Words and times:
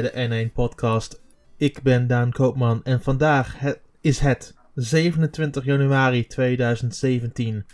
bij 0.00 0.28
de 0.28 0.48
N1 0.48 0.52
Podcast. 0.52 1.22
Ik 1.56 1.82
ben 1.82 2.06
Daan 2.06 2.32
Koopman 2.32 2.84
en 2.84 3.02
vandaag 3.02 3.56
is 4.00 4.18
het 4.18 4.54
27 4.74 5.64
januari 5.64 6.26
2017. 6.26 7.66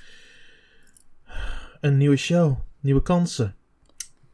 Een 1.80 1.96
nieuwe 1.96 2.16
show, 2.16 2.58
nieuwe 2.80 3.02
kansen. 3.02 3.56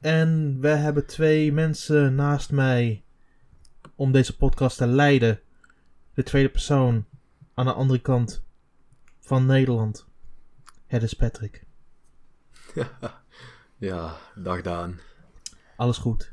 En 0.00 0.60
we 0.60 0.68
hebben 0.68 1.06
twee 1.06 1.52
mensen 1.52 2.14
naast 2.14 2.52
mij 2.52 3.04
om 3.94 4.12
deze 4.12 4.36
podcast 4.36 4.76
te 4.76 4.86
leiden. 4.86 5.40
De 6.14 6.22
tweede 6.22 6.50
persoon 6.50 7.04
aan 7.54 7.66
de 7.66 7.72
andere 7.72 8.00
kant 8.00 8.42
van 9.20 9.46
Nederland. 9.46 10.06
Het 10.86 11.02
is 11.02 11.14
Patrick. 11.14 11.64
Ja, 13.76 14.16
dag 14.34 14.62
Daan. 14.62 15.00
Alles 15.76 15.98
goed? 15.98 16.32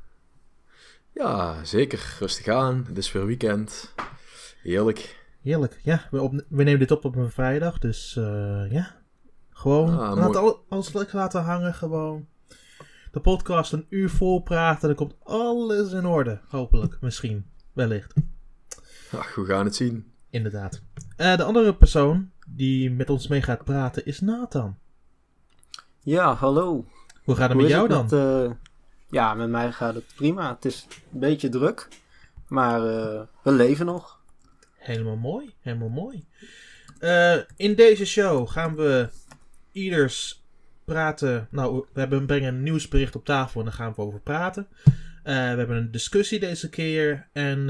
Ja, 1.18 1.64
zeker. 1.64 2.16
Rustig 2.20 2.48
aan. 2.48 2.86
Het 2.88 2.98
is 2.98 3.12
weer 3.12 3.26
weekend. 3.26 3.94
Heerlijk. 4.62 5.26
Heerlijk, 5.42 5.80
ja. 5.84 6.08
We, 6.12 6.22
op, 6.22 6.44
we 6.50 6.64
nemen 6.64 6.80
dit 6.80 6.92
op 6.92 7.06
op 7.06 7.16
een 7.16 7.32
vrijdag, 7.32 7.78
dus 7.80 8.16
uh, 8.20 8.72
ja. 8.72 8.96
Gewoon, 9.50 10.00
ah, 10.00 10.16
laat 10.16 10.60
alles 10.70 10.94
lekker 10.94 11.16
laten 11.16 11.44
hangen, 11.44 11.74
gewoon. 11.74 12.28
De 13.12 13.20
podcast 13.20 13.74
een 13.74 13.86
uur 13.90 14.10
vol 14.10 14.42
praten, 14.42 14.88
dan 14.88 14.98
komt 14.98 15.16
alles 15.24 15.92
in 15.92 16.06
orde. 16.06 16.42
Hopelijk, 16.48 16.98
misschien, 17.02 17.46
wellicht. 17.74 18.14
Ach, 19.12 19.36
we 19.36 19.46
gaan 19.46 19.66
het 19.66 19.76
zien. 19.76 20.12
Inderdaad. 20.30 20.82
Uh, 21.18 21.38
de 21.38 21.44
andere 21.44 21.76
persoon 21.76 22.32
die 22.48 22.92
met 22.92 23.10
ons 23.10 23.28
mee 23.28 23.42
gaat 23.42 23.64
praten 23.64 24.06
is 24.06 24.20
Nathan. 24.20 24.78
Ja, 26.00 26.34
hallo. 26.34 26.86
Hoe 27.24 27.36
gaat 27.36 27.50
het 27.50 27.58
met 27.58 27.68
jou 27.68 27.88
dan? 27.88 28.04
Met, 28.04 28.12
uh, 28.12 28.52
ja, 29.10 29.34
met 29.34 29.50
mij 29.50 29.72
gaat 29.72 29.96
het 29.96 30.14
prima. 30.16 30.54
Het 30.54 30.66
is 30.66 30.88
een 31.14 31.20
beetje 31.20 31.50
druk, 31.50 31.88
maar 32.48 32.80
uh, 32.80 33.22
we 33.44 33.52
leven 33.52 33.86
nog. 33.86 34.22
Helemaal 34.76 35.16
mooi, 35.16 35.54
helemaal 35.60 35.90
mooi. 35.90 36.28
Uh, 37.00 37.38
in 37.56 37.76
deze 37.76 38.06
show 38.06 38.50
gaan 38.50 38.76
we 38.76 39.10
ieders 39.72 40.46
praten. 40.86 41.48
Nou, 41.52 41.86
we 41.94 42.00
hebben, 42.00 42.26
brengen 42.26 42.54
een 42.54 42.64
nieuwsbericht 42.64 43.16
op 43.16 43.26
tafel 43.26 43.60
en 43.60 43.66
daar 43.66 43.76
gaan 43.76 43.94
we 43.96 44.02
over 44.02 44.20
praten. 44.20 44.68
Uh, 44.88 44.94
we 45.24 45.32
hebben 45.32 45.78
een 45.78 45.92
discussie 45.92 46.40
deze 46.40 46.70
keer. 46.70 47.28
En 47.34 47.68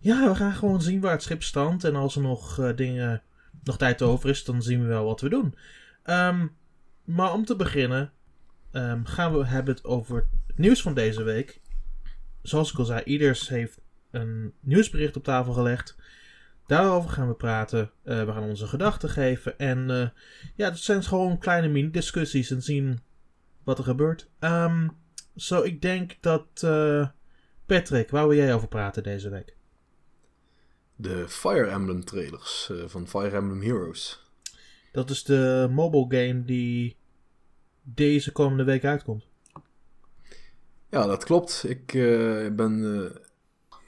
ja, 0.00 0.28
we 0.28 0.34
gaan 0.34 0.54
gewoon 0.54 0.82
zien 0.82 1.00
waar 1.00 1.12
het 1.12 1.22
schip 1.22 1.42
standt. 1.42 1.84
En 1.84 1.94
als 1.94 2.16
er 2.16 2.22
nog 2.22 2.72
dingen, 2.74 3.22
nog 3.62 3.78
tijd 3.78 4.02
over 4.02 4.30
is, 4.30 4.44
dan 4.44 4.62
zien 4.62 4.82
we 4.82 4.86
wel 4.86 5.04
wat 5.04 5.20
we 5.20 5.28
doen. 5.28 5.54
Um, 6.04 6.56
maar 7.04 7.32
om 7.32 7.44
te 7.44 7.56
beginnen 7.56 8.12
um, 8.72 9.04
gaan 9.04 9.32
we 9.32 9.46
hebben 9.46 9.74
het 9.74 9.84
over 9.84 10.26
nieuws 10.58 10.82
van 10.82 10.94
deze 10.94 11.22
week. 11.22 11.60
Zoals 12.42 12.72
ik 12.72 12.78
al 12.78 12.84
zei, 12.84 13.02
ieders 13.04 13.48
heeft 13.48 13.80
een 14.10 14.52
nieuwsbericht 14.60 15.16
op 15.16 15.24
tafel 15.24 15.52
gelegd. 15.52 15.96
Daarover 16.66 17.10
gaan 17.10 17.28
we 17.28 17.34
praten. 17.34 17.90
Uh, 18.04 18.24
we 18.24 18.32
gaan 18.32 18.42
onze 18.42 18.66
gedachten 18.66 19.08
geven. 19.08 19.58
En 19.58 19.88
uh, 19.88 20.08
ja, 20.54 20.70
dat 20.70 20.78
zijn 20.78 21.02
gewoon 21.02 21.38
kleine 21.38 21.68
mini-discussies 21.68 22.50
en 22.50 22.62
zien 22.62 23.00
wat 23.64 23.78
er 23.78 23.84
gebeurt. 23.84 24.30
Um, 24.40 24.96
zo, 25.36 25.62
ik 25.62 25.82
denk 25.82 26.16
dat. 26.20 26.46
Uh, 26.64 27.08
Patrick, 27.66 28.10
waar 28.10 28.28
wil 28.28 28.36
jij 28.36 28.54
over 28.54 28.68
praten 28.68 29.02
deze 29.02 29.28
week? 29.28 29.56
De 30.96 31.28
Fire 31.28 31.66
Emblem 31.66 32.04
trailers 32.04 32.70
van 32.86 33.08
Fire 33.08 33.36
Emblem 33.36 33.62
Heroes. 33.62 34.30
Dat 34.92 35.10
is 35.10 35.24
de 35.24 35.68
mobile 35.70 36.06
game 36.08 36.44
die 36.44 36.96
deze 37.82 38.32
komende 38.32 38.64
week 38.64 38.84
uitkomt. 38.84 39.27
Ja, 40.90 41.06
dat 41.06 41.24
klopt. 41.24 41.64
Ik 41.66 41.94
uh, 41.94 42.48
ben, 42.50 42.78
uh, 42.78 43.10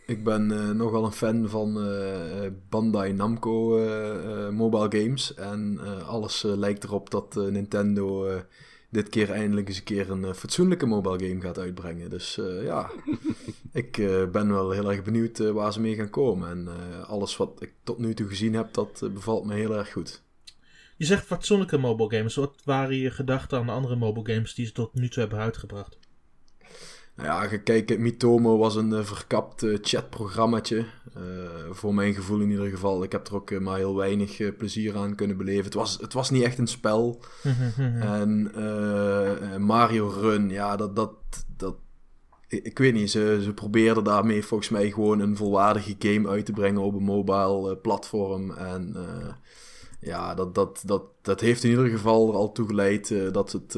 ik 0.06 0.24
ben 0.24 0.50
uh, 0.50 0.70
nogal 0.70 1.04
een 1.04 1.12
fan 1.12 1.48
van 1.48 1.72
Bandai 2.68 3.12
Namco 3.12 3.78
mobile 4.50 5.02
games. 5.02 5.34
En 5.34 5.78
alles 6.06 6.42
lijkt 6.42 6.84
erop 6.84 7.10
dat 7.10 7.34
Nintendo 7.34 8.28
dit 8.88 9.08
keer 9.08 9.30
eindelijk 9.30 9.68
eens 9.68 9.76
een 9.76 9.84
keer 9.84 10.10
een 10.10 10.34
fatsoenlijke 10.34 10.86
mobile 10.86 11.28
game 11.28 11.40
gaat 11.40 11.58
uitbrengen. 11.58 12.10
Dus 12.10 12.38
ja, 12.62 12.90
ik 13.72 13.96
ben 14.32 14.52
wel 14.52 14.70
heel 14.70 14.90
erg 14.90 15.02
benieuwd 15.02 15.38
waar 15.38 15.72
ze 15.72 15.80
mee 15.80 15.94
gaan 15.94 16.10
komen. 16.10 16.50
En 16.50 16.68
alles 17.06 17.36
wat 17.36 17.62
ik 17.62 17.72
tot 17.82 17.98
nu 17.98 18.14
toe 18.14 18.28
gezien 18.28 18.54
heb, 18.54 18.74
dat 18.74 19.08
bevalt 19.12 19.44
me 19.44 19.54
heel 19.54 19.76
erg 19.76 19.92
goed. 19.92 20.22
Je 20.96 21.06
zegt 21.06 21.26
fatsoenlijke 21.26 21.78
mobile 21.78 22.16
games. 22.16 22.34
Wat 22.34 22.62
waren 22.64 22.96
je 22.96 23.10
gedachten 23.10 23.58
aan 23.58 23.66
de 23.66 23.72
andere 23.72 23.96
mobile 23.96 24.34
games 24.34 24.54
die 24.54 24.66
ze 24.66 24.72
tot 24.72 24.94
nu 24.94 25.08
toe 25.08 25.20
hebben 25.20 25.38
uitgebracht? 25.38 25.99
Nou 27.22 27.50
ja, 27.50 27.56
kijk, 27.56 27.98
Mitomo 27.98 28.58
was 28.58 28.76
een 28.76 28.90
uh, 28.90 29.02
verkapt 29.02 29.62
uh, 29.62 29.78
chatprogrammaatje. 29.80 30.84
Uh, 31.16 31.24
voor 31.70 31.94
mijn 31.94 32.14
gevoel 32.14 32.40
in 32.40 32.50
ieder 32.50 32.70
geval. 32.70 33.02
Ik 33.02 33.12
heb 33.12 33.26
er 33.26 33.34
ook 33.34 33.60
maar 33.60 33.76
heel 33.76 33.96
weinig 33.96 34.56
plezier 34.56 34.96
aan 34.96 35.14
kunnen 35.14 35.36
beleven. 35.36 35.64
Het 35.64 35.74
was, 35.74 35.98
het 36.00 36.12
was 36.12 36.30
niet 36.30 36.42
echt 36.42 36.58
een 36.58 36.66
spel. 36.66 37.22
en 38.00 38.52
Mario 39.58 40.08
Run, 40.08 40.48
ja, 40.48 40.76
dat... 40.76 40.96
dat, 40.96 41.12
dat 41.56 41.76
ik, 42.48 42.64
ik, 42.64 42.78
weet 42.78 42.94
niet, 42.94 43.10
ze, 43.10 43.40
ze 43.42 43.52
probeerden 43.52 44.04
daarmee 44.04 44.44
volgens 44.44 44.68
mij 44.68 44.90
gewoon 44.90 45.20
een 45.20 45.36
volwaardige 45.36 45.96
game 45.98 46.28
uit 46.28 46.46
te 46.46 46.52
brengen 46.52 46.80
op 46.80 46.94
een 46.94 47.02
mobile 47.02 47.76
platform. 47.76 48.50
En 48.50 48.96
ja, 50.00 50.34
dat, 50.34 50.54
dat, 50.54 50.82
dat, 50.86 51.02
dat 51.22 51.40
heeft 51.40 51.64
in 51.64 51.70
ieder 51.70 51.86
geval 51.88 52.28
er 52.28 52.34
al 52.34 52.52
toe 52.52 52.66
geleid 52.66 53.14
dat 53.32 53.52
het 53.52 53.76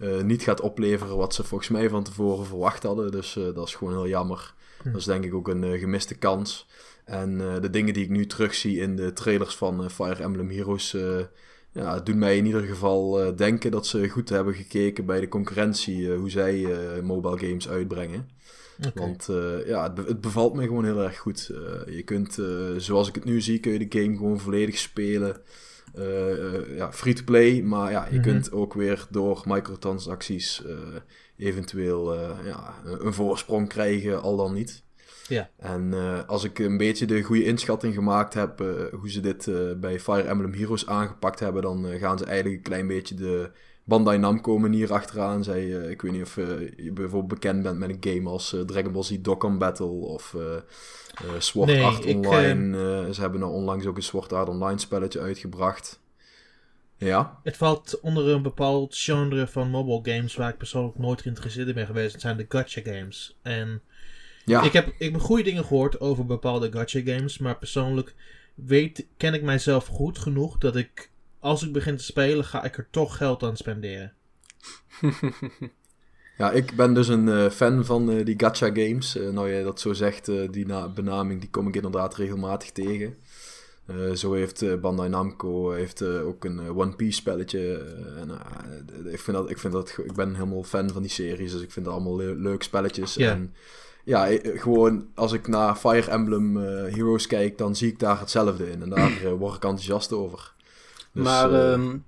uh, 0.00 0.20
niet 0.20 0.42
gaat 0.42 0.60
opleveren 0.60 1.16
wat 1.16 1.34
ze 1.34 1.44
volgens 1.44 1.70
mij 1.70 1.88
van 1.88 2.02
tevoren 2.02 2.46
verwacht 2.46 2.82
hadden. 2.82 3.10
Dus 3.10 3.36
uh, 3.36 3.54
dat 3.54 3.66
is 3.66 3.74
gewoon 3.74 3.92
heel 3.92 4.08
jammer. 4.08 4.54
Hm. 4.82 4.90
Dat 4.90 5.00
is 5.00 5.06
denk 5.06 5.24
ik 5.24 5.34
ook 5.34 5.48
een 5.48 5.62
uh, 5.62 5.80
gemiste 5.80 6.14
kans. 6.14 6.68
En 7.04 7.38
de 7.38 7.70
dingen 7.70 7.94
die 7.94 8.04
ik 8.04 8.10
nu 8.10 8.26
terugzie 8.26 8.78
in 8.78 8.96
de 8.96 9.12
trailers 9.12 9.56
van 9.56 9.90
Fire 9.90 10.22
Emblem 10.22 10.50
Heroes... 10.50 10.96
ja, 11.72 12.00
doen 12.00 12.18
mij 12.18 12.36
in 12.36 12.46
ieder 12.46 12.62
geval 12.62 13.36
denken 13.36 13.70
dat 13.70 13.86
ze 13.86 14.08
goed 14.08 14.28
hebben 14.28 14.54
gekeken 14.54 15.06
bij 15.06 15.20
de 15.20 15.28
concurrentie... 15.28 16.12
hoe 16.12 16.30
zij 16.30 16.66
mobile 17.02 17.38
games 17.38 17.68
uitbrengen. 17.68 18.28
Okay. 18.78 18.92
Want 18.94 19.28
ja, 19.66 19.92
het, 19.94 20.08
het, 20.08 20.20
bevalt 20.20 20.54
me 20.54 20.62
gewoon 20.62 20.84
heel 20.84 21.02
erg 21.02 21.18
goed. 21.18 21.50
je 21.86 22.02
kunt, 22.04 22.38
zoals 22.76 23.08
ik 23.08 23.14
het 23.14 23.24
nu 23.24 23.40
zie, 23.40 23.60
kun 23.60 23.72
je 23.72 23.88
de 23.88 24.00
game 24.00 24.16
gewoon 24.16 24.40
volledig 24.40 24.78
spelen... 24.78 25.36
Uh, 25.94 26.76
ja, 26.76 26.92
free-to-play, 26.92 27.62
maar 27.62 27.90
ja, 27.90 28.06
je 28.10 28.18
mhm. 28.18 28.22
kunt 28.22 28.52
ook 28.52 28.74
weer 28.74 29.06
door 29.10 29.42
microtransacties 29.44 30.62
uh, 30.66 30.76
eventueel 31.36 32.14
ja, 32.44 32.74
een 32.84 33.14
voorsprong 33.14 33.68
krijgen, 33.68 34.22
al 34.22 34.36
dan 34.36 34.52
niet. 34.52 34.82
Ja. 35.28 35.50
En 35.56 35.94
als 36.26 36.44
ik 36.44 36.58
een 36.58 36.76
beetje 36.76 37.06
de 37.06 37.22
goede 37.22 37.44
inschatting 37.44 37.94
gemaakt 37.94 38.34
heb 38.34 38.58
hoe 38.92 39.10
ze 39.10 39.20
dit 39.20 39.50
bij 39.80 40.00
Fire 40.00 40.22
Emblem 40.22 40.52
Heroes 40.52 40.86
aangepakt 40.86 41.40
hebben, 41.40 41.62
dan 41.62 41.86
gaan 41.98 42.18
ze 42.18 42.24
eigenlijk 42.24 42.56
een 42.56 42.62
klein 42.62 42.86
beetje 42.86 43.14
de 43.14 43.50
Bandai 43.90 44.18
Namco 44.18 44.58
manier 44.58 44.92
achteraan. 44.92 45.44
Zij, 45.44 45.68
ik 45.68 46.02
weet 46.02 46.12
niet 46.12 46.22
of 46.22 46.36
je 46.36 46.90
bijvoorbeeld 46.92 47.40
bekend 47.40 47.62
bent 47.62 47.78
met 47.78 47.90
een 47.90 48.14
game 48.14 48.28
als 48.28 48.56
Dragon 48.66 48.92
Ball 48.92 49.02
Z 49.02 49.16
Dokkan 49.20 49.58
Battle 49.58 49.86
of 49.86 50.34
uh, 50.36 51.32
Sword 51.38 51.66
nee, 51.68 51.84
Art 51.84 52.06
Online. 52.06 53.06
Ik, 53.06 53.14
ze 53.14 53.20
hebben 53.20 53.40
nou 53.40 53.52
onlangs 53.52 53.86
ook 53.86 53.96
een 53.96 54.02
Sword 54.02 54.32
Art 54.32 54.48
Online 54.48 54.78
spelletje 54.78 55.20
uitgebracht. 55.20 56.00
Ja. 56.96 57.40
Het 57.42 57.56
valt 57.56 58.00
onder 58.00 58.28
een 58.28 58.42
bepaald 58.42 58.96
genre 58.96 59.46
van 59.46 59.70
mobile 59.70 60.16
games 60.16 60.36
waar 60.36 60.50
ik 60.50 60.56
persoonlijk 60.56 60.98
nooit 60.98 61.20
geïnteresseerd 61.20 61.68
in 61.68 61.74
ben 61.74 61.86
geweest. 61.86 62.12
Het 62.12 62.20
zijn 62.20 62.36
de 62.36 62.46
gacha 62.48 62.80
games. 62.84 63.38
En 63.42 63.82
ja. 64.44 64.62
ik, 64.62 64.72
heb, 64.72 64.86
ik 64.98 65.12
heb 65.12 65.20
goede 65.20 65.42
dingen 65.42 65.64
gehoord 65.64 66.00
over 66.00 66.26
bepaalde 66.26 66.72
gacha 66.72 67.00
games, 67.04 67.38
maar 67.38 67.58
persoonlijk 67.58 68.14
weet, 68.54 69.06
ken 69.16 69.34
ik 69.34 69.42
mijzelf 69.42 69.86
goed 69.86 70.18
genoeg 70.18 70.58
dat 70.58 70.76
ik, 70.76 71.10
als 71.40 71.62
ik 71.62 71.72
begin 71.72 71.96
te 71.96 72.04
spelen, 72.04 72.44
ga 72.44 72.64
ik 72.64 72.76
er 72.76 72.88
toch 72.90 73.16
geld 73.16 73.42
aan 73.42 73.56
spenderen. 73.56 74.12
Ja, 76.40 76.50
ik 76.50 76.76
ben 76.76 76.94
dus 76.94 77.08
een 77.08 77.26
uh, 77.26 77.50
fan 77.50 77.84
van 77.84 78.10
uh, 78.10 78.24
die 78.24 78.34
gacha 78.38 78.66
games. 78.66 79.16
Uh, 79.16 79.30
nou 79.30 79.50
jij 79.50 79.62
dat 79.62 79.80
zo 79.80 79.92
zegt, 79.92 80.26
die 80.50 80.66
benaming 80.94 81.40
die 81.40 81.50
kom 81.50 81.68
ik 81.68 81.74
inderdaad 81.74 82.16
regelmatig 82.16 82.70
tegen. 82.70 83.16
zo 84.14 84.32
heeft 84.32 84.80
Bandai 84.80 85.08
Namco 85.08 85.70
heeft, 85.70 86.02
ook 86.02 86.44
een 86.44 86.68
One 86.76 86.96
Piece 86.96 87.16
spelletje. 87.16 87.76
en, 88.16 88.30
ik, 89.12 89.20
vind 89.20 89.36
dat, 89.36 89.50
ik, 89.50 89.58
vind 89.58 89.72
dat, 89.72 89.98
ik 90.04 90.12
ben 90.12 90.34
helemaal 90.34 90.62
fan 90.62 90.90
van 90.90 91.02
die 91.02 91.10
series, 91.10 91.52
dus 91.52 91.62
ik 91.62 91.70
vind 91.70 91.84
dat 91.84 91.94
allemaal 91.94 92.16
le 92.16 92.34
leuk 92.34 92.62
spelletjes. 92.62 93.14
Yeah. 93.14 93.32
En 93.32 93.54
ja, 94.04 94.28
gewoon 94.42 95.06
als 95.14 95.32
ik 95.32 95.48
naar 95.48 95.76
Fire 95.76 96.10
Emblem 96.10 96.56
Heroes 96.56 97.26
kijk, 97.26 97.58
dan 97.58 97.76
zie 97.76 97.88
ik 97.88 97.98
daar 97.98 98.20
hetzelfde 98.20 98.70
in. 98.70 98.82
En 98.82 98.88
daar 98.88 99.36
word 99.36 99.54
ik 99.54 99.64
enthousiast 99.64 100.12
over. 100.12 100.52
Dus, 101.12 101.24
maar 101.24 101.52
um, 101.52 102.04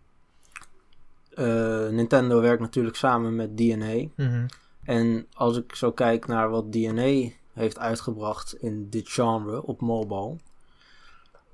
uh, 1.35 1.89
Nintendo 1.89 2.41
werkt 2.41 2.61
natuurlijk 2.61 2.97
samen 2.97 3.37
met 3.37 3.57
DNA. 3.57 4.09
Mhm. 4.17 4.47
En 4.85 5.27
als 5.33 5.57
ik 5.57 5.75
zo 5.75 5.93
kijk 5.93 6.27
naar 6.27 6.51
wat 6.51 6.73
DNA 6.73 7.31
heeft 7.53 7.79
uitgebracht 7.79 8.55
in 8.55 8.89
dit 8.91 9.09
genre 9.09 9.63
op 9.63 9.81
mobile, 9.81 10.37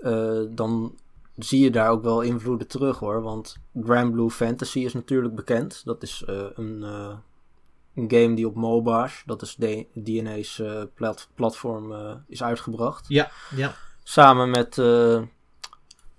uh, 0.01 0.47
dan 0.51 0.95
zie 1.37 1.61
je 1.61 1.71
daar 1.71 1.91
ook 1.91 2.03
wel 2.03 2.21
invloeden 2.21 2.69
terug 2.69 2.99
hoor. 2.99 3.23
Want 3.23 3.57
Grand 3.83 4.13
Blue 4.13 4.31
Fantasy 4.31 4.79
is 4.79 4.93
natuurlijk 4.93 5.35
bekend. 5.35 5.85
Dat 5.85 6.03
is 6.03 6.25
uh, 6.29 6.45
een, 6.55 6.83
een 7.95 8.11
game 8.11 8.35
die 8.35 8.47
op 8.47 8.55
Mobash, 8.55 9.25
dat 9.25 9.43
is 9.43 9.57
DNA's 9.95 10.59
uh, 10.59 10.83
plat 10.95 11.29
platform, 11.35 11.95
is 12.27 12.43
uitgebracht. 12.43 13.05
Ja, 13.09 13.31
ja. 13.57 13.75
Samen 14.03 14.51
met 14.51 14.77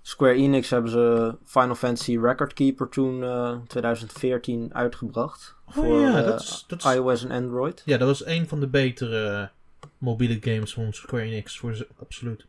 Square 0.02 0.34
Enix 0.34 0.70
hebben 0.70 0.90
ze 0.90 1.36
Final 1.44 1.74
Fantasy 1.74 2.18
Record 2.18 2.52
Keeper 2.52 2.88
toen 2.88 3.24
2014 3.66 4.74
uitgebracht. 4.74 5.56
Oh, 5.66 5.74
voor 5.74 6.00
ja, 6.00 6.22
dat 6.22 6.40
is, 6.40 6.64
dat 6.66 6.84
is... 6.84 6.94
iOS 6.94 7.24
en 7.24 7.30
Android. 7.30 7.82
Ja, 7.84 7.96
dat 7.98 8.08
was 8.08 8.26
een 8.26 8.48
van 8.48 8.60
de 8.60 8.68
betere 8.68 9.50
mobiele 9.98 10.38
games 10.40 10.72
van 10.74 10.92
Square 10.92 11.22
Enix, 11.22 11.58
voor 11.58 11.86
absoluut. 11.98 12.46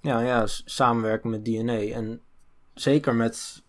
Ja, 0.00 0.20
ja, 0.20 0.46
samenwerken 0.46 1.30
met 1.30 1.44
DNA. 1.44 1.78
En 1.78 2.20
zeker 2.74 3.14
met 3.14 3.62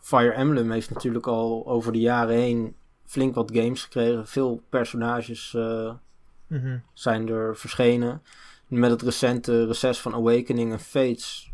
Fire 0.00 0.32
Emblem 0.32 0.70
heeft 0.70 0.90
natuurlijk 0.90 1.26
al 1.26 1.66
over 1.66 1.92
de 1.92 2.00
jaren 2.00 2.34
heen 2.34 2.74
flink 3.04 3.34
wat 3.34 3.50
games 3.54 3.82
gekregen. 3.82 4.26
Veel 4.26 4.62
personages 4.68 5.52
uh, 5.56 5.94
zijn 6.92 7.28
er 7.28 7.56
verschenen. 7.56 8.22
Met 8.68 8.90
het 8.90 9.02
recente 9.02 9.66
reces 9.66 10.00
van 10.00 10.14
Awakening 10.14 10.72
en 10.72 10.80
Fates 10.80 11.45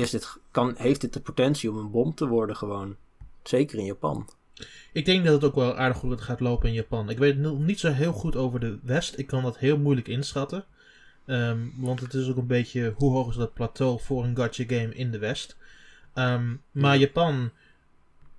is 0.00 0.10
dit, 0.10 0.36
kan, 0.50 0.74
heeft 0.76 1.00
dit 1.00 1.12
de 1.12 1.20
potentie 1.20 1.70
om 1.70 1.76
een 1.76 1.90
bom 1.90 2.14
te 2.14 2.26
worden 2.26 2.56
gewoon. 2.56 2.96
Zeker 3.42 3.78
in 3.78 3.84
Japan. 3.84 4.28
Ik 4.92 5.04
denk 5.04 5.24
dat 5.24 5.34
het 5.34 5.44
ook 5.44 5.54
wel 5.54 5.76
aardig 5.76 5.96
goed 5.96 6.20
gaat 6.20 6.40
lopen 6.40 6.68
in 6.68 6.74
Japan. 6.74 7.10
Ik 7.10 7.18
weet 7.18 7.38
nog 7.38 7.58
niet 7.58 7.80
zo 7.80 7.92
heel 7.92 8.12
goed 8.12 8.36
over 8.36 8.60
de 8.60 8.78
West. 8.82 9.18
Ik 9.18 9.26
kan 9.26 9.42
dat 9.42 9.58
heel 9.58 9.78
moeilijk 9.78 10.08
inschatten. 10.08 10.64
Ehm, 11.26 11.58
want 11.76 12.00
het 12.00 12.14
is 12.14 12.28
ook 12.28 12.36
een 12.36 12.46
beetje 12.46 12.94
hoe 12.96 13.12
hoog 13.12 13.28
is 13.28 13.36
dat 13.36 13.54
plateau 13.54 14.00
voor 14.00 14.24
een 14.24 14.36
gacha 14.36 14.64
game 14.66 14.94
in 14.94 15.10
de 15.10 15.18
West. 15.18 15.56
Ehm, 16.14 16.54
maar 16.70 16.96
Japan 16.96 17.50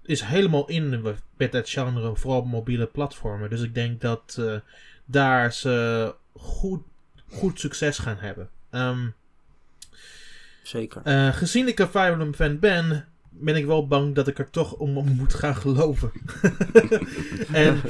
is 0.02 0.22
helemaal 0.22 0.68
in 0.68 1.02
met 1.38 1.52
dat 1.52 1.70
genre, 1.70 2.16
vooral 2.16 2.44
mobiele 2.44 2.86
platformen. 2.86 3.50
Dus 3.50 3.62
ik 3.62 3.74
denk 3.74 4.02
dat 4.02 4.36
uh, 4.40 4.56
daar 5.06 5.54
ze 5.54 6.16
goed, 6.34 6.82
goed 7.30 7.60
succes 7.60 7.98
gaan 7.98 8.18
hebben. 8.18 8.50
Ehm, 8.70 9.08
Zeker. 10.62 11.02
Uh, 11.06 11.34
gezien 11.34 11.68
ik 11.68 11.80
een 11.80 11.88
Fire 11.88 12.12
Emblem 12.12 12.34
fan 12.34 12.60
ben, 12.60 13.08
ben 13.30 13.56
ik 13.56 13.66
wel 13.66 13.88
bang 13.88 14.16
dat 14.16 14.28
ik 14.28 14.40
er 14.40 14.50
toch 14.50 14.74
om 14.74 15.16
moet 15.16 15.34
gaan 15.34 15.56
geloven. 15.56 16.12
en 17.52 17.82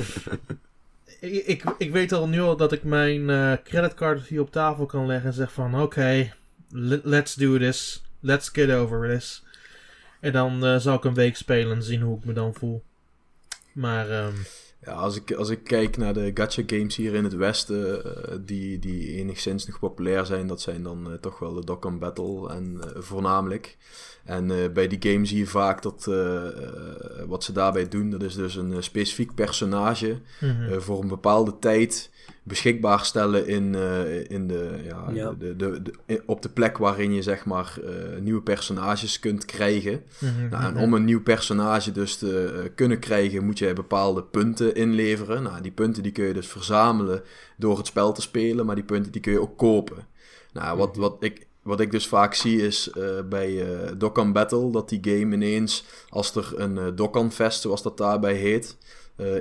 ik, 1.20 1.64
ik 1.78 1.92
weet 1.92 2.12
al 2.12 2.28
nu 2.28 2.42
al 2.42 2.58
dat 2.58 2.72
ik 2.72 2.84
mijn 2.84 3.30
uh, 3.30 3.54
creditcard 3.64 4.28
hier 4.28 4.42
op 4.42 4.52
tafel 4.52 4.86
kan 4.86 5.06
leggen 5.06 5.28
en 5.30 5.36
zeg 5.36 5.54
van 5.54 5.82
oké, 5.82 6.34
let's 7.04 7.36
do 7.36 7.58
this. 7.58 8.04
Let's 8.20 8.50
get 8.50 8.72
over 8.72 9.10
this. 9.10 9.44
En 10.20 10.32
dan 10.32 10.66
uh, 10.66 10.78
zal 10.78 10.96
ik 10.96 11.04
een 11.04 11.14
week 11.14 11.36
spelen 11.36 11.76
en 11.76 11.84
zien 11.84 12.02
hoe 12.02 12.18
ik 12.18 12.26
me 12.26 12.34
dan 12.34 12.54
voel. 12.54 12.84
Maar... 13.74 14.26
Um... 14.26 14.46
Ja, 14.86 14.92
als 14.92 15.16
ik, 15.16 15.32
als 15.32 15.50
ik 15.50 15.64
kijk 15.64 15.98
naar 15.98 16.14
de 16.14 16.32
gacha 16.34 16.64
games 16.66 16.96
hier 16.96 17.14
in 17.14 17.24
het 17.24 17.36
westen, 17.36 18.06
uh, 18.06 18.36
die, 18.46 18.80
die 18.80 19.08
enigszins 19.08 19.68
nog 19.68 19.80
populair 19.80 20.26
zijn, 20.26 20.48
dat 20.48 20.62
zijn 20.62 20.84
dan 20.84 21.08
uh, 21.08 21.14
toch 21.14 21.40
wel 21.40 21.54
de 21.54 21.66
Dokkan 21.66 22.00
Battle 22.00 22.50
en 22.50 22.80
voornamelijk. 22.96 23.78
En 24.24 24.74
bij 24.74 24.88
die 24.88 25.12
games 25.12 25.30
zie 25.30 25.38
je 25.38 25.48
vaak 25.48 25.82
dat 25.82 26.06
wat 27.28 27.44
ze 27.44 27.52
daarbij 27.54 27.88
doen, 27.88 28.10
dat 28.10 28.24
is 28.24 28.36
dus 28.36 28.56
een 28.56 28.84
specifiek 28.84 29.36
personage 29.36 30.20
mm-hmm. 30.40 30.82
voor 30.82 31.02
een 31.02 31.08
bepaalde 31.08 31.60
tijd 31.60 32.10
beschikbaar 32.44 33.06
stellen 33.06 33.48
in, 33.48 33.76
in 34.28 34.48
de, 34.48 34.80
ja, 34.84 35.10
ja. 35.14 35.34
De, 35.40 35.56
de, 35.56 35.82
de, 35.82 36.22
op 36.26 36.42
de 36.42 36.50
plek 36.50 36.78
waarin 36.78 37.14
je 37.14 37.22
zeg 37.22 37.46
maar 37.46 37.80
nieuwe 38.20 38.42
personages 38.42 39.20
kunt 39.20 39.46
krijgen. 39.46 40.04
Mm-hmm. 40.20 40.50
Nou, 40.50 40.64
en 40.64 40.78
om 40.78 40.94
een 40.94 41.06
nieuw 41.06 41.22
personage 41.22 41.92
dus 41.92 42.16
te 42.16 42.72
kunnen 42.76 43.00
krijgen, 43.00 43.46
moet 43.46 43.60
je 43.60 43.74
bepaalde 43.74 44.24
punten 44.24 44.76
inleveren. 44.76 45.44
Nou, 45.44 45.62
die 45.62 45.72
punten 45.72 46.04
die 46.04 46.12
kun 46.12 46.26
je 46.26 46.34
dus 46.34 46.48
verzamelen 46.48 47.22
door 47.58 47.78
het 47.78 47.88
spel 47.88 48.12
te 48.14 48.22
spelen, 48.22 48.66
maar 48.66 48.76
die 48.76 48.84
punten 48.84 49.12
die 49.12 49.22
kun 49.22 49.32
je 49.32 49.42
ook 49.42 49.58
kopen. 49.58 50.08
Nou, 50.54 50.78
wat, 50.78 50.96
wat 50.96 51.16
ik 51.20 51.50
wat 51.62 51.80
ik 51.80 51.92
dus 51.92 52.08
vaak 52.08 52.34
zie 52.34 52.66
is 52.66 52.92
uh, 52.98 53.04
bij 53.30 53.52
uh, 53.52 53.92
Dokkan 53.98 54.32
Battle 54.32 54.72
dat 54.72 54.90
die 54.90 55.00
game 55.02 55.36
ineens, 55.36 55.86
als 56.10 56.36
er 56.36 56.54
een 56.56 56.76
uh, 56.76 56.88
Dokkan 56.96 57.32
Fest, 57.32 57.62
zoals 57.62 57.82
dat 57.82 57.98
daarbij 57.98 58.34
heet, 58.34 58.78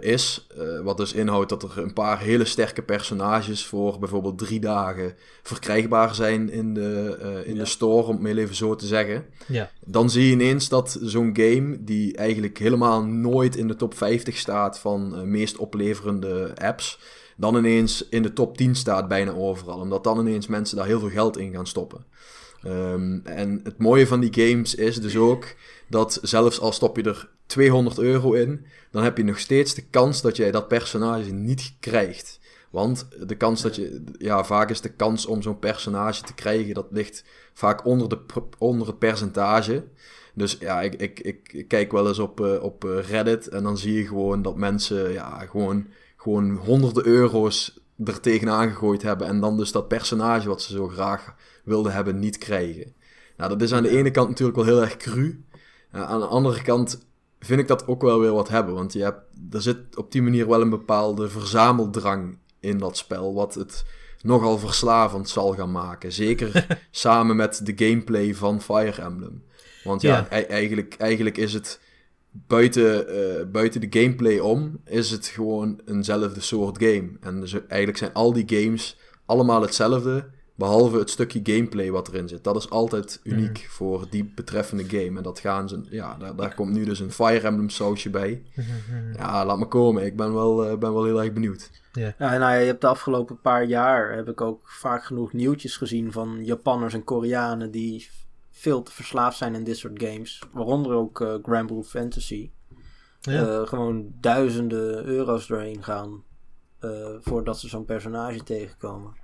is. 0.01 0.47
wat 0.83 0.97
dus 0.97 1.13
inhoudt 1.13 1.49
dat 1.49 1.63
er 1.63 1.79
een 1.79 1.93
paar 1.93 2.21
hele 2.21 2.45
sterke 2.45 2.83
personages 2.83 3.67
voor 3.67 3.99
bijvoorbeeld 3.99 4.39
drie 4.39 4.61
dagen 4.61 5.15
verkrijgbaar 5.43 6.15
zijn 6.15 6.51
in 6.51 6.75
de, 6.75 7.43
in 7.45 7.55
de 7.55 7.65
store, 7.65 8.07
om 8.07 8.13
het 8.13 8.21
maar 8.21 8.37
even 8.37 8.55
zo 8.55 8.75
te 8.75 8.87
zeggen. 8.87 9.25
Ja. 9.47 9.71
Dan 9.85 10.11
zie 10.11 10.27
je 10.27 10.33
ineens 10.33 10.69
dat 10.69 10.99
zo'n 11.03 11.31
game, 11.37 11.85
die 11.85 12.17
eigenlijk 12.17 12.59
helemaal 12.59 13.05
nooit 13.05 13.57
in 13.57 13.69
de 13.69 13.77
top 13.77 13.95
50 13.95 14.37
staat 14.37 14.79
van 14.79 15.31
meest 15.31 15.57
opleverende 15.57 16.53
apps 16.55 16.99
dan 17.41 17.57
ineens 17.57 18.09
in 18.09 18.23
de 18.23 18.33
top 18.33 18.57
10 18.57 18.75
staat 18.75 19.09
bijna 19.09 19.33
overal. 19.33 19.79
Omdat 19.79 20.05
dan 20.05 20.21
ineens 20.21 20.47
mensen 20.47 20.77
daar 20.77 20.87
heel 20.87 21.01
veel 21.01 21.11
geld 21.11 21.39
in 21.39 21.53
gaan 21.53 21.67
stoppen. 21.67 22.05
Ehm, 22.63 23.19
en 23.25 23.61
het 23.63 23.79
mooie 23.79 24.07
van 24.07 24.21
die 24.21 24.49
games 24.49 24.75
is 24.75 25.01
dus 25.01 25.17
ook 25.17 25.47
dat 25.91 26.19
zelfs 26.23 26.61
al 26.61 26.73
stop 26.73 26.97
je 26.97 27.03
er 27.03 27.31
200 27.47 27.99
euro 27.99 28.33
in, 28.33 28.67
dan 28.91 29.03
heb 29.03 29.17
je 29.17 29.25
nog 29.25 29.39
steeds 29.39 29.75
de 29.75 29.85
kans 29.91 30.23
dat 30.23 30.37
jij 30.37 30.51
dat 30.51 30.69
personage 30.69 31.33
niet 31.33 31.75
krijgt. 31.81 32.41
Want 32.71 33.09
de 33.27 33.35
kans 33.35 33.63
dat 33.63 33.77
je, 33.77 34.05
ja, 34.19 34.45
vaak 34.45 34.71
is 34.71 34.81
de 34.81 34.93
kans 34.93 35.27
om 35.27 35.43
zo'n 35.43 35.59
personage 35.59 36.23
te 36.23 36.35
krijgen, 36.35 36.75
dat 36.75 36.87
ligt 36.91 37.25
vaak 37.53 37.85
onder, 37.85 38.09
de, 38.09 38.19
onder 38.59 38.87
het 38.87 38.99
percentage. 38.99 39.85
Dus 40.35 40.57
ja, 40.61 40.81
ik, 40.81 40.95
ik, 40.95 41.53
ik 41.53 41.69
kijk 41.69 41.93
wel 41.93 42.09
eens 42.09 42.19
op, 42.19 42.41
uh, 42.41 42.63
op 42.63 42.85
eh, 42.85 43.09
Reddit 43.09 43.49
en 43.49 43.63
dan 43.63 43.79
zie 43.79 43.95
je 43.95 44.07
gewoon 44.07 44.43
dat 44.43 44.57
mensen 44.57 45.13
ja, 45.13 45.39
gewoon 45.39 45.87
gewoon 46.17 46.57
honderden 46.57 47.07
euro's 47.07 47.81
er 48.05 48.21
tegenaan 48.21 48.69
gegooid 48.69 49.03
hebben. 49.03 49.27
En 49.27 49.41
dan 49.41 49.57
dus 49.57 49.73
dat 49.73 49.89
personage 49.89 50.49
wat 50.49 50.63
ze 50.63 50.73
zo 50.73 50.89
graag 50.89 51.35
wilden 51.65 51.93
hebben 51.93 52.19
niet 52.19 52.39
krijgen. 52.39 52.93
Nou, 53.37 53.51
dat 53.51 53.63
is 53.63 53.73
aan 53.73 53.83
de 53.83 53.97
ene 53.99 54.11
kant 54.11 54.29
natuurlijk 54.29 54.59
wel 54.59 54.67
heel 54.67 54.83
erg 54.83 54.97
cru. 54.97 55.45
Aan 55.91 56.21
de 56.21 56.27
andere 56.27 56.63
kant 56.63 57.07
vind 57.39 57.61
ik 57.61 57.69
dat 57.69 57.87
ook 57.87 58.03
wel 58.03 58.21
weer 58.21 58.33
wat 58.33 58.49
hebben. 58.49 58.75
Want 58.75 58.93
je 58.93 59.03
hebt, 59.03 59.21
er 59.51 59.63
zit 59.63 59.97
op 59.97 60.13
die 60.13 60.23
manier 60.23 60.49
wel 60.49 60.61
een 60.61 60.71
bepaalde 60.71 61.29
verzameldrang 61.29 62.39
in 62.61 62.79
dat 62.79 62.97
spel. 62.97 63.35
Wat 63.35 63.55
het 63.55 63.85
nogal 64.23 64.59
verslavend 64.59 65.29
zal 65.29 65.53
gaan 65.53 65.73
maken. 65.73 66.13
Zeker 66.13 66.67
samen 66.91 67.37
met 67.37 67.61
de 67.67 67.87
gameplay 67.87 68.35
van 68.35 68.63
Fire 68.63 69.03
Emblem. 69.03 69.43
Want 69.85 70.03
ja, 70.03 70.17
ja. 70.17 70.39
E-, 70.39 70.43
eigenlijk, 70.43 70.95
eigenlijk 70.99 71.37
is 71.37 71.53
het 71.53 71.81
buiten, 72.31 73.17
uh, 73.17 73.47
buiten 73.53 73.81
de 73.81 74.01
gameplay 74.01 74.39
om 74.39 74.81
is 74.85 75.11
het 75.11 75.27
gewoon 75.27 75.81
eenzelfde 75.87 76.41
soort 76.41 76.83
game. 76.83 77.11
En 77.21 77.41
dus 77.41 77.53
eigenlijk 77.53 77.99
zijn 77.99 78.13
al 78.13 78.33
die 78.33 78.45
games 78.47 78.99
allemaal 79.27 79.63
hetzelfde, 79.63 80.31
behalve 80.61 80.99
het 80.99 81.11
stukje 81.11 81.41
gameplay 81.43 81.91
wat 81.91 82.09
erin 82.09 82.29
zit. 82.29 82.45
Dat 82.45 82.57
is 82.57 82.71
altijd 82.71 83.21
uniek 83.23 83.67
voor 83.69 84.07
die 84.11 84.33
betreffende 84.35 84.85
game. 84.85 85.17
En 85.17 85.23
dat 85.23 85.39
gaan 85.39 85.69
ze, 85.69 85.81
ja, 85.91 86.17
daar, 86.19 86.37
daar 86.37 86.55
komt 86.55 86.73
nu 86.73 86.85
dus 86.85 87.01
een 87.01 87.13
Fire 87.13 87.47
Emblem 87.47 87.69
sausje 87.69 88.11
bij. 88.11 88.43
Ja, 89.17 89.45
laat 89.45 89.59
me 89.59 89.67
komen. 89.67 90.05
Ik 90.05 90.17
ben 90.17 90.35
wel, 90.35 90.71
uh, 90.71 90.79
ben 90.79 90.93
wel 90.93 91.05
heel 91.05 91.23
erg 91.23 91.33
benieuwd. 91.33 91.71
Ja, 91.93 92.15
ja 92.19 92.39
nou 92.39 92.41
ja, 92.41 92.53
je 92.53 92.67
hebt 92.67 92.81
de 92.81 92.87
afgelopen 92.87 93.41
paar 93.41 93.65
jaar 93.65 94.13
heb 94.13 94.29
ik 94.29 94.41
ook 94.41 94.71
vaak 94.71 95.05
genoeg 95.05 95.33
nieuwtjes 95.33 95.77
gezien 95.77 96.13
van 96.13 96.45
Japanners 96.45 96.95
en 96.95 97.05
Koreanen 97.05 97.71
die 97.71 98.09
veel 98.51 98.83
te 98.83 98.93
verslaafd 98.93 99.37
zijn 99.37 99.55
in 99.55 99.65
dit 99.65 99.77
soort 99.77 100.03
games. 100.03 100.43
Waaronder 100.53 100.93
ook 100.93 101.21
uh, 101.21 101.35
Granblue 101.43 101.85
Fantasy. 101.85 102.51
Ja. 103.21 103.43
Uh, 103.43 103.67
gewoon 103.67 104.13
duizenden 104.21 105.05
euro's 105.05 105.47
doorheen 105.47 105.83
gaan. 105.83 106.23
Uh, 106.81 107.09
voordat 107.21 107.59
ze 107.59 107.69
zo'n 107.69 107.85
personage 107.85 108.43
tegenkomen. 108.43 109.20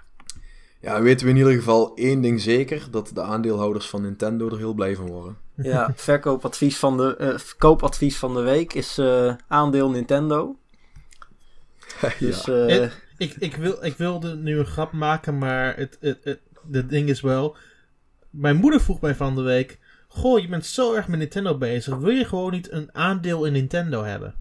Ja, 0.80 1.02
weten 1.02 1.26
we 1.26 1.32
in 1.32 1.38
ieder 1.38 1.52
geval 1.52 1.94
één 1.94 2.20
ding 2.20 2.40
zeker: 2.40 2.88
dat 2.90 3.10
de 3.14 3.22
aandeelhouders 3.22 3.88
van 3.88 4.02
Nintendo 4.02 4.48
er 4.48 4.58
heel 4.58 4.74
blij 4.74 4.96
van 4.96 5.06
worden. 5.06 5.36
Ja, 5.54 5.92
verkoopadvies 5.94 6.78
van 6.78 6.96
de, 6.96 7.38
koopadvies 7.58 8.16
van 8.16 8.34
de 8.34 8.40
week 8.40 8.74
is 8.74 9.00
aandeel 9.48 9.90
Nintendo. 9.90 10.56
dus, 12.18 12.44
ja. 12.44 12.90
ik, 13.16 13.34
ik, 13.38 13.56
wil, 13.56 13.84
ik 13.84 13.96
wilde 13.96 14.34
nu 14.34 14.58
een 14.58 14.66
grap 14.66 14.92
maken, 14.92 15.38
maar 15.38 15.76
het, 15.76 15.96
het, 16.00 16.18
het, 16.24 16.40
het 16.70 16.88
ding 16.88 17.08
is 17.08 17.20
wel 17.20 17.56
mijn 18.36 18.56
moeder 18.56 18.80
vroeg 18.80 19.00
mij 19.00 19.14
van 19.14 19.34
de 19.34 19.42
week: 19.42 19.78
Goh, 20.08 20.40
je 20.40 20.48
bent 20.48 20.66
zo 20.66 20.94
erg 20.94 21.08
met 21.08 21.18
Nintendo 21.18 21.58
bezig. 21.58 21.96
Wil 21.96 22.10
je 22.10 22.24
gewoon 22.24 22.52
niet 22.52 22.72
een 22.72 22.94
aandeel 22.94 23.44
in 23.44 23.52
Nintendo 23.52 24.02
hebben? 24.02 24.34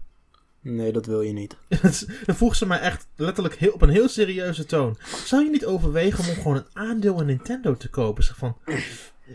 Nee, 0.66 0.92
dat 0.92 1.06
wil 1.06 1.22
je 1.22 1.32
niet. 1.32 1.56
Dan 2.26 2.34
vroeg 2.34 2.54
ze 2.54 2.66
mij 2.66 2.80
echt 2.80 3.06
letterlijk 3.16 3.54
heel, 3.54 3.72
op 3.72 3.82
een 3.82 3.88
heel 3.88 4.08
serieuze 4.08 4.66
toon. 4.66 4.96
Zou 5.24 5.44
je 5.44 5.50
niet 5.50 5.66
overwegen 5.66 6.28
om 6.28 6.34
gewoon 6.34 6.56
een 6.56 6.66
aandeel 6.72 7.20
in 7.20 7.26
Nintendo 7.26 7.76
te 7.76 7.90
kopen? 7.90 8.24
Zeg 8.24 8.36
van, 8.36 8.56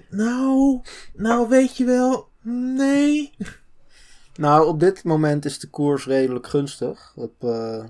nou, 0.10 0.82
nou 1.14 1.50
weet 1.50 1.78
je 1.78 1.86
wel, 1.86 2.28
nee. 2.76 3.32
Nou, 4.36 4.68
op 4.68 4.80
dit 4.80 5.04
moment 5.04 5.46
is 5.46 5.60
de 5.60 5.68
koers 5.70 6.06
redelijk 6.06 6.48
gunstig. 6.48 7.14
Op 7.16 7.44
uh, 7.44 7.86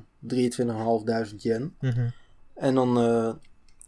23.500 1.32 1.36
yen. 1.38 1.76
Mhm. 1.80 2.10
En 2.56 2.76
dan 2.76 3.04
uh, 3.04 3.34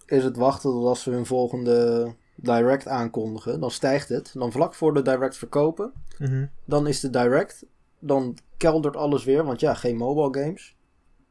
is 0.06 0.24
het 0.24 0.38
wachten 0.38 0.72
tot 0.72 0.86
als 0.86 1.02
ze 1.02 1.10
hun 1.10 1.26
volgende 1.26 2.14
direct 2.36 2.88
aankondigen, 2.88 3.60
dan 3.60 3.72
stijgt 3.72 4.10
het. 4.10 4.32
Dan 4.34 4.52
vlak 4.52 4.74
voor 4.74 4.94
de 4.94 5.02
direct 5.02 5.38
verkopen, 5.38 5.92
mhm. 6.18 6.46
dan 6.66 6.88
is 6.88 7.00
de 7.00 7.10
direct, 7.10 7.66
dan 8.04 8.38
keldert 8.58 8.96
alles 8.96 9.24
weer, 9.24 9.44
want 9.44 9.60
ja, 9.60 9.74
geen 9.74 9.98
mobile 9.98 10.44
games. 10.44 10.76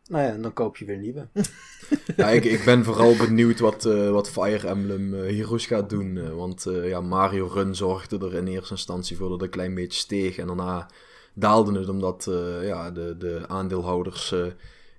Nou 0.07 0.25
ja, 0.25 0.43
dan 0.43 0.53
koop 0.53 0.77
je 0.77 0.85
weer 0.85 0.99
nieuwe. 0.99 1.29
ja, 2.17 2.29
ik, 2.29 2.45
ik 2.45 2.65
ben 2.65 2.85
vooral 2.85 3.17
benieuwd 3.17 3.59
wat, 3.59 3.85
uh, 3.85 4.11
wat 4.11 4.31
Fire 4.31 4.69
Emblem 4.69 5.15
uh, 5.15 5.21
Heroes 5.21 5.67
gaat 5.67 5.91
doen. 5.91 6.17
Uh, 6.17 6.35
want 6.35 6.67
ja, 6.85 7.01
Mario 7.01 7.47
Run 7.47 7.75
zorgde 7.75 8.19
er 8.19 8.35
in 8.35 8.47
eerste 8.47 8.73
instantie 8.73 9.17
voor 9.17 9.29
dat 9.29 9.41
het 9.41 9.47
een 9.47 9.55
klein 9.55 9.75
beetje 9.75 9.99
steeg. 9.99 10.39
En 10.39 10.47
daarna 10.47 10.91
daalde 11.35 11.79
het 11.79 11.89
omdat 11.89 12.31
ja, 12.63 12.91
de, 12.91 13.17
de 13.19 13.45
aandeelhouders 13.47 14.35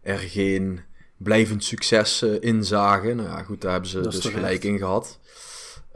er 0.02 0.18
geen 0.18 0.80
blijvend 1.18 1.64
succes 1.64 2.22
in 2.22 2.64
zagen. 2.64 3.16
Nou 3.16 3.30
ja, 3.30 3.44
goed, 3.44 3.62
daar 3.62 3.72
hebben 3.72 3.90
ze 3.90 4.02
dus 4.02 4.26
gelijk 4.26 4.64
in 4.64 4.78
gehad. 4.78 5.20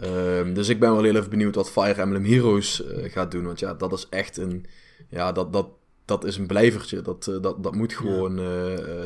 Um, 0.03 0.53
dus 0.53 0.69
ik 0.69 0.79
ben 0.79 0.91
wel 0.91 1.03
heel 1.03 1.15
even 1.15 1.29
benieuwd 1.29 1.55
wat 1.55 1.72
Fire 1.72 2.01
Emblem 2.01 2.25
Heroes 2.25 2.84
gaat 3.03 3.31
doen. 3.31 3.46
Want 3.46 3.60
ja, 3.60 3.74
dat 3.74 3.93
is 3.93 4.07
echt 4.10 4.38
een... 4.38 4.65
Ja, 5.10 5.32
dat, 5.32 5.54
dat, 5.54 5.68
dat 6.06 6.24
is 6.24 6.38
een 6.38 6.48
blijvertje. 6.48 7.02
Dat, 7.02 7.28
uh, 7.30 7.42
dat, 7.42 7.64
dat 7.64 7.76
moet 7.76 7.94
gewoon 7.94 8.32
uh, 8.32 8.46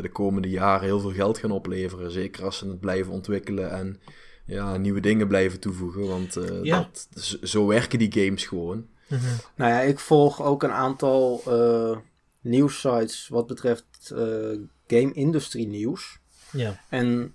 de 0.02 0.10
komende 0.12 0.50
jaren 0.50 0.86
heel 0.86 1.00
veel 1.00 1.12
geld 1.12 1.38
gaan 1.38 1.52
opleveren. 1.52 2.12
Zeker 2.12 2.44
als 2.44 2.58
ze 2.58 2.68
het 2.68 2.80
blijven 2.80 3.14
ontwikkelen 3.14 3.72
en 3.72 4.00
ja, 4.46 4.78
nieuwe 4.78 5.00
dingen 5.00 5.28
blijven 5.28 5.60
toevoegen. 5.60 6.08
Want 6.08 6.38
uh, 6.38 6.64
ja. 6.64 6.78
dat, 6.78 7.38
zo 7.42 7.68
werken 7.68 8.00
die 8.00 8.12
games 8.12 8.46
gewoon. 8.46 8.78
Mm 8.78 9.18
-hmm. 9.18 9.38
Nou 9.56 9.72
ja, 9.72 9.80
ik 9.80 10.00
volg 10.00 10.42
ook 10.42 10.64
een 10.64 10.72
aantal 10.72 11.44
nieuwssites 12.42 13.28
wat 13.28 13.48
betreft 13.48 14.14
game-industrie 14.88 15.68
nieuws. 15.68 16.20
Ja. 16.52 16.80
En 16.90 17.34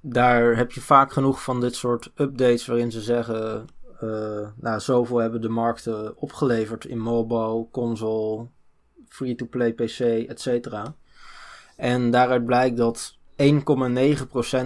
daar 0.00 0.56
heb 0.56 0.72
je 0.72 0.80
vaak 0.80 1.12
genoeg 1.12 1.42
van 1.42 1.60
dit 1.60 1.74
soort 1.74 2.10
updates 2.14 2.66
waarin 2.66 2.90
ze 2.90 3.00
zeggen... 3.00 3.66
nou, 4.56 4.80
zoveel 4.80 5.16
hebben 5.16 5.40
de 5.40 5.48
markten 5.48 6.16
opgeleverd 6.16 6.84
in 6.84 6.98
mobile, 6.98 7.66
console, 7.70 8.46
free-to-play 9.08 9.72
PC, 9.72 10.00
etc. 10.00 10.68
En 11.76 12.10
daaruit 12.10 12.44
blijkt 12.44 12.76
dat 12.76 13.18
1,9% 13.36 13.46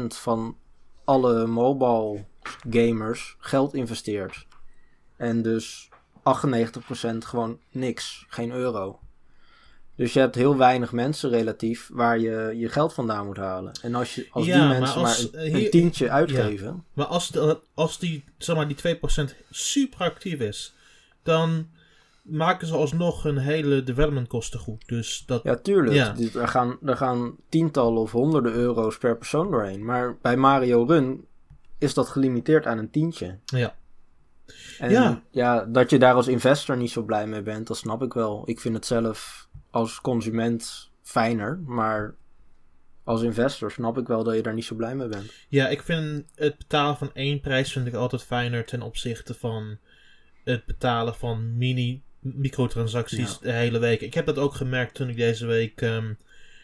van 0.07 0.57
alle 1.05 1.47
mobile 1.47 2.25
gamers 2.71 3.37
geld 3.39 3.75
investeert. 3.75 4.47
En 5.17 5.43
dus 5.43 5.91
98% 6.19 6.23
gewoon 7.19 7.59
niks, 7.71 8.27
geen 8.29 8.53
euro. 8.53 8.99
Dus 9.97 10.13
je 10.13 10.21
hebt 10.21 10.35
heel 10.35 10.57
weinig 10.57 10.93
mensen 10.93 11.31
relatief 11.31 11.91
waar 11.93 12.19
je 12.19 12.53
je 12.57 12.69
geld 12.69 12.95
vandaan 12.95 13.27
moet 13.27 13.37
halen. 13.37 13.73
En 13.83 13.95
als, 13.95 14.15
je, 14.15 14.27
als 14.31 14.45
die 14.45 14.55
mensen 14.55 15.03
maar, 15.03 15.19
een, 15.19 15.33
eh, 15.33 15.63
een, 15.65 15.71
tientje 15.71 16.11
uitgeven. 16.11 16.85
maar 16.93 17.07
als, 17.07 17.29
de, 17.29 17.61
als 17.75 17.99
die, 17.99 18.25
zeg 18.39 18.57
maar, 18.57 18.69
die 18.69 18.97
2% 18.97 18.99
super 19.51 19.99
actief 19.99 20.41
is, 20.41 20.75
dan 21.23 21.69
maken 22.23 22.67
ze 22.67 22.75
alsnog 22.75 23.23
hun 23.23 23.39
hele 23.39 23.83
developmentkosten 23.83 24.61
goed. 24.61 24.89
Dus 24.89 25.23
dat, 25.27 25.43
ja, 25.43 25.57
tuurlijk. 25.57 25.95
Ja. 25.95 26.15
Er, 26.35 26.49
gaan, 26.49 26.79
er 26.85 26.97
gaan 26.97 27.37
tientallen 27.49 28.01
of 28.01 28.13
honderden 28.13 28.53
euro's 28.53 28.99
per 28.99 29.17
persoon 29.17 29.51
doorheen. 29.51 29.85
Maar 29.85 30.17
bij 30.23 30.37
Mario 30.37 30.85
Run 30.85 31.27
is 31.79 31.95
dat 31.95 32.09
gelimiteerd 32.09 32.67
aan 32.67 32.79
een 32.79 32.91
tientje. 32.91 33.39
Ja. 33.45 33.75
En 34.79 34.91
ja. 34.91 35.23
ja, 35.31 35.65
dat 35.65 35.91
je 35.91 35.99
daar 35.99 36.15
als 36.15 36.29
investor 36.29 36.77
niet 36.77 36.91
zo 36.91 37.03
blij 37.03 37.27
mee 37.27 37.43
bent, 37.43 37.67
dat 37.67 37.77
snap 37.77 38.03
ik 38.03 38.13
wel. 38.13 38.43
Ik 38.45 38.61
vind 38.61 38.75
het 38.75 38.87
zelf 38.87 39.49
als 39.75 40.01
consument 40.01 40.91
fijner, 41.03 41.59
maar 41.67 42.15
als 43.05 43.23
investor 43.23 43.71
snap 43.71 43.99
ik 43.99 44.07
wel 44.07 44.25
dat 44.25 44.35
je 44.35 44.43
daar 44.43 44.55
niet 44.55 44.65
zo 44.65 44.75
blij 44.75 44.95
mee 44.95 45.09
bent. 45.09 45.33
Ja, 45.49 45.69
ik 45.69 45.83
vind 45.83 46.25
het 46.35 46.59
betalen 46.59 46.97
van 46.97 47.11
één 47.15 47.41
prijs 47.41 47.73
vind 47.73 47.87
ik 47.87 47.95
altijd 47.95 48.23
fijner 48.23 48.65
ten 48.65 48.83
opzichte 48.83 49.35
van 49.35 49.79
het 50.45 50.65
betalen 50.65 51.15
van 51.15 51.57
mini 51.59 52.03
microtransacties 52.21 53.39
de 53.39 53.53
hele 53.53 53.79
week. 53.79 54.01
Ik 54.01 54.15
heb 54.15 54.27
dat 54.27 54.39
ook 54.39 54.55
gemerkt 54.55 54.95
toen 54.95 55.09
ik 55.09 55.17
deze 55.17 55.47
week 55.47 55.81
ehm, 55.81 56.13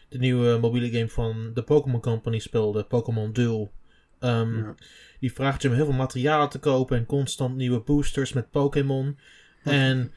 de 0.09 0.17
nieuwe 0.17 0.57
mobiele 0.57 0.89
game 0.89 1.09
van 1.09 1.51
de 1.53 1.63
Pokémon 1.63 2.01
Company 2.01 2.39
speelde, 2.39 2.83
Pokémon 2.83 3.31
Duel. 3.31 3.71
Um, 4.19 4.75
Die 5.19 5.33
vraagt 5.33 5.61
je 5.61 5.67
om 5.67 5.73
heel 5.73 5.85
veel 5.85 5.93
materiaal 5.93 6.49
te 6.49 6.59
kopen 6.59 6.97
en 6.97 7.05
constant 7.05 7.55
nieuwe 7.55 7.79
boosters 7.79 8.33
met 8.33 8.51
Pokémon. 8.51 9.17
En 9.63 10.11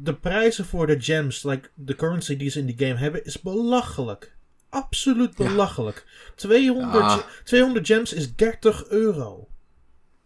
de 0.00 0.14
prijzen 0.14 0.64
voor 0.64 0.86
de 0.86 1.00
gems, 1.00 1.42
like 1.42 1.68
de 1.74 1.94
currency 1.94 2.36
die 2.36 2.50
ze 2.50 2.58
in 2.58 2.66
die 2.66 2.78
game 2.78 2.98
hebben, 2.98 3.24
is 3.24 3.40
belachelijk. 3.40 4.36
Absoluut 4.68 5.36
belachelijk. 5.36 6.04
200, 6.34 7.24
200 7.44 7.86
gems 7.86 8.12
is 8.12 8.34
30 8.34 8.88
euro. 8.88 9.48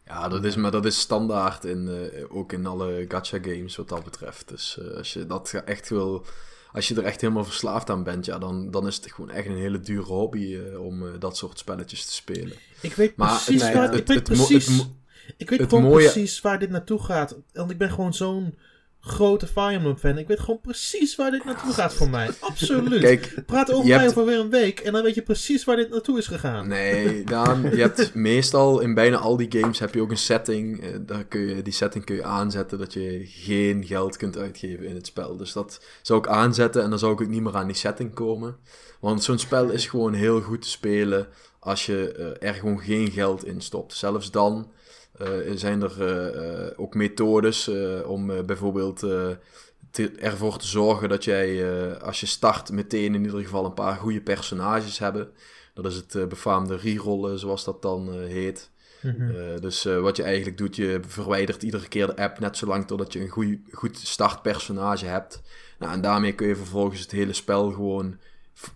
Ja, 0.05 0.29
dat 0.29 0.45
is, 0.45 0.57
maar 0.57 0.71
dat 0.71 0.85
is 0.85 0.99
standaard 0.99 1.65
in, 1.65 2.11
uh, 2.15 2.37
ook 2.37 2.53
in 2.53 2.67
alle 2.67 3.05
gacha 3.09 3.39
games 3.43 3.77
wat 3.77 3.89
dat 3.89 4.05
betreft. 4.05 4.49
Dus 4.49 4.77
uh, 4.81 4.97
als 4.97 5.13
je 5.13 5.27
dat 5.27 5.63
echt 5.65 5.89
wil, 5.89 6.25
als 6.73 6.89
je 6.89 6.95
er 6.95 7.05
echt 7.05 7.21
helemaal 7.21 7.45
verslaafd 7.45 7.91
aan 7.91 8.05
bent, 8.05 8.25
ja, 8.25 8.39
dan, 8.39 8.71
dan 8.71 8.87
is 8.87 8.97
het 8.97 9.13
gewoon 9.13 9.31
echt 9.31 9.47
een 9.47 9.57
hele 9.57 9.81
dure 9.81 10.13
hobby 10.13 10.39
uh, 10.39 10.85
om 10.85 11.19
dat 11.19 11.37
soort 11.37 11.59
spelletjes 11.59 12.07
te 12.07 12.13
spelen. 12.13 12.57
Ik 12.81 12.95
weet 12.95 13.17
maar 13.17 13.29
precies 13.29 13.63
het, 13.63 13.75
waar, 13.75 13.91
het, 13.91 14.01
ik 14.01 14.07
weet 14.07 14.23
precies, 14.23 14.87
ik 15.37 15.51
weet 15.51 15.63
gewoon 15.63 15.83
mooie... 15.83 16.11
precies 16.11 16.41
waar 16.41 16.59
dit 16.59 16.71
naartoe 16.71 17.03
gaat. 17.03 17.37
Want 17.53 17.71
ik 17.71 17.79
ben 17.79 17.91
gewoon 17.91 18.15
zo'n 18.15 18.55
grote 19.05 19.47
Fire 19.47 19.73
Emblem 19.73 19.97
fan. 19.97 20.19
Ik 20.19 20.29
weet 20.29 20.41
gewoon 20.41 20.61
precies 20.61 21.17
waar 21.17 21.31
dit 21.31 21.45
naartoe 21.45 21.73
gaat 21.73 21.95
voor 21.95 22.09
mij. 22.09 22.31
Absoluut. 22.41 23.01
Kijk, 23.01 23.35
Praat 23.47 23.73
over 23.73 23.89
mij 23.89 23.99
hebt... 23.99 24.11
over 24.11 24.25
weer 24.25 24.39
een 24.39 24.51
week 24.51 24.81
en 24.81 24.93
dan 24.93 25.03
weet 25.03 25.15
je 25.15 25.23
precies 25.23 25.65
waar 25.65 25.77
dit 25.77 25.91
naartoe 25.91 26.19
is 26.19 26.27
gegaan. 26.27 26.69
Nee, 26.69 27.25
Daan, 27.25 27.63
je 27.63 27.81
hebt 27.81 28.15
meestal 28.31 28.81
in 28.81 28.95
bijna 28.95 29.17
al 29.17 29.37
die 29.37 29.61
games 29.61 29.79
heb 29.79 29.95
je 29.95 30.01
ook 30.01 30.11
een 30.11 30.17
setting. 30.17 30.83
Eh, 30.83 30.89
daar 31.01 31.25
kun 31.25 31.41
je, 31.41 31.63
die 31.63 31.73
setting 31.73 32.05
kun 32.05 32.15
je 32.15 32.25
aanzetten 32.25 32.79
dat 32.79 32.93
je 32.93 33.21
geen 33.25 33.85
geld 33.87 34.17
kunt 34.17 34.39
uitgeven 34.39 34.87
in 34.87 34.95
het 34.95 35.07
spel. 35.07 35.37
Dus 35.37 35.53
dat 35.53 35.85
zou 36.03 36.19
ik 36.19 36.27
aanzetten 36.27 36.83
en 36.83 36.91
dan 36.91 36.99
zou 36.99 37.13
ik 37.13 37.21
ook 37.21 37.29
niet 37.29 37.43
meer 37.43 37.57
aan 37.57 37.67
die 37.67 37.77
setting 37.77 38.15
komen. 38.15 38.57
Want 39.01 39.23
zo'n 39.23 39.39
spel 39.39 39.71
is 39.71 39.87
gewoon 39.87 40.15
heel 40.15 40.41
goed 40.41 40.63
te 40.63 40.69
spelen 40.69 41.29
als 41.59 41.87
je 41.87 42.15
uh, 42.41 42.49
er 42.49 42.55
gewoon 42.55 42.81
geen 42.81 43.11
geld 43.11 43.45
in 43.45 43.61
stopt. 43.61 43.95
Zelfs 43.95 44.31
dan 44.31 44.71
zijn 45.55 45.83
er 45.83 45.95
uh, 46.01 46.71
ook 46.77 46.95
methodes 46.95 47.71
om 48.07 48.47
bijvoorbeeld 48.47 48.99
te, 49.91 50.11
ervoor 50.19 50.59
te 50.59 50.67
zorgen 50.67 51.09
dat 51.09 51.25
jij 51.25 51.75
als 51.99 52.21
je 52.21 52.27
start 52.27 52.71
meteen 52.71 53.15
in 53.15 53.25
ieder 53.25 53.43
geval 53.43 53.65
een 53.65 53.75
paar 53.75 53.97
goede 53.97 54.21
personages 54.21 54.99
hebben. 54.99 55.31
Dat 55.75 55.87
is 55.87 55.97
het 55.97 56.29
befaamde 56.29 56.77
rerollen 56.77 57.39
zoals 57.39 57.65
dat 57.65 57.83
dan 57.83 58.13
heet. 58.13 58.71
Mhm. 59.03 59.61
dus 59.61 59.85
wat 59.85 60.17
je 60.17 60.23
eigenlijk 60.23 60.59
doet, 60.59 60.77
je 60.77 61.01
verwijdert 61.07 61.63
iedere 61.63 61.89
keer 61.89 62.07
de 62.07 62.17
app 62.17 62.39
net 62.39 62.57
zolang 62.57 62.87
totdat 62.87 63.13
je 63.13 63.21
een 63.21 63.29
goed, 63.29 63.57
goed 63.71 63.99
startpersonage 63.99 65.07
hebt. 65.07 65.43
Nou, 65.79 65.93
en 65.93 66.01
daarmee 66.01 66.35
kun 66.35 66.47
je 66.47 66.57
vervolgens 66.57 67.01
het 67.01 67.11
hele 67.11 67.33
spel 67.33 67.71
gewoon 67.71 68.19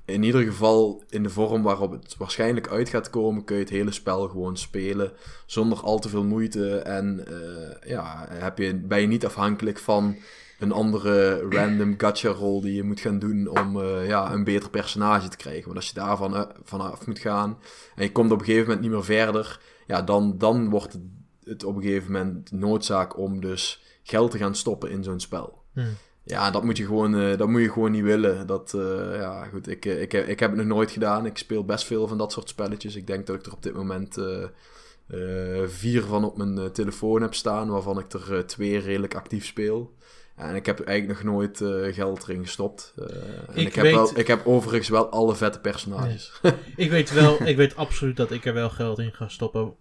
in 0.05 0.23
ieder 0.23 0.43
geval 0.43 1.03
in 1.09 1.23
de 1.23 1.31
vorm 1.31 1.63
waarop 1.63 1.91
het 1.91 2.17
waarschijnlijk 2.17 2.69
uit 2.69 2.89
gaat 2.89 3.11
komen, 3.11 3.45
kun 3.45 3.57
je 3.57 3.63
het 3.63 3.71
hele 3.71 3.93
spel 3.93 4.29
gewoon 4.29 4.57
spelen 4.57 5.13
zonder 5.47 5.81
al 5.81 5.99
te 5.99 6.09
veel 6.09 6.25
moeite. 6.25 6.77
En 6.79 7.25
uh, 7.29 7.91
ja, 7.91 8.27
heb 8.29 8.59
je, 8.59 8.75
ben 8.75 9.01
je 9.01 9.07
niet 9.07 9.27
afhankelijk 9.27 9.79
van 9.79 10.17
een 10.59 10.73
andere 10.73 11.39
random 11.49 11.95
gacha 11.97 12.29
rol 12.29 12.61
die 12.61 12.75
je 12.75 12.83
moet 12.83 13.01
gaan 13.01 13.19
doen 13.19 13.49
om 13.49 13.77
uh, 13.77 14.07
ja, 14.09 14.33
een 14.33 14.45
beter 14.45 14.71
personage 14.71 15.29
te 15.29 15.37
krijgen. 15.37 15.65
Want 15.65 15.77
als 15.77 15.89
je 15.89 15.95
daarvan 15.95 16.35
uh, 16.35 16.43
vanaf 16.63 17.07
moet 17.07 17.19
gaan 17.19 17.59
en 17.95 18.03
je 18.03 18.13
komt 18.13 18.33
op 18.33 18.39
een 18.39 18.45
gegeven 18.45 18.67
moment 18.67 18.85
niet 18.85 18.95
meer 18.95 19.05
verder, 19.05 19.61
ja, 19.87 20.03
dan, 20.03 20.39
dan 20.39 20.71
wordt 20.71 20.93
het, 20.93 21.03
het 21.45 21.65
op 21.65 21.77
een 21.77 21.83
gegeven 21.83 22.13
moment 22.13 22.53
noodzaak 22.53 23.19
om 23.19 23.41
dus 23.41 23.83
geld 24.03 24.31
te 24.31 24.39
gaan 24.39 24.55
stoppen 24.55 24.91
in 24.91 25.05
zo'n 25.05 25.21
spel. 25.21 25.63
Hmm. 25.73 25.97
Ja, 26.27 26.51
dat 26.51 26.65
moet 26.65 26.77
je 26.77 26.85
gewoon, 26.85 27.15
uh, 27.15 27.37
dat 27.37 27.49
moet 27.49 27.61
je 27.61 27.73
gewoon 27.73 27.91
niet 27.91 28.03
willen. 28.03 28.47
Dat, 28.47 28.73
uh, 28.77 29.15
ja, 29.15 29.45
goed, 29.45 29.69
ik, 29.69 29.85
ik, 29.85 30.13
ik 30.13 30.41
heb 30.41 30.51
het 30.51 30.59
nog 30.59 30.67
nooit 30.67 30.91
gedaan. 30.91 31.27
Ik 31.27 31.39
speel 31.39 31.65
best 31.65 31.85
veel 31.85 32.09
van 32.09 32.19
dat 32.19 32.33
soort 32.33 32.49
spelletjes. 32.49 32.97
Ik 32.97 33.07
denk 33.07 33.27
dat 33.27 33.37
ik 33.37 33.47
er 33.47 33.53
op 33.53 33.63
dit 33.63 33.75
moment 33.75 34.19
uh, 34.19 35.63
vier 35.67 36.03
van 36.03 36.25
op 36.25 36.37
mijn 36.37 36.73
telefoon 36.73 37.23
heb 37.23 37.35
staan, 37.35 37.69
waarvan 37.69 37.99
ik 37.99 38.13
er 38.13 38.47
twee 38.47 38.79
redelijk 38.79 39.15
actief 39.15 39.47
speel. 39.47 39.95
En 40.37 40.55
ik 40.55 40.67
heb 40.67 40.81
eigenlijk 40.81 41.23
nog 41.23 41.33
nooit 41.33 41.57
geld 41.95 42.23
erin 42.23 42.43
gestopt. 42.43 42.95
en 42.97 43.57
ik, 43.57 43.67
ik 43.67 43.75
heb 43.75 43.85
wel, 43.85 44.19
ik 44.19 44.27
heb 44.27 44.47
overigens 44.47 44.89
wel 44.89 45.09
alle 45.09 45.35
vette 45.35 45.61
personages. 45.61 46.41
ik 46.77 46.91
weet 46.91 47.13
wel, 47.13 47.47
ik 47.47 47.57
weet 47.57 47.77
absoluut 47.77 48.17
dat 48.17 48.31
ik 48.31 48.45
er 48.45 48.55
wel 48.55 48.71
geld 48.71 48.99
in 48.99 49.13
ga 49.13 49.29
stoppen. 49.29 49.75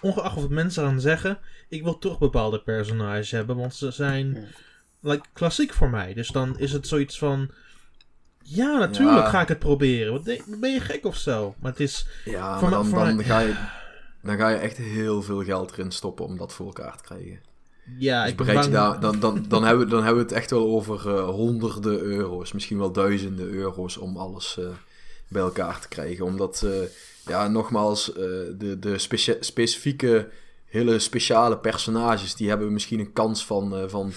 Ongeacht 0.00 0.34
wat 0.34 0.50
mensen 0.50 0.84
gaan 0.84 1.00
zeggen, 1.00 1.38
ik 1.68 1.82
wil 1.82 1.98
toch 1.98 2.18
bepaalde 2.18 2.60
personages 2.60 3.30
hebben, 3.30 3.56
want 3.56 3.74
ze 3.74 3.90
zijn 3.90 4.48
like, 5.00 5.24
klassiek 5.32 5.72
voor 5.72 5.90
mij. 5.90 6.14
Dus 6.14 6.28
dan 6.28 6.58
is 6.58 6.72
het 6.72 6.86
zoiets 6.86 7.18
van. 7.18 7.50
Ja, 8.42 8.78
natuurlijk 8.78 9.28
ga 9.28 9.40
ik 9.40 9.48
het 9.48 9.58
proberen. 9.58 10.12
Wat 10.12 10.24
ben 10.60 10.72
je 10.72 10.80
gek 10.80 11.06
of 11.06 11.16
zo? 11.16 11.54
Maar 11.58 11.70
het 11.70 11.80
is. 11.80 12.06
Ja, 12.24 12.60
maar 12.60 12.70
dan, 12.70 12.90
dan, 12.90 13.24
ga 13.24 13.38
je, 13.38 13.54
dan 14.22 14.36
ga 14.36 14.48
je 14.48 14.56
echt 14.56 14.76
heel 14.76 15.22
veel 15.22 15.44
geld 15.44 15.72
erin 15.72 15.90
stoppen 15.90 16.24
om 16.24 16.36
dat 16.36 16.52
voor 16.52 16.66
elkaar 16.66 16.96
te 16.96 17.02
krijgen. 17.04 17.40
Ja, 17.98 18.22
dus 18.22 18.30
ik 18.30 18.36
bereid 18.36 18.64
je 18.64 18.70
daar, 18.70 19.00
dan, 19.00 19.20
dan, 19.20 19.44
dan, 19.48 19.64
hebben 19.64 19.84
we, 19.84 19.90
dan 19.90 20.04
hebben 20.04 20.22
we 20.22 20.28
het 20.28 20.38
echt 20.38 20.50
wel 20.50 20.66
over 20.66 21.06
uh, 21.06 21.28
honderden 21.28 22.00
euro's, 22.00 22.52
misschien 22.52 22.78
wel 22.78 22.92
duizenden 22.92 23.48
euro's 23.48 23.96
om 23.96 24.16
alles 24.16 24.56
uh, 24.58 24.66
bij 25.28 25.42
elkaar 25.42 25.80
te 25.80 25.88
krijgen. 25.88 26.24
Omdat, 26.24 26.62
uh, 26.64 26.72
ja, 27.26 27.48
nogmaals, 27.48 28.04
de, 28.04 28.76
de 28.80 28.98
specifieke 29.40 30.28
hele 30.68 30.98
speciale 30.98 31.58
personages, 31.58 32.34
die 32.34 32.48
hebben 32.48 32.72
misschien 32.72 33.00
een 33.00 33.12
kans 33.12 33.46
van, 33.46 33.82
uh, 33.82 33.88
van 33.88 34.12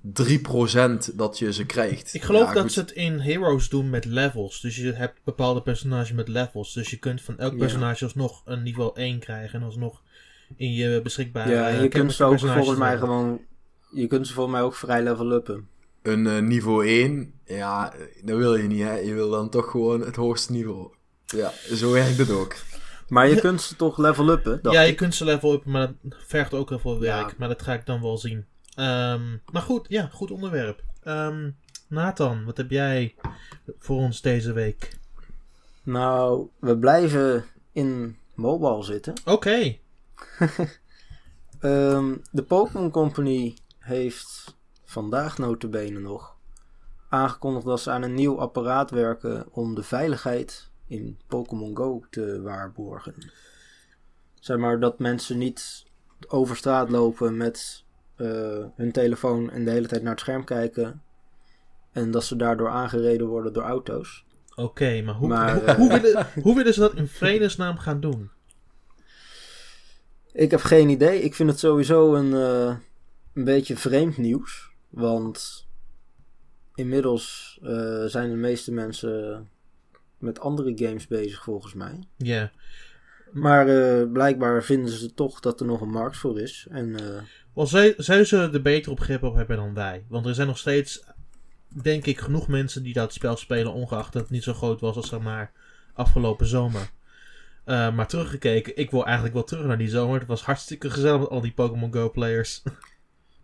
3% 0.00 1.10
dat 1.14 1.38
je 1.38 1.52
ze 1.52 1.66
krijgt. 1.66 2.14
Ik 2.14 2.22
geloof 2.22 2.48
Ja, 2.48 2.52
dat 2.52 2.62
goed. 2.62 2.72
ze 2.72 2.80
het 2.80 2.90
in 2.90 3.18
Heroes 3.18 3.68
doen 3.68 3.90
met 3.90 4.04
levels. 4.04 4.60
Dus 4.60 4.76
je 4.76 4.92
hebt 4.92 5.20
bepaalde 5.24 5.62
personages 5.62 6.12
met 6.12 6.28
levels. 6.28 6.72
Dus 6.72 6.90
je 6.90 6.96
kunt 6.98 7.22
van 7.22 7.38
elk 7.38 7.52
Ja. 7.52 7.58
personage 7.58 8.04
alsnog 8.04 8.42
een 8.44 8.62
niveau 8.62 8.90
1 8.94 9.18
krijgen. 9.18 9.60
En 9.60 9.66
alsnog 9.66 10.02
in 10.56 10.72
je 10.72 11.00
beschikbare 11.02 11.50
ja, 11.52 11.68
eh, 11.68 11.82
je 11.82 11.88
kunt 11.88 12.12
ze 12.12 12.24
ook 12.24 12.38
volgens 12.38 12.78
mij 12.78 12.88
hebben. 12.90 13.08
gewoon... 13.08 13.40
Je 13.90 14.06
kunt 14.06 14.26
ze 14.26 14.32
volgens 14.32 14.54
mij 14.56 14.64
ook 14.64 14.74
vrij 14.74 15.02
level 15.02 15.32
uppen. 15.32 15.68
Een 16.02 16.26
eh, 16.26 16.38
niveau 16.38 16.86
1, 16.88 17.32
ja, 17.44 17.94
dat 18.22 18.36
wil 18.36 18.56
je 18.56 18.62
niet, 18.68 18.82
hè. 18.82 18.94
Je 18.96 19.14
wil 19.14 19.30
dan 19.30 19.48
toch 19.48 19.70
gewoon 19.70 20.00
het 20.00 20.16
hoogste 20.16 20.52
niveau. 20.52 20.88
Ja, 21.26 21.52
zo 21.74 21.90
werkt 21.92 22.18
het 22.18 22.30
ook. 22.30 22.54
Maar 23.14 23.28
je 23.28 23.40
kunt 23.40 23.60
ze 23.62 23.76
toch 23.76 23.98
level 23.98 24.28
uppen? 24.28 24.58
dacht 24.62 24.74
Ja, 24.74 24.82
je 24.82 24.90
ik. 24.90 24.96
kunt 24.96 25.14
ze 25.14 25.24
level 25.24 25.52
up, 25.52 25.64
maar 25.64 25.92
dat 26.00 26.18
vergt 26.26 26.54
ook 26.54 26.68
heel 26.68 26.78
veel 26.78 26.98
werk. 27.00 27.28
Ja. 27.28 27.34
Maar 27.38 27.48
dat 27.48 27.62
ga 27.62 27.72
ik 27.72 27.86
dan 27.86 28.00
wel 28.02 28.18
zien. 28.18 28.46
Ehm, 28.74 29.22
maar 29.52 29.62
goed, 29.62 29.86
ja, 29.88 30.08
goed 30.12 30.30
onderwerp. 30.30 30.82
Ehm, 31.02 31.50
Nathan, 31.88 32.44
wat 32.44 32.56
heb 32.56 32.70
jij 32.70 33.14
voor 33.78 33.96
ons 33.96 34.20
deze 34.20 34.52
week? 34.52 34.96
Nou, 35.82 36.48
we 36.58 36.78
blijven 36.78 37.44
in 37.72 38.18
mobile 38.34 38.82
zitten. 38.82 39.14
Oké. 39.24 39.58
Ehm, 41.60 42.14
de 42.30 42.42
Pokémon 42.42 42.90
Company 42.90 43.54
heeft 43.78 44.56
vandaag 44.84 45.38
notabene 45.38 46.00
nog 46.00 46.36
aangekondigd 47.08 47.66
dat 47.66 47.80
ze 47.80 47.90
aan 47.90 48.02
een 48.02 48.14
nieuw 48.14 48.38
apparaat 48.40 48.90
werken 48.90 49.46
om 49.50 49.74
de 49.74 49.82
veiligheid 49.82 50.70
in 50.86 51.18
Pokémon 51.26 51.76
Go 51.76 52.04
te 52.10 52.42
waarborgen. 52.42 53.14
Zeg 54.40 54.56
maar 54.56 54.80
dat 54.80 54.98
mensen 54.98 55.38
niet 55.38 55.84
over 56.28 56.56
straat 56.56 56.90
lopen 56.90 57.36
met 57.36 57.84
eh, 58.16 58.64
hun 58.74 58.92
telefoon 58.92 59.50
en 59.50 59.64
de 59.64 59.70
hele 59.70 59.86
tijd 59.86 60.02
naar 60.02 60.10
het 60.10 60.20
scherm 60.20 60.44
kijken. 60.44 61.02
En 61.92 62.10
dat 62.10 62.24
ze 62.24 62.36
daardoor 62.36 62.68
aangereden 62.68 63.26
worden 63.26 63.52
door 63.52 63.62
auto's. 63.62 64.24
Oké, 64.54 65.02
maar, 65.02 65.14
hoe, 65.14 65.28
Maar, 65.28 65.54
hoe, 65.58 65.64
eh, 65.64 65.74
hoe, 65.74 66.00
willen, 66.00 66.26
hoe 66.42 66.54
willen 66.54 66.74
ze 66.74 66.80
dat 66.80 66.94
in 66.94 67.08
vredesnaam 67.08 67.78
gaan 67.78 68.00
doen? 68.00 68.30
Ik 70.32 70.50
heb 70.50 70.60
geen 70.60 70.88
idee. 70.88 71.20
Ik 71.20 71.34
vind 71.34 71.50
het 71.50 71.58
sowieso 71.58 72.14
een, 72.14 72.34
eh, 72.34 72.76
een 73.34 73.44
beetje 73.44 73.76
vreemd 73.76 74.16
nieuws. 74.16 74.72
Want 74.88 75.66
inmiddels 76.74 77.58
zijn 78.06 78.30
de 78.30 78.36
meeste 78.36 78.72
mensen 78.72 79.48
met 80.18 80.40
andere 80.40 80.72
games 80.74 81.06
bezig 81.06 81.42
volgens 81.42 81.74
mij. 81.74 81.98
Ja. 82.16 82.50
Maar 83.32 83.68
eh, 83.68 84.10
blijkbaar 84.12 84.62
vinden 84.62 84.90
ze 84.90 85.14
toch 85.14 85.40
dat 85.40 85.60
er 85.60 85.66
nog 85.66 85.80
een 85.80 85.90
markt 85.90 86.16
voor 86.16 86.40
is. 86.40 86.66
En 86.70 86.96
eh, 87.00 87.22
Wel, 87.54 87.66
zij, 87.66 87.94
zij 87.96 88.24
zullen 88.24 88.52
er 88.52 88.62
beter 88.62 88.92
op 88.92 89.00
grip 89.00 89.22
op 89.22 89.34
hebben 89.34 89.56
dan 89.56 89.74
wij. 89.74 90.04
Want 90.08 90.26
er 90.26 90.34
zijn 90.34 90.46
nog 90.46 90.58
steeds, 90.58 91.04
denk 91.82 92.06
ik, 92.06 92.18
genoeg 92.20 92.48
mensen 92.48 92.82
die 92.82 92.92
dat 92.92 93.12
spel 93.12 93.36
spelen, 93.36 93.72
ongeacht 93.72 94.12
dat 94.12 94.22
het 94.22 94.30
niet 94.30 94.42
zo 94.42 94.52
groot 94.54 94.80
was 94.80 94.96
als 94.96 95.08
zeg 95.08 95.20
maar 95.20 95.52
afgelopen 95.94 96.46
zomer. 96.46 96.90
Eh, 97.64 97.94
maar 97.94 98.06
teruggekeken, 98.06 98.76
ik 98.76 98.90
wil 98.90 99.04
eigenlijk 99.04 99.34
wel 99.34 99.44
terug 99.44 99.66
naar 99.66 99.78
die 99.78 99.88
zomer. 99.88 100.18
Het 100.18 100.28
was 100.28 100.42
hartstikke 100.42 100.90
gezellig 100.90 101.20
met 101.20 101.28
al 101.28 101.40
die 101.40 101.52
Pokémon 101.52 101.92
Go 101.92 102.10
players. 102.10 102.62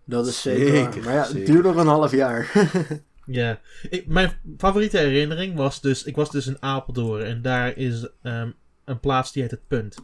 dat 0.05 0.27
is 0.27 0.43
zeker, 0.43 1.03
Maar 1.05 1.13
ja, 1.15 1.19
het 1.21 1.31
zeker. 1.31 1.53
duurt 1.53 1.65
nog 1.65 1.77
een 1.77 1.87
half 1.87 2.11
jaar. 2.13 2.51
Ja, 3.31 3.61
ik, 3.91 4.07
mijn 4.07 4.33
favoriete 4.59 4.99
herinnering 4.99 5.57
was 5.57 5.81
dus, 5.81 6.05
ik 6.05 6.17
was 6.17 6.31
dus 6.31 6.47
in 6.47 6.57
Apeldoorn 6.63 7.23
en 7.25 7.43
daar 7.43 7.77
is 7.77 8.09
ehm, 8.23 8.51
een 8.85 9.01
plaats 9.01 9.33
die 9.33 9.43
heet 9.43 9.51
het 9.51 9.67
Punt. 9.69 9.97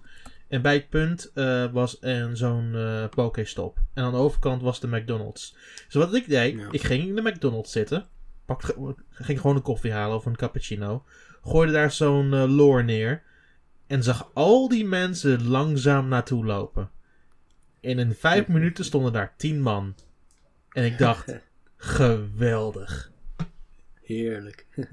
En 0.48 0.62
bij 0.62 0.74
het 0.74 0.88
Punt 0.88 1.30
eh, 1.34 1.72
was 1.72 1.96
een 2.00 2.36
zo'n 2.36 2.74
eh 2.74 3.04
Pokéstop. 3.08 3.78
En 3.94 4.04
aan 4.04 4.12
de 4.12 4.18
overkant 4.18 4.62
was 4.62 4.80
de 4.80 4.88
McDonald's. 4.88 5.56
Dus 5.84 5.94
wat 5.94 6.14
ik 6.14 6.28
deed, 6.28 6.58
Ja. 6.58 6.68
ik 6.70 6.82
ging 6.82 7.08
in 7.08 7.14
de 7.14 7.22
McDonald's 7.22 7.72
zitten, 7.72 8.06
pakte, 8.44 8.94
ging 9.10 9.40
gewoon 9.40 9.56
een 9.56 9.62
koffie 9.62 9.92
halen 9.92 10.16
of 10.16 10.26
een 10.26 10.36
cappuccino, 10.36 11.04
gooide 11.44 11.72
daar 11.72 11.92
zo'n 11.92 12.46
lore 12.46 12.82
neer 12.82 13.22
en 13.86 14.02
zag 14.02 14.30
al 14.34 14.68
die 14.68 14.84
mensen 14.84 15.48
langzaam 15.48 16.08
naartoe 16.08 16.44
lopen. 16.44 16.90
En 17.80 17.98
in 17.98 18.14
vijf 18.14 18.48
minuten 18.56 18.84
stonden 18.84 19.12
daar 19.12 19.34
tien 19.36 19.60
man. 19.62 19.94
En 20.72 20.84
ik 20.84 20.98
dacht, 20.98 21.32
geweldig. 21.76 23.10
Heerlijk. 24.06 24.66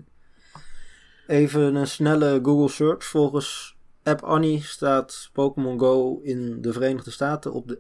Even 1.28 1.76
een 1.76 1.88
snelle 1.88 2.40
Google 2.44 2.70
search. 2.70 3.06
Volgens 3.06 3.76
App 4.04 4.22
Annie 4.22 4.64
staat 4.64 5.30
Pokémon 5.34 5.80
Go 5.80 6.20
in 6.24 6.62
de 6.62 6.74
Verenigde 6.74 7.12
Staten 7.12 7.54
op 7.54 7.68
de 7.68 7.80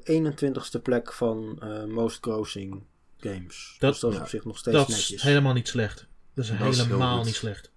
21ste 0.77 0.81
plek 0.81 1.13
van 1.13 1.59
eh, 1.61 1.83
most 1.85 2.17
grossing 2.21 2.83
games. 3.17 3.75
Dat- 3.79 3.91
dus 3.91 3.99
dat 3.99 4.11
is 4.11 4.17
ja. 4.17 4.23
op 4.23 4.29
zich 4.29 4.45
nog 4.45 4.57
steeds 4.57 4.77
Dat 4.77 4.87
netjes. 4.87 5.11
is 5.11 5.21
helemaal 5.21 5.53
niet 5.53 5.67
slecht. 5.67 6.07
Dat 6.33 6.43
is 6.43 6.49
Dat 6.57 6.59
helemaal 6.75 7.23
niet 7.23 7.35
slecht. 7.35 7.71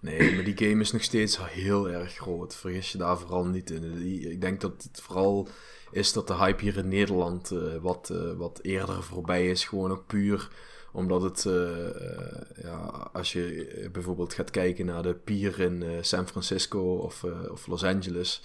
Nee, 0.00 0.34
maar 0.34 0.44
die 0.44 0.56
game 0.68 0.80
is 0.80 0.92
nog 0.92 1.02
steeds 1.02 1.38
heel 1.50 1.88
erg 1.90 2.12
groot. 2.14 2.56
Vergis 2.56 2.92
je 2.92 2.98
daar 2.98 3.18
vooral 3.18 3.44
niet 3.44 3.70
in. 3.70 4.02
Ik 4.30 4.40
denk 4.40 4.60
dat 4.60 4.82
het 4.82 5.00
vooral 5.00 5.48
is 5.90 6.12
dat 6.12 6.26
de 6.26 6.34
hype 6.34 6.62
hier 6.62 6.76
in 6.76 6.88
Nederland 6.88 7.50
eh, 7.50 7.76
wat, 7.80 8.10
eh, 8.10 8.32
wat 8.32 8.58
eerder 8.62 9.02
voorbij 9.02 9.50
is. 9.50 9.64
Gewoon 9.64 9.90
ook 9.90 10.06
puur 10.06 10.48
omdat 10.92 11.22
het, 11.22 11.46
eh, 11.46 11.86
eh, 11.86 12.40
ja, 12.62 13.08
als 13.12 13.32
je 13.32 13.88
bijvoorbeeld 13.92 14.34
gaat 14.34 14.50
kijken 14.50 14.86
naar 14.86 15.02
de 15.02 15.14
pier 15.14 15.60
in 15.60 15.82
eh, 15.82 15.88
San 16.00 16.28
Francisco 16.28 16.80
of, 16.96 17.24
of 17.50 17.66
Los 17.66 17.84
Angeles. 17.84 18.42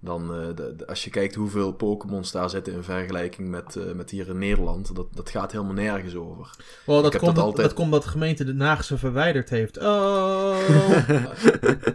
Dan, 0.00 0.28
de- 0.54 0.74
de- 0.76 0.86
als 0.86 1.04
je 1.04 1.10
kijkt 1.10 1.34
hoeveel 1.34 1.72
Pokémons 1.72 2.32
daar 2.32 2.50
zitten 2.50 2.72
in 2.72 2.82
vergelijking 2.82 3.48
met, 3.48 3.94
met 3.94 4.10
hier 4.10 4.28
in 4.28 4.38
Nederland, 4.38 4.94
dat, 4.94 5.06
dat 5.14 5.30
gaat 5.30 5.52
helemaal 5.52 5.72
nergens 5.74 6.14
over. 6.14 6.56
Dat, 6.86 7.16
komt, 7.16 7.34
dat 7.34 7.44
altijd- 7.44 7.66
dat 7.68 7.76
komt 7.76 7.92
dat 7.92 8.02
de 8.02 8.08
gemeente 8.08 8.44
de 8.56 8.64
Haag 8.64 8.84
ze 8.84 8.98
verwijderd 8.98 9.50
heeft. 9.50 9.78
Oh. 9.78 10.56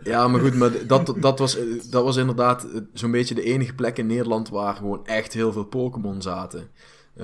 Ja, 0.03 0.27
maar 0.27 0.41
goed, 0.41 0.55
maar 0.55 0.71
dat, 0.87 1.13
dat, 1.19 1.39
was, 1.39 1.57
dat 1.89 2.03
was 2.03 2.15
inderdaad 2.15 2.67
zo'n 2.93 3.11
beetje 3.11 3.35
de 3.35 3.43
enige 3.43 3.73
plek 3.73 3.97
in 3.97 4.07
Nederland 4.07 4.49
waar 4.49 4.75
gewoon 4.75 5.05
echt 5.05 5.33
heel 5.33 5.51
veel 5.51 5.65
Pokémon 5.65 6.21
zaten. 6.21 6.67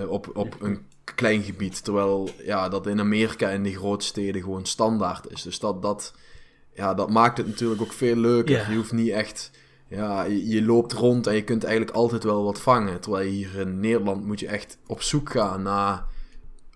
Op, 0.07 0.29
op 0.37 0.55
een 0.61 0.85
klein 1.15 1.43
gebied. 1.43 1.83
Terwijl 1.83 2.29
ja, 2.43 2.69
dat 2.69 2.87
in 2.87 2.99
Amerika 2.99 3.49
en 3.49 3.63
die 3.63 3.75
grote 3.75 4.05
steden 4.05 4.41
gewoon 4.41 4.65
standaard 4.65 5.31
is. 5.31 5.41
Dus 5.41 5.59
dat, 5.59 5.81
dat, 5.81 6.13
ja, 6.73 6.93
dat 6.93 7.09
maakt 7.09 7.37
het 7.37 7.47
natuurlijk 7.47 7.81
ook 7.81 7.93
veel 7.93 8.15
leuker. 8.15 8.71
Je 8.71 8.77
hoeft 8.77 8.91
niet 8.91 9.09
echt. 9.09 9.51
Ja, 9.87 10.23
je, 10.23 10.47
je 10.47 10.63
loopt 10.63 10.93
rond 10.93 11.27
en 11.27 11.35
je 11.35 11.43
kunt 11.43 11.63
eigenlijk 11.63 11.95
altijd 11.95 12.23
wel 12.23 12.43
wat 12.43 12.61
vangen. 12.61 13.01
Terwijl 13.01 13.29
hier 13.29 13.59
in 13.59 13.79
Nederland 13.79 14.25
moet 14.25 14.39
je 14.39 14.47
echt 14.47 14.77
op 14.87 15.01
zoek 15.01 15.29
gaan 15.29 15.61
naar 15.61 16.05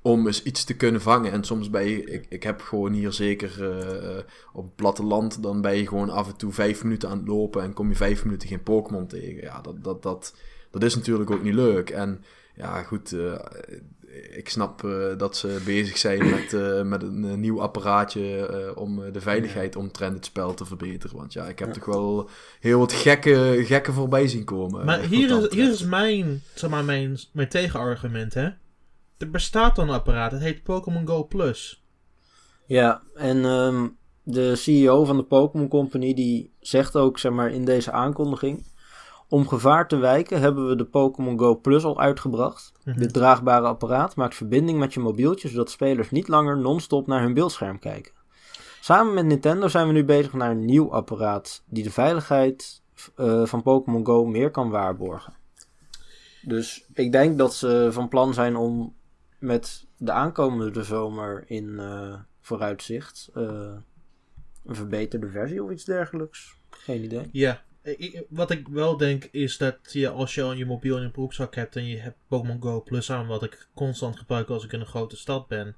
om 0.01 0.27
eens 0.27 0.43
iets 0.43 0.63
te 0.63 0.73
kunnen 0.73 1.01
vangen. 1.01 1.31
En 1.31 1.43
soms 1.43 1.69
ben 1.69 1.85
je, 1.85 2.03
ik, 2.03 2.25
ik 2.29 2.43
heb 2.43 2.61
gewoon 2.61 2.93
hier 2.93 3.11
zeker 3.11 3.71
eh, 3.71 4.23
op 4.53 4.63
het 4.63 4.75
platteland, 4.75 5.43
dan 5.43 5.61
ben 5.61 5.75
je 5.75 5.87
gewoon 5.87 6.09
af 6.09 6.27
en 6.27 6.35
toe 6.35 6.51
vijf 6.51 6.83
minuten 6.83 7.09
aan 7.09 7.17
het 7.17 7.27
lopen 7.27 7.63
en 7.63 7.73
kom 7.73 7.89
je 7.89 7.95
vijf 7.95 8.23
minuten 8.23 8.47
geen 8.47 8.63
Pokémon 8.63 9.07
tegen. 9.07 9.41
Ja, 9.41 9.61
dat, 9.61 9.83
dat, 9.83 10.03
dat, 10.03 10.35
dat 10.71 10.83
is 10.83 10.95
natuurlijk 10.95 11.31
ook 11.31 11.43
niet 11.43 11.53
leuk. 11.53 11.89
En 11.89 12.23
ja, 12.55 12.83
goed, 12.83 13.11
eh, 13.11 13.39
ik 14.35 14.49
snap 14.49 14.83
eh, 14.83 15.17
dat 15.17 15.37
ze 15.37 15.61
bezig 15.65 15.97
zijn 15.97 16.29
met, 16.29 16.53
eh, 16.53 16.81
met 16.81 17.03
een 17.03 17.25
eh, 17.25 17.33
nieuw 17.35 17.61
apparaatje 17.61 18.45
eh, 18.45 18.77
om 18.81 19.11
de 19.11 19.21
veiligheid 19.21 19.75
omtrent 19.75 20.15
het 20.15 20.25
spel 20.25 20.53
te 20.53 20.65
verbeteren. 20.65 21.17
Want 21.17 21.33
ja, 21.33 21.45
ik 21.47 21.59
heb 21.59 21.67
Ja. 21.67 21.73
toch 21.73 21.85
wel 21.85 22.29
heel 22.59 22.79
wat 22.79 22.93
gekke, 22.93 23.61
gekke 23.65 23.91
voorbij 23.93 24.27
zien 24.27 24.43
komen. 24.43 24.85
maar 24.85 24.99
hier 24.99 25.43
is, 25.43 25.53
hier 25.53 25.71
is 25.71 25.83
mijn, 25.83 26.41
zeg 26.53 26.69
maar, 26.69 26.83
mijn, 26.83 27.17
mijn 27.33 27.49
tegenargument, 27.49 28.33
hè. 28.33 28.49
Er 29.17 29.29
bestaat 29.31 29.75
dan 29.75 29.87
een 29.89 29.95
apparaat, 29.95 30.31
het 30.31 30.41
heet 30.41 30.63
Pokémon 30.63 31.07
Go 31.07 31.23
Plus. 31.27 31.83
Ja, 32.65 33.01
en 33.15 33.45
ehm, 33.45 33.87
de 34.23 34.55
CEO 34.55 35.05
van 35.05 35.17
de 35.17 35.23
Pokémon 35.23 35.67
Company 35.67 36.13
die 36.13 36.53
zegt 36.59 36.95
ook 36.95 37.19
zeg 37.19 37.31
maar, 37.31 37.51
in 37.51 37.65
deze 37.65 37.91
aankondiging... 37.91 38.65
Om 39.29 39.47
gevaar 39.47 39.87
te 39.87 39.95
wijken 39.95 40.39
hebben 40.39 40.67
we 40.67 40.75
de 40.75 40.85
Pokémon 40.85 41.39
Go 41.39 41.55
Plus 41.55 41.83
al 41.83 41.99
uitgebracht. 41.99 42.71
Mhm. 42.83 42.99
Dit 42.99 43.13
draagbare 43.13 43.67
apparaat 43.67 44.15
maakt 44.15 44.35
verbinding 44.35 44.79
met 44.79 44.93
je 44.93 44.99
mobieltje... 44.99 45.47
zodat 45.47 45.71
spelers 45.71 46.11
niet 46.11 46.27
langer 46.27 46.57
non-stop 46.57 47.07
naar 47.07 47.21
hun 47.21 47.33
beeldscherm 47.33 47.79
kijken. 47.79 48.11
Samen 48.81 49.13
met 49.13 49.25
Nintendo 49.25 49.67
zijn 49.67 49.87
we 49.87 49.93
nu 49.93 50.05
bezig 50.05 50.33
naar 50.33 50.51
een 50.51 50.65
nieuw 50.65 50.91
apparaat... 50.91 51.63
die 51.65 51.83
de 51.83 51.91
veiligheid 51.91 52.81
eh, 53.15 53.45
van 53.45 53.61
Pokémon 53.61 54.05
Go 54.05 54.25
meer 54.25 54.51
kan 54.51 54.69
waarborgen. 54.69 55.33
Dus 56.41 56.85
ik 56.93 57.11
denk 57.11 57.37
dat 57.37 57.53
ze 57.53 57.87
van 57.91 58.07
plan 58.07 58.33
zijn 58.33 58.55
om 58.55 58.95
met 59.39 59.85
de 59.97 60.11
aankomende 60.11 60.83
zomer 60.83 61.43
in 61.47 61.79
eh, 61.79 62.13
vooruitzicht 62.41 63.29
eh, 63.33 63.73
een 64.65 64.75
verbeterde 64.75 65.29
versie 65.29 65.63
of 65.63 65.71
iets 65.71 65.85
dergelijks. 65.85 66.57
Geen 66.69 67.03
idee. 67.03 67.29
Ja. 67.31 67.61
Ik- 67.97 68.13
ik- 68.13 68.25
wat 68.29 68.51
ik 68.51 68.67
wel 68.67 68.97
denk 68.97 69.23
is 69.31 69.57
dat 69.57 69.77
je 69.91 70.09
als 70.09 70.35
je 70.35 70.41
al 70.43 70.53
je 70.53 70.65
mobiel 70.65 70.97
in 70.97 71.03
een 71.03 71.11
broekzak 71.11 71.55
hebt 71.55 71.75
en 71.75 71.85
je 71.85 71.97
hebt 71.97 72.17
Pokémon 72.27 72.61
Go 72.61 72.81
Plus 72.81 73.11
aan, 73.11 73.27
wat 73.27 73.43
ik 73.43 73.67
constant 73.73 74.17
gebruik 74.17 74.49
als 74.49 74.63
ik 74.63 74.71
in 74.73 74.79
een 74.79 74.85
grote 74.85 75.17
stad 75.17 75.47
ben, 75.47 75.75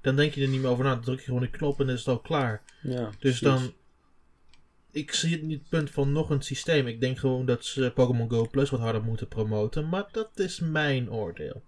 dan 0.00 0.16
denk 0.16 0.34
je 0.34 0.42
er 0.42 0.48
niet 0.48 0.60
meer 0.60 0.70
over 0.70 0.84
na. 0.84 0.94
Dan 0.94 1.02
druk 1.04 1.18
je 1.18 1.24
gewoon 1.24 1.42
een 1.42 1.50
knop 1.50 1.80
en 1.80 1.86
dan 1.86 1.94
is 1.94 2.00
het 2.00 2.08
al 2.14 2.20
klaar. 2.20 2.62
Ja, 2.82 3.04
Dus 3.04 3.16
precies. 3.18 3.40
dan. 3.40 3.72
Ik 4.92 5.12
zie 5.12 5.32
het 5.32 5.42
niet 5.42 5.58
het 5.58 5.68
punt 5.68 5.90
van 5.90 6.12
nog 6.12 6.30
een 6.30 6.42
systeem. 6.42 6.86
Ik 6.86 7.00
denk 7.00 7.18
gewoon 7.18 7.46
dat 7.46 7.64
ze 7.64 7.92
Pokémon 7.94 8.30
Go 8.30 8.46
Plus 8.50 8.70
wat 8.70 8.80
harder 8.80 9.02
moeten 9.02 9.28
promoten. 9.28 9.88
Maar 9.88 10.04
dat 10.12 10.30
is 10.34 10.60
mijn 10.60 11.10
oordeel. 11.10 11.62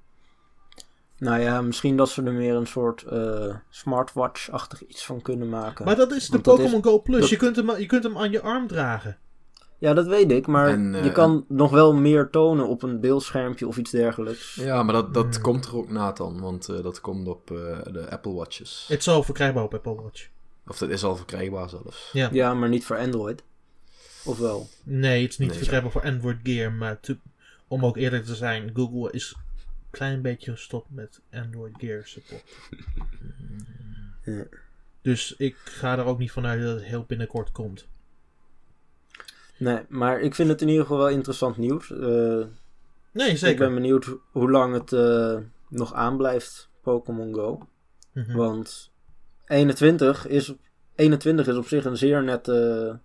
Nou 1.19 1.41
ja, 1.41 1.61
misschien 1.63 1.97
dat 1.97 2.09
ze 2.11 2.23
er 2.23 2.33
meer 2.33 2.55
een 2.55 2.67
soort 2.67 3.05
uh, 3.13 3.57
smartwatch-achtig 3.71 4.87
iets 4.87 5.05
van 5.05 5.23
kunnen 5.23 5.49
maken. 5.49 5.85
Maar 5.85 5.97
dat 5.97 6.13
is 6.13 6.29
de 6.29 6.41
Pokémon 6.41 6.83
Go 6.83 7.01
Plus. 7.03 7.29
Je, 7.31 7.37
kunt 7.37 7.57
hem, 7.57 7.77
je 7.79 7.87
kunt 7.87 8.03
hem 8.05 8.19
aan 8.19 8.31
je 8.31 8.41
arm 8.41 8.67
dragen. 8.67 9.19
Ja, 9.83 9.95
dat 9.95 10.07
weet 10.07 10.31
ik, 10.31 10.47
maar 10.47 10.79
je 10.79 10.99
eh, 10.99 11.13
kan 11.13 11.45
nog 11.49 11.71
wel 11.71 11.95
meer 11.95 12.31
tonen 12.31 12.69
op 12.69 12.83
een 12.83 13.01
beeldschermpje 13.01 13.67
of 13.67 13.77
iets 13.77 13.91
dergelijks. 13.91 14.55
Ja, 14.55 14.83
maar 14.83 14.95
dat, 14.95 15.15
dat 15.15 15.35
hmm. 15.35 15.43
komt 15.43 15.67
er 15.67 15.77
ook 15.77 15.91
na 15.91 16.13
dan, 16.13 16.41
want 16.41 16.69
uh, 16.69 16.83
dat 16.83 17.01
komt 17.01 17.29
op 17.29 17.47
de 17.47 18.07
Apple 18.11 18.33
Watches. 18.33 18.85
Het 18.89 18.99
is 18.99 19.09
al 19.09 19.23
verkrijgbaar 19.23 19.65
op 19.65 19.75
Apple 19.75 20.03
Watch. 20.03 20.29
Of 20.67 20.79
dat 20.79 20.89
is 20.89 21.05
al 21.05 21.17
verkrijgbaar 21.17 21.69
zelfs. 21.69 22.11
Ja, 22.13 22.29
ja 22.33 22.55
maar 22.55 22.69
niet 22.69 22.85
voor 22.85 22.99
Android. 22.99 23.43
Of 24.25 24.39
wel? 24.39 24.69
Nee, 24.83 25.23
het 25.23 25.31
is 25.31 25.39
niet 25.39 25.49
nee, 25.49 25.59
verkrijgbaar 25.59 25.93
voor 25.93 26.05
Android 26.05 26.39
Gear, 26.43 26.73
maar 26.73 27.01
om 27.69 27.85
ook 27.85 27.97
eerlijk 27.97 28.25
te 28.25 28.35
zijn, 28.35 28.71
Google 28.75 29.13
is 29.13 29.37
klein 29.91 30.23
beetje 30.23 30.51
gestopt 30.51 30.91
met 30.91 31.21
Android 31.33 31.75
Gear 31.79 32.03
support. 32.05 32.45
Dus 35.03 35.35
ik 35.37 35.57
ga 35.57 35.99
er 35.99 36.05
ook 36.05 36.19
niet 36.19 36.33
vanuit 36.33 36.63
dat 36.63 36.75
het 36.75 36.85
heel 36.85 37.05
binnenkort 37.09 37.53
komt. 37.53 37.87
Nee, 39.63 39.81
maar 39.89 40.21
ik 40.21 40.35
vind 40.35 40.49
het 40.49 40.61
in 40.63 40.69
ieder 40.69 40.83
geval 40.83 40.99
wel 40.99 41.09
interessant 41.09 41.57
nieuws. 41.57 41.91
Uh, 41.91 42.45
nee, 43.13 43.37
zeker. 43.37 43.49
Ik 43.49 43.59
ben 43.59 43.75
benieuwd 43.75 44.17
hoe 44.33 44.51
lang 44.51 44.75
het 44.75 44.93
uh, 44.93 45.37
nog 45.69 45.95
aanblijft, 45.95 46.69
Pokémon 46.81 47.35
Go. 47.35 47.67
Mm 48.13 48.35
Want 48.35 48.91
21 49.47 50.27
is, 50.27 50.55
21 50.95 51.47
is 51.47 51.57
op 51.57 51.67
zich 51.67 51.85
een 51.85 51.97
zeer 51.97 52.23
nette 52.23 52.99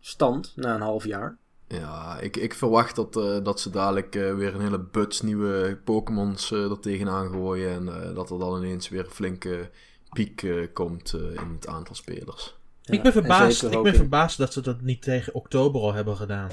stand 0.00 0.52
na 0.56 0.74
een 0.74 0.80
half 0.80 1.04
jaar. 1.04 1.38
Ja, 1.66 2.18
ik, 2.20 2.36
ik 2.36 2.54
verwacht 2.54 2.96
dat, 2.96 3.16
uh, 3.16 3.44
dat 3.44 3.60
ze 3.60 3.70
dadelijk 3.70 4.14
uh, 4.14 4.34
weer 4.34 4.54
een 4.54 4.60
hele 4.60 4.80
buts 4.80 5.20
nieuwe 5.20 5.78
Pokémons 5.84 6.50
uh, 6.50 6.70
er 6.70 6.80
tegenaan 6.80 7.28
gooien. 7.28 7.70
En 7.70 8.14
dat 8.14 8.30
er 8.30 8.38
dan 8.38 8.56
ineens 8.56 8.88
weer 8.88 9.04
een 9.04 9.10
flinke 9.10 9.70
piek 10.10 10.68
komt 10.72 11.12
in 11.12 11.52
het 11.54 11.66
aantal 11.66 11.94
spelers. 11.94 12.60
Ja, 12.92 12.98
ik 12.98 13.02
ben, 13.02 13.12
verbaasd, 13.12 13.62
ik 13.62 13.82
ben 13.82 13.94
verbaasd 13.94 14.38
dat 14.38 14.52
ze 14.52 14.60
dat 14.60 14.80
niet 14.80 15.02
tegen 15.02 15.34
oktober 15.34 15.80
al 15.80 15.92
hebben 15.92 16.16
gedaan. 16.16 16.48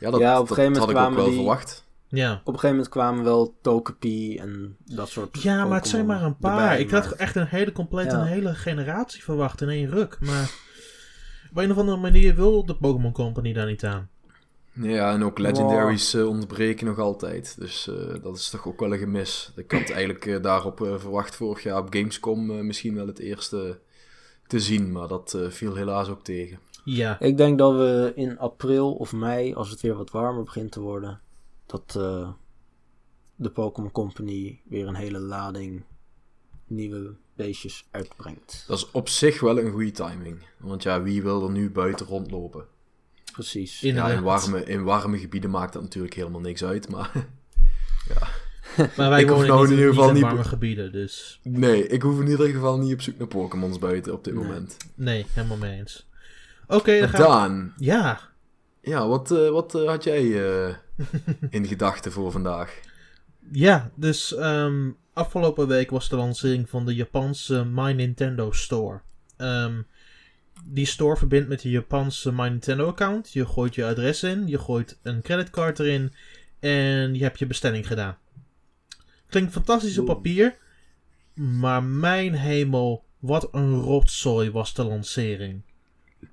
Ja, 0.00 0.10
dat, 0.10 0.20
ja, 0.20 0.40
op 0.40 0.40
een 0.40 0.54
gegeven 0.54 0.72
moment 0.72 0.92
had 0.92 1.02
ik 1.04 1.10
ook 1.10 1.16
wel 1.16 1.24
die, 1.24 1.34
verwacht. 1.34 1.84
Ja. 2.08 2.32
Op 2.32 2.38
een 2.38 2.52
gegeven 2.52 2.70
moment 2.70 2.88
kwamen 2.88 3.24
wel 3.24 3.56
Togepi 3.60 4.38
en 4.38 4.76
dat 4.84 5.08
soort 5.08 5.42
Ja, 5.42 5.64
maar 5.64 5.78
het 5.78 5.88
zijn 5.88 6.06
maar 6.06 6.22
een 6.22 6.36
paar. 6.36 6.80
ik 6.80 6.90
had 6.90 7.12
echt 7.12 7.36
een 7.36 7.46
hele 7.46 7.72
complete, 7.72 8.14
een 8.14 8.26
hele 8.26 8.54
generatie 8.54 9.22
verwacht 9.22 9.60
in 9.60 9.68
één 9.68 9.90
ruk. 9.90 10.16
Maar 10.20 10.50
op 11.50 11.56
een 11.56 11.70
of 11.70 11.78
andere 11.78 11.96
manier 11.96 12.34
wil 12.34 12.66
de 12.66 12.76
Pokémon 12.76 13.12
Company 13.12 13.52
daar 13.52 13.66
niet 13.66 13.84
aan. 13.84 14.08
Ja, 14.72 15.12
en 15.12 15.24
ook 15.24 15.38
legendaries 15.38 16.14
uh, 16.14 16.28
ontbreken 16.28 16.86
nog 16.86 16.98
altijd. 16.98 17.56
Dus 17.58 17.88
uh, 17.90 18.22
dat 18.22 18.36
is 18.36 18.50
toch 18.50 18.66
ook 18.66 18.80
wel 18.80 18.92
een 18.92 18.98
gemis. 18.98 19.52
Ik 19.56 19.70
had 19.70 19.90
eigenlijk 19.90 20.24
uh, 20.24 20.42
daarop 20.42 20.78
verwacht 20.78 21.36
vorig 21.36 21.62
jaar 21.62 21.78
op 21.78 21.94
Gamescom 21.94 22.66
misschien 22.66 22.94
wel 22.94 23.06
het 23.06 23.18
eerste 23.18 23.78
te 24.46 24.60
zien. 24.60 24.92
Maar 24.92 25.08
dat 25.08 25.38
viel 25.48 25.74
helaas 25.74 26.08
ook 26.08 26.24
tegen. 26.24 26.58
Ja. 26.84 27.20
Ik 27.20 27.36
denk 27.36 27.58
dat 27.58 27.72
we 27.72 28.12
in 28.14 28.38
april 28.38 28.94
of 28.94 29.12
mei, 29.12 29.54
als 29.54 29.70
het 29.70 29.80
weer 29.80 29.94
wat 29.94 30.10
warmer 30.10 30.42
begint 30.42 30.72
te 30.72 30.80
worden, 30.80 31.20
dat 31.66 31.92
de 33.36 33.50
Pokémon 33.50 33.92
Company 33.92 34.60
weer 34.64 34.86
een 34.86 34.94
hele 34.94 35.18
lading 35.18 35.84
nieuwe 36.66 37.14
beestjes 37.34 37.86
uitbrengt. 37.90 38.64
Dat 38.66 38.78
is 38.78 38.90
op 38.90 39.08
zich 39.08 39.40
wel 39.40 39.58
een 39.58 39.70
goede 39.70 39.90
timing. 39.90 40.38
Want 40.58 40.82
ja, 40.82 41.02
wie 41.02 41.22
wil 41.22 41.42
er 41.42 41.50
nu 41.50 41.70
buiten 41.70 42.06
rondlopen? 42.06 42.66
Precies. 43.32 43.80
Ja, 43.80 44.08
in 44.10 44.22
warme, 44.22 44.64
in 44.64 44.84
warme 44.84 45.18
gebieden 45.18 45.50
maakt 45.50 45.72
dat 45.72 45.82
natuurlijk 45.82 46.14
helemaal 46.14 46.40
niks 46.40 46.64
uit, 46.64 46.88
maar... 46.88 47.10
ja. 48.14 48.28
Maar 48.96 49.08
wij 49.10 49.20
ik 49.20 49.28
wonen 49.28 49.46
nou 49.46 49.64
in 49.64 49.70
ieder 49.70 49.88
geval 49.88 50.12
niet 50.12 50.22
in 50.22 50.28
warme 50.28 50.44
gebieden, 50.44 50.92
dus... 50.92 51.40
Nee, 51.42 51.86
ik 51.86 52.02
hoef 52.02 52.20
in 52.20 52.28
ieder 52.28 52.48
geval 52.48 52.78
niet 52.78 52.92
op 52.92 53.00
zoek 53.00 53.18
naar 53.18 53.26
Pokémons 53.26 53.78
buiten 53.78 54.12
op 54.12 54.24
dit 54.24 54.34
moment. 54.34 54.76
Nee, 54.94 55.26
helemaal 55.32 55.56
mee 55.56 55.78
eens. 55.78 56.08
Oké, 56.66 56.98
dan 57.00 57.08
gaan. 57.08 57.74
Ja. 57.76 58.20
Ja, 58.80 59.08
wat, 59.08 59.30
uh, 59.30 59.50
wat 59.50 59.74
uh, 59.74 59.88
had 59.88 60.04
jij 60.04 60.22
uh, 60.22 60.74
in 61.50 61.66
gedachten 61.66 62.12
voor 62.12 62.30
vandaag? 62.30 62.80
Ja, 63.52 63.90
dus 63.94 64.36
um, 64.38 64.96
afgelopen 65.12 65.68
week 65.68 65.90
was 65.90 66.08
de 66.08 66.16
lancering 66.16 66.68
van 66.68 66.86
de 66.86 66.94
Japanse 66.94 67.64
My 67.64 67.92
Nintendo 67.92 68.52
Store. 68.52 69.00
Um, 69.38 69.86
die 70.64 70.86
store 70.86 71.16
verbindt 71.16 71.48
met 71.48 71.62
je 71.62 71.70
Japanse 71.70 72.32
My 72.32 72.48
Nintendo 72.48 72.88
account. 72.88 73.32
Je 73.32 73.46
gooit 73.46 73.74
je 73.74 73.84
adres 73.84 74.22
in, 74.22 74.46
je 74.46 74.58
gooit 74.58 74.98
een 75.02 75.22
creditcard 75.22 75.78
erin 75.78 76.12
en 76.60 77.14
je 77.14 77.22
hebt 77.22 77.38
je 77.38 77.46
bestelling 77.46 77.86
gedaan. 77.86 78.16
Klinkt 79.28 79.52
fantastisch 79.52 79.98
op 79.98 80.06
papier, 80.06 80.56
maar 81.34 81.82
mijn 81.82 82.34
hemel, 82.34 83.04
wat 83.18 83.48
een 83.52 83.80
rotzooi 83.80 84.50
was 84.50 84.74
de 84.74 84.84
lancering. 84.84 85.62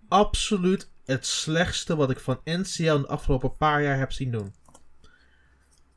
Absoluut 0.08 0.92
het 1.06 1.26
slechtste 1.26 1.96
wat 1.96 2.10
ik 2.10 2.20
van 2.20 2.40
NCL 2.44 2.84
in 2.84 3.02
de 3.02 3.08
afgelopen 3.08 3.58
paar 3.58 3.84
jaar 3.84 3.98
heb 3.98 4.12
zien 4.12 4.32
doen. 4.32 4.54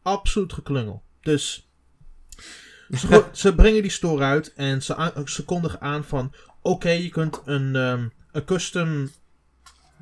Absoluut 0.02 0.52
geklungel. 0.52 1.02
Dus 1.20 1.68
ze, 2.90 3.24
ze, 3.32 3.54
brengen 3.54 3.82
die 3.82 3.90
store 3.90 4.24
uit 4.24 4.52
en 4.54 4.82
ze, 4.82 5.22
ze 5.24 5.44
kondigen 5.44 5.80
aan 5.80 6.04
van... 6.04 6.34
Oké, 6.62 6.90
je 6.90 7.08
kunt 7.08 7.40
een, 7.44 7.74
um, 7.74 8.12
een 8.32 8.44
custom 8.44 9.10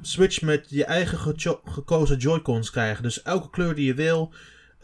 Switch 0.02 0.42
met 0.42 0.66
je 0.68 0.84
eigen 0.84 1.36
gekozen 1.64 2.16
Joy-Cons 2.16 2.70
krijgen. 2.70 3.02
Dus 3.02 3.22
elke 3.22 3.50
kleur 3.50 3.74
die 3.74 3.86
je 3.86 3.94
wil. 3.94 4.32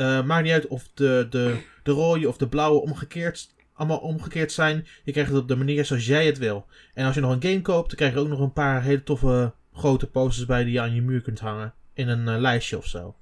Uh, 0.01 0.25
maakt 0.25 0.45
niet 0.45 0.53
uit 0.53 0.67
of 0.67 0.89
de, 0.95 1.27
de, 1.31 1.61
de 1.83 1.91
rode 1.91 2.29
of 2.29 2.37
de 2.37 2.49
blauwe 2.49 2.81
omgekeerd, 2.81 3.55
allemaal 3.73 3.99
omgekeerd 3.99 4.53
zijn. 4.53 4.87
Je 5.05 5.13
krijgt 5.13 5.31
het 5.31 5.41
op 5.41 5.49
de 5.49 5.57
manier 5.57 5.85
zoals 5.85 6.07
jij 6.07 6.27
het 6.27 6.39
wil. 6.39 6.67
En 6.95 7.07
als 7.07 7.15
je 7.15 7.21
nog 7.21 7.33
een 7.33 7.43
game 7.43 7.63
koopt, 7.63 7.89
dan 7.89 7.97
krijg 7.97 8.13
je 8.13 8.19
ook 8.19 8.29
nog 8.29 8.41
een 8.41 8.53
paar 8.53 8.83
hele 8.83 9.03
toffe 9.03 9.53
grote 9.73 10.07
posters 10.07 10.47
bij 10.47 10.65
die 10.65 10.73
je 10.73 10.81
aan 10.81 10.95
je 10.95 11.03
muur 11.03 11.21
kunt 11.21 11.41
hangen. 11.41 11.75
In 11.95 12.09
een 12.09 12.35
uh, 12.35 12.41
lijstje 12.41 12.79
of 12.79 12.87
zo. 12.87 13.17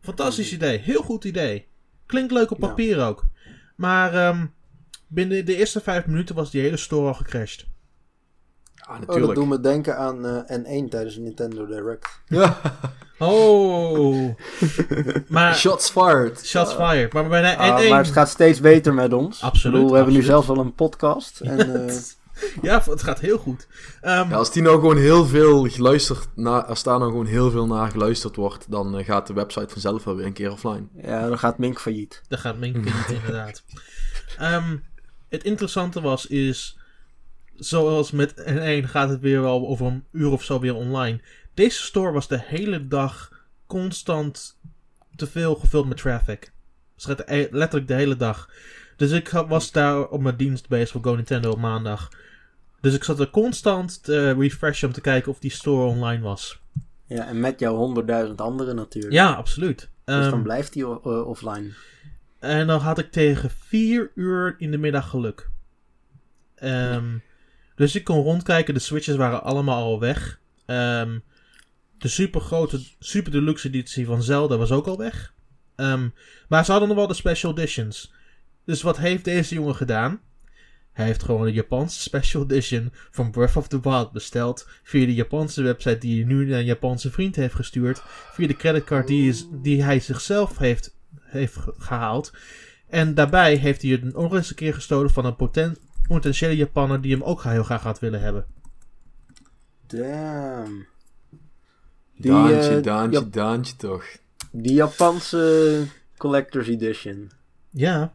Fantastisch 0.00 0.52
idee. 0.52 0.78
Heel 0.78 1.02
goed 1.02 1.24
idee. 1.24 1.66
Klinkt 2.06 2.32
leuk 2.32 2.50
op 2.50 2.58
papier 2.58 3.00
ook. 3.04 3.24
Maar 3.76 4.28
um, 4.28 4.54
binnen 5.06 5.44
de 5.44 5.56
eerste 5.56 5.80
vijf 5.80 6.06
minuten 6.06 6.34
was 6.34 6.50
die 6.50 6.60
hele 6.60 6.76
store 6.76 7.08
al 7.08 7.14
gecrashed. 7.14 7.66
Ja, 8.88 8.92
natuurlijk. 8.92 9.20
Oh, 9.20 9.26
dat 9.26 9.34
doet 9.34 9.48
me 9.48 9.60
denken 9.60 9.96
aan 9.96 10.26
uh, 10.26 10.58
N1 10.58 10.88
tijdens 10.88 11.14
de 11.14 11.20
Nintendo 11.20 11.66
Direct. 11.66 12.20
Ja. 12.26 12.60
oh. 13.18 14.34
maar, 15.28 15.54
shots 15.54 15.90
fired. 15.90 16.46
Shots 16.46 16.72
uh, 16.72 16.90
fired. 16.90 17.12
Maar 17.12 17.42
uh, 17.42 17.52
N1... 17.52 17.88
Maar 17.88 18.04
het 18.04 18.12
gaat 18.12 18.28
steeds 18.28 18.60
beter 18.60 18.94
met 18.94 19.12
ons. 19.12 19.42
Absoluut. 19.42 19.74
Bedoel, 19.74 19.90
we 19.90 19.96
hebben 19.96 20.14
nu 20.14 20.22
zelfs 20.22 20.48
al 20.48 20.58
een 20.58 20.74
podcast. 20.74 21.40
En, 21.44 21.86
uh... 21.86 21.94
ja, 22.62 22.82
het 22.84 23.02
gaat 23.02 23.20
heel 23.20 23.38
goed. 23.38 23.66
Um, 24.02 24.10
ja, 24.10 24.36
als 24.36 24.52
die 24.52 24.62
nou 24.62 24.80
gewoon 24.80 24.96
heel 24.96 25.26
veel 25.26 25.68
geluisterd, 25.68 26.28
na, 26.34 26.64
als 26.64 26.82
daar 26.82 26.98
nou 26.98 27.10
gewoon 27.10 27.26
heel 27.26 27.50
veel 27.50 27.66
naar 27.66 27.90
geluisterd 27.90 28.36
wordt, 28.36 28.70
dan 28.70 28.98
uh, 28.98 29.04
gaat 29.04 29.26
de 29.26 29.32
website 29.32 29.68
vanzelf 29.68 30.04
wel 30.04 30.16
weer 30.16 30.26
een 30.26 30.32
keer 30.32 30.52
offline. 30.52 30.86
Ja, 31.02 31.28
dan 31.28 31.38
gaat 31.38 31.58
Mink 31.58 31.80
failliet. 31.80 32.22
Dan 32.28 32.38
gaat 32.38 32.58
Mink 32.58 32.88
failliet, 32.88 33.22
inderdaad. 33.24 33.62
Um, 34.40 34.84
het 35.28 35.44
interessante 35.44 36.00
was, 36.00 36.26
is, 36.26 36.78
zoals 37.58 38.10
met 38.10 38.34
N1 38.48 38.84
gaat 38.84 39.08
het 39.08 39.20
weer 39.20 39.40
wel 39.40 39.66
over 39.66 39.86
een 39.86 40.04
uur 40.12 40.30
of 40.30 40.42
zo 40.42 40.60
weer 40.60 40.74
online. 40.74 41.20
Deze 41.54 41.82
store 41.82 42.12
was 42.12 42.28
de 42.28 42.40
hele 42.42 42.88
dag 42.88 43.44
constant 43.66 44.58
te 45.16 45.26
veel 45.26 45.54
gevuld 45.54 45.88
met 45.88 45.96
traffic. 45.96 46.52
Dus 46.94 47.06
letterlijk 47.50 47.88
de 47.88 47.94
hele 47.94 48.16
dag. 48.16 48.50
Dus 48.96 49.10
ik 49.10 49.28
was 49.28 49.72
daar 49.72 50.08
op 50.08 50.20
mijn 50.20 50.36
dienst 50.36 50.68
bezig 50.68 50.90
voor 50.90 51.02
Go 51.02 51.14
Nintendo 51.14 51.50
op 51.50 51.58
maandag. 51.58 52.08
Dus 52.80 52.94
ik 52.94 53.04
zat 53.04 53.20
er 53.20 53.30
constant 53.30 54.02
te 54.02 54.32
refreshen 54.32 54.88
om 54.88 54.94
te 54.94 55.00
kijken 55.00 55.32
of 55.32 55.38
die 55.38 55.50
store 55.50 55.86
online 55.86 56.22
was. 56.22 56.60
Ja, 57.06 57.26
en 57.26 57.40
met 57.40 57.60
jouw 57.60 57.76
honderdduizend 57.76 58.40
anderen 58.40 58.76
natuurlijk. 58.76 59.12
Ja, 59.12 59.32
absoluut. 59.32 59.88
Dus 60.04 60.14
dan 60.14 60.32
ehm, 60.32 60.42
blijft 60.42 60.72
die 60.72 61.04
offline. 61.04 61.72
En 62.38 62.66
dan 62.66 62.80
had 62.80 62.98
ik 62.98 63.12
tegen 63.12 63.50
vier 63.50 64.10
uur 64.14 64.54
in 64.58 64.70
de 64.70 64.78
middag 64.78 65.08
geluk. 65.10 65.48
Um, 66.62 67.22
dus 67.76 67.94
ik 67.94 68.04
kon 68.04 68.22
rondkijken. 68.22 68.74
De 68.74 68.80
switches 68.80 69.16
waren 69.16 69.42
allemaal 69.42 69.82
al 69.82 70.00
weg. 70.00 70.40
Um, 70.66 71.22
de 71.98 72.08
super 72.08 72.40
grote, 72.40 72.80
super 72.98 73.32
deluxe 73.32 73.68
editie 73.68 74.06
van 74.06 74.22
Zelda 74.22 74.56
was 74.56 74.70
ook 74.70 74.86
al 74.86 74.98
weg. 74.98 75.34
maar 76.48 76.64
ze 76.64 76.70
hadden 76.70 76.88
nog 76.88 76.96
wel 76.96 77.06
de 77.06 77.14
special 77.14 77.52
editions. 77.52 78.12
Dus 78.64 78.82
wat 78.82 78.96
heeft 78.96 79.24
deze 79.24 79.54
jongen 79.54 79.74
gedaan? 79.74 80.20
Hij 80.92 81.06
heeft 81.06 81.22
gewoon 81.22 81.46
een 81.46 81.52
Japanse 81.52 82.00
special 82.00 82.42
edition 82.42 82.92
van 83.10 83.30
Breath 83.30 83.56
of 83.56 83.68
the 83.68 83.80
Wild 83.80 84.12
besteld. 84.12 84.68
Via 84.82 85.06
de 85.06 85.14
Japanse 85.14 85.62
website 85.62 85.98
die 85.98 86.16
hij 86.16 86.32
nu 86.32 86.46
naar 86.46 86.58
een 86.58 86.64
Japanse 86.64 87.10
vriend 87.10 87.36
heeft 87.36 87.54
gestuurd. 87.54 88.02
Via 88.32 88.46
de 88.46 88.56
creditcard 88.56 89.06
die, 89.06 89.82
hij 89.82 90.00
zichzelf 90.00 90.58
heeft, 90.58 90.96
heeft 91.20 91.56
gehaald. 91.78 92.32
En 92.88 93.14
daarbij 93.14 93.54
heeft 93.54 93.82
hij 93.82 93.90
het 93.90 94.14
nog 94.14 94.34
eens 94.34 94.50
een 94.50 94.56
keer 94.56 94.74
gestolen 94.74 95.10
van 95.10 95.24
een 95.24 95.36
poten, 95.36 95.76
potentiële 96.06 96.56
Japaner 96.56 97.00
die 97.00 97.12
hem 97.12 97.22
ook 97.22 97.42
heel 97.42 97.62
graag 97.62 97.82
had 97.82 97.98
willen 97.98 98.20
hebben. 98.20 98.46
Damn. 99.86 100.86
Die, 102.16 102.30
Daantje, 102.30 102.76
uh, 102.76 102.82
Daantje, 102.82 103.20
Jap 103.20 103.32
Daantje 103.32 103.76
toch. 103.76 104.04
Die 104.52 104.74
Japanse 104.74 105.86
Collector's 106.16 106.68
Edition. 106.68 107.30
Ja. 107.70 108.14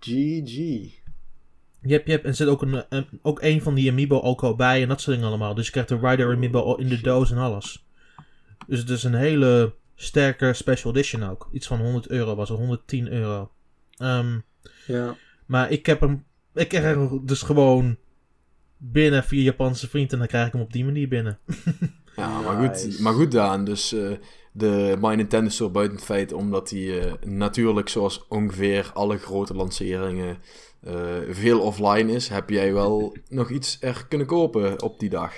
GG. 0.00 0.54
Je 1.80 1.92
hebt, 1.92 2.06
je 2.06 2.12
hebt, 2.12 2.24
en 2.24 2.30
er 2.30 2.36
zit 2.36 2.48
ook 2.48 2.62
een, 2.62 2.84
een, 2.88 3.06
ook 3.22 3.42
een 3.42 3.62
van 3.62 3.74
die 3.74 3.90
amiibo 3.90 4.20
ook 4.20 4.42
al 4.42 4.56
bij 4.56 4.82
en 4.82 4.88
dat 4.88 5.00
soort 5.00 5.16
dingen 5.16 5.30
allemaal. 5.30 5.54
Dus 5.54 5.64
je 5.64 5.72
krijgt 5.72 5.88
de 5.88 5.98
Rider 5.98 6.34
amiibo 6.34 6.60
al 6.60 6.78
in 6.78 6.88
de 6.88 7.00
doos 7.00 7.30
en 7.30 7.38
alles. 7.38 7.86
Dus 8.66 8.78
het 8.78 8.90
is 8.90 9.02
een 9.02 9.14
hele 9.14 9.74
sterke 9.94 10.52
special 10.52 10.92
edition 10.92 11.22
ook. 11.22 11.48
Iets 11.52 11.66
van 11.66 11.80
100 11.80 12.08
euro 12.08 12.34
was 12.34 12.48
het, 12.48 12.58
110 12.58 13.12
euro. 13.12 13.50
Um, 13.98 14.44
ja. 14.86 15.16
Maar 15.46 15.70
ik 15.70 15.86
heb 15.86 16.00
hem, 16.00 16.24
ik 16.56 16.68
krijg 16.68 16.84
hem 16.84 17.20
dus 17.26 17.42
gewoon 17.42 17.96
binnen 18.76 19.24
via 19.24 19.42
Japanse 19.42 19.88
vriend 19.88 20.12
en 20.12 20.18
dan 20.18 20.26
krijg 20.26 20.46
ik 20.46 20.52
hem 20.52 20.62
op 20.62 20.72
die 20.72 20.84
manier 20.84 21.08
binnen. 21.08 21.38
ja, 22.16 22.40
maar 22.40 22.68
goed, 22.68 22.98
maar 22.98 23.12
goed 23.12 23.32
Daan. 23.32 23.64
Dus 23.64 23.92
uh, 23.92 24.10
de 24.52 24.96
My 25.00 25.14
Nintendo 25.14 25.50
Store 25.50 25.70
buiten 25.70 25.96
het 25.96 26.04
feit 26.04 26.32
omdat 26.32 26.70
hij 26.70 26.80
uh, 26.80 27.12
natuurlijk 27.24 27.88
zoals 27.88 28.24
ongeveer 28.28 28.90
alle 28.94 29.18
grote 29.18 29.54
lanceringen 29.54 30.38
uh, 30.86 30.94
veel 31.30 31.60
offline 31.60 32.12
is, 32.12 32.28
heb 32.28 32.50
jij 32.50 32.72
wel 32.72 33.16
nog 33.28 33.50
iets 33.50 33.76
er 33.80 34.06
kunnen 34.08 34.26
kopen 34.26 34.82
op 34.82 34.98
die 34.98 35.10
dag. 35.10 35.32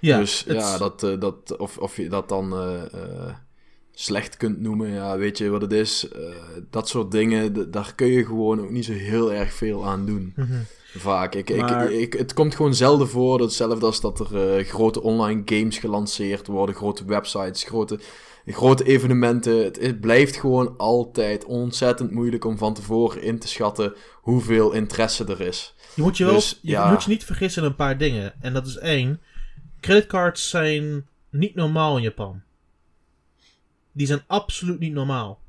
Ja, 0.00 0.18
dus 0.18 0.44
ja, 0.48 0.78
dat, 0.78 1.00
dat, 1.00 1.56
of, 1.56 1.78
of 1.78 1.96
je 1.96 2.08
dat 2.08 2.28
dan 2.28 2.54
slecht 3.98 4.36
kunt 4.36 4.60
noemen. 4.60 4.90
Ja, 4.90 5.18
weet 5.18 5.38
je 5.38 5.50
wat 5.50 5.60
het 5.60 5.72
is? 5.72 6.08
Uh, 6.16 6.28
dat 6.70 6.88
soort 6.88 7.10
dingen, 7.10 7.70
daar 7.70 7.92
kun 7.94 8.06
je 8.06 8.24
gewoon 8.24 8.60
ook 8.60 8.70
niet 8.70 8.84
zo 8.84 8.92
heel 8.92 9.32
erg 9.32 9.52
veel 9.52 9.86
aan 9.86 10.06
doen. 10.06 10.32
Mhm. 10.36 10.58
Vaak. 10.96 11.34
Ik, 11.34 11.56
maar... 11.56 11.92
ik, 11.92 12.00
ik, 12.00 12.12
het 12.12 12.34
komt 12.34 12.54
gewoon 12.54 12.74
zelden 12.74 13.08
voor. 13.08 13.40
Hetzelfde 13.40 13.86
als 13.86 14.00
dat 14.00 14.20
er 14.20 14.58
uh, 14.58 14.66
grote 14.66 15.02
online 15.02 15.42
games 15.44 15.78
gelanceerd 15.78 16.46
worden, 16.46 16.74
grote 16.74 17.04
websites, 17.04 17.64
grote, 17.64 18.00
grote 18.46 18.84
evenementen. 18.84 19.64
Het, 19.64 19.80
het, 19.80 20.00
blijft 20.00 20.36
gewoon 20.36 20.74
altijd 20.76 21.44
ontzettend 21.44 22.10
moeilijk 22.10 22.44
om 22.44 22.58
van 22.58 22.74
tevoren 22.74 23.22
in 23.22 23.38
te 23.38 23.48
schatten 23.48 23.94
hoeveel 24.14 24.72
interesse 24.72 25.24
er 25.24 25.40
is. 25.40 25.74
Je 25.94 26.02
moet 26.02 26.16
je, 26.16 26.24
wel, 26.24 26.34
dus, 26.34 26.58
je 26.62 26.86
moet 26.90 27.02
je 27.02 27.10
niet 27.10 27.24
vergissen 27.24 27.62
in 27.62 27.68
een 27.68 27.76
paar 27.76 27.98
dingen. 27.98 28.34
En 28.40 28.52
dat 28.52 28.66
is 28.66 28.78
één. 28.78 29.20
Creditcards 29.80 30.48
zijn 30.48 31.06
niet 31.30 31.54
normaal 31.54 31.96
in 31.96 32.02
Japan 32.02 32.44
die 33.96 34.06
zijn 34.06 34.22
absoluut 34.26 34.78
niet 34.78 34.92
normaal. 34.92 35.42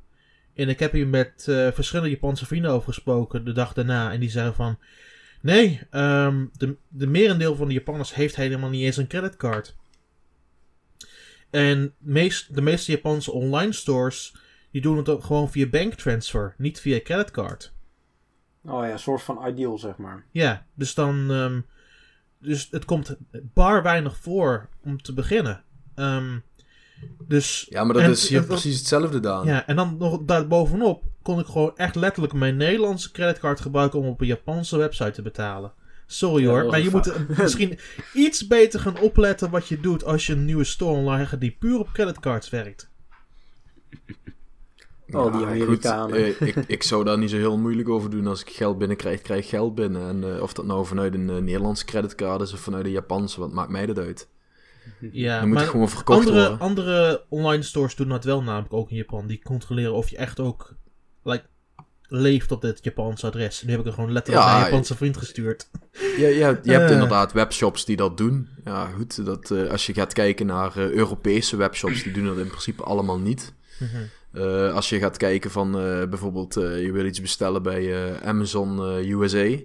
En 0.54 0.70
ik 0.70 0.80
heb 0.80 0.92
hier 0.92 1.08
met 1.08 1.46
uh, 1.50 1.72
verschillende 1.72 2.12
Japanse 2.12 2.46
vrienden 2.46 2.72
over 2.72 2.94
gesproken 2.94 3.46
de 3.46 3.52
dag 3.52 3.74
daarna. 3.74 4.12
En 4.12 4.20
die 4.20 4.30
zeiden 4.30 4.56
van... 4.56 4.80
Nee, 5.42 5.82
um, 5.92 6.52
de, 6.58 6.76
de 6.88 7.08
merendeel 7.08 7.56
van 7.56 7.68
de 7.68 7.74
Japanners 7.74 8.14
heeft 8.14 8.36
helemaal 8.36 8.70
niet 8.70 8.84
eens 8.84 8.98
een 8.98 9.08
creditcard. 9.08 9.76
En 11.50 11.94
meest, 11.98 12.56
de 12.56 12.62
meeste 12.62 12.92
Japanse 12.92 13.32
online 13.32 13.74
stores... 13.74 14.36
die 14.72 14.82
doen 14.82 14.98
het 14.98 15.10
ook 15.10 15.24
gewoon 15.24 15.52
via 15.52 15.68
banktransfer, 15.68 16.56
niet 16.58 16.80
via 16.80 17.00
creditcard. 17.04 17.74
Oh 18.64 18.86
ja, 18.86 18.92
een 18.92 19.00
soort 19.00 19.22
van 19.22 19.48
ideal, 19.48 19.78
zeg 19.78 19.98
maar. 19.98 20.26
Ja, 20.32 20.66
dus 20.74 20.94
dan... 20.94 21.32
Um, 21.32 21.66
dus 22.40 22.68
het 22.72 22.86
komt 22.86 23.18
bar 23.32 23.84
weinig 23.84 24.18
voor 24.18 24.70
om 24.84 25.02
te 25.02 25.14
beginnen. 25.14 25.64
Um, 25.96 26.44
dus, 27.28 27.68
ja, 27.70 27.84
maar 27.84 27.94
dat 27.94 28.10
is 28.10 28.28
hier 28.28 28.44
precies 28.44 28.78
hetzelfde, 28.78 29.20
Daan. 29.20 29.46
Ja, 29.46 29.68
en 29.68 29.76
dan 29.76 29.96
nog 30.00 30.20
daarbovenop 30.26 31.04
kon 31.22 31.40
ik 31.40 31.46
gewoon 31.46 31.78
echt 31.78 31.96
letterlijk 31.96 32.34
mijn 32.34 32.58
Nederlandse 32.58 33.12
creditcard 33.12 33.60
gebruiken 33.60 34.00
om 34.00 34.08
op 34.08 34.22
een 34.22 34.28
Japanse 34.28 34.78
website 34.78 35.12
te 35.12 35.22
betalen. 35.22 35.74
Sorry 36.06 36.48
hoor, 36.48 36.66
maar 36.66 36.80
je 36.80 36.90
moet 36.90 37.14
misschien 37.38 37.80
iets 38.14 38.48
beter 38.48 38.80
gaan 38.80 39.00
opletten 39.00 39.50
wat 39.50 39.68
je 39.68 39.80
doet 39.80 40.06
als 40.06 40.28
je 40.28 40.34
een 40.34 40.46
nieuwe 40.46 40.64
store 40.64 40.98
online 40.98 41.26
gaat 41.26 41.40
die 41.40 41.56
puur 41.60 41.80
op 41.80 41.90
creditcards 41.92 42.50
werkt. 42.50 42.90
Oh, 45.12 45.38
die 45.38 45.46
Amerikanen. 45.46 46.34
Goed, 46.34 46.38
eh, 46.38 46.48
ik, 46.48 46.56
ik 46.68 46.84
zou 46.84 47.04
daar 47.04 47.18
niet 47.18 47.30
zo 47.30 47.38
heel 47.38 47.58
moeilijk 47.58 47.90
over 47.90 48.10
doen. 48.10 48.28
Als 48.28 48.42
ik 48.42 48.50
geld 48.50 48.78
binnenkrijg, 48.78 49.22
krijg 49.22 49.44
ik 49.44 49.50
geld 49.50 49.76
binnen. 49.76 50.08
En 50.08 50.36
uh, 50.36 50.42
of 50.42 50.54
dat 50.54 50.66
nou 50.66 50.86
vanuit 50.86 51.14
een 51.14 51.30
uh, 51.30 51.38
Nederlandse 51.38 51.86
creditcard 51.86 52.42
is 52.42 52.54
of 52.54 52.60
vanuit 52.60 52.86
een 52.86 52.92
Japanse, 52.92 53.40
wat 53.40 53.52
maakt 53.52 53.70
mij 53.70 53.86
dat 53.86 53.98
uit? 53.98 54.28
Ja, 55.12 55.40
dan 55.40 55.48
moet 55.48 55.58
maar 55.58 55.68
gewoon 55.68 55.90
verkocht 55.90 56.20
andere, 56.20 56.40
worden. 56.40 56.60
Andere 56.60 57.24
online 57.30 57.64
stores 57.64 57.96
doen 57.96 58.10
dat 58.10 58.24
wel 58.24 58.44
namelijk 58.44 58.74
ook 58.74 58.90
in 58.90 58.96
Japan. 58.96 59.28
Die 59.28 59.42
controleren 59.44 59.94
of 59.94 60.10
je 60.10 60.18
echt 60.18 60.40
ook 60.40 60.76
like, 61.24 61.46
leeft 62.08 62.52
op 62.52 62.62
dit 62.62 62.84
Japanse 62.84 63.26
adres. 63.26 63.64
Nu 63.64 63.72
heb 63.72 63.80
ik 63.80 63.86
er 63.86 63.94
gewoon 63.94 64.12
letterlijk 64.12 64.46
ja, 64.46 64.52
naar 64.52 64.62
een 64.62 64.70
Japanse 64.70 64.96
vriend 64.96 65.18
gestuurd. 65.18 65.70
Ja, 66.18 66.28
ja 66.28 66.60
je 66.64 66.72
hebt 66.72 66.90
uh, 66.90 66.92
inderdaad 66.92 67.34
webshops 67.34 67.86
die 67.86 67.96
dat 67.96 68.18
doen. 68.18 68.48
Ja, 68.64 68.86
goed. 68.86 69.26
Dat, 69.26 69.50
uh, 69.50 69.70
als 69.70 69.86
je 69.86 69.94
gaat 69.94 70.14
kijken 70.14 70.46
naar 70.46 70.78
uh, 70.78 70.90
Europese 70.90 71.56
webshops, 71.56 72.04
die 72.04 72.12
doen 72.14 72.26
dat 72.26 72.38
in 72.38 72.48
principe 72.48 72.84
allemaal 72.84 73.20
niet. 73.20 73.54
Mm 73.80 73.88
-hmm. 73.88 74.72
als 74.72 74.90
je 74.90 75.00
gaat 75.00 75.18
kijken 75.18 75.52
van 75.52 75.72
bijvoorbeeld, 76.10 76.54
je 76.54 76.90
wil 76.94 77.06
iets 77.06 77.22
bestellen 77.22 77.64
bij 77.64 78.20
Amazon 78.22 78.80
USA. 78.98 79.58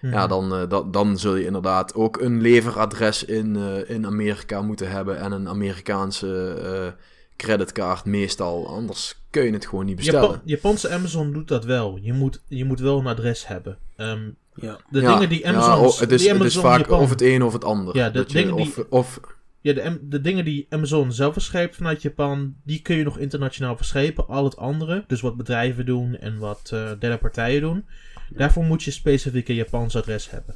Ja, 0.00 0.26
dan, 0.26 0.60
uh, 0.60 0.68
dat, 0.68 0.92
dan 0.92 1.18
zul 1.18 1.36
je 1.36 1.44
inderdaad 1.44 1.94
ook 1.94 2.20
een 2.20 2.40
leveradres 2.40 3.24
in, 3.24 3.56
uh, 3.56 3.90
in 3.90 4.06
Amerika 4.06 4.62
moeten 4.62 4.90
hebben 4.90 5.18
en 5.18 5.32
een 5.32 5.48
Amerikaanse 5.48 6.58
uh, 6.62 7.02
creditcard 7.36 8.04
meestal. 8.04 8.68
Anders 8.68 9.22
kun 9.30 9.44
je 9.44 9.52
het 9.52 9.66
gewoon 9.66 9.84
niet 9.84 9.96
bestellen. 9.96 10.28
Japan, 10.28 10.40
Japanse 10.44 10.90
Amazon 10.90 11.32
doet 11.32 11.48
dat 11.48 11.64
wel. 11.64 11.98
Je 12.02 12.12
moet, 12.12 12.42
je 12.48 12.64
moet 12.64 12.80
wel 12.80 12.98
een 12.98 13.06
adres 13.06 13.46
hebben. 13.46 13.78
Um, 13.96 14.36
ja. 14.54 14.78
De 14.90 15.00
ja, 15.00 15.12
dingen 15.12 15.28
die 15.28 15.48
Amazon... 15.48 15.70
Ja, 15.70 15.78
oh, 15.78 15.98
het, 15.98 16.12
is, 16.12 16.28
het 16.28 16.42
is 16.42 16.58
vaak 16.58 16.78
Japan, 16.78 17.00
of 17.00 17.10
het 17.10 17.22
een 17.22 17.42
of 17.42 17.52
het 17.52 17.64
ander. 17.64 17.96
Ja, 17.96 18.10
de 18.10 18.24
dingen 18.24 18.56
je, 18.56 18.62
die... 18.62 18.74
Of, 18.78 18.86
of, 18.88 19.20
ja, 19.60 19.72
de, 19.72 19.98
de 20.02 20.20
dingen 20.20 20.44
die 20.44 20.66
Amazon 20.68 21.12
zelf 21.12 21.32
verscheept 21.32 21.76
vanuit 21.76 22.02
Japan, 22.02 22.54
die 22.64 22.82
kun 22.82 22.96
je 22.96 23.04
nog 23.04 23.18
internationaal 23.18 23.76
verschepen. 23.76 24.28
Al 24.28 24.44
het 24.44 24.56
andere, 24.56 25.04
dus 25.06 25.20
wat 25.20 25.36
bedrijven 25.36 25.86
doen 25.86 26.16
en 26.16 26.38
wat 26.38 26.70
uh, 26.74 26.90
derde 26.98 27.18
partijen 27.18 27.60
doen, 27.60 27.84
Daarvoor 28.30 28.64
moet 28.64 28.82
je 28.82 28.90
specifiek 28.90 29.48
een 29.48 29.54
Japans 29.54 29.96
adres 29.96 30.30
hebben. 30.30 30.54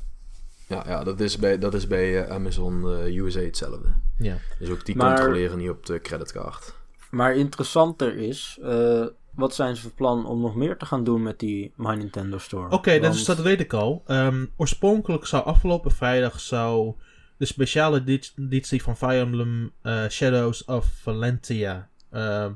Ja, 0.68 0.84
ja 0.86 1.04
dat 1.04 1.20
is 1.20 1.36
bij, 1.36 1.58
dat 1.58 1.74
is 1.74 1.86
bij 1.86 2.24
uh, 2.24 2.30
Amazon 2.30 2.82
uh, 2.82 3.16
USA 3.16 3.40
hetzelfde. 3.40 3.88
Ja. 4.18 4.36
Dus 4.58 4.68
ook 4.68 4.84
die 4.84 4.96
maar, 4.96 5.14
controleren 5.14 5.58
niet 5.58 5.70
op 5.70 5.86
de 5.86 6.00
creditcard. 6.00 6.74
Maar 7.10 7.36
interessanter 7.36 8.16
is, 8.16 8.58
uh, 8.62 9.06
wat 9.34 9.54
zijn 9.54 9.76
ze 9.76 9.82
van 9.82 9.94
plan 9.94 10.26
om 10.26 10.40
nog 10.40 10.54
meer 10.54 10.76
te 10.76 10.86
gaan 10.86 11.04
doen 11.04 11.22
met 11.22 11.38
die 11.38 11.72
My 11.76 11.94
Nintendo 11.94 12.38
Store? 12.38 12.64
Oké, 12.64 12.74
okay, 12.74 13.00
Want... 13.00 13.26
dat, 13.26 13.36
dat 13.36 13.44
weet 13.44 13.60
ik 13.60 13.72
al. 13.72 14.02
Um, 14.06 14.50
oorspronkelijk 14.56 15.26
zou 15.26 15.44
afgelopen 15.44 15.90
vrijdag 15.90 16.40
zou 16.40 16.94
de 17.36 17.44
speciale 17.44 18.02
editie 18.36 18.82
van 18.82 18.96
Fire 18.96 19.20
Emblem 19.20 19.72
Shadows 20.08 20.64
of 20.64 20.86
Valentia 20.86 21.88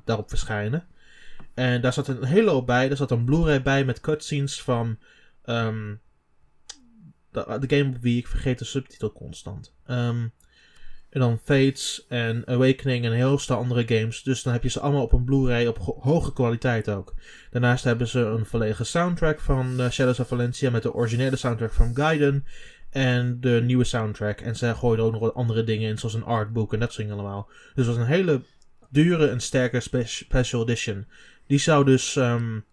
daarop 0.04 0.28
verschijnen. 0.28 0.86
En 1.56 1.80
daar 1.80 1.92
zat 1.92 2.08
een 2.08 2.24
hele 2.24 2.50
hoop 2.50 2.66
bij. 2.66 2.90
Er 2.90 2.96
zat 2.96 3.10
een 3.10 3.24
Blu-ray 3.24 3.62
bij 3.62 3.84
met 3.84 4.00
cutscenes 4.00 4.62
van 4.62 4.98
um, 5.44 6.00
de, 7.30 7.58
de, 7.60 7.76
game 7.76 7.92
wie 8.00 8.18
ik 8.18 8.26
vergeet 8.26 8.58
de 8.58 8.64
subtitel 8.64 9.12
constant. 9.12 9.74
Um, 9.90 10.32
en 11.10 11.20
dan 11.20 11.40
Fates 11.44 12.04
en 12.08 12.46
Awakening 12.46 13.04
en 13.04 13.10
een 13.10 13.16
heel 13.16 13.38
stel 13.38 13.56
andere 13.56 13.96
games. 13.96 14.22
Dus 14.22 14.42
dan 14.42 14.52
heb 14.52 14.62
je 14.62 14.68
ze 14.68 14.80
allemaal 14.80 15.02
op 15.02 15.12
een 15.12 15.24
Blu-ray 15.24 15.66
op 15.66 15.98
hoge 16.00 16.32
kwaliteit 16.32 16.88
ook. 16.88 17.14
Daarnaast 17.50 17.84
hebben 17.84 18.08
ze 18.08 18.20
een 18.20 18.46
volledige 18.46 18.84
soundtrack 18.84 19.40
van 19.40 19.80
uh, 19.80 19.90
Shadows 19.90 20.20
of 20.20 20.28
Valencia 20.28 20.70
met 20.70 20.82
de 20.82 20.94
originele 20.94 21.36
soundtrack 21.36 21.72
van 21.72 21.94
Gaiden. 21.94 22.44
En 22.90 23.40
de 23.40 23.62
nieuwe 23.64 23.84
soundtrack. 23.84 24.40
En 24.40 24.56
ze 24.56 24.74
gooien 24.74 24.98
er 24.98 25.04
ook 25.04 25.12
nog 25.12 25.20
wat 25.20 25.34
andere 25.34 25.64
dingen 25.64 25.88
in, 25.88 25.98
zoals 25.98 26.14
een 26.14 26.24
artbook 26.24 26.72
en 26.72 26.80
dat 26.80 26.92
soort 26.92 27.08
dingen 27.08 27.20
allemaal. 27.20 27.46
Dus 27.74 27.86
het 27.86 27.96
was 27.96 27.96
een 27.96 28.12
hele 28.12 28.42
dure 28.90 29.28
en 29.28 29.40
sterke 29.40 29.80
spe 29.80 30.02
special 30.04 30.62
edition. 30.62 31.06
Die 31.46 31.58
zou 31.58 31.84
dus 31.84 32.16
um, 32.16 32.64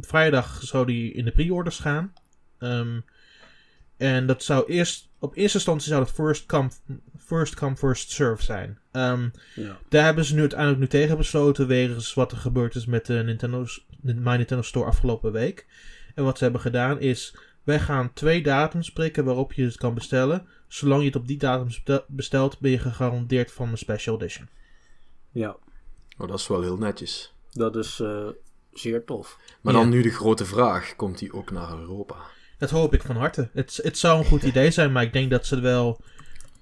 vrijdag 0.00 0.62
zou 0.62 0.86
die 0.86 1.12
in 1.12 1.24
de 1.24 1.30
pre-orders 1.30 1.78
gaan. 1.78 2.12
Um, 2.58 3.04
en 3.96 4.26
dat 4.26 4.42
zou 4.42 4.66
eerst, 4.66 5.08
op 5.18 5.36
eerste 5.36 5.56
instantie 5.56 5.88
zou 5.88 6.02
het 6.02 6.12
first 6.12 6.46
come, 6.46 6.70
first, 7.18 7.54
come, 7.54 7.76
first 7.76 8.10
serve 8.10 8.42
zijn. 8.42 8.78
Um, 8.92 9.32
ja. 9.54 9.78
Daar 9.88 10.04
hebben 10.04 10.24
ze 10.24 10.34
nu 10.34 10.40
uiteindelijk 10.40 10.80
nu 10.80 10.86
tegen 10.86 11.16
besloten, 11.16 11.66
wegens 11.66 12.14
wat 12.14 12.32
er 12.32 12.38
gebeurd 12.38 12.74
is 12.74 12.86
met 12.86 13.06
de 13.06 13.14
Nintendo, 13.14 13.66
My 14.00 14.36
Nintendo 14.36 14.62
Store 14.62 14.86
afgelopen 14.86 15.32
week. 15.32 15.66
En 16.14 16.24
wat 16.24 16.38
ze 16.38 16.42
hebben 16.44 16.60
gedaan 16.60 17.00
is, 17.00 17.36
wij 17.62 17.80
gaan 17.80 18.12
twee 18.12 18.42
datums 18.42 18.92
prikken 18.92 19.24
waarop 19.24 19.52
je 19.52 19.64
het 19.64 19.76
kan 19.76 19.94
bestellen. 19.94 20.46
Zolang 20.68 21.00
je 21.00 21.06
het 21.06 21.16
op 21.16 21.26
die 21.26 21.38
datum 21.38 21.68
bestelt, 22.06 22.58
ben 22.58 22.70
je 22.70 22.78
gegarandeerd 22.78 23.52
van 23.52 23.68
een 23.68 23.78
special 23.78 24.16
edition. 24.16 24.48
Ja. 25.30 25.56
Oh, 26.18 26.28
dat 26.28 26.38
is 26.38 26.48
wel 26.48 26.62
heel 26.62 26.78
netjes. 26.78 27.34
Dat 27.52 27.76
is 27.76 28.00
uh, 28.00 28.28
zeer 28.72 29.04
tof. 29.04 29.38
Maar 29.60 29.72
dan 29.72 29.88
nu 29.88 30.02
de 30.02 30.10
grote 30.10 30.44
vraag: 30.44 30.96
komt 30.96 31.20
hij 31.20 31.32
ook 31.32 31.50
naar 31.50 31.78
Europa? 31.78 32.16
Dat 32.58 32.70
hoop 32.70 32.94
ik 32.94 33.02
van 33.02 33.16
harte. 33.16 33.48
Het, 33.52 33.80
het 33.82 33.98
zou 33.98 34.18
een 34.18 34.24
goed 34.24 34.42
idee 34.52 34.70
zijn, 34.70 34.92
maar 34.92 35.02
ik 35.02 35.12
denk 35.12 35.30
dat 35.30 35.46
ze 35.46 35.60
wel. 35.60 36.00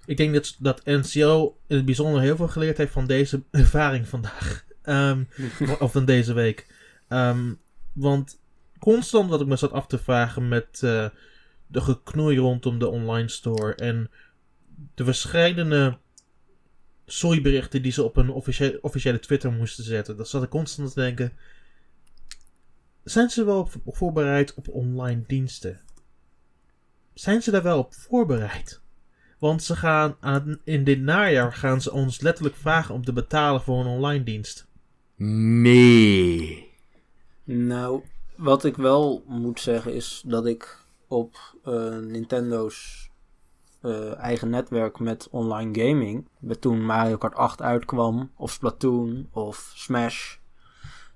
Ik 0.07 0.17
denk 0.17 0.35
dat, 0.35 0.57
dat 0.59 0.85
NCO 0.85 1.57
in 1.67 1.77
het 1.77 1.85
bijzonder 1.85 2.21
heel 2.21 2.37
veel 2.37 2.49
geleerd 2.49 2.77
heeft 2.77 2.93
van 2.93 3.07
deze 3.07 3.43
ervaring 3.51 4.09
vandaag. 4.09 4.65
Um, 4.85 5.29
of 5.79 5.93
van 5.93 6.05
deze 6.05 6.33
week. 6.33 6.67
Um, 7.09 7.61
want 7.93 8.39
constant 8.79 9.31
wat 9.31 9.41
ik 9.41 9.47
me 9.47 9.57
zat 9.57 9.73
af 9.73 9.87
te 9.87 9.99
vragen 9.99 10.49
met 10.49 10.81
uh, 10.85 11.07
de 11.67 11.81
geknoei 11.81 12.39
rondom 12.39 12.79
de 12.79 12.89
online 12.89 13.29
store 13.29 13.75
en 13.75 14.11
de 14.95 15.05
verschillende 15.05 15.99
sorryberichten 17.07 17.83
die 17.83 17.93
ze 17.93 18.03
op 18.03 18.17
een 18.17 18.31
officiële, 18.31 18.79
officiële 18.81 19.19
Twitter 19.19 19.53
moesten 19.53 19.85
zetten. 19.85 20.17
Dat 20.17 20.29
zat 20.29 20.43
ik 20.43 20.49
constant 20.49 20.93
te 20.93 21.01
denken. 21.01 21.33
zijn 23.05 23.31
ze 23.31 23.45
wel 23.45 23.71
voorbereid 23.87 24.55
op 24.55 24.69
online 24.69 25.25
diensten? 25.27 25.81
Zijn 27.15 27.43
ze 27.43 27.51
daar 27.51 27.63
wel 27.63 27.79
op 27.79 27.95
voorbereid? 27.95 28.81
Want 29.39 29.63
ze 29.63 29.77
gaan 29.77 30.17
aan, 30.21 30.59
in 30.65 30.85
dit 30.85 31.01
najaar 31.01 31.53
gaan 31.53 31.81
ze 31.81 31.93
ons 31.93 32.21
letterlijk 32.21 32.57
vragen 32.57 32.95
om 32.95 33.05
te 33.05 33.13
betalen 33.13 33.61
voor 33.61 33.81
een 33.81 33.87
online 33.87 34.25
dienst. 34.25 34.67
Nee. 35.17 36.71
Nou, 37.45 38.03
wat 38.37 38.65
ik 38.65 38.77
wel 38.77 39.25
moet 39.27 39.61
zeggen 39.61 39.95
is 39.95 40.23
dat 40.27 40.47
ik 40.47 40.79
op 41.07 41.37
uh, 41.65 41.97
Nintendo's 41.99 43.09
uh, 43.87 44.19
eigen 44.19 44.51
netwerk 44.51 44.99
met 44.99 45.29
online 45.31 45.85
gaming, 45.85 46.29
met 46.39 46.61
toen 46.61 46.85
Mario 46.85 47.17
Kart 47.17 47.35
8 47.35 47.63
uitkwam, 47.63 48.31
of 48.37 48.51
Splatoon, 48.51 49.29
of 49.33 49.73
Smash, 49.75 50.37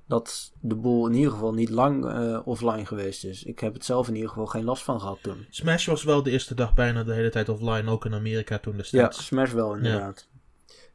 dat 0.07 0.53
de 0.61 0.75
boel 0.75 1.07
in 1.07 1.15
ieder 1.15 1.33
geval 1.33 1.55
niet 1.55 1.71
lang 1.71 2.05
uh, 2.05 2.41
offline 2.45 2.87
geweest 2.87 3.25
is. 3.25 3.45
Ik 3.45 3.59
heb 3.59 3.75
het 3.75 3.85
zelf 3.85 4.09
in 4.09 4.15
ieder 4.15 4.29
geval 4.29 4.47
geen 4.47 4.65
last 4.65 4.83
van 4.83 5.01
gehad 5.01 5.19
toen. 5.23 5.47
Smash 5.51 5.87
was 5.87 6.05
wel 6.05 6.23
de 6.23 6.31
eerste 6.31 6.55
dag 6.55 6.75
bijna 6.75 7.05
de 7.05 7.13
hele 7.13 7.31
tijd 7.31 7.49
offline, 7.49 7.91
ook 7.91 8.05
in 8.05 8.15
Amerika 8.15 8.59
toen 8.59 8.77
destijds. 8.77 9.17
Ja, 9.17 9.23
Smash 9.23 9.53
wel 9.53 9.77
inderdaad. 9.77 10.29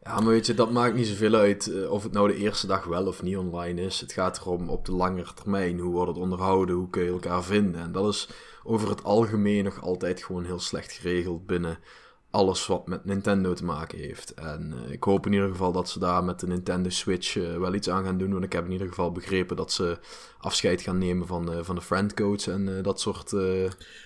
Ja. 0.06 0.20
maar 0.20 0.26
weet 0.26 0.46
je, 0.46 0.54
dat 0.54 0.72
maakt 0.72 0.96
niet 0.96 1.08
zoveel 1.08 1.34
uit 1.34 1.68
uh, 1.68 1.92
of 1.92 2.04
het 2.04 2.12
nou 2.12 2.28
de 2.28 2.36
eerste 2.36 2.68
dag 2.68 2.84
wel 2.84 3.08
of 3.08 3.22
niet 3.22 3.38
online 3.38 3.82
is. 3.82 4.00
Het 4.00 4.12
gaat 4.12 4.40
erom 4.40 4.70
op 4.70 4.86
de 4.86 4.92
langere 4.92 5.34
termijn. 5.34 5.80
Hoe 5.80 5.92
wordt 5.92 6.12
het 6.12 6.22
onderhouden? 6.22 6.76
Hoe 6.76 6.90
kun 6.90 7.04
je 7.04 7.12
elkaar 7.12 7.44
vinden? 7.44 7.82
En 7.82 7.92
dat 7.92 8.14
is 8.14 8.30
over 8.64 8.90
het 8.90 9.04
algemeen 9.04 9.64
nog 9.64 9.82
altijd 9.82 10.24
gewoon 10.24 10.46
heel 10.46 10.60
slecht 10.60 10.92
geregeld 10.92 11.46
binnen 11.46 11.80
alles 12.30 12.68
wat 12.68 12.88
met 12.88 13.06
Nintendo 13.06 13.54
te 13.54 13.66
maken 13.66 13.98
heeft. 13.98 14.34
En 14.34 14.74
uh, 14.86 14.92
ik 14.92 15.04
hoop 15.04 15.26
in 15.26 15.34
ieder 15.34 15.50
geval 15.50 15.72
dat 15.72 15.90
ze 15.90 16.00
daar 16.00 16.24
met 16.24 16.40
de 16.40 16.48
Nintendo 16.48 16.90
Switch 16.90 17.36
uh, 17.36 17.58
wel 17.58 17.74
iets 17.74 17.90
aan 17.90 18.04
gaan 18.04 18.18
doen. 18.18 18.32
Want 18.32 18.44
ik 18.44 18.54
heb 18.54 18.66
in 18.66 18.72
ieder 18.72 18.88
geval 18.88 19.12
begrepen 19.12 19.56
dat 19.56 19.72
ze 19.72 19.98
afscheid 20.38 20.82
gaan 20.82 20.98
nemen 20.98 21.28
van, 21.28 21.52
uh, 21.52 21.60
van 21.62 21.76
de 21.76 21.82
friendcodes 21.82 22.48
en 22.48 22.82
dat 22.82 23.00
soort. 23.00 23.32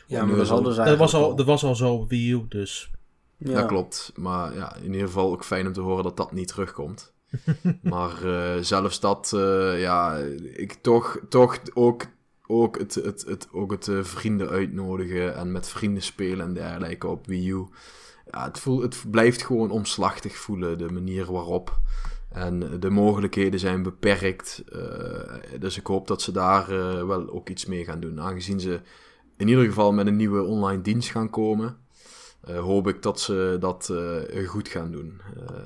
ja, 0.07 0.25
maar 0.25 0.35
dat, 0.35 0.75
dat, 0.75 0.97
was 0.97 1.13
al, 1.13 1.35
dat 1.35 1.45
was 1.45 1.63
al 1.63 1.75
zo 1.75 1.93
op 1.93 2.09
Wii 2.09 2.31
U, 2.31 2.45
dus. 2.49 2.91
Ja. 3.39 3.53
Dat 3.53 3.65
klopt. 3.65 4.11
Maar 4.15 4.55
ja, 4.55 4.75
in 4.75 4.91
ieder 4.91 5.07
geval 5.07 5.31
ook 5.31 5.43
fijn 5.43 5.67
om 5.67 5.73
te 5.73 5.81
horen 5.81 6.03
dat 6.03 6.17
dat 6.17 6.31
niet 6.31 6.47
terugkomt. 6.47 7.13
maar 7.81 8.17
zelfs 8.61 8.99
dat, 8.99 9.29
ja, 9.77 10.17
ik 10.53 10.73
toch, 10.73 11.19
toch 11.29 11.59
ook 11.73 12.05
ook 12.51 12.77
het, 12.77 12.95
het, 12.95 13.25
het, 13.27 13.47
ook 13.51 13.71
het 13.71 13.89
vrienden 14.01 14.49
uitnodigen 14.49 15.35
en 15.35 15.51
met 15.51 15.67
vrienden 15.67 16.03
spelen 16.03 16.45
en 16.45 16.53
dergelijke 16.53 17.07
op 17.07 17.27
Wii 17.27 17.49
U 17.49 17.67
ja, 18.31 18.45
het, 18.45 18.59
voelt, 18.59 18.81
het 18.81 19.03
blijft 19.11 19.43
gewoon 19.43 19.71
omslachtig 19.71 20.35
voelen, 20.35 20.77
de 20.77 20.91
manier 20.91 21.31
waarop. 21.31 21.79
En 22.29 22.79
de 22.79 22.89
mogelijkheden 22.89 23.59
zijn 23.59 23.83
beperkt. 23.83 24.63
Dus 25.59 25.77
ik 25.77 25.87
hoop 25.87 26.07
dat 26.07 26.21
ze 26.21 26.31
daar 26.31 26.67
wel 27.07 27.29
ook 27.29 27.49
iets 27.49 27.65
mee 27.65 27.83
gaan 27.83 27.99
doen. 27.99 28.21
Aangezien 28.21 28.59
ze 28.59 28.81
in 29.37 29.47
ieder 29.47 29.65
geval 29.65 29.91
met 29.91 30.07
een 30.07 30.15
nieuwe 30.15 30.43
online 30.43 30.81
dienst 30.81 31.09
gaan 31.09 31.29
komen, 31.29 31.77
hoop 32.57 32.87
ik 32.87 33.01
dat 33.01 33.21
ze 33.21 33.57
dat 33.59 33.93
goed 34.45 34.67
gaan 34.67 34.91
doen. 34.91 35.21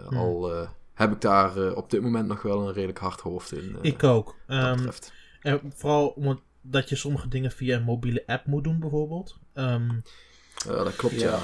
Hmm. 0.10 0.18
Al 0.18 0.52
heb 0.94 1.12
ik 1.12 1.22
daar 1.22 1.74
op 1.74 1.90
dit 1.90 2.02
moment 2.02 2.28
nog 2.28 2.42
wel 2.42 2.68
een 2.68 2.74
redelijk 2.74 3.00
hard 3.00 3.20
hoofd 3.20 3.52
in. 3.52 3.78
ik 3.82 4.04
ook. 4.04 4.36
Um, 4.48 4.90
en 5.42 5.62
vooral 5.76 6.08
omdat 6.08 6.90
je 6.90 6.96
sommige 6.96 7.28
dingen 7.28 7.52
via 7.52 7.78
een 7.78 7.84
mobiele 7.84 8.24
app 8.26 8.46
moet 8.46 8.64
doen, 8.64 8.80
bijvoorbeeld. 8.80 9.38
Um, 9.54 10.04
ja, 10.66 10.84
dat 10.84 10.96
klopt, 10.96 11.20
ja. 11.20 11.40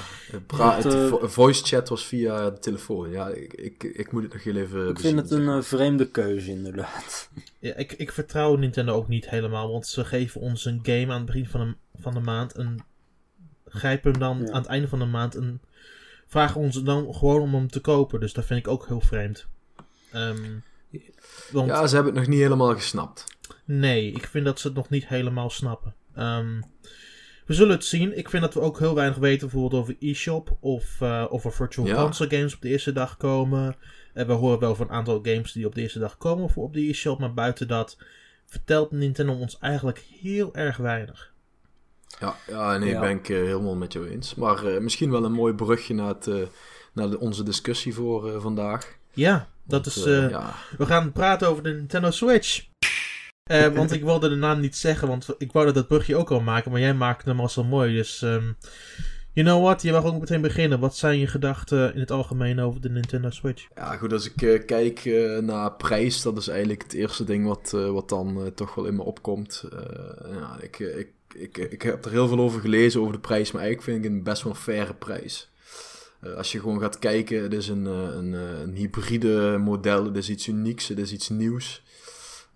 ja. 0.48 0.76
het, 0.76 0.94
uh, 0.94 1.22
voice 1.22 1.64
chat 1.64 1.88
was 1.88 2.06
via 2.06 2.50
de 2.50 2.58
telefoon. 2.58 3.10
Ja, 3.10 3.28
ik, 3.28 3.54
ik, 3.54 3.82
ik 3.82 4.12
moet 4.12 4.22
het 4.22 4.32
nog 4.32 4.44
heel 4.44 4.56
even 4.56 4.88
Ik 4.88 4.98
vind 4.98 5.18
het 5.18 5.30
een 5.30 5.42
uh, 5.42 5.62
vreemde 5.62 6.10
keuze, 6.10 6.50
inderdaad. 6.50 7.28
Ja, 7.58 7.74
ik, 7.74 7.92
ik 7.92 8.12
vertrouw 8.12 8.56
Nintendo 8.56 8.94
ook 8.94 9.08
niet 9.08 9.28
helemaal, 9.28 9.72
want 9.72 9.86
ze 9.86 10.04
geven 10.04 10.40
ons 10.40 10.64
een 10.64 10.80
game 10.82 11.06
aan 11.06 11.16
het 11.16 11.26
begin 11.26 11.46
van 11.46 11.60
de, 11.60 12.00
van 12.00 12.14
de 12.14 12.20
maand 12.20 12.54
en 12.54 12.84
grijpen 13.70 14.10
hem 14.10 14.20
dan 14.20 14.38
ja. 14.38 14.52
aan 14.52 14.60
het 14.60 14.70
einde 14.70 14.88
van 14.88 14.98
de 14.98 15.04
maand 15.04 15.34
en 15.34 15.60
vragen 16.26 16.60
ons 16.60 16.82
dan 16.82 17.14
gewoon 17.14 17.40
om 17.40 17.54
hem 17.54 17.70
te 17.70 17.80
kopen. 17.80 18.20
Dus 18.20 18.32
dat 18.32 18.44
vind 18.44 18.60
ik 18.60 18.68
ook 18.68 18.86
heel 18.86 19.00
vreemd. 19.00 19.46
Um, 20.14 20.62
want... 21.52 21.68
Ja, 21.68 21.86
ze 21.86 21.94
hebben 21.94 22.12
het 22.12 22.22
nog 22.22 22.32
niet 22.32 22.42
helemaal 22.42 22.74
gesnapt. 22.74 23.24
Nee, 23.64 24.12
ik 24.12 24.26
vind 24.26 24.44
dat 24.44 24.60
ze 24.60 24.66
het 24.66 24.76
nog 24.76 24.88
niet 24.88 25.08
helemaal 25.08 25.50
snappen. 25.50 25.94
Um, 26.18 26.64
we 27.46 27.56
zullen 27.56 27.74
het 27.74 27.84
zien. 27.84 28.18
Ik 28.18 28.30
vind 28.30 28.42
dat 28.42 28.54
we 28.54 28.60
ook 28.60 28.78
heel 28.78 28.94
weinig 28.94 29.18
weten 29.18 29.48
bijvoorbeeld 29.48 29.82
over 29.82 29.96
eShop 30.00 30.56
of, 30.60 31.00
uh, 31.00 31.26
of 31.28 31.44
er 31.44 31.52
virtual 31.52 31.86
ja. 31.86 32.02
console 32.02 32.30
games 32.30 32.54
op 32.54 32.60
de 32.60 32.68
eerste 32.68 32.92
dag 32.92 33.16
komen. 33.16 33.76
En 34.14 34.26
we 34.26 34.32
horen 34.32 34.58
wel 34.58 34.74
van 34.74 34.86
een 34.86 34.92
aantal 34.92 35.20
games 35.22 35.52
die 35.52 35.66
op 35.66 35.74
de 35.74 35.80
eerste 35.80 35.98
dag 35.98 36.16
komen 36.16 36.50
voor 36.50 36.64
op 36.64 36.72
de 36.72 36.88
eShop. 36.88 37.18
Maar 37.18 37.34
buiten 37.34 37.68
dat 37.68 37.98
vertelt 38.46 38.90
Nintendo 38.90 39.32
ons 39.32 39.58
eigenlijk 39.58 39.98
heel 40.20 40.54
erg 40.54 40.76
weinig. 40.76 41.29
Ja, 42.18 42.36
ja 42.46 42.78
nee, 42.78 42.90
ja. 42.90 43.00
ben 43.00 43.10
ik 43.10 43.28
uh, 43.28 43.36
helemaal 43.36 43.76
met 43.76 43.92
jou 43.92 44.08
eens. 44.08 44.34
Maar 44.34 44.64
uh, 44.64 44.80
misschien 44.80 45.10
wel 45.10 45.24
een 45.24 45.32
mooi 45.32 45.54
brugje 45.54 45.94
naar, 45.94 46.08
het, 46.08 46.26
naar 46.92 47.10
de, 47.10 47.18
onze 47.18 47.42
discussie 47.42 47.94
voor 47.94 48.40
vandaag. 48.40 48.98
Ja, 49.12 49.48
dat 49.64 49.94
Want, 49.94 50.06
is. 50.06 50.30
Ja. 50.30 50.54
We 50.78 50.86
gaan 50.86 51.12
praten 51.12 51.48
over 51.48 51.62
de 51.62 51.70
Nintendo 51.70 52.10
Switch. 52.10 52.68
Uh, 53.50 53.66
want 53.76 53.92
ik 53.92 54.02
wilde 54.02 54.28
de 54.28 54.34
naam 54.34 54.60
niet 54.60 54.76
zeggen, 54.76 55.08
want 55.08 55.34
ik 55.38 55.52
wou 55.52 55.66
dat 55.66 55.74
dat 55.74 55.88
brugje 55.88 56.16
ook 56.16 56.30
al 56.30 56.40
maken, 56.40 56.70
maar 56.70 56.80
jij 56.80 56.94
maakte 56.94 57.28
hem 57.28 57.40
al 57.40 57.48
zo 57.48 57.64
mooi. 57.64 57.94
Dus, 57.94 58.22
um, 58.22 58.56
you 59.32 59.46
know 59.46 59.62
what, 59.62 59.82
je 59.82 59.92
mag 59.92 60.04
ook 60.04 60.20
meteen 60.20 60.40
beginnen. 60.40 60.80
Wat 60.80 60.96
zijn 60.96 61.18
je 61.18 61.26
gedachten 61.26 61.94
in 61.94 62.00
het 62.00 62.10
algemeen 62.10 62.60
over 62.60 62.80
de 62.80 62.90
Nintendo 62.90 63.30
Switch? 63.30 63.66
Ja, 63.74 63.96
goed, 63.96 64.12
als 64.12 64.30
ik 64.30 64.42
uh, 64.42 64.64
kijk 64.66 65.04
uh, 65.04 65.38
naar 65.38 65.72
prijs, 65.72 66.22
dat 66.22 66.36
is 66.36 66.48
eigenlijk 66.48 66.82
het 66.82 66.92
eerste 66.92 67.24
ding 67.24 67.46
wat, 67.46 67.70
wat 67.70 68.08
dan 68.08 68.52
toch 68.54 68.74
wel 68.74 68.84
in 68.84 68.96
me 68.96 69.02
opkomt. 69.02 69.64
ja, 70.30 70.56
ik, 70.60 70.78
ik, 70.78 71.08
ik, 71.34 71.58
ik 71.58 71.82
heb 71.82 72.04
er 72.04 72.10
heel 72.10 72.28
veel 72.28 72.38
over 72.38 72.60
gelezen 72.60 73.00
over 73.00 73.12
de 73.12 73.20
prijs, 73.20 73.52
maar 73.52 73.62
eigenlijk 73.62 73.90
vind 73.90 74.04
ik 74.04 74.10
een 74.10 74.22
best 74.22 74.42
wel 74.42 74.52
een 74.52 74.58
faire 74.58 74.94
prijs. 74.94 75.50
als 76.36 76.52
je 76.52 76.60
gewoon 76.60 76.80
gaat 76.80 76.98
kijken, 76.98 77.42
het 77.42 77.52
is 77.52 77.68
een, 77.68 77.84
een, 77.84 78.32
een 78.32 78.74
hybride 78.74 79.58
model, 79.58 80.04
het 80.04 80.16
is 80.16 80.30
iets 80.30 80.46
unieks, 80.46 80.88
het 80.88 80.98
is 80.98 81.12
iets 81.12 81.28
nieuws. 81.28 81.82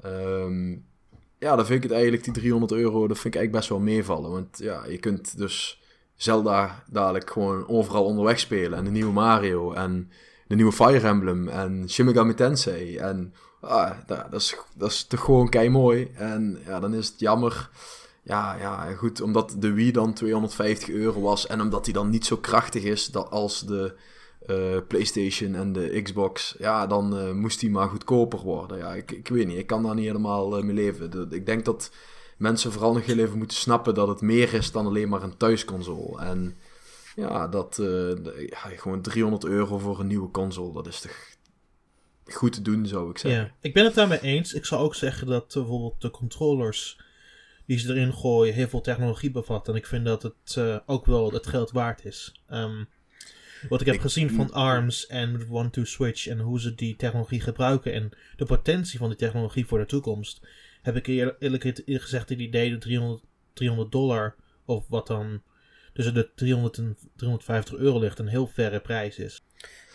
Um, 0.05 0.85
ja, 1.39 1.57
dan 1.57 1.67
vind 1.67 1.77
ik 1.77 1.83
het 1.83 1.93
eigenlijk, 1.93 2.25
die 2.25 2.33
300 2.33 2.73
euro, 2.73 3.09
dat 3.09 3.19
vind 3.19 3.35
ik 3.35 3.41
eigenlijk 3.41 3.53
best 3.53 3.69
wel 3.69 3.79
meevallen. 3.79 4.31
Want 4.31 4.59
ja, 4.59 4.85
je 4.87 4.99
kunt 4.99 5.39
dus 5.39 5.83
Zelda 6.17 6.85
dadelijk 6.91 7.31
gewoon 7.31 7.69
overal 7.69 8.05
onderweg 8.05 8.39
spelen. 8.39 8.79
En 8.79 8.85
de 8.85 8.91
nieuwe 8.91 9.13
Mario 9.13 9.73
en 9.73 10.11
de 10.47 10.55
nieuwe 10.55 10.73
Fire 10.73 11.09
Emblem 11.09 11.49
en 11.49 11.85
Shin 11.89 12.05
Megami 12.05 12.35
Tensei. 12.35 12.97
En 12.97 13.35
ah, 13.61 13.91
dat, 14.07 14.31
dat, 14.31 14.41
is, 14.41 14.57
dat 14.77 14.91
is 14.91 15.05
toch 15.05 15.21
gewoon 15.21 15.49
kei 15.49 15.69
mooi. 15.69 16.11
En 16.15 16.59
ja, 16.67 16.81
dan 16.81 16.95
is 16.95 17.09
het 17.09 17.21
jammer. 17.21 17.71
Ja, 18.25 18.55
ja, 18.55 18.95
goed, 18.95 19.21
omdat 19.21 19.57
de 19.59 19.73
Wii 19.73 19.93
dan 19.93 20.15
250 20.15 20.89
euro 20.89 21.21
was 21.21 21.47
en 21.47 21.61
omdat 21.61 21.85
die 21.85 21.95
dan 21.95 22.11
niet 22.11 22.27
zo 22.27 22.37
krachtig 22.37 22.83
is 22.83 23.15
als 23.15 23.61
de 23.61 23.95
uh, 24.47 24.77
PlayStation 24.89 25.55
en 25.55 25.73
de 25.73 26.03
Xbox, 26.03 26.55
ja, 26.59 26.87
dan 26.87 27.19
uh, 27.19 27.33
moest 27.33 27.61
die 27.61 27.71
maar 27.71 27.89
goedkoper 27.89 28.39
worden. 28.39 28.79
Ja, 28.79 28.95
ik, 28.95 29.11
ik 29.11 29.29
weet 29.29 29.47
niet, 29.47 29.59
ik 29.59 29.67
kan 29.67 29.83
daar 29.83 29.95
niet 29.95 30.07
helemaal 30.07 30.59
uh, 30.59 30.65
mee 30.65 30.75
leven. 30.75 31.29
Ik 31.31 31.47
denk 31.47 31.65
dat 31.65 31.91
mensen 32.37 32.73
vooral 32.73 32.93
nog 32.93 33.07
heel 33.07 33.19
even 33.19 33.39
moeten 33.39 33.57
snappen 33.57 33.95
dat 33.95 34.09
het 34.09 34.21
meer 34.21 34.55
is 34.55 34.73
dan 34.73 34.87
alleen 34.87 35.09
maar 35.09 35.23
een 35.23 35.37
thuisconsole. 35.37 36.21
En 36.21 36.57
ja, 37.17 37.49
dat 37.49 37.77
ja, 38.47 38.59
gewoon 38.77 39.01
300 39.03 39.45
euro 39.45 39.79
voor 39.79 40.01
een 40.01 40.07
nieuwe 40.07 40.31
console, 40.31 40.73
dat 40.73 40.87
is 40.87 41.01
toch 41.01 41.35
goed 42.25 42.53
te 42.53 42.63
doen, 42.63 42.87
zou 42.87 43.11
ik 43.11 43.19
zeggen. 43.19 43.41
Ja, 43.41 43.55
ik 43.61 43.75
ben 43.75 43.85
het 43.85 43.95
daarmee 43.95 44.21
eens. 44.21 44.53
Ik 44.53 44.65
zou 44.65 44.83
ook 44.83 44.95
zeggen 44.95 45.27
dat 45.27 45.55
bijvoorbeeld 45.55 46.01
de 46.01 46.11
controllers 46.11 47.04
die 47.67 47.79
ze 47.79 47.89
erin 47.89 48.13
gooien 48.13 48.55
heel 48.55 48.69
veel 48.69 48.81
technologie 48.81 49.31
bevatten. 49.31 49.73
En 49.73 49.79
ik 49.79 49.87
vind 49.87 50.05
dat 50.05 50.23
het 50.23 50.59
ook 50.87 51.07
wel 51.07 51.33
het 51.33 51.47
geld 51.47 51.71
waard 51.71 52.05
is. 52.05 52.43
Um, 52.53 52.89
wat 53.69 53.81
ik 53.81 53.87
heb 53.87 54.01
gezien 54.01 54.31
van 54.31 54.53
ARMS 54.53 55.07
en 55.07 55.47
One-Two-Switch 55.51 56.27
en 56.27 56.39
hoe 56.39 56.61
ze 56.61 56.75
die 56.75 56.97
technologie 56.97 57.41
gebruiken 57.41 57.93
en 57.93 58.11
de 58.37 58.45
potentie 58.45 58.99
van 58.99 59.09
die 59.09 59.19
technologie 59.19 59.67
voor 59.67 59.79
de 59.79 59.87
toekomst, 59.87 60.41
heb 60.83 60.97
ik 60.97 61.07
eerlijk, 61.07 61.37
eerlijk 61.41 61.85
gezegd 61.85 62.29
het 62.29 62.39
idee 62.39 62.71
dat 62.71 62.81
300, 62.81 63.23
300 63.53 63.93
dollar 63.93 64.35
of 64.65 64.89
wat 64.89 65.07
dan 65.07 65.43
tussen 65.93 66.15
de 66.15 66.31
300 66.35 66.79
en 66.79 66.97
350 67.17 67.75
euro 67.75 67.99
ligt 67.99 68.19
een 68.19 68.27
heel 68.27 68.47
verre 68.47 68.81
prijs 68.81 69.19
is. 69.19 69.45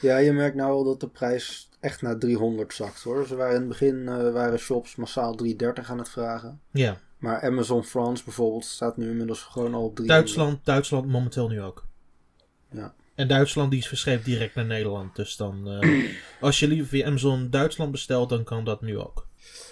Ja, 0.02 0.18
je 0.18 0.32
merkt 0.32 0.56
nou 0.56 0.72
al 0.72 0.84
dat 0.84 1.00
de 1.00 1.10
prijs 1.10 1.70
echt 1.80 2.02
naar 2.02 2.18
300 2.18 2.74
zakt 2.74 3.04
hoor. 3.04 3.28
Ze 3.28 3.36
waren 3.36 3.54
in 3.54 3.60
het 3.60 3.70
begin 3.70 3.96
uh, 3.96 4.32
waren 4.32 4.60
shops 4.60 4.96
massaal 4.96 5.36
330 5.36 5.92
aan 5.92 5.98
het 5.98 6.10
vragen. 6.10 6.62
Ja. 6.72 7.00
Maar 7.20 7.42
Amazon 7.42 7.84
France 7.84 8.24
bijvoorbeeld 8.24 8.66
staat 8.66 8.98
nu 8.98 9.10
inmiddels 9.10 9.42
gewoon 9.42 9.74
al 9.74 9.84
op 9.84 9.96
300. 9.96 10.08
Duitsland, 10.08 10.66
Duitsland 10.66 11.08
momenteel 11.08 11.48
nu 11.48 11.62
ook. 11.62 11.86
Ja. 12.72 12.94
En 13.16 13.28
Duitsland 13.28 13.72
die 13.72 13.80
is 13.80 13.88
verscheept 13.88 14.26
direct 14.26 14.56
naar 14.56 14.66
Nederland. 14.66 15.16
Dus 15.16 15.36
dan, 15.38 15.84
uh, 15.84 16.10
als 16.42 16.60
je 16.60 16.68
liever 16.68 16.88
via 16.88 17.06
Amazon 17.06 17.50
Duitsland 17.50 17.92
bestelt, 17.92 18.30
dan 18.30 18.44
kan 18.44 18.66
dat 18.66 18.82
nu 18.82 18.98
ook. 18.98 19.28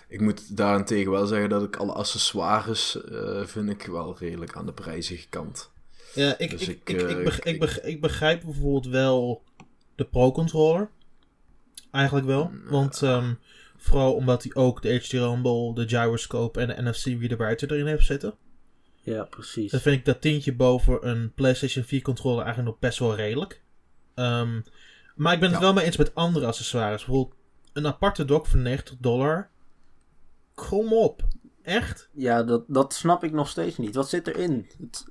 Ik 0.08 0.22
moet 0.22 0.58
daarentegen 0.58 1.12
wel 1.12 1.26
zeggen 1.26 1.50
dat 1.50 1.64
ik 1.64 1.76
alle 1.76 1.92
accessoires 1.92 3.00
uh, 3.12 3.46
vind 3.46 3.70
ik 3.70 3.82
wel 3.82 4.18
redelijk 4.18 4.56
aan 4.56 4.66
de 4.66 4.74
prijzige 4.74 5.28
kant. 5.30 5.72
Ja, 6.14 6.38
ik, 6.38 6.50
dus 6.50 6.68
ik, 6.68 6.90
ik, 6.90 7.02
ik, 7.02 7.44
ik, 7.44 7.74
ik, 7.84 8.02
begrijp 8.02 8.42
bijvoorbeeld 8.44 8.88
wel 8.88 9.44
de 9.96 10.06
Pro-controller. 10.06 10.90
Eigenlijk 11.92 12.26
wel. 12.26 12.52
Want 12.66 13.02
um, 13.02 13.40
Vooral 13.88 14.14
omdat 14.14 14.44
hij 14.44 14.56
ook 14.56 14.82
de 14.82 14.96
HD 14.96 15.12
Rumble, 15.12 15.74
de 15.74 15.88
gyroscope 15.88 16.60
en 16.60 16.68
de 16.68 16.90
NFC 16.90 17.06
reader 17.06 17.72
erin 17.72 17.88
heeft 17.88 18.06
zitten. 18.06 18.34
Ja, 19.02 19.24
precies. 19.24 19.72
Dan 19.72 19.80
vind 19.80 19.98
ik 19.98 20.06
dat 20.06 20.22
tintje 20.22 20.56
boven 20.56 21.08
een 21.08 21.34
PlayStation 21.34 21.84
4 21.84 22.02
controller 22.02 22.44
eigenlijk 22.44 22.70
nog 22.70 22.80
best 22.80 23.00
wel 23.00 23.16
redelijk. 23.16 23.62
Ehm, 24.16 24.62
maar 25.16 25.34
ik 25.34 25.40
ben 25.40 25.52
het 25.52 25.60
wel 25.60 25.74
mee 25.74 25.86
eens 25.86 25.98
met 25.98 26.16
andere 26.16 26.46
accessoires. 26.46 27.06
Bijvoorbeeld 27.06 27.36
een 27.74 27.88
aparte 27.88 28.26
dock 28.26 28.46
van 28.46 28.62
90 28.62 28.96
dollar. 29.00 29.50
Kom 30.54 30.94
op. 30.94 31.28
Echt? 31.62 32.10
Ja, 32.14 32.44
dat, 32.44 32.64
dat 32.68 32.94
snap 32.94 33.24
ik 33.24 33.32
nog 33.32 33.50
steeds 33.50 33.78
niet. 33.78 33.96
Wat 33.96 34.10
zit 34.10 34.28
erin? 34.28 34.70
Het, 34.80 35.06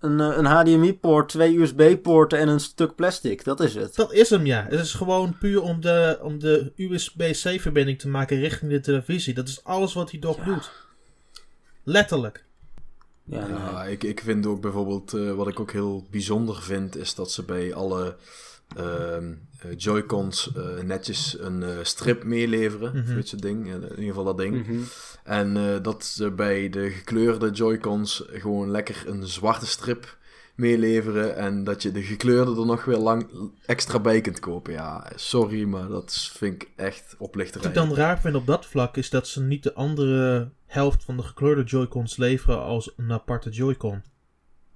een, 0.00 0.20
eh, 0.20 0.36
een 0.36 0.44
HDMI-poort, 0.44 1.28
twee 1.28 1.58
USB-poorten 1.58 2.38
en 2.38 2.48
een 2.48 2.60
stuk 2.60 2.94
plastic. 2.94 3.44
Dat 3.44 3.60
is 3.60 3.74
het. 3.74 3.94
Dat 3.94 4.12
is 4.12 4.30
hem, 4.30 4.46
ja. 4.46 4.66
Het 4.68 4.80
is 4.80 4.94
gewoon 4.94 5.38
puur 5.38 5.62
om 5.62 5.80
de, 5.80 6.18
om 6.22 6.38
de 6.38 6.72
USB-C-verbinding 6.76 7.98
te 7.98 8.08
maken 8.08 8.38
richting 8.38 8.70
de 8.70 8.80
televisie. 8.80 9.34
Dat 9.34 9.48
is 9.48 9.64
alles 9.64 9.92
wat 9.94 10.10
die 10.10 10.20
dock 10.20 10.44
doet. 10.44 10.70
Letterlijk. 11.82 12.44
Ja, 13.24 13.46
ja 13.48 13.84
ik, 13.84 14.02
ik 14.02 14.20
vind 14.20 14.46
ook 14.46 14.60
bijvoorbeeld, 14.60 15.14
uh, 15.14 15.32
wat 15.32 15.48
ik 15.48 15.60
ook 15.60 15.72
heel 15.72 16.06
bijzonder 16.10 16.62
vind, 16.62 16.96
is 16.96 17.14
dat 17.14 17.30
ze 17.30 17.42
bij 17.42 17.74
alle 17.74 18.04
uh, 18.04 18.12
Joy-Cons 19.76 20.50
uh, 20.56 20.82
netjes 20.84 21.36
een 21.40 21.64
strip 21.82 22.24
meeleveren. 22.24 22.92
Mm 22.94 23.04
-hmm. 23.04 23.40
ding, 23.40 23.66
in 23.66 23.82
ieder 23.82 24.04
geval 24.04 24.24
dat 24.24 24.38
ding. 24.38 24.54
Mm 24.54 24.64
-hmm. 24.64 24.84
En 25.24 25.82
dat 25.82 26.04
ze 26.04 26.30
bij 26.30 26.68
de 26.68 26.90
gekleurde 26.90 27.50
Joy-Cons 27.50 28.24
gewoon 28.32 28.70
lekker 28.70 29.04
een 29.06 29.26
zwarte 29.26 29.66
strip 29.66 30.16
meeleveren. 30.56 31.36
En 31.36 31.64
dat 31.64 31.82
je 31.82 31.92
de 31.92 32.02
gekleurde 32.02 32.60
er 32.60 32.66
nog 32.66 32.84
weer 32.84 32.96
lang 32.96 33.28
extra 33.66 33.98
bij 33.98 34.20
kunt 34.20 34.40
kopen. 34.40 34.72
Ja, 34.72 35.12
sorry, 35.14 35.64
maar 35.64 35.88
dat 35.88 36.30
vind 36.32 36.62
ik 36.62 36.68
echt 36.76 37.14
oplichterij. 37.18 37.72
Wat 37.72 37.82
ik 37.82 37.88
dan 37.88 37.96
raar 37.96 38.20
vind 38.20 38.34
op 38.34 38.46
dat 38.46 38.66
vlak 38.66 38.96
is 38.96 39.10
dat 39.10 39.28
ze 39.28 39.42
niet 39.42 39.62
de 39.62 39.74
andere 39.74 40.48
helft 40.66 41.04
van 41.04 41.16
de 41.16 41.22
gekleurde 41.22 41.62
Joy-Cons 41.62 42.16
leveren 42.16 42.62
als 42.62 42.92
een 42.96 43.12
aparte 43.12 43.50
Joy-Con. 43.50 44.02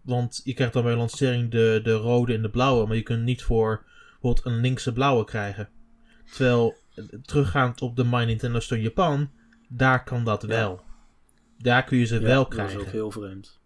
Want 0.03 0.41
je 0.45 0.55
krijgt 0.55 0.73
dan 0.73 0.83
bij 0.83 0.97
lancering 0.97 1.51
de, 1.51 1.81
de 1.83 1.93
rode 1.93 2.35
en 2.35 2.43
de 2.43 2.51
blauwe, 2.51 2.87
maar 2.87 2.97
je 2.97 3.03
kunt 3.03 3.23
niet 3.23 3.43
voor 3.43 3.85
bijvoorbeeld 4.21 4.47
een 4.55 4.61
linkse 4.61 4.93
blauwe 4.93 5.25
krijgen. 5.25 5.69
Terwijl, 6.33 6.75
teruggaand 7.25 7.83
op 7.83 7.97
de 7.97 8.05
My 8.05 8.25
Nintendo 8.25 8.61
Store 8.61 8.81
Japan, 8.81 9.31
daar 9.69 10.05
kan 10.05 10.25
dat 10.25 10.43
wel. 10.43 10.81
Daar 11.59 11.85
kun 11.85 11.99
je 11.99 12.05
ze 12.05 12.19
wel 12.19 12.43
Dat 12.43 12.53
krijgen. 12.53 12.81
is 12.81 12.87
ook 12.87 12.93
heel 12.93 13.11
vreemd. 13.11 13.59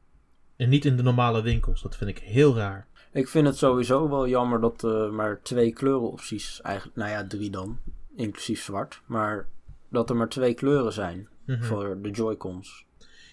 En 0.56 0.68
niet 0.68 0.84
in 0.84 0.96
de 0.96 1.02
normale 1.02 1.42
winkels. 1.42 1.82
Dat 1.82 1.96
vind 1.96 2.10
ik 2.10 2.18
heel 2.18 2.56
raar. 2.56 2.86
Ik 3.12 3.28
vind 3.28 3.46
het 3.46 3.56
sowieso 3.56 4.08
wel 4.08 4.28
jammer 4.28 4.60
dat 4.60 4.82
er 4.82 5.12
maar 5.12 5.40
twee 5.42 5.72
kleurenopties 5.72 6.60
eigenlijk, 6.60 6.96
nou 6.96 7.10
ja, 7.10 7.26
drie 7.26 7.50
dan, 7.50 7.78
inclusief 8.16 8.62
zwart, 8.62 9.00
maar 9.06 9.46
dat 9.90 10.10
er 10.10 10.16
maar 10.16 10.28
twee 10.28 10.54
kleuren 10.54 10.92
zijn 10.92 11.28
Mhm. 11.46 11.62
voor 11.62 11.98
de 12.02 12.10
Joy-Cons. 12.10 12.86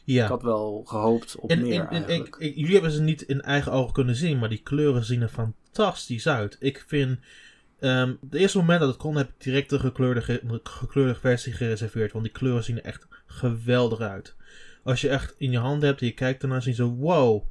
Ja. 0.03 0.23
Ik 0.23 0.29
had 0.29 0.41
wel 0.43 0.81
gehoopt 0.85 1.35
op 1.35 1.49
En, 1.49 1.61
meer 1.61 1.87
en, 1.87 2.27
jullie 2.39 2.71
hebben 2.73 2.91
ze 2.91 3.01
niet 3.01 3.21
in 3.21 3.41
eigen 3.41 3.71
ogen 3.71 3.93
kunnen 3.93 4.15
zien, 4.15 4.39
maar 4.39 4.49
die 4.49 4.61
kleuren 4.63 5.05
zien 5.05 5.21
er 5.21 5.29
fantastisch 5.29 6.27
uit. 6.27 6.57
Ik 6.59 6.83
vind. 6.87 7.19
ehm 7.79 8.13
het 8.21 8.33
eerste 8.33 8.57
moment 8.57 8.79
dat 8.79 8.89
het 8.89 8.97
kon, 8.97 9.15
heb 9.15 9.29
ik 9.29 9.33
direct 9.43 9.69
de 9.69 9.79
gekleurde, 9.79 10.21
ge- 10.21 10.41
de 10.43 10.59
gekleurde 10.63 11.15
versie 11.15 11.53
gereserveerd. 11.53 12.11
Want 12.11 12.23
die 12.23 12.33
kleuren 12.33 12.63
zien 12.63 12.77
er 12.77 12.83
echt 12.85 13.07
geweldig 13.25 13.99
uit. 13.99 14.35
Als 14.83 15.01
je 15.01 15.09
echt 15.09 15.35
in 15.37 15.51
je 15.51 15.57
hand 15.57 15.81
hebt 15.81 16.01
en 16.01 16.05
je 16.07 16.13
kijkt 16.13 16.43
ernaar, 16.43 16.61
zie 16.61 16.71
je 16.71 16.77
zo: 16.77 16.89
wow. 16.95 17.43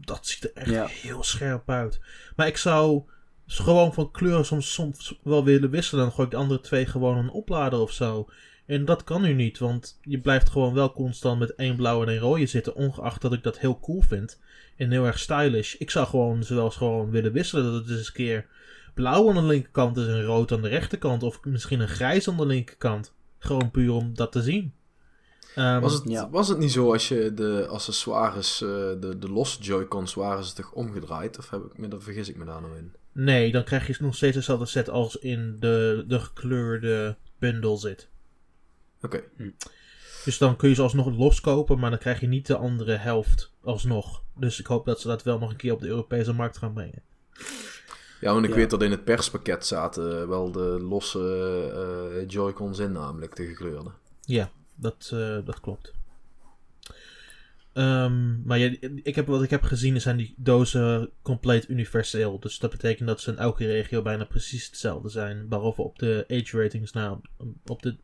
Dat 0.00 0.26
ziet 0.26 0.44
er 0.44 0.50
echt 0.54 0.70
Ja. 0.70 0.86
heel 0.86 1.22
scherp 1.22 1.70
uit. 1.70 2.00
Maar 2.36 2.46
ik 2.46 2.56
zou 2.56 3.02
gewoon 3.46 3.94
van 3.94 4.10
kleuren 4.10 4.44
soms, 4.44 4.72
soms 4.72 5.18
wel 5.22 5.44
willen 5.44 5.70
wisselen. 5.70 6.04
Dan 6.04 6.12
gooi 6.12 6.26
ik 6.26 6.32
de 6.32 6.38
andere 6.40 6.60
twee 6.60 6.86
gewoon 6.86 7.16
een 7.18 7.30
oplader 7.30 7.78
of 7.78 7.92
zo. 7.92 8.28
En 8.66 8.84
dat 8.84 9.04
kan 9.04 9.22
nu 9.22 9.32
niet, 9.32 9.58
want 9.58 9.98
je 10.02 10.18
blijft 10.18 10.48
gewoon 10.50 10.74
wel 10.74 10.92
constant 10.92 11.38
met 11.38 11.54
één 11.54 11.76
blauw 11.76 12.02
en 12.02 12.08
één 12.08 12.18
rode 12.18 12.46
zitten, 12.46 12.74
ongeacht 12.74 13.22
dat 13.22 13.32
ik 13.32 13.42
dat 13.42 13.58
heel 13.58 13.80
cool 13.80 14.00
vind 14.00 14.40
en 14.76 14.90
heel 14.90 15.04
erg 15.06 15.18
stylish. 15.18 15.74
Ik 15.74 15.90
zou 15.90 16.06
gewoon 16.06 16.42
zelfs 16.44 16.76
gewoon 16.76 17.10
willen 17.10 17.32
wisselen, 17.32 17.64
dat 17.64 17.74
het 17.74 17.98
eens 17.98 18.06
een 18.06 18.12
keer 18.12 18.46
blauw 18.94 19.28
aan 19.28 19.34
de 19.34 19.42
linkerkant 19.42 19.96
is 19.96 20.06
en 20.06 20.22
rood 20.24 20.52
aan 20.52 20.62
de 20.62 20.68
rechterkant, 20.68 21.22
of 21.22 21.44
misschien 21.44 21.80
een 21.80 21.88
grijs 21.88 22.28
aan 22.28 22.36
de 22.36 22.46
linkerkant. 22.46 23.12
Gewoon 23.38 23.70
puur 23.70 23.92
om 23.92 24.14
dat 24.14 24.32
te 24.32 24.42
zien. 24.42 24.74
Ehm, 25.54 25.80
Was 25.80 25.92
het, 25.92 26.02
Ja. 26.08 26.30
was 26.30 26.48
het 26.48 26.58
niet 26.58 26.72
zo 26.72 26.92
als 26.92 27.08
je 27.08 27.34
de 27.34 27.66
accessoires, 27.68 28.62
eh, 28.62 28.68
de, 29.00 29.16
de 29.18 29.28
losse 29.30 29.62
Joy-Cons, 29.62 30.14
waren 30.14 30.44
ze 30.44 30.54
toch 30.54 30.72
omgedraaid? 30.72 31.38
Of 31.38 31.50
heb 31.50 31.64
ik 31.64 31.78
me, 31.78 31.88
dat 31.88 32.02
vergis 32.02 32.28
ik 32.28 32.36
me 32.36 32.44
daar 32.44 32.60
nou 32.60 32.76
in? 32.76 32.92
Nee, 33.12 33.52
dan 33.52 33.64
krijg 33.64 33.86
je 33.86 33.96
nog 34.00 34.14
steeds 34.16 34.36
dezelfde 34.36 34.66
set 34.66 34.90
als 34.90 35.16
in 35.16 35.56
de, 35.60 36.04
de 36.08 36.20
gekleurde 36.20 37.16
bundle 37.38 37.76
zit. 37.78 38.08
Oké. 39.06 39.22
Dus 40.24 40.38
dan 40.38 40.56
kun 40.56 40.68
je 40.68 40.74
ze 40.74 40.82
alsnog 40.82 41.16
loskopen, 41.16 41.78
maar 41.78 41.90
dan 41.90 41.98
krijg 41.98 42.20
je 42.20 42.26
niet 42.26 42.46
de 42.46 42.56
andere 42.56 42.96
helft 42.96 43.52
alsnog. 43.62 44.22
Dus 44.38 44.60
ik 44.60 44.66
hoop 44.66 44.84
dat 44.86 45.00
ze 45.00 45.08
dat 45.08 45.22
wel 45.22 45.38
nog 45.38 45.50
een 45.50 45.56
keer 45.56 45.72
op 45.72 45.80
de 45.80 45.88
Europese 45.88 46.32
markt 46.32 46.56
gaan 46.56 46.72
brengen. 46.72 47.02
Ja, 48.20 48.32
want 48.32 48.44
ik 48.44 48.50
Ja. 48.50 48.56
weet 48.56 48.70
dat 48.70 48.82
in 48.82 48.90
het 48.90 49.04
perspakket 49.04 49.66
zaten 49.66 50.28
wel 50.28 50.52
de 50.52 50.80
losse 50.80 51.20
eh, 52.20 52.28
Joy-Cons 52.28 52.78
in, 52.78 52.92
namelijk 52.92 53.36
de 53.36 53.46
gekleurde. 53.46 53.90
Ja, 54.24 54.50
dat, 54.74 55.10
eh, 55.12 55.38
dat 55.44 55.60
klopt. 55.60 55.92
Ehm, 57.72 58.42
maar 58.42 58.58
ja, 58.58 58.74
ik 59.02 59.14
heb, 59.14 59.26
wat 59.26 59.42
ik 59.42 59.50
heb 59.50 59.62
gezien 59.62 60.00
zijn 60.00 60.16
die 60.16 60.34
dozen 60.36 61.10
compleet 61.22 61.68
universeel. 61.68 62.40
Dus 62.40 62.58
dat 62.58 62.70
betekent 62.70 63.08
dat 63.08 63.20
ze 63.20 63.30
in 63.30 63.38
elke 63.38 63.66
regio 63.66 64.02
bijna 64.02 64.24
precies 64.24 64.66
hetzelfde 64.66 65.08
zijn. 65.08 65.48
Behalve 65.48 65.82
op 65.82 65.98
de 65.98 66.24
age 66.28 66.62
ratings 66.62 66.92
na, 66.92 67.20
op 67.66 67.82
de, 67.82 67.96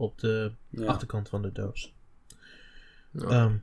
op 0.00 0.18
de 0.18 0.52
Ja. 0.68 0.86
achterkant 0.86 1.28
van 1.28 1.42
de 1.42 1.52
doos. 1.52 1.92
Ja. 3.10 3.28
Ehm, 3.28 3.54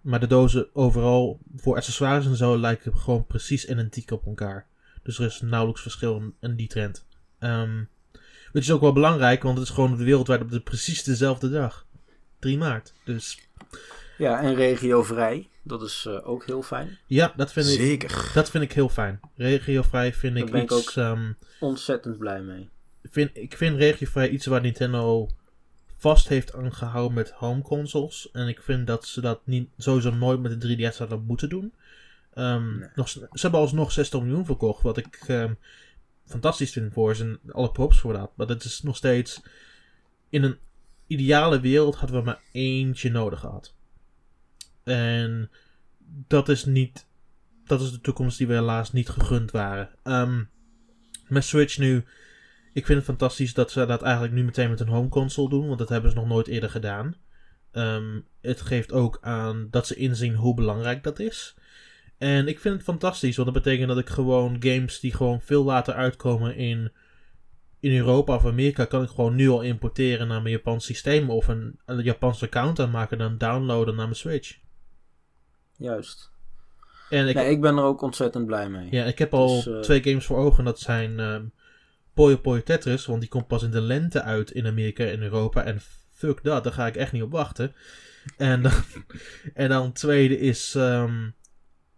maar 0.00 0.20
de 0.20 0.26
dozen 0.26 0.68
overal 0.74 1.38
voor 1.56 1.76
accessoires 1.76 2.26
en 2.26 2.36
zo 2.36 2.58
lijken 2.58 2.96
gewoon 2.98 3.26
precies 3.26 3.64
identiek 3.68 4.10
op 4.10 4.26
elkaar. 4.26 4.66
Dus 5.02 5.18
er 5.18 5.26
is 5.26 5.40
nauwelijks 5.40 5.82
verschil 5.82 6.16
in, 6.16 6.34
in 6.40 6.56
die 6.56 6.68
trend. 6.68 7.06
Ehm 7.38 7.82
het 8.52 8.64
is 8.64 8.70
ook 8.72 8.80
wel 8.80 8.92
belangrijk, 8.92 9.42
want 9.42 9.58
het 9.58 9.66
is 9.68 9.74
gewoon 9.74 9.96
wereldwijd 9.96 10.40
op 10.40 10.50
de 10.50 10.60
precies 10.60 11.02
dezelfde 11.04 11.50
dag. 11.50 11.86
3 12.38 12.58
maart. 12.58 12.92
Dus 13.04 13.48
ja, 14.18 14.40
en 14.40 14.54
regiovrij. 14.54 15.48
Dat 15.62 15.82
is 15.82 16.04
eh, 16.08 16.28
ook 16.28 16.46
heel 16.46 16.62
fijn. 16.62 16.98
ja, 17.06 17.32
dat 17.36 17.52
vind, 17.52 17.66
ik, 17.66 17.72
Zeker. 17.80 18.30
dat 18.34 18.50
vind 18.50 18.64
ik 18.64 18.72
heel 18.72 18.88
fijn. 18.88 19.20
Regiovrij 19.36 20.12
vind 20.14 20.34
Daar 20.34 20.44
ik 20.46 20.52
ben 20.52 20.62
ik 20.62 20.70
iets... 20.70 20.96
ehm, 20.96 21.32
Ontzettend 21.60 22.18
blij 22.18 22.40
mee. 22.42 22.68
vind, 23.02 23.30
ik 23.34 23.56
vind 23.56 23.76
regiovrij 23.76 24.28
iets 24.28 24.46
waar 24.46 24.60
Nintendo 24.60 25.28
vast 25.96 26.28
heeft 26.28 26.54
aangehouden 26.54 27.14
met 27.14 27.30
home 27.30 27.62
consoles. 27.62 28.30
En 28.32 28.48
ik 28.48 28.62
vind 28.62 28.86
dat 28.86 29.06
ze 29.06 29.20
dat 29.20 29.40
niet, 29.44 29.68
sowieso 29.76 30.10
nooit 30.14 30.40
met 30.40 30.60
de 30.60 30.76
3DS 30.76 30.96
hadden 30.98 31.24
moeten 31.26 31.48
doen. 31.48 31.72
Ehm, 32.34 32.78
Nee. 32.78 32.88
nog, 32.94 33.08
ze 33.08 33.28
hebben 33.32 33.60
alsnog 33.60 33.92
60 33.92 34.20
miljoen 34.20 34.44
verkocht, 34.44 34.82
wat 34.82 34.96
ik 34.96 35.24
ehm, 35.26 35.52
fantastisch 36.24 36.72
vind 36.72 36.92
voor 36.92 37.16
ze. 37.16 37.24
En 37.24 37.52
alle 37.52 37.72
props 37.72 37.98
voor 38.00 38.12
dat. 38.12 38.30
Maar 38.34 38.46
dat 38.46 38.64
is 38.64 38.82
nog 38.82 38.96
steeds... 38.96 39.42
In 40.28 40.42
een 40.42 40.58
ideale 41.06 41.60
wereld 41.60 41.96
hadden 41.96 42.18
we 42.18 42.24
maar 42.24 42.40
eentje 42.52 43.10
nodig 43.10 43.40
gehad. 43.40 43.74
En 44.84 45.50
dat 46.04 46.48
is 46.48 46.64
niet... 46.64 47.06
Dat 47.64 47.80
is 47.80 47.90
de 47.90 48.00
toekomst 48.00 48.38
die 48.38 48.46
we 48.46 48.52
helaas 48.54 48.92
niet 48.92 49.08
gegund 49.08 49.50
waren. 49.50 49.90
Ehm, 50.02 50.42
met 51.28 51.44
Switch 51.44 51.78
nu... 51.78 52.04
Ik 52.76 52.86
vind 52.86 52.98
het 52.98 53.06
fantastisch 53.06 53.54
dat 53.54 53.70
ze 53.70 53.86
dat 53.86 54.02
eigenlijk 54.02 54.34
nu 54.34 54.44
meteen 54.44 54.70
met 54.70 54.80
een 54.80 54.88
home 54.88 55.08
console 55.08 55.48
doen, 55.48 55.66
want 55.66 55.78
dat 55.78 55.88
hebben 55.88 56.10
ze 56.10 56.16
nog 56.16 56.26
nooit 56.26 56.46
eerder 56.46 56.70
gedaan. 56.70 57.16
Ehm, 57.72 58.20
het 58.40 58.60
geeft 58.60 58.92
ook 58.92 59.18
aan 59.20 59.68
dat 59.70 59.86
ze 59.86 59.94
inzien 59.94 60.34
hoe 60.34 60.54
belangrijk 60.54 61.02
dat 61.02 61.18
is. 61.18 61.54
En 62.18 62.48
ik 62.48 62.60
vind 62.60 62.74
het 62.74 62.84
fantastisch, 62.84 63.36
want 63.36 63.52
dat 63.52 63.62
betekent 63.62 63.88
dat 63.88 63.98
ik 63.98 64.08
gewoon 64.08 64.56
games 64.58 65.00
die 65.00 65.14
gewoon 65.14 65.40
veel 65.40 65.64
later 65.64 65.94
uitkomen 65.94 66.56
in, 66.56 66.92
in 67.80 67.96
Europa 67.96 68.34
of 68.34 68.46
Amerika, 68.46 68.84
kan 68.84 69.02
ik 69.02 69.08
gewoon 69.08 69.34
nu 69.34 69.48
al 69.48 69.62
importeren 69.62 70.28
naar 70.28 70.42
mijn 70.42 70.54
Japans 70.54 70.84
systeem 70.84 71.30
of 71.30 71.48
een, 71.48 71.78
een 71.84 72.02
Japanse 72.02 72.44
account 72.44 72.80
aanmaken 72.80 73.18
en 73.18 73.28
dan 73.28 73.38
downloaden 73.38 73.94
naar 73.94 74.04
mijn 74.04 74.16
Switch. 74.16 74.58
Juist. 75.76 76.30
En 77.10 77.28
ik, 77.28 77.34
nee, 77.34 77.50
ik 77.50 77.60
ben 77.60 77.76
er 77.76 77.84
ook 77.84 78.02
ontzettend 78.02 78.46
blij 78.46 78.68
mee. 78.68 78.88
ja, 78.90 79.04
ik 79.04 79.18
heb 79.18 79.34
al 79.34 79.54
Dus, 79.54 79.66
eh, 79.66 79.80
twee 79.80 80.02
games 80.02 80.26
voor 80.26 80.38
ogen. 80.38 80.64
Dat 80.64 80.80
zijn 80.80 81.20
ehm 81.20 81.44
Puyo 82.16 82.36
Puyo 82.36 82.62
Tetris, 82.62 83.06
want 83.06 83.20
die 83.20 83.28
komt 83.28 83.46
pas 83.46 83.62
in 83.62 83.70
de 83.70 83.80
lente 83.80 84.22
uit 84.22 84.50
in 84.50 84.66
Amerika 84.66 85.04
en 85.04 85.22
Europa. 85.22 85.64
En 85.64 85.80
fuck 86.14 86.42
dat, 86.42 86.64
daar 86.64 86.72
ga 86.72 86.86
ik 86.86 86.96
echt 86.96 87.12
niet 87.12 87.22
op 87.22 87.30
wachten. 87.32 87.74
En 88.36 88.62
dan, 88.62 88.72
en 89.54 89.68
dan 89.68 89.92
tweede 89.92 90.38
is 90.38 90.74
ehm, 90.74 91.30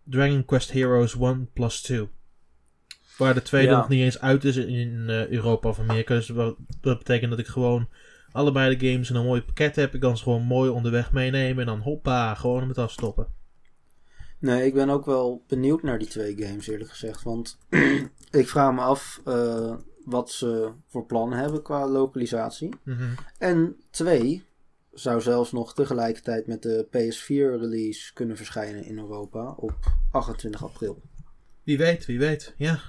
Dragon 0.05 0.45
Quest 0.45 0.73
Heroes 0.73 1.17
1 1.19 1.51
plus 1.53 1.81
2. 1.83 2.09
Waar 3.19 3.35
de 3.35 3.43
tweede 3.43 3.71
Ja. 3.71 3.77
nog 3.77 3.89
niet 3.89 4.01
eens 4.01 4.21
uit 4.21 4.45
is 4.45 4.57
in 4.57 5.05
eh, 5.09 5.27
Europa 5.29 5.69
of 5.69 5.79
Amerika. 5.79 6.15
Dus 6.15 6.29
wat- 6.29 6.57
dat 6.81 6.99
betekent 6.99 7.31
dat 7.31 7.39
ik 7.39 7.47
gewoon 7.47 7.89
allebei 8.33 8.77
de 8.77 8.89
games 8.91 9.11
in 9.11 9.17
een 9.17 9.25
mooi 9.25 9.43
pakket 9.43 9.77
heb. 9.77 9.95
Ik 9.95 10.01
kan 10.01 10.17
ze 10.17 10.23
gewoon 10.23 10.43
mooi 10.43 10.71
onderweg 10.71 11.13
meenemen. 11.13 11.61
En 11.61 11.67
dan 11.67 11.81
hoppa, 11.81 12.35
gewoon 12.35 12.67
met 12.67 12.79
afstoppen. 12.79 13.27
Nee, 14.39 14.67
ik 14.67 14.75
ben 14.75 14.89
ook 14.91 15.07
wel 15.07 15.45
benieuwd 15.49 15.83
naar 15.83 15.99
die 15.99 16.09
twee 16.09 16.37
games, 16.43 16.69
eerlijk 16.69 16.91
gezegd. 16.91 17.23
Want 17.23 17.59
ik 18.31 18.49
vraag 18.49 18.73
me 18.75 18.81
af, 18.81 19.21
eh, 19.25 19.75
wat 20.09 20.31
ze 20.31 20.71
voor 20.87 21.07
plannen 21.07 21.39
hebben 21.39 21.63
qua 21.63 21.89
lokalisatie. 21.89 22.75
Mhm. 22.83 23.09
En 23.39 23.77
twee, 23.91 24.45
zou 24.93 25.21
zelfs 25.21 25.53
nog 25.53 25.75
tegelijkertijd 25.75 26.47
met 26.47 26.63
de 26.63 26.87
PS4-release 26.91 28.13
kunnen 28.13 28.37
verschijnen 28.37 28.85
in 28.85 28.99
Europa 28.99 29.51
op 29.57 29.75
28 30.11 30.63
april. 30.65 31.03
Wie 31.63 31.79
weet, 31.79 32.07
wie 32.07 32.19
weet. 32.19 32.55
Ja. 32.57 32.81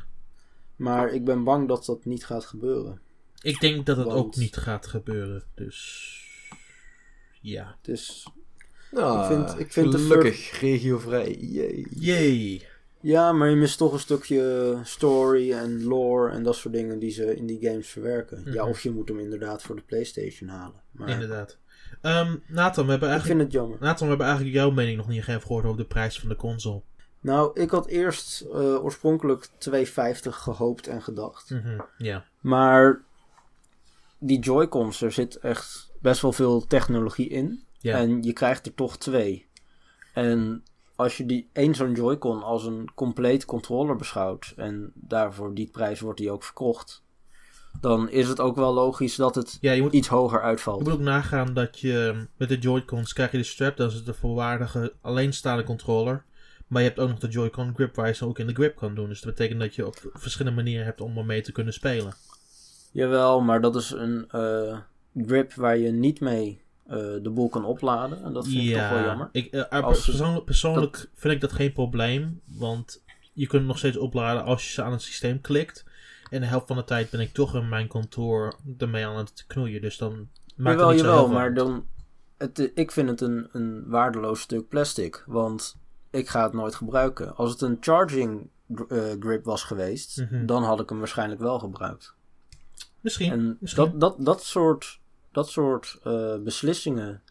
Maar 0.75 1.13
ik 1.13 1.25
ben 1.25 1.43
bang 1.43 1.67
dat 1.67 1.85
dat 1.85 2.05
niet 2.05 2.25
gaat 2.25 2.45
gebeuren. 2.45 3.01
Ik 3.41 3.59
denk 3.59 3.85
dat 3.85 3.97
het 3.97 4.05
Want- 4.05 4.19
ook 4.19 4.35
niet 4.35 4.57
gaat 4.57 4.87
gebeuren. 4.87 5.43
Dus. 5.55 6.17
Ja. 7.41 7.75
Dus 7.81 8.27
Nou, 8.91 9.19
Ik 9.21 9.27
vind- 9.47 9.59
ik 9.59 9.71
vind 9.73 9.91
de 9.91 9.97
gelukkig 9.97 10.59
regiovrij. 10.59 11.35
Yay. 11.39 11.85
Yay. 11.89 12.67
Ja, 13.01 13.31
maar 13.31 13.49
je 13.49 13.55
mist 13.55 13.77
toch 13.77 13.93
een 13.93 13.99
stukje 13.99 14.77
story 14.83 15.51
en 15.53 15.83
lore 15.83 16.31
en 16.31 16.43
dat 16.43 16.55
soort 16.55 16.73
dingen 16.73 16.99
die 16.99 17.11
ze 17.11 17.35
in 17.35 17.45
die 17.45 17.59
games 17.69 17.87
verwerken. 17.87 18.41
Ja, 18.45 18.61
Mhm. 18.61 18.69
of 18.71 18.81
je 18.81 18.91
moet 18.91 19.07
hem 19.09 19.19
inderdaad 19.19 19.61
voor 19.61 19.75
de 19.75 19.81
PlayStation 19.81 20.49
halen. 20.49 20.81
Maar 20.91 21.09
Inderdaad. 21.09 21.57
Ehm 22.01 22.35
Nathan, 22.47 22.85
we 22.85 22.91
hebben 22.91 23.09
ik 23.09 23.15
vind 23.15 23.27
eigenlijk. 23.27 23.39
het 23.39 23.51
jammer. 23.51 23.77
Nathan, 23.79 24.01
we 24.01 24.07
hebben 24.07 24.25
eigenlijk 24.27 24.55
jouw 24.55 24.71
mening 24.71 24.97
nog 24.97 25.07
niet 25.07 25.19
even 25.19 25.41
gehoord 25.41 25.65
over 25.65 25.77
de 25.77 25.85
prijs 25.85 26.19
van 26.19 26.29
de 26.29 26.35
console. 26.35 26.81
Nou, 27.21 27.59
ik 27.61 27.69
had 27.69 27.87
eerst 27.87 28.41
eh, 28.41 28.83
oorspronkelijk 28.83 29.47
2,50 29.57 30.35
gehoopt 30.35 30.87
en 30.87 31.01
gedacht. 31.01 31.53
Ja. 31.97 32.25
Maar 32.39 33.01
die 34.19 34.39
Joy-Cons, 34.39 35.01
er 35.01 35.11
zit 35.11 35.35
echt 35.35 35.91
best 36.01 36.21
wel 36.21 36.31
veel 36.31 36.67
technologie 36.67 37.27
in. 37.29 37.63
Ja. 37.79 37.97
En 37.97 38.23
je 38.23 38.33
krijgt 38.33 38.65
er 38.65 38.73
toch 38.73 38.97
twee. 38.97 39.47
En 40.13 40.63
als 40.99 41.17
je 41.17 41.25
die 41.25 41.49
één 41.53 41.75
zo'n 41.75 41.93
Joy-Con 41.93 42.43
als 42.43 42.65
een 42.65 42.89
compleet 42.95 43.45
controller 43.45 43.95
beschouwt. 43.95 44.53
En 44.55 44.91
daarvoor 44.95 45.53
die 45.53 45.69
prijs 45.71 45.99
wordt 45.99 46.19
die 46.19 46.31
ook 46.31 46.43
verkocht. 46.43 47.03
Dan 47.81 48.09
is 48.09 48.27
het 48.27 48.39
ook 48.39 48.55
wel 48.55 48.73
logisch 48.73 49.15
dat 49.15 49.35
het 49.35 49.57
ja, 49.61 49.71
je 49.71 49.81
moet, 49.81 49.93
iets 49.93 50.07
hoger 50.07 50.39
je 50.39 50.45
uitvalt. 50.45 50.83
moet 50.83 50.93
ook 50.93 50.99
nagaan 50.99 51.53
dat 51.53 51.79
je 51.79 52.07
ehm, 52.13 52.25
met 52.37 52.49
de 52.49 52.57
Joy-Cons 52.57 53.13
krijg 53.13 53.31
je 53.31 53.37
de 53.37 53.43
strap, 53.43 53.77
dat 53.77 53.91
is 53.91 54.03
de 54.03 54.13
volwaardige 54.13 54.93
alleenstaande 55.01 55.63
controller. 55.63 56.23
Maar 56.67 56.81
je 56.81 56.87
hebt 56.87 56.99
ook 56.99 57.09
nog 57.09 57.19
de 57.19 57.27
Joy-Con 57.27 57.73
grip 57.75 57.95
waar 57.95 58.07
je 58.07 58.13
ze 58.13 58.25
ook 58.25 58.39
in 58.39 58.47
de 58.47 58.53
grip 58.53 58.75
kan 58.75 58.95
doen. 58.95 59.09
Dus 59.09 59.21
dat 59.21 59.35
betekent 59.35 59.59
dat 59.59 59.75
je 59.75 59.85
op 59.85 59.95
verschillende 60.13 60.55
manieren 60.55 60.85
hebt 60.85 61.01
om 61.01 61.17
ermee 61.17 61.41
te 61.41 61.51
kunnen 61.51 61.73
spelen. 61.73 62.13
Jawel, 62.91 63.41
maar 63.41 63.61
dat 63.61 63.75
is 63.75 63.91
een 63.91 64.29
eh, 64.29 64.77
grip 65.25 65.53
waar 65.53 65.77
je 65.77 65.91
niet 65.91 66.19
mee 66.19 66.61
de 66.97 67.29
boel 67.33 67.49
kan 67.49 67.65
opladen. 67.65 68.23
En 68.23 68.33
dat 68.33 68.47
vind 68.47 68.63
ik 68.63 68.73
toch 68.75 68.89
wel 68.89 69.03
jammer. 69.03 69.29
Ik, 69.31 69.53
eh, 69.53 69.63
eh, 69.69 69.87
persoonlijk 69.87 70.45
persoonlijk 70.45 71.09
vind 71.15 71.33
ik 71.33 71.41
dat 71.41 71.51
geen 71.51 71.73
probleem. 71.73 72.41
Want 72.45 73.03
je 73.33 73.47
kunt 73.47 73.65
nog 73.65 73.77
steeds 73.77 73.97
opladen 73.97 74.43
als 74.43 74.63
je 74.67 74.73
ze 74.73 74.83
aan 74.83 74.91
het 74.91 75.01
systeem 75.01 75.41
klikt. 75.41 75.85
En 76.29 76.41
de 76.41 76.47
helft 76.47 76.67
van 76.67 76.75
de 76.75 76.83
tijd 76.83 77.09
ben 77.09 77.19
ik 77.19 77.33
toch 77.33 77.55
in 77.55 77.69
mijn 77.69 77.87
kantoor 77.87 78.55
ermee 78.77 79.05
aan 79.05 79.17
het 79.17 79.43
knoeien. 79.47 79.81
Dus 79.81 79.97
dan 79.97 80.27
maakt 80.55 80.79
Jawel, 80.79 80.87
het 80.87 80.95
niet 80.95 81.05
zo 81.05 81.11
jawel, 81.11 81.27
maar 81.29 81.53
dan... 81.53 81.85
Het, 82.37 82.59
eh, 82.59 82.67
ik 82.73 82.91
vind 82.91 83.09
het 83.09 83.21
een, 83.21 83.47
een 83.51 83.83
waardeloos 83.87 84.41
stuk 84.41 84.67
plastic. 84.67 85.23
Want 85.27 85.77
ik 86.11 86.29
ga 86.29 86.43
het 86.43 86.53
nooit 86.53 86.75
gebruiken. 86.75 87.35
Als 87.35 87.51
het 87.51 87.61
een 87.61 87.77
charging 87.79 88.49
eh, 88.87 89.03
grip 89.19 89.43
was 89.45 89.63
geweest, 89.63 90.17
Mhm. 90.17 90.45
dan 90.45 90.63
had 90.63 90.79
ik 90.79 90.89
hem 90.89 90.97
waarschijnlijk 90.97 91.41
wel 91.41 91.59
gebruikt. 91.59 92.13
Misschien. 93.01 93.31
En 93.31 93.57
misschien. 93.59 93.83
dat, 93.83 93.99
dat, 93.99 94.25
dat 94.25 94.43
soort, 94.43 94.98
dat 95.39 95.49
soort 95.49 95.97
eh, 96.03 96.35
beslissingen 96.43 97.21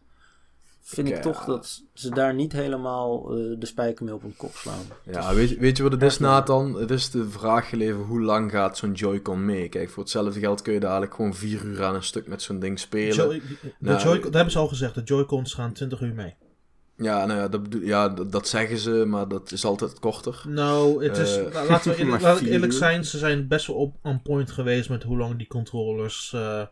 vind 0.83 1.09
Ik, 1.09 1.17
ik 1.17 1.23
toch 1.23 1.45
dat 1.45 1.83
ze 1.95 2.11
daar 2.11 2.35
niet 2.35 2.53
helemaal 2.53 3.31
eh, 3.37 3.55
de 3.59 3.67
spijker 3.67 4.05
mee 4.05 4.15
op 4.15 4.23
hun 4.23 4.37
kop 4.37 4.55
slaan. 4.55 4.85
Ja, 5.05 5.35
weet, 5.35 5.49
je- 5.49 5.59
weet 5.59 5.77
je 5.77 5.83
wat 5.83 5.93
het 5.93 6.03
is. 6.03 6.19
Nathan? 6.19 6.75
Het 6.75 6.91
is 6.91 7.11
de 7.11 7.29
vraag 7.31 7.69
geleverd, 7.69 8.07
hoe 8.07 8.21
lang 8.21 8.51
gaat 8.51 8.77
zo'n 8.79 8.93
Joy-Con 8.93 9.45
mee? 9.45 9.69
Kijk, 9.69 9.91
voor 9.91 10.03
hetzelfde 10.03 10.41
geld 10.41 10.63
kun 10.63 10.73
je 10.73 10.81
dadelijk 10.81 11.15
gewoon 11.15 11.35
vier 11.35 11.65
uur 11.65 11.85
aan 11.85 11.95
een 11.95 12.03
stuk 12.03 12.27
met 12.27 12.43
zo'n 12.43 12.59
ding 12.59 12.79
spelen. 12.79 13.15
Joy- 13.15 13.43
de 13.61 13.71
Nou, 13.79 14.03
Joy- 14.03 14.21
dat 14.21 14.33
hebben 14.35 14.53
ze 14.53 14.59
al 14.59 14.69
gezegd. 14.69 14.95
De 14.95 15.03
Joy-Cons 15.03 15.55
gaan 15.55 15.73
20 15.73 16.01
uur 16.01 16.15
mee. 16.15 16.35
Ja, 16.97 17.27
nou 17.27 17.39
ja 17.41 17.49
dat, 17.49 17.63
bedoel- 17.63 17.81
ja, 17.83 18.09
dat, 18.09 18.33
dat 18.33 18.49
zeggen 18.49 18.79
ze, 18.79 18.91
maar 18.91 19.29
dat 19.29 19.53
is 19.53 19.65
altijd 19.65 19.99
korter. 19.99 20.43
Nou, 20.49 21.05
het 21.05 21.17
is, 21.19 21.37
Eh, 21.37 21.53
la- 21.53 21.65
laten 21.67 21.91
we 21.91 21.97
eerlijk, 22.03 22.23
laat 22.23 22.41
ik 22.41 22.73
zijn. 22.73 23.05
Ze 23.05 23.19
zijn 23.19 23.49
best 23.49 23.67
wel 23.67 23.77
op 23.77 23.97
on 24.03 24.23
point 24.23 24.51
geweest 24.51 24.89
met 24.89 25.03
hoe 25.03 25.17
lang 25.17 25.37
die 25.37 25.47
controllers. 25.47 26.33
eh 26.33 26.63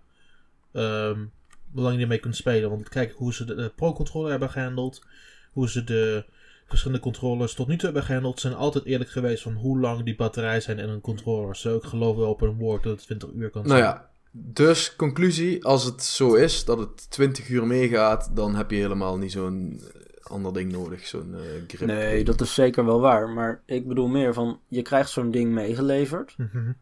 ehm, 0.77 1.25
hoe 1.73 1.83
lang 1.83 1.97
je 1.97 2.03
ermee 2.03 2.19
kunt 2.19 2.37
spelen. 2.37 2.71
Want 2.71 2.89
kijk 2.89 3.13
hoe 3.17 3.35
ze 3.35 3.45
de, 3.45 3.55
de 3.55 3.73
Pro-controller 3.77 4.31
hebben 4.31 4.51
gehandeld. 4.51 5.05
Hoe 5.53 5.69
ze 5.71 5.85
de 5.85 6.25
verschillende 6.67 7.03
controllers 7.03 7.55
tot 7.55 7.67
nu 7.69 7.75
toe 7.77 7.85
hebben 7.85 8.05
gehandeld. 8.05 8.41
Ze 8.41 8.47
zijn 8.49 8.61
altijd 8.61 8.85
eerlijk 8.85 9.11
geweest 9.11 9.43
van 9.43 9.53
hoe 9.55 9.79
lang 9.81 10.05
die 10.05 10.17
batterij 10.17 10.61
zijn 10.61 10.79
in 10.79 10.89
een 10.89 11.01
controller. 11.01 11.57
Zo 11.57 11.77
ik 11.77 11.83
geloof 11.83 12.17
wel 12.17 12.31
op 12.31 12.41
een 12.41 12.57
woord 12.57 12.83
dat 12.83 12.93
het 12.93 13.03
20 13.03 13.31
uur 13.35 13.51
kan 13.51 13.63
Nou 13.63 13.75
zijn. 13.79 13.83
ja, 13.91 14.11
dus 14.31 14.97
conclusie, 14.97 15.65
als 15.65 15.85
het 15.85 16.03
zo 16.03 16.35
is 16.35 16.65
dat 16.65 16.79
het 16.79 17.11
20 17.11 17.49
uur 17.49 17.67
meegaat, 17.67 18.31
dan 18.37 18.55
heb 18.55 18.71
je 18.71 18.77
helemaal 18.77 19.19
niet 19.19 19.33
zo'n 19.33 19.81
eh, 19.95 20.31
ander 20.33 20.53
ding 20.53 20.73
nodig, 20.73 21.07
zo'n 21.07 21.35
eh, 21.35 21.41
grip. 21.67 21.89
Nee, 21.89 22.25
dat 22.25 22.41
is 22.41 22.55
zeker 22.55 22.85
wel 22.85 23.01
waar. 23.01 23.29
Maar 23.29 23.63
ik 23.67 23.89
bedoel 23.89 24.09
meer 24.09 24.35
van, 24.35 24.61
je 24.69 24.83
krijgt 24.83 25.11
zo'n 25.11 25.31
ding 25.31 25.53
meegeleverd. 25.53 26.35
Mhm. 26.37 26.73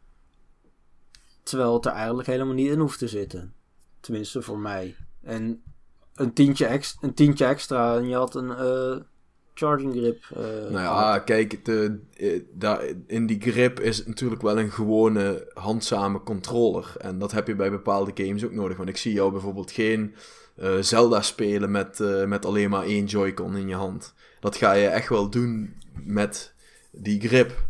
Terwijl 1.42 1.74
het 1.74 1.86
er 1.86 1.92
eigenlijk 1.92 2.28
helemaal 2.28 2.54
niet 2.54 2.70
in 2.70 2.78
hoeft 2.78 2.98
te 2.98 3.08
zitten. 3.08 3.52
Tenminste, 4.04 4.42
voor 4.42 4.58
mij. 4.58 4.94
En 5.22 5.62
een 6.14 6.32
tientje, 6.32 6.66
ex 6.66 6.96
een 7.00 7.14
tientje 7.14 7.44
extra 7.44 7.96
en 7.96 8.08
je 8.08 8.14
had 8.14 8.34
een 8.34 8.50
eh, 8.50 8.96
charging 9.54 9.92
grip. 9.92 10.24
eh, 10.34 10.42
Nou 10.70 10.72
ja, 10.72 11.18
kijk, 11.18 11.64
de, 11.64 12.00
eh, 12.16 12.40
daar, 12.52 12.84
in 13.06 13.26
die 13.26 13.40
grip 13.40 13.80
is 13.80 13.96
het 13.98 14.06
natuurlijk 14.06 14.42
wel 14.42 14.58
een 14.58 14.70
gewone 14.70 15.50
handzame 15.54 16.22
controller. 16.22 16.92
En 16.98 17.18
dat 17.18 17.32
heb 17.32 17.46
je 17.46 17.54
bij 17.54 17.70
bepaalde 17.70 18.24
games 18.24 18.44
ook 18.44 18.52
nodig. 18.52 18.76
Want 18.76 18.88
ik 18.88 18.96
zie 18.96 19.12
jou 19.12 19.32
bijvoorbeeld 19.32 19.70
geen 19.70 20.14
Zelda 20.80 21.22
spelen 21.22 21.70
met, 21.70 21.98
met 22.26 22.44
alleen 22.44 22.70
maar 22.70 22.84
één 22.84 23.04
Joy-Con 23.04 23.56
in 23.56 23.68
je 23.68 23.74
hand. 23.74 24.14
Dat 24.40 24.56
ga 24.56 24.72
je 24.72 24.86
echt 24.86 25.08
wel 25.08 25.30
doen 25.30 25.74
met 26.04 26.52
die 26.90 27.20
grip. 27.20 27.62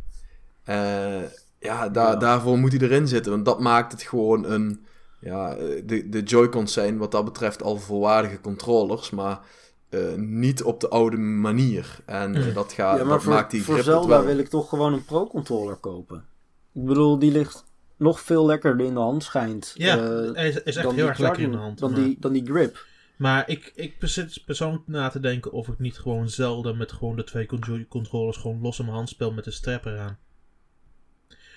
Ja, 0.64 1.88
daar, 1.88 2.12
Ja. 2.12 2.16
daarvoor 2.16 2.58
moet 2.58 2.72
hij 2.72 2.80
erin 2.80 3.08
zitten. 3.08 3.32
Want 3.32 3.44
dat 3.44 3.60
maakt 3.60 3.92
het 3.92 4.02
gewoon 4.02 4.44
een... 4.44 4.84
Ja, 5.24 5.54
eh, 5.56 5.82
de, 5.84 6.08
de 6.08 6.22
Joy-Cons 6.22 6.72
zijn 6.72 6.98
wat 6.98 7.10
dat 7.12 7.24
betreft 7.24 7.62
al 7.62 7.76
volwaardige 7.76 8.40
controllers, 8.40 9.10
maar 9.10 9.40
eh, 9.88 10.14
niet 10.16 10.62
op 10.62 10.80
de 10.80 10.88
oude 10.88 11.16
manier. 11.16 11.98
En 12.06 12.34
eh, 12.34 12.46
Mm. 12.46 12.52
dat, 12.54 12.72
gaat, 12.72 12.98
ja, 12.98 13.04
maar 13.04 13.12
dat 13.12 13.22
voor, 13.22 13.32
maakt 13.32 13.50
die 13.50 13.62
voor 13.62 13.74
grip 13.74 13.86
het 13.86 13.94
Zelda 13.94 14.08
wel. 14.16 14.24
wil 14.24 14.38
ik 14.38 14.48
toch 14.48 14.68
gewoon 14.68 14.92
een 14.92 15.04
Pro-controller 15.04 15.76
kopen. 15.76 16.24
Ik 16.72 16.84
bedoel, 16.84 17.18
die 17.18 17.32
ligt 17.32 17.64
nog 17.96 18.20
veel 18.20 18.46
lekkerder 18.46 18.86
in 18.86 18.94
de 18.94 19.00
hand 19.00 19.22
schijnt. 19.22 19.72
Ja, 19.74 19.98
eh, 19.98 20.46
is, 20.46 20.54
is 20.54 20.62
echt 20.62 20.74
dan 20.74 20.84
heel 20.84 20.92
die 20.92 21.04
erg 21.04 21.18
lekker 21.18 21.42
in 21.42 21.50
de 21.50 21.56
hand. 21.56 21.78
Dan, 21.78 21.90
maar- 21.92 22.00
die, 22.00 22.16
dan 22.20 22.32
die 22.32 22.44
grip. 22.46 22.86
Maar 23.16 23.48
ik, 23.48 23.72
ik 23.74 23.94
zit 24.00 24.42
persoonlijk 24.46 24.82
na 24.86 25.08
te 25.08 25.20
denken 25.20 25.52
of 25.52 25.68
ik 25.68 25.78
niet 25.78 25.98
gewoon 25.98 26.28
zelden 26.28 26.76
met 26.76 26.92
gewoon 26.92 27.16
de 27.16 27.24
twee 27.24 27.46
con- 27.46 27.86
controllers 27.88 28.36
gewoon 28.36 28.60
los 28.62 28.78
in 28.78 28.84
mijn 28.84 28.96
hand 28.96 29.08
speel 29.08 29.32
met 29.32 29.44
de 29.44 29.50
strap 29.50 29.84
eraan. 29.84 30.18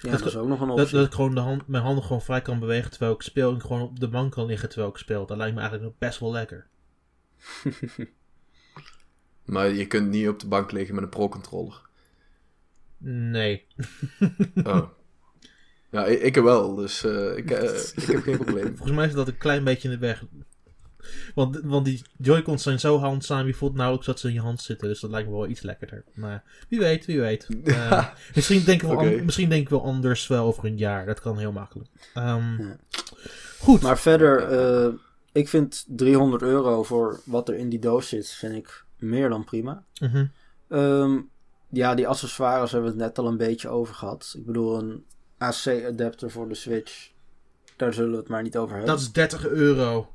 Ja, 0.02 0.10
Dat- 0.12 0.20
dat, 0.20 0.28
is 0.28 0.36
ook 0.38 0.48
nog 0.48 0.62
een 0.62 0.68
Dat, 0.68 0.80
optie. 0.80 0.98
dat 0.98 1.06
ik 1.06 1.14
gewoon 1.14 1.36
de 1.36 1.40
hand, 1.42 1.68
mijn 1.68 1.84
handen 1.84 2.04
gewoon 2.04 2.22
vrij 2.22 2.42
kan 2.42 2.60
bewegen 2.60 2.90
terwijl 2.92 3.14
ik 3.14 3.22
speel 3.22 3.54
en 3.54 3.62
gewoon 3.62 3.82
op 3.82 4.00
de 4.00 4.08
bank 4.08 4.32
kan 4.32 4.46
liggen 4.46 4.70
terwijl 4.70 4.92
ik 4.92 4.98
speel. 4.98 5.26
Dat 5.26 5.38
lijkt 5.38 5.54
me 5.56 5.60
eigenlijk 5.62 5.90
nog 5.90 6.00
best 6.00 6.20
wel 6.20 6.32
lekker. 6.32 6.68
Maar 9.46 9.70
je 9.70 9.86
kunt 9.88 10.10
niet 10.10 10.28
op 10.28 10.40
de 10.40 10.48
bank 10.48 10.72
liggen 10.72 10.96
met 10.96 11.04
een 11.04 11.10
pro-controller. 11.10 11.82
Nee. 12.98 13.66
Oh. 14.64 14.84
ja, 15.92 16.06
ik, 16.06 16.22
ik 16.22 16.36
wel, 16.44 16.76
dus 16.76 17.04
eh, 17.04 17.38
ik, 17.38 17.52
eh, 17.52 17.80
ik 17.96 18.04
heb 18.04 18.22
geen 18.22 18.38
probleem. 18.38 18.76
Volgens 18.78 18.98
mij 18.98 19.08
is 19.08 19.14
dat 19.14 19.28
een 19.28 19.38
klein 19.38 19.64
beetje 19.64 19.88
in 19.90 19.94
de 20.00 20.00
weg. 20.08 20.24
Want, 21.36 21.60
want 21.64 21.86
die 21.86 22.02
Joy-Cons 22.18 22.64
zijn 22.64 22.80
zo 22.80 22.98
handzaam, 23.00 23.48
je 23.48 23.54
voelt 23.54 23.74
nauwelijks 23.76 24.08
dat 24.08 24.20
ze 24.20 24.28
in 24.28 24.34
je 24.34 24.40
hand 24.40 24.62
zitten. 24.62 24.88
Dus 24.88 25.00
dat 25.00 25.10
lijkt 25.10 25.30
me 25.30 25.34
wel 25.36 25.48
iets 25.48 25.62
lekkerder. 25.62 26.04
Maar 26.14 26.44
wie 26.70 26.80
weet, 26.80 27.06
wie 27.06 27.20
weet. 27.20 27.48
Eh, 27.64 28.08
misschien, 28.36 28.64
denken 28.64 28.98
we 28.98 29.22
misschien 29.26 29.50
denken 29.50 29.78
we 29.78 29.84
anders 29.84 30.28
wel 30.28 30.46
over 30.46 30.66
een 30.66 30.78
jaar. 30.78 31.06
Dat 31.06 31.20
kan 31.20 31.38
heel 31.38 31.52
makkelijk. 31.52 31.90
Ehm, 32.14 32.62
Ja. 32.62 32.78
Goed. 33.60 33.82
Maar 33.82 33.98
verder, 34.00 34.42
eh, 34.42 34.94
ik 35.32 35.50
vind 35.50 35.86
300 35.88 36.42
euro 36.42 36.84
voor 36.84 37.20
wat 37.26 37.50
er 37.50 37.56
in 37.56 37.70
die 37.70 37.80
doos 37.80 38.08
zit, 38.10 38.30
vind 38.30 38.56
ik 38.56 38.86
meer 38.98 39.30
dan 39.30 39.44
prima. 39.44 39.84
Mhm. 40.00 40.26
Ehm, 40.70 41.20
ja, 41.70 41.96
die 41.96 42.08
accessoires 42.08 42.72
hebben 42.72 42.90
we 42.92 42.96
het 42.98 43.06
net 43.06 43.18
al 43.26 43.32
een 43.32 43.38
beetje 43.38 43.70
over 43.70 43.96
gehad. 43.96 44.34
Ik 44.38 44.46
bedoel, 44.46 44.78
een 44.78 45.06
AC-adapter 45.38 46.32
voor 46.32 46.50
de 46.50 46.56
Switch. 46.56 47.10
Daar 47.76 47.94
zullen 47.94 48.12
we 48.12 48.18
het 48.18 48.28
maar 48.28 48.42
niet 48.44 48.58
over 48.58 48.76
hebben. 48.76 48.94
Dat 48.94 49.02
is 49.02 49.12
30 49.12 49.48
euro. 49.48 50.12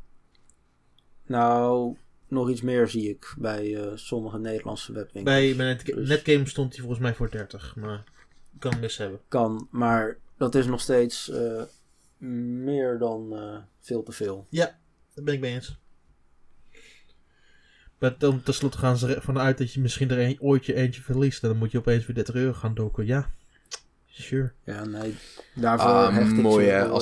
Nou, 1.33 1.97
nog 2.28 2.51
iets 2.51 2.62
meer 2.62 2.89
zie 2.89 3.09
ik 3.09 3.35
bij 3.39 3.76
eh, 3.76 3.93
sommige 3.95 4.39
Nederlandse 4.39 4.93
webwinkels. 4.93 5.37
Bij 5.37 5.57
bij 5.57 5.66
Net- 5.66 5.87
Dus- 5.87 6.09
Netgame 6.09 6.47
stond 6.49 6.72
hij 6.72 6.80
volgens 6.80 7.01
mij 7.01 7.14
voor 7.14 7.30
30. 7.30 7.76
Maar 7.76 8.05
kan 8.59 8.70
het 8.72 8.80
mis 8.80 8.97
hebben. 8.97 9.20
Kan, 9.28 9.68
maar 9.70 10.18
dat 10.37 10.55
is 10.55 10.66
nog 10.66 10.80
steeds 10.80 11.30
eh, 11.30 11.62
meer 12.64 12.99
dan 12.99 13.37
eh, 13.37 13.57
veel 13.80 14.03
te 14.03 14.12
veel. 14.12 14.47
Daar 15.14 15.24
ben 15.24 15.35
ik 15.35 15.41
mee 15.41 15.53
eens. 15.55 15.80
Maar 17.99 18.14
dan 18.18 18.43
tenslotte 18.43 18.78
gaan 18.78 18.97
ze 18.97 19.14
ervan 19.14 19.39
uit 19.39 19.59
dat 19.59 19.72
je 19.72 19.80
misschien 19.80 20.11
er 20.11 20.18
een, 20.18 20.37
ooit 20.41 20.66
je 20.66 20.74
eentje 20.74 21.03
verliest. 21.03 21.43
En 21.43 21.49
dan 21.49 21.59
moet 21.59 21.70
je 21.70 21.78
opeens 21.78 22.07
weer 22.07 22.14
30 22.14 22.35
euro 22.35 22.53
gaan 22.53 22.74
dokken. 22.74 23.07
Ja. 23.07 23.30
Sure. 24.07 24.53
Ja, 24.64 24.85
nee, 24.85 25.14
daarvoor 25.55 25.91
Ah, 25.91 26.14
hecht 26.14 26.30
ik 26.30 26.37
mooi 26.37 26.64
ze 26.66 26.70
hè, 26.72 26.87
wel. 26.87 26.95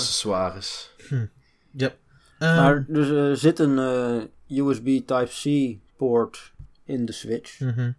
Maar 2.40 2.76
Ehm, 2.76 2.92
dus 2.92 3.08
er 3.08 3.36
zit 3.36 3.58
een 3.58 3.78
eh, 3.78 4.58
USB 4.58 4.86
Type-C 5.06 5.76
poort 5.96 6.52
in 6.84 7.04
de 7.04 7.12
Switch. 7.12 7.60
mhm. 7.60 7.92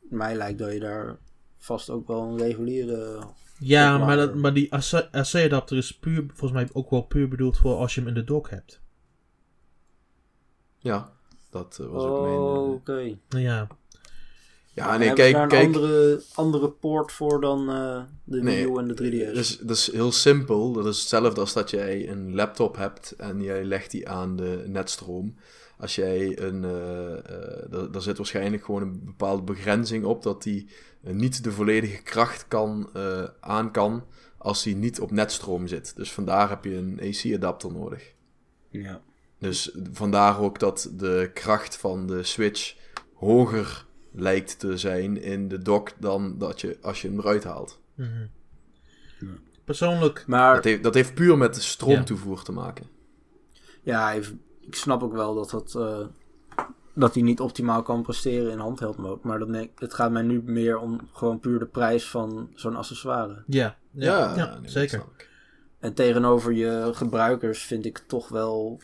Mij 0.00 0.34
lijkt 0.34 0.58
dat 0.58 0.72
je 0.72 0.80
daar 0.80 1.18
vast 1.56 1.90
ook 1.90 2.06
wel 2.06 2.22
een 2.22 2.38
reguliere... 2.38 3.22
Ja, 3.58 3.98
maar, 3.98 4.16
dat, 4.16 4.34
maar 4.34 4.54
die 4.54 4.74
AC-adapter 4.74 5.76
is 5.76 5.98
puur, 5.98 6.24
volgens 6.26 6.52
mij 6.52 6.68
ook 6.72 6.90
wel 6.90 7.02
puur 7.02 7.28
bedoeld 7.28 7.56
voor 7.56 7.74
als 7.74 7.94
je 7.94 8.00
hem 8.00 8.08
in 8.08 8.14
de 8.14 8.24
dock 8.24 8.50
hebt. 8.50 8.80
Ja, 10.78 11.12
dat 11.50 11.78
eh, 11.80 11.86
was 11.86 12.04
ook 12.04 12.20
mijn... 12.20 12.38
Oh, 12.38 12.66
eh, 12.66 12.72
oké. 12.72 13.18
Ja, 13.28 13.66
Ja, 14.78 14.96
nee, 14.96 15.12
kijk, 15.12 15.32
daar 15.32 15.42
een 15.42 15.48
kijk. 15.48 15.64
andere, 15.66 16.22
andere 16.34 16.70
poort 16.70 17.12
voor 17.12 17.40
dan 17.40 17.70
eh, 17.70 18.02
de 18.24 18.42
Nee, 18.42 18.64
Wii 18.64 18.74
U 18.74 18.78
en 18.78 18.88
de 18.88 18.94
3DS? 18.94 19.26
Dat 19.34 19.44
is, 19.44 19.58
dat 19.58 19.76
is 19.76 19.92
heel 19.92 20.12
simpel. 20.12 20.72
Dat 20.72 20.86
is 20.86 20.98
hetzelfde 21.00 21.40
als 21.40 21.52
dat 21.52 21.70
jij 21.70 22.08
een 22.08 22.34
laptop 22.34 22.76
hebt 22.76 23.14
en 23.16 23.42
jij 23.42 23.64
legt 23.64 23.90
die 23.90 24.08
aan 24.08 24.36
de 24.36 24.64
netstroom. 24.66 25.34
Als 25.78 25.94
jij 25.94 26.38
een. 26.40 26.64
eh 26.64 27.12
eh, 27.18 27.92
daar- 27.92 28.02
zit 28.02 28.16
waarschijnlijk 28.16 28.64
gewoon 28.64 28.82
een 28.82 29.00
bepaalde 29.04 29.42
begrenzing 29.42 30.04
op 30.04 30.22
dat 30.22 30.42
die 30.42 30.68
eh, 31.04 31.12
niet 31.12 31.44
de 31.44 31.52
volledige 31.52 32.02
kracht 32.02 32.48
kan, 32.48 32.88
eh, 32.94 33.24
aan 33.40 33.70
kan 33.72 34.04
als 34.38 34.62
die 34.62 34.76
niet 34.76 35.00
op 35.00 35.10
netstroom 35.10 35.66
zit. 35.66 35.96
Dus 35.96 36.12
vandaar 36.12 36.48
heb 36.48 36.64
je 36.64 36.74
een 36.76 36.98
AC-adapter 37.02 37.72
nodig. 37.72 38.12
Ja. 38.70 39.00
Dus 39.38 39.76
vandaar 39.92 40.40
ook 40.40 40.58
dat 40.58 40.90
de 40.96 41.30
kracht 41.34 41.76
van 41.76 42.06
de 42.06 42.22
Switch 42.22 42.74
hoger 43.14 43.86
lijkt 44.20 44.58
te 44.58 44.76
zijn 44.78 45.22
in 45.22 45.48
de 45.48 45.58
dock 45.62 45.90
dan 45.98 46.38
dat 46.38 46.60
je 46.60 46.78
als 46.82 47.02
je 47.02 47.08
hem 47.08 47.18
eruit 47.18 47.44
haalt. 47.44 47.80
mhm. 47.94 48.26
Ja. 49.20 49.26
persoonlijk, 49.64 50.24
Maar 50.26 50.54
Dat 50.54 50.64
heeft, 50.64 50.82
dat 50.82 50.94
heeft 50.94 51.14
puur 51.14 51.38
met 51.38 51.54
de 51.54 51.60
Ja. 51.60 51.66
stroomtoevoer 51.66 52.42
te 52.42 52.52
maken. 52.52 52.86
ja, 53.82 54.10
ik 54.60 54.74
snap 54.74 55.02
ook 55.02 55.12
wel 55.12 55.34
dat 55.34 55.50
dat... 55.50 55.74
eh, 55.74 56.06
dat 56.94 57.14
hij 57.14 57.22
niet 57.22 57.40
optimaal 57.40 57.82
kan 57.82 58.02
presteren 58.02 58.50
in 58.52 58.58
handheld 58.58 58.96
mode. 58.96 59.20
Maar 59.22 59.38
dat 59.38 59.66
het 59.78 59.94
gaat 59.94 60.10
mij 60.10 60.22
nu 60.22 60.42
meer 60.44 60.78
om 60.78 61.08
gewoon 61.12 61.40
puur 61.40 61.58
de 61.58 61.66
prijs 61.66 62.08
van 62.10 62.50
zo'n 62.54 62.76
accessoire. 62.76 63.42
ja, 63.46 63.76
ja, 63.92 64.36
ja, 64.36 64.52
nee, 64.52 64.60
dat 64.62 64.70
zeker. 64.70 65.02
En 65.78 65.94
tegenover 65.94 66.52
je 66.52 66.90
gebruikers 66.94 67.62
vind 67.62 67.84
ik 67.84 67.98
toch 67.98 68.28
wel 68.28 68.80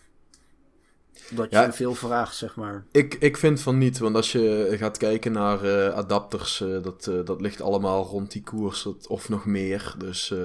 dat 1.31 1.51
je 1.51 1.57
Ja. 1.57 1.73
veel 1.73 1.95
vraagt, 1.95 2.37
zeg 2.37 2.57
maar. 2.57 2.85
Ik, 2.93 3.15
ik 3.15 3.37
vind 3.37 3.61
van 3.61 3.79
niet, 3.79 3.99
want 3.99 4.17
als 4.17 4.33
je 4.33 4.75
gaat 4.79 4.97
kijken 4.99 5.33
naar 5.33 5.63
eh, 5.65 5.95
adapters, 5.95 6.61
eh, 6.61 6.83
dat, 6.83 7.07
eh, 7.07 7.15
dat 7.25 7.41
ligt 7.41 7.61
allemaal 7.61 8.05
rond 8.05 8.33
die 8.33 8.43
koers 8.43 8.83
dat- 8.83 9.07
of 9.07 9.29
nog 9.29 9.47
meer. 9.47 9.95
Dus 9.99 10.31
eh, 10.31 10.39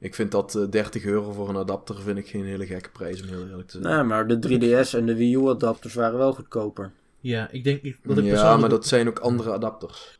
ik 0.00 0.14
vind 0.14 0.30
dat 0.32 0.54
eh, 0.54 0.62
30 0.70 1.04
euro 1.04 1.32
voor 1.32 1.48
een 1.48 1.56
adapter 1.56 2.00
vind 2.00 2.18
ik 2.18 2.28
geen 2.28 2.44
hele 2.44 2.66
gekke 2.66 2.90
prijs, 2.90 3.22
om 3.22 3.28
heel 3.28 3.46
eerlijk 3.48 3.68
te 3.68 3.78
zijn. 3.82 3.94
Nee, 3.96 4.04
maar 4.04 4.26
de 4.26 4.38
3DS 4.38 4.94
en 4.94 5.06
de 5.06 5.16
Wii 5.16 5.34
U 5.34 5.48
adapters 5.48 5.94
waren 5.94 6.18
wel 6.18 6.32
goedkoper. 6.32 6.90
Ja, 7.20 7.48
ik 7.50 7.64
denk 7.64 7.82
ik, 7.82 7.98
dat 8.02 8.18
ik 8.18 8.24
ja, 8.24 8.30
persoonlijk... 8.30 8.60
maar 8.60 8.68
dat 8.70 8.86
zijn 8.86 9.08
ook 9.08 9.18
andere 9.18 9.52
adapters. 9.52 10.18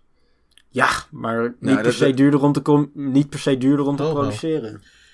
Ja, 0.69 0.89
maar 1.11 1.43
niet 1.43 1.55
Nou, 1.61 1.83
per 1.83 1.93
se 1.93 2.15
duurder 2.15 2.43
om 2.43 2.53
te, 2.53 2.63
com- 2.63 2.91
niet 2.95 3.29
per 3.31 3.39
se 3.39 3.59
duurder 3.59 3.87
om 3.87 3.97
te 3.97 4.03
Oh, 4.03 4.13
wel. 4.13 4.31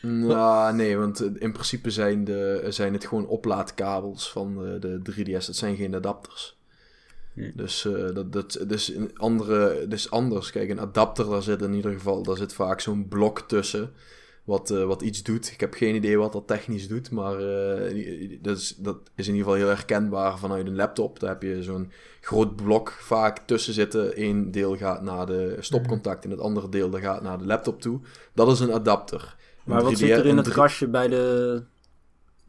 Nou, 0.02 0.74
nee, 0.74 0.96
want 0.96 1.20
eh, 1.20 1.28
in 1.38 1.52
principe 1.52 1.90
zijn, 1.90 2.24
de, 2.24 2.66
zijn 2.68 2.92
het 2.92 3.06
gewoon 3.06 3.26
oplaadkabels 3.26 4.30
van 4.30 4.54
de, 4.80 5.00
de 5.02 5.12
3DS. 5.12 5.46
Het 5.46 5.56
zijn 5.56 5.76
geen 5.76 5.94
adapters. 5.94 6.58
Hm. 7.34 7.50
Dus, 7.54 7.84
eh, 7.84 8.14
dat, 8.14 8.32
dat 8.32 8.64
dus 8.66 8.94
een 8.94 9.18
andere, 9.18 9.88
dus 9.88 10.10
anders. 10.10 10.50
Kijk, 10.50 10.70
een 10.70 10.80
adapter, 10.80 11.30
daar 11.30 11.42
zit 11.42 11.62
in 11.62 11.74
ieder 11.74 11.92
geval 11.92 12.22
daar 12.22 12.36
zit 12.36 12.52
vaak 12.52 12.80
zo'n 12.80 13.08
blok 13.08 13.40
tussen. 13.40 13.92
Wat, 14.44 14.70
eh, 14.70 14.84
wat 14.84 15.02
iets 15.02 15.22
doet. 15.22 15.52
Ik 15.52 15.60
heb 15.60 15.74
geen 15.74 15.94
idee 15.94 16.18
wat 16.18 16.32
dat 16.32 16.46
technisch 16.46 16.88
doet. 16.88 17.10
Maar 17.10 17.38
eh, 17.38 18.38
dat, 18.42 18.56
is, 18.56 18.74
dat 18.76 18.96
is 19.14 19.28
in 19.28 19.34
ieder 19.34 19.48
geval 19.48 19.54
heel 19.54 19.76
herkenbaar 19.76 20.38
vanuit 20.38 20.66
een 20.66 20.74
laptop. 20.74 21.20
Daar 21.20 21.30
heb 21.30 21.42
je 21.42 21.62
zo'n 21.62 21.92
groot 22.20 22.56
blok 22.56 22.90
vaak 22.90 23.38
tussen 23.38 23.74
zitten. 23.74 24.22
Eén 24.22 24.50
deel 24.50 24.76
gaat 24.76 25.02
naar 25.02 25.26
de 25.26 25.56
stopcontact 25.60 26.24
en 26.24 26.30
het 26.30 26.40
andere 26.40 26.68
deel 26.68 26.90
dat 26.90 27.00
gaat 27.00 27.22
naar 27.22 27.38
de 27.38 27.46
laptop 27.46 27.80
toe. 27.80 28.00
Dat 28.34 28.50
is 28.50 28.60
een 28.60 28.72
adapter. 28.72 29.36
Maar 29.64 29.82
wat 29.82 29.92
3D 29.92 29.96
zit 29.96 30.10
er 30.10 30.26
in 30.26 30.36
het 30.36 30.48
3D 30.48 30.52
kastje 30.52 30.88
bij 30.88 31.08
de 31.08 31.62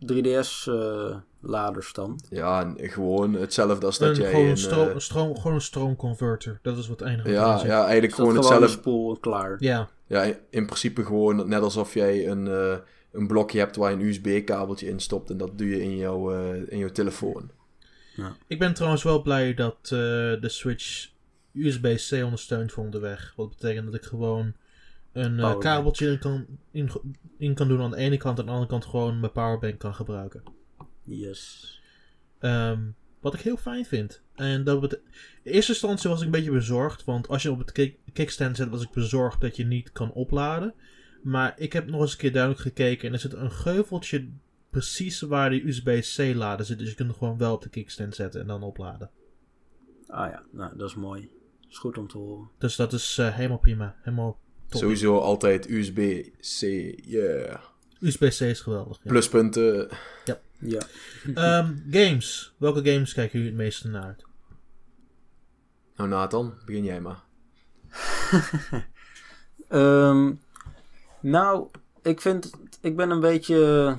3DS-laders 0.05 1.93
dan? 1.93 2.20
Ja, 2.30 2.76
en 2.78 2.89
gewoon 2.89 3.34
hetzelfde 3.34 3.86
als 3.86 3.97
dat 3.97 4.09
een, 4.09 4.16
jij 4.16 4.30
gewoon, 4.30 4.45
een 4.45 4.51
een... 4.51 4.57
stroom, 4.57 4.88
eh, 4.88 4.93
een 4.93 5.01
stroom, 5.01 5.36
gewoon 5.36 5.53
een 5.53 5.62
stroomconverter. 5.62 6.59
Dat 6.62 6.78
is 6.78 6.88
wat 6.88 6.99
wat 6.99 7.09
ja, 7.24 7.66
ja, 7.66 7.80
eigenlijk 7.82 8.12
Is 8.12 8.14
gewoon 8.14 8.36
hetzelfde. 8.36 8.68
spoel 8.68 9.18
klaar? 9.18 9.55
Ja, 9.59 9.89
Ja, 10.07 10.24
in 10.49 10.66
principe 10.66 11.05
gewoon 11.05 11.49
net 11.49 11.62
alsof 11.62 11.93
jij 11.93 12.28
een, 12.28 12.47
eh, 12.47 12.78
een 13.12 13.28
blokje 13.28 13.59
hebt 13.59 13.76
waar 13.76 13.91
je 13.91 13.97
een 13.97 14.05
USB-kabeltje 14.05 14.88
in 14.88 14.99
stopt. 14.99 15.30
En 15.30 15.38
dat 15.38 15.57
doe 15.57 15.68
je 15.68 15.82
in 15.82 15.97
jouw, 15.97 16.32
eh, 16.34 16.72
in 16.72 16.78
jouw 16.78 16.91
telefoon. 16.91 17.51
Ik 18.47 18.59
ben 18.59 18.74
trouwens 18.74 19.03
wel 19.03 19.22
blij 19.22 19.53
dat 19.53 19.78
eh, 19.84 19.89
de 19.89 20.49
Switch 20.49 21.09
USB-C 21.53 22.24
ondersteunt 22.24 22.72
voor 22.72 22.84
onderweg. 22.84 23.34
Wat 23.36 23.49
betekent 23.49 23.86
dat 23.86 23.95
ik 23.95 24.03
gewoon 24.03 24.53
een 25.14 25.39
eh, 25.39 25.57
kabeltje 25.57 26.12
in 26.12 26.20
kan, 26.20 26.45
in, 26.72 26.89
in 27.38 27.53
kan 27.53 27.68
doen 27.68 27.82
aan 27.82 27.91
de 27.91 27.97
ene 27.97 28.18
kant 28.18 28.38
en 28.38 28.43
aan 28.43 28.45
de 28.45 28.51
andere 28.51 28.72
kant 28.72 28.86
gewoon 28.86 29.20
mijn 29.20 29.32
powerbank 29.32 29.80
kan 29.80 29.95
gebruiken. 29.95 30.43
Yes. 31.03 31.82
Ehm, 32.39 32.82
wat 33.20 33.34
ik 33.34 33.39
heel 33.39 33.57
fijn 33.57 33.86
vind. 33.86 34.22
En 34.36 34.64
dat 34.64 34.93
in 34.93 34.99
eerste 35.51 35.72
instantie 35.72 36.09
was 36.09 36.20
ik 36.20 36.26
een 36.26 36.32
beetje 36.32 36.51
bezorgd, 36.51 37.03
want 37.03 37.28
als 37.28 37.41
je 37.41 37.51
op 37.51 37.59
het 37.59 37.72
kick- 37.72 37.97
kickstand 38.14 38.55
zet, 38.57 38.70
was 38.70 38.82
ik 38.84 38.91
bezorgd 38.91 39.41
dat 39.41 39.55
je 39.55 39.66
niet 39.66 39.91
kan 39.91 40.12
opladen. 40.12 40.74
Maar 41.24 41.53
ik 41.57 41.74
heb 41.74 41.88
nog 41.88 42.01
eens 42.01 42.12
een 42.12 42.18
keer 42.18 42.32
duidelijk 42.32 42.62
gekeken 42.62 43.07
en 43.07 43.14
er 43.14 43.20
zit 43.20 43.34
een 43.34 43.51
geuveltje 43.51 44.30
precies 44.70 45.22
waar 45.22 45.49
die 45.49 45.68
USB-C-lader 45.68 46.66
zit. 46.66 46.80
Dus 46.80 46.89
je 46.89 46.95
kunt 46.95 47.09
hem 47.09 47.18
gewoon 47.18 47.38
wel 47.38 47.53
op 47.53 47.62
de 47.62 47.70
kickstand 47.70 48.16
zetten 48.16 48.41
en 48.41 48.47
dan 48.47 48.64
opladen. 48.64 49.09
Ah 50.07 50.32
ja, 50.32 50.43
nou, 50.51 50.78
dat 50.78 50.89
is 50.89 50.95
mooi. 50.95 51.30
is 51.70 51.78
goed 51.78 51.97
om 51.97 52.07
te 52.07 52.18
horen. 52.18 52.49
Dus 52.57 52.76
dat 52.76 52.93
is 52.93 53.18
eh, 53.18 53.36
helemaal 53.36 53.57
prima. 53.57 53.95
Helemaal 54.01 54.39
top. 54.72 54.82
Sowieso 54.82 55.17
altijd 55.17 55.69
USB-C, 55.69 56.61
yeah. 57.05 57.59
USB-C 57.99 58.39
is 58.39 58.61
geweldig. 58.61 58.99
Ja. 59.03 59.09
Pluspunten. 59.09 59.89
Ja. 60.59 60.82
Ehm, 61.34 61.76
games. 61.91 62.53
Welke 62.57 62.91
games 62.91 63.13
kijken 63.13 63.39
jullie 63.39 63.53
het 63.53 63.63
meeste 63.63 63.88
naar 63.88 64.03
uit? 64.03 64.24
Nou 65.95 66.09
Nathan, 66.09 66.53
begin 66.65 66.84
jij 66.84 67.01
maar. 67.01 67.24
Ehm, 69.67 70.34
nou, 71.19 71.67
ik 72.01 72.22
vind, 72.22 72.51
ik 72.82 72.95
ben 72.95 73.09
een 73.09 73.19
beetje 73.19 73.97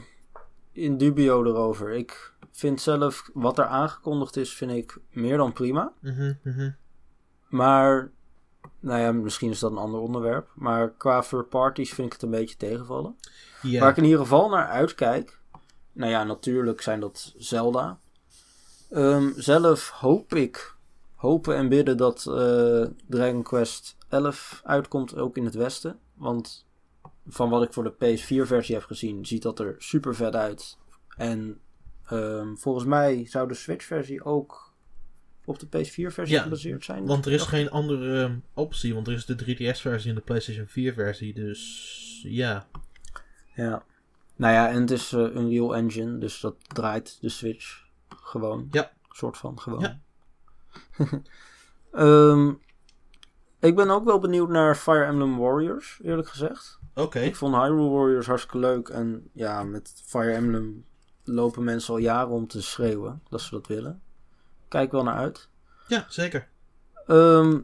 in 0.73 0.99
dubio 0.99 1.45
erover. 1.45 1.91
Ik 1.91 2.33
vind 2.51 2.81
zelf 2.81 3.31
wat 3.33 3.59
er 3.59 3.65
aangekondigd 3.65 4.37
is, 4.37 4.55
vind 4.55 4.71
ik 4.71 4.99
meer 5.11 5.37
dan 5.37 5.53
prima. 5.53 5.93
Mhm, 6.01 6.33
mhm. 6.43 6.71
Maar, 7.49 8.11
nou 8.83 9.01
ja, 9.01 9.13
misschien 9.13 9.51
is 9.51 9.59
dat 9.59 9.71
een 9.71 9.77
ander 9.79 10.01
onderwerp. 10.01 10.51
Maar 10.55 10.91
qua 10.91 11.21
third 11.21 11.49
parties 11.49 11.93
vind 11.93 12.07
ik 12.07 12.13
het 12.13 12.23
een 12.23 12.31
beetje 12.31 12.57
tegenvallen. 12.57 13.17
Ja. 13.63 13.81
Waar 13.81 13.91
ik 13.91 13.97
in 13.97 14.05
ieder 14.05 14.19
geval 14.19 14.49
naar 14.49 14.67
uitkijk. 14.67 15.41
Nou 15.93 16.11
ja, 16.11 16.25
natuurlijk 16.25 16.81
zijn 16.81 17.01
dat 17.01 17.35
Zelda. 17.37 17.99
Ehm, 18.91 19.31
zelf 19.37 19.91
hoop 19.91 20.35
ik, 20.35 20.75
hopen 21.15 21.57
en 21.57 21.69
bidden 21.69 21.97
dat 21.97 22.27
eh, 22.27 22.85
Dragon 23.07 23.43
Quest 23.43 23.97
11 24.09 24.61
uitkomt, 24.65 25.17
ook 25.17 25.37
in 25.37 25.45
het 25.45 25.55
Westen. 25.55 25.99
Want 26.15 26.67
van 27.27 27.51
wat 27.51 27.63
ik 27.63 27.73
voor 27.73 27.85
de 27.85 28.19
PS4-versie 28.19 28.75
heb 28.75 28.85
gezien, 28.85 29.27
ziet 29.27 29.43
dat 29.43 29.59
er 29.59 29.75
super 29.79 30.15
vet 30.15 30.35
uit. 30.35 30.79
En 31.17 31.61
ehm, 32.07 32.55
volgens 32.55 32.85
mij 32.85 33.27
zou 33.27 33.49
de 33.49 33.55
Switch-versie 33.55 34.25
ook 34.25 34.72
op 35.45 35.59
de 35.59 35.67
PS4-versie 35.67 36.37
Ja, 36.37 36.43
gebaseerd 36.43 36.85
zijn. 36.85 37.07
Want 37.07 37.27
er 37.27 37.33
is 37.33 37.43
geen 37.43 37.71
andere 37.71 38.23
ehm, 38.23 38.37
optie, 38.55 38.95
want 38.95 39.07
er 39.07 39.13
is 39.13 39.27
de 39.27 39.35
3DS-versie 39.35 40.09
en 40.09 40.15
de 40.15 40.21
PlayStation 40.21 40.67
4-versie. 40.67 41.35
Dus 41.35 42.23
ja. 42.29 42.67
Ja. 43.55 43.85
Nou 44.37 44.53
ja, 44.55 44.69
en 44.69 44.81
het 44.81 44.91
is 44.91 45.13
eh, 45.13 45.21
Unreal 45.21 45.77
Engine, 45.77 46.19
dus 46.19 46.41
dat 46.41 46.55
draait 46.67 47.19
de 47.21 47.29
Switch 47.29 47.85
gewoon. 48.09 48.69
Ja. 48.71 48.93
Soort 49.11 49.37
van 49.37 49.61
gewoon. 49.61 49.81
Ja. 49.81 50.01
Ehm, 51.93 52.53
ik 53.61 53.75
ben 53.77 53.91
ook 53.91 54.05
wel 54.05 54.19
benieuwd 54.19 54.49
naar 54.49 54.77
Fire 54.77 55.05
Emblem 55.05 55.39
Warriors, 55.39 56.01
eerlijk 56.03 56.29
gezegd. 56.29 56.79
Oké. 56.95 57.19
Ik 57.19 57.37
vond 57.37 57.55
Hyrule 57.55 57.91
Warriors 57.91 58.27
hartstikke 58.27 58.59
leuk. 58.59 58.89
En 58.89 59.31
ja, 59.33 59.63
met 59.63 60.03
Fire 60.05 60.33
Emblem 60.33 60.85
lopen 61.25 61.65
mensen 61.65 61.95
al 61.95 62.01
jaren 62.01 62.33
om 62.33 62.47
te 62.47 62.63
schreeuwen 62.63 63.23
dat 63.29 63.41
ze 63.41 63.51
dat 63.51 63.67
willen. 63.67 64.03
Kijk 64.73 64.93
wel 64.93 65.03
naar 65.03 65.17
uit. 65.17 65.49
Ja, 65.89 66.07
zeker. 66.09 66.49
Ehm, 67.07 67.59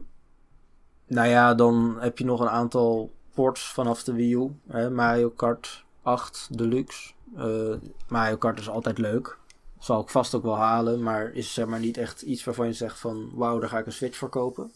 nou 1.07 1.27
ja, 1.27 1.53
dan 1.53 1.97
heb 1.99 2.17
je 2.17 2.25
nog 2.25 2.39
een 2.39 2.49
aantal 2.49 3.13
ports 3.33 3.71
vanaf 3.71 4.03
de 4.03 4.13
Wii 4.13 4.33
U. 4.33 4.49
Hè? 4.67 4.89
Mario 4.89 5.29
Kart 5.29 5.83
8 6.01 6.57
Deluxe. 6.57 7.11
Eh, 7.35 7.73
Mario 8.07 8.37
Kart 8.37 8.59
is 8.59 8.69
altijd 8.69 8.97
leuk. 8.97 9.37
Zal 9.79 10.01
ik 10.01 10.09
vast 10.09 10.35
ook 10.35 10.43
wel 10.43 10.57
halen, 10.57 11.03
maar 11.03 11.31
is 11.33 11.53
zeg 11.53 11.65
maar 11.65 11.79
niet 11.79 11.97
echt 11.97 12.21
iets 12.21 12.43
waarvan 12.43 12.67
je 12.67 12.73
zegt 12.73 12.99
van... 12.99 13.31
Wauw, 13.33 13.59
daar 13.59 13.69
ga 13.69 13.79
ik 13.79 13.85
een 13.85 13.91
Switch 13.91 14.17
voor 14.17 14.29
kopen. 14.29 14.71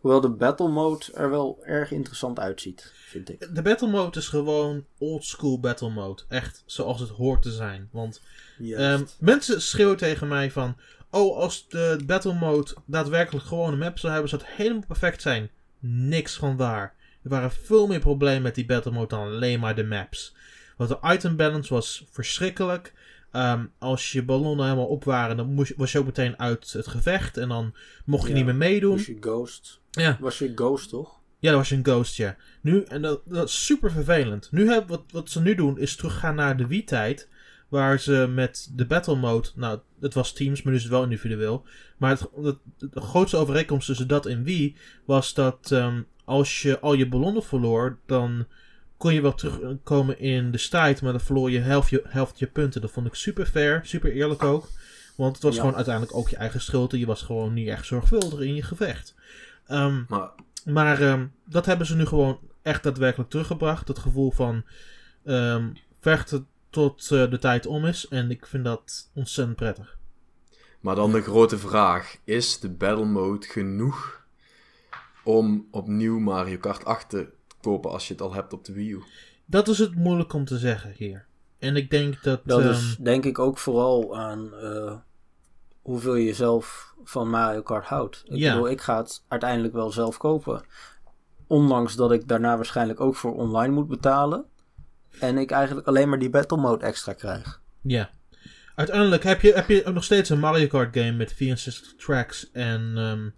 Hoewel 0.00 0.20
de 0.20 0.30
battle 0.30 0.68
mode 0.68 1.04
er 1.14 1.30
wel 1.30 1.58
erg 1.64 1.90
interessant 1.90 2.38
uitziet, 2.38 2.92
vind 2.94 3.28
ik. 3.28 3.54
De 3.54 3.62
battle 3.62 3.88
mode 3.88 4.18
is 4.18 4.28
gewoon 4.28 4.84
old 4.98 5.24
school 5.24 5.60
battle 5.60 5.90
mode. 5.90 6.22
Echt 6.28 6.62
zoals 6.66 7.00
het 7.00 7.08
hoort 7.08 7.42
te 7.42 7.50
zijn. 7.50 7.88
Want 7.92 8.20
um, 8.60 9.06
mensen 9.18 9.62
schreeuwen 9.62 9.96
tegen 9.96 10.28
mij 10.28 10.50
van... 10.50 10.76
Oh, 11.10 11.36
als 11.36 11.68
de 11.68 11.98
battle 12.06 12.34
mode 12.34 12.74
daadwerkelijk 12.86 13.46
gewoon 13.46 13.72
een 13.72 13.78
map 13.78 13.98
zou 13.98 14.12
hebben, 14.12 14.30
zou 14.30 14.42
het 14.42 14.50
helemaal 14.50 14.86
perfect 14.86 15.22
zijn. 15.22 15.50
Niks 15.78 16.36
van 16.36 16.56
waar. 16.56 16.94
Er 17.22 17.30
waren 17.30 17.50
veel 17.50 17.86
meer 17.86 18.00
problemen 18.00 18.42
met 18.42 18.54
die 18.54 18.66
battle 18.66 18.92
mode 18.92 19.06
dan 19.06 19.20
alleen 19.20 19.60
maar 19.60 19.74
de 19.74 19.84
maps. 19.84 20.34
Want 20.76 20.90
de 20.90 20.98
item 21.02 21.36
balance 21.36 21.74
was 21.74 22.04
verschrikkelijk. 22.10 22.92
Ehm, 23.30 23.64
als 23.78 24.12
je 24.12 24.22
ballonnen 24.22 24.64
helemaal 24.64 24.86
op 24.86 25.04
waren, 25.04 25.36
dan 25.36 25.54
moest, 25.54 25.72
was 25.76 25.92
je 25.92 25.98
ook 25.98 26.04
meteen 26.04 26.38
uit 26.38 26.72
het 26.72 26.86
gevecht. 26.86 27.36
En 27.36 27.48
dan 27.48 27.74
mocht 28.04 28.28
je 28.28 28.34
niet 28.34 28.44
meer 28.44 28.54
meedoen. 28.54 28.96
Was 28.96 29.06
je 29.06 29.16
ghost. 29.20 29.80
Ja. 29.90 30.16
Was 30.20 30.38
je 30.38 30.52
ghost, 30.54 30.88
toch? 30.88 31.18
Ja, 31.38 31.48
dat 31.50 31.58
was 31.58 31.68
je 31.68 31.74
een 31.76 31.84
ghost, 31.84 32.16
ja. 32.16 32.36
Nu, 32.60 32.82
en 32.82 33.02
dat, 33.02 33.20
dat 33.24 33.48
is 33.48 33.64
super 33.64 33.90
vervelend. 33.90 34.48
Nu 34.50 34.70
heb, 34.70 34.88
wat, 34.88 35.02
wat 35.10 35.30
ze 35.30 35.40
nu 35.40 35.54
doen, 35.54 35.78
is 35.78 35.96
teruggaan 35.96 36.34
naar 36.34 36.56
de 36.56 36.66
Wii-tijd. 36.66 37.28
Waar 37.70 38.00
ze 38.00 38.30
met 38.34 38.70
de 38.74 38.86
battle 38.86 39.16
mode, 39.16 39.48
nou, 39.54 39.78
het 40.00 40.14
was 40.14 40.32
teams, 40.32 40.62
maar 40.62 40.72
nu 40.72 40.78
is 40.78 40.84
het 40.84 40.92
wel 40.92 41.02
individueel. 41.02 41.66
Maar 41.96 42.10
het, 42.10 42.28
het, 42.42 42.58
de 42.78 43.00
grootste 43.00 43.36
overeenkomst 43.36 43.86
tussen 43.86 44.08
dat 44.08 44.26
en 44.26 44.42
Wii 44.42 44.76
was 45.04 45.34
dat 45.34 45.70
um, 45.70 46.06
als 46.24 46.62
je 46.62 46.80
al 46.80 46.94
je 46.94 47.08
ballonnen 47.08 47.42
verloor, 47.42 47.98
dan 48.06 48.46
kon 48.96 49.14
je 49.14 49.20
wel 49.20 49.34
terugkomen 49.34 50.18
in 50.18 50.50
de 50.50 50.58
strijd, 50.58 51.02
maar 51.02 51.12
dan 51.12 51.20
verloor 51.20 51.50
je 51.50 51.58
helft 51.58 51.90
je, 51.90 52.02
helft 52.08 52.38
je 52.38 52.46
punten. 52.46 52.80
Dat 52.80 52.90
vond 52.90 53.06
ik 53.06 53.14
super 53.14 53.46
fair, 53.46 53.80
super 53.84 54.12
eerlijk 54.12 54.42
ook. 54.42 54.68
Want 55.16 55.34
het 55.34 55.42
was 55.42 55.56
gewoon 55.58 55.74
uiteindelijk 55.74 56.16
ook 56.16 56.28
je 56.28 56.36
eigen 56.36 56.60
schuld 56.60 56.92
en 56.92 56.98
je 56.98 57.06
was 57.06 57.22
gewoon 57.22 57.52
niet 57.52 57.68
echt 57.68 57.86
zorgvuldig 57.86 58.40
in 58.40 58.54
je 58.54 58.62
gevecht. 58.62 59.14
Um, 59.68 60.04
maar 60.08 60.30
maar 60.64 61.02
um, 61.02 61.32
dat 61.44 61.66
hebben 61.66 61.86
ze 61.86 61.96
nu 61.96 62.06
gewoon 62.06 62.38
echt 62.62 62.82
daadwerkelijk 62.82 63.30
teruggebracht. 63.30 63.88
Het 63.88 63.98
gevoel 63.98 64.30
van 64.30 64.64
um, 65.24 65.72
vechten 66.00 66.46
tot 66.70 67.10
uh, 67.12 67.30
de 67.30 67.38
tijd 67.38 67.66
om 67.66 67.84
is. 67.84 68.08
En 68.08 68.30
ik 68.30 68.46
vind 68.46 68.64
dat 68.64 69.10
ontzettend 69.14 69.56
prettig. 69.56 69.98
Maar 70.80 70.94
dan 70.94 71.12
de 71.12 71.22
grote 71.22 71.58
vraag: 71.58 72.16
is 72.24 72.60
de 72.60 72.70
battle 72.70 73.04
mode 73.04 73.46
genoeg 73.46 74.24
om 75.24 75.68
opnieuw 75.70 76.18
Mario 76.18 76.58
Kart 76.58 76.84
8 76.84 77.08
te 77.08 77.28
kopen 77.60 77.90
als 77.90 78.06
je 78.06 78.12
het 78.12 78.22
al 78.22 78.34
hebt 78.34 78.52
op 78.52 78.64
de 78.64 78.72
Wii 78.72 78.90
U? 78.90 79.02
Dat 79.46 79.68
is 79.68 79.78
het 79.78 79.94
moeilijk 79.94 80.32
om 80.32 80.44
te 80.44 80.58
zeggen 80.58 80.92
hier. 80.96 81.26
En 81.58 81.76
ik 81.76 81.90
denk 81.90 82.22
dat. 82.22 82.40
Dat 82.44 82.64
is 82.64 82.96
um, 82.98 83.04
denk 83.04 83.24
ik 83.24 83.38
ook 83.38 83.58
vooral 83.58 84.16
aan 84.16 84.50
uh, 84.62 84.96
hoeveel 85.82 86.14
je 86.14 86.34
zelf 86.34 86.94
van 87.04 87.30
Mario 87.30 87.62
Kart 87.62 87.86
houdt. 87.86 88.22
Ik 88.26 88.36
ja. 88.36 88.52
bedoel, 88.52 88.70
ik 88.70 88.80
ga 88.80 88.96
het 88.96 89.24
uiteindelijk 89.28 89.74
wel 89.74 89.90
zelf 89.90 90.16
kopen. 90.16 90.64
Ondanks 91.46 91.96
dat 91.96 92.12
ik 92.12 92.28
daarna 92.28 92.56
waarschijnlijk 92.56 93.00
ook 93.00 93.16
voor 93.16 93.34
online 93.34 93.74
moet 93.74 93.88
betalen. 93.88 94.44
En 95.18 95.38
ik 95.38 95.50
eigenlijk 95.50 95.86
alleen 95.86 96.08
maar 96.08 96.18
die 96.18 96.30
battle 96.30 96.58
mode 96.58 96.84
extra 96.84 97.12
krijg. 97.12 97.60
Ja. 97.80 98.10
Uiteindelijk 98.74 99.22
heb 99.22 99.40
je, 99.40 99.52
heb 99.52 99.68
je 99.68 99.90
nog 99.92 100.04
steeds 100.04 100.28
een 100.28 100.38
Mario 100.38 100.66
Kart 100.66 100.96
game 100.96 101.12
met 101.12 101.32
64 101.32 101.94
tracks. 101.96 102.50
En, 102.52 102.96
um, 102.96 103.34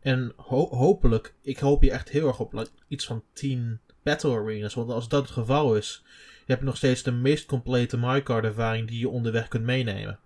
en 0.00 0.32
ho 0.36 0.68
hopelijk, 0.68 1.34
ik 1.42 1.58
hoop 1.58 1.82
je 1.82 1.90
echt 1.90 2.08
heel 2.08 2.26
erg 2.26 2.38
op 2.38 2.52
like, 2.52 2.70
iets 2.88 3.06
van 3.06 3.22
10 3.32 3.80
battle 4.02 4.38
arenas. 4.38 4.74
Want 4.74 4.90
als 4.90 5.08
dat 5.08 5.22
het 5.22 5.30
geval 5.30 5.76
is, 5.76 6.04
heb 6.46 6.58
je 6.58 6.64
nog 6.64 6.76
steeds 6.76 7.02
de 7.02 7.12
meest 7.12 7.46
complete 7.46 7.96
Mario 7.96 8.22
Kart 8.22 8.44
ervaring 8.44 8.88
die 8.88 8.98
je 8.98 9.08
onderweg 9.08 9.48
kunt 9.48 9.64
meenemen. 9.64 10.18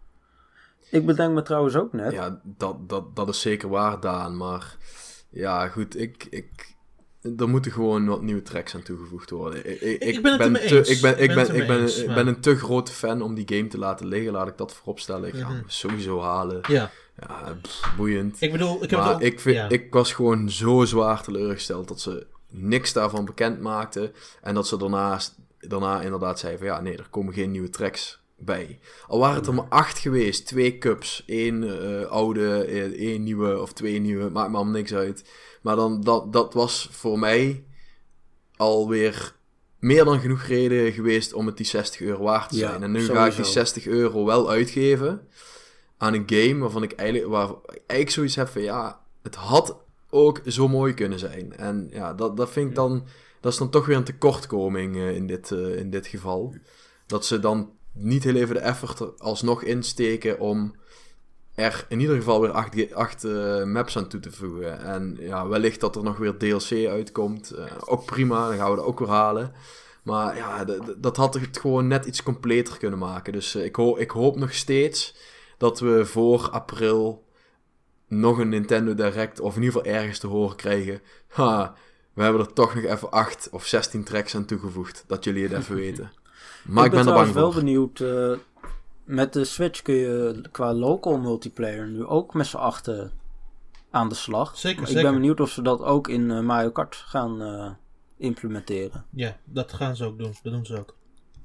Ik 0.90 1.06
bedenk 1.06 1.34
me 1.34 1.42
trouwens 1.42 1.74
ook 1.74 1.92
net. 1.92 2.12
Ja, 2.12 2.40
dat, 2.44 2.88
dat, 2.88 3.16
dat 3.16 3.28
is 3.28 3.40
zeker 3.40 3.68
waar, 3.68 4.00
Daan. 4.00 4.36
Maar 4.36 4.76
ja, 5.30 5.68
goed, 5.68 5.98
ik, 5.98 6.26
ik, 6.30 6.71
er 7.36 7.48
moeten 7.48 7.72
gewoon 7.72 8.06
wat 8.06 8.22
nieuwe 8.22 8.42
tracks 8.42 8.74
aan 8.74 8.82
toegevoegd 8.82 9.30
worden. 9.30 9.70
Ik, 9.70 9.80
ik, 9.80 10.02
ik 10.02 10.22
ben, 10.22 10.38
ben 10.38 10.52
te, 10.52 10.78
ik 10.78 11.00
ben, 11.00 11.22
ik 11.22 11.34
ben, 11.34 11.54
ik 11.54 11.66
ben, 11.66 11.80
eens, 11.80 12.02
ik 12.02 12.14
ben 12.14 12.26
een 12.26 12.40
te 12.40 12.56
grote 12.56 12.92
fan 12.92 13.22
om 13.22 13.34
die 13.34 13.56
game 13.56 13.68
te 13.68 13.78
laten 13.78 14.06
liggen. 14.06 14.32
Laat 14.32 14.48
ik 14.48 14.56
dat 14.56 14.74
vooropstellen. 14.74 15.28
Ik 15.28 15.34
ga 15.34 15.48
hem 15.48 15.64
sowieso 15.66 16.20
halen. 16.20 16.60
Ja. 16.68 16.90
Ja, 17.20 17.58
pff, 17.62 17.94
boeiend. 17.96 18.36
Ik 18.40 18.52
bedoel, 18.52 18.82
ik 18.82 18.90
heb 18.90 18.98
maar 18.98 19.22
ik, 19.22 19.40
vind, 19.40 19.56
ja. 19.56 19.68
ik 19.68 19.92
was 19.92 20.12
gewoon 20.12 20.50
zo 20.50 20.84
zwaar 20.84 21.22
teleurgesteld 21.22 21.88
dat 21.88 22.00
ze 22.00 22.26
niks 22.48 22.92
daarvan 22.92 23.24
bekend 23.24 23.60
maakten. 23.60 24.12
En 24.42 24.54
dat 24.54 24.66
ze 24.68 24.76
daarnaast, 24.76 25.34
daarna 25.58 26.00
inderdaad 26.00 26.38
zeiden 26.38 26.60
van 26.60 26.76
ja, 26.76 26.80
nee, 26.80 26.96
er 26.96 27.08
komen 27.10 27.34
geen 27.34 27.50
nieuwe 27.50 27.70
tracks 27.70 28.20
bij. 28.36 28.78
Al 29.06 29.18
waren 29.18 29.36
het 29.36 29.46
er 29.46 29.54
maar 29.54 29.68
acht 29.68 29.98
geweest, 29.98 30.46
twee 30.46 30.78
cups, 30.78 31.22
één 31.26 31.62
uh, 31.62 32.06
oude, 32.06 32.64
één 32.96 33.22
nieuwe 33.22 33.60
of 33.60 33.72
twee 33.72 33.98
nieuwe, 33.98 34.30
maakt 34.30 34.50
me 34.50 34.56
allemaal 34.56 34.74
niks 34.74 34.94
uit. 34.94 35.24
Maar 35.62 35.76
dan, 35.76 36.00
dat, 36.00 36.32
dat 36.32 36.54
was 36.54 36.88
voor 36.90 37.18
mij 37.18 37.64
alweer 38.56 39.34
meer 39.78 40.04
dan 40.04 40.20
genoeg 40.20 40.42
reden 40.42 40.92
geweest 40.92 41.32
om 41.32 41.46
het 41.46 41.56
die 41.56 41.66
60 41.66 42.00
euro 42.00 42.22
waard 42.22 42.48
te 42.48 42.56
zijn. 42.56 42.78
Ja, 42.78 42.80
en 42.80 42.90
nu 42.90 43.00
sowieso. 43.00 43.20
ga 43.20 43.26
ik 43.26 43.36
die 43.36 43.44
60 43.44 43.86
euro 43.86 44.24
wel 44.24 44.50
uitgeven 44.50 45.28
aan 45.96 46.14
een 46.14 46.24
game 46.26 46.58
waarvan 46.58 46.82
ik 46.82 46.92
eigenlijk, 46.92 47.30
waar 47.30 47.48
ik 47.48 47.82
eigenlijk 47.86 48.10
zoiets 48.10 48.36
heb 48.36 48.48
van 48.48 48.62
ja, 48.62 49.00
het 49.22 49.34
had 49.34 49.76
ook 50.10 50.40
zo 50.46 50.68
mooi 50.68 50.94
kunnen 50.94 51.18
zijn. 51.18 51.56
En 51.56 51.88
ja, 51.90 52.14
dat, 52.14 52.36
dat 52.36 52.50
vind 52.50 52.68
ik 52.68 52.74
dan, 52.74 53.04
dat 53.40 53.52
is 53.52 53.58
dan 53.58 53.70
toch 53.70 53.86
weer 53.86 53.96
een 53.96 54.04
tekortkoming 54.04 54.96
uh, 54.96 55.16
in, 55.16 55.26
dit, 55.26 55.50
uh, 55.50 55.76
in 55.76 55.90
dit 55.90 56.06
geval. 56.06 56.54
Dat 57.06 57.26
ze 57.26 57.40
dan 57.40 57.70
niet 57.92 58.24
heel 58.24 58.34
even 58.34 58.54
de 58.54 58.60
effort 58.60 59.00
er 59.00 59.12
alsnog 59.18 59.62
insteken 59.62 60.40
om 60.40 60.74
er 61.54 61.86
in 61.88 62.00
ieder 62.00 62.16
geval 62.16 62.40
weer 62.40 62.50
acht, 62.50 62.94
acht 62.94 63.24
uh, 63.24 63.64
maps 63.64 63.96
aan 63.96 64.08
toe 64.08 64.20
te 64.20 64.32
voegen. 64.32 64.80
En 64.80 65.16
ja, 65.20 65.48
wellicht 65.48 65.80
dat 65.80 65.96
er 65.96 66.02
nog 66.02 66.16
weer 66.16 66.36
DLC 66.36 66.88
uitkomt. 66.88 67.52
Uh, 67.58 67.64
ook 67.84 68.04
prima, 68.04 68.48
dan 68.48 68.56
gaan 68.56 68.70
we 68.70 68.76
dat 68.76 68.84
ook 68.84 68.98
weer 68.98 69.08
halen. 69.08 69.52
Maar 70.02 70.36
ja, 70.36 70.64
dat 70.96 71.16
had 71.16 71.34
het 71.34 71.58
gewoon 71.60 71.86
net 71.86 72.04
iets 72.04 72.22
completer 72.22 72.78
kunnen 72.78 72.98
maken. 72.98 73.32
Dus 73.32 73.56
uh, 73.56 73.64
ik, 73.64 73.76
ho 73.76 73.96
ik 73.98 74.10
hoop 74.10 74.36
nog 74.36 74.52
steeds 74.52 75.16
dat 75.58 75.80
we 75.80 76.04
voor 76.04 76.50
april 76.50 77.24
nog 78.08 78.38
een 78.38 78.48
Nintendo 78.48 78.94
Direct, 78.94 79.40
of 79.40 79.56
in 79.56 79.62
ieder 79.62 79.80
geval 79.80 79.94
ergens 79.94 80.18
te 80.18 80.26
horen 80.26 80.56
krijgen. 80.56 81.00
Ha, 81.28 81.74
we 82.12 82.22
hebben 82.22 82.40
er 82.40 82.52
toch 82.52 82.74
nog 82.74 82.84
even 82.84 83.10
8 83.10 83.48
of 83.50 83.66
16 83.66 84.04
tracks 84.04 84.34
aan 84.34 84.44
toegevoegd. 84.44 85.04
Dat 85.06 85.24
jullie 85.24 85.42
het 85.42 85.52
even 85.52 85.76
weten. 85.86 86.12
Maar 86.64 86.84
ik 86.84 86.90
ben, 86.90 87.00
ik 87.00 87.06
ben 87.06 87.14
er 87.14 87.20
bang 87.22 87.34
wel 87.34 87.52
benieuwd. 87.52 87.98
Met 89.12 89.32
de 89.32 89.44
Switch 89.44 89.82
kun 89.82 89.94
je 89.94 90.40
qua 90.50 90.74
local 90.74 91.18
multiplayer 91.18 91.88
nu 91.88 92.04
ook 92.04 92.34
met 92.34 92.46
z'n 92.46 92.56
achten 92.56 93.12
aan 93.90 94.08
de 94.08 94.14
slag. 94.14 94.58
Zeker, 94.58 94.82
ik 94.82 94.88
zeker. 94.88 95.02
ben 95.02 95.12
benieuwd 95.12 95.40
of 95.40 95.50
ze 95.50 95.62
dat 95.62 95.80
ook 95.80 96.08
in 96.08 96.30
uh, 96.30 96.40
Mario 96.40 96.70
Kart 96.70 96.96
gaan 96.96 97.42
uh, 97.42 97.70
implementeren. 98.16 99.04
Ja, 99.10 99.36
dat 99.44 99.72
gaan 99.72 99.96
ze 99.96 100.04
ook 100.04 100.18
doen. 100.18 100.34
Dat 100.42 100.52
doen 100.52 100.66
ze 100.66 100.78
ook. 100.78 100.96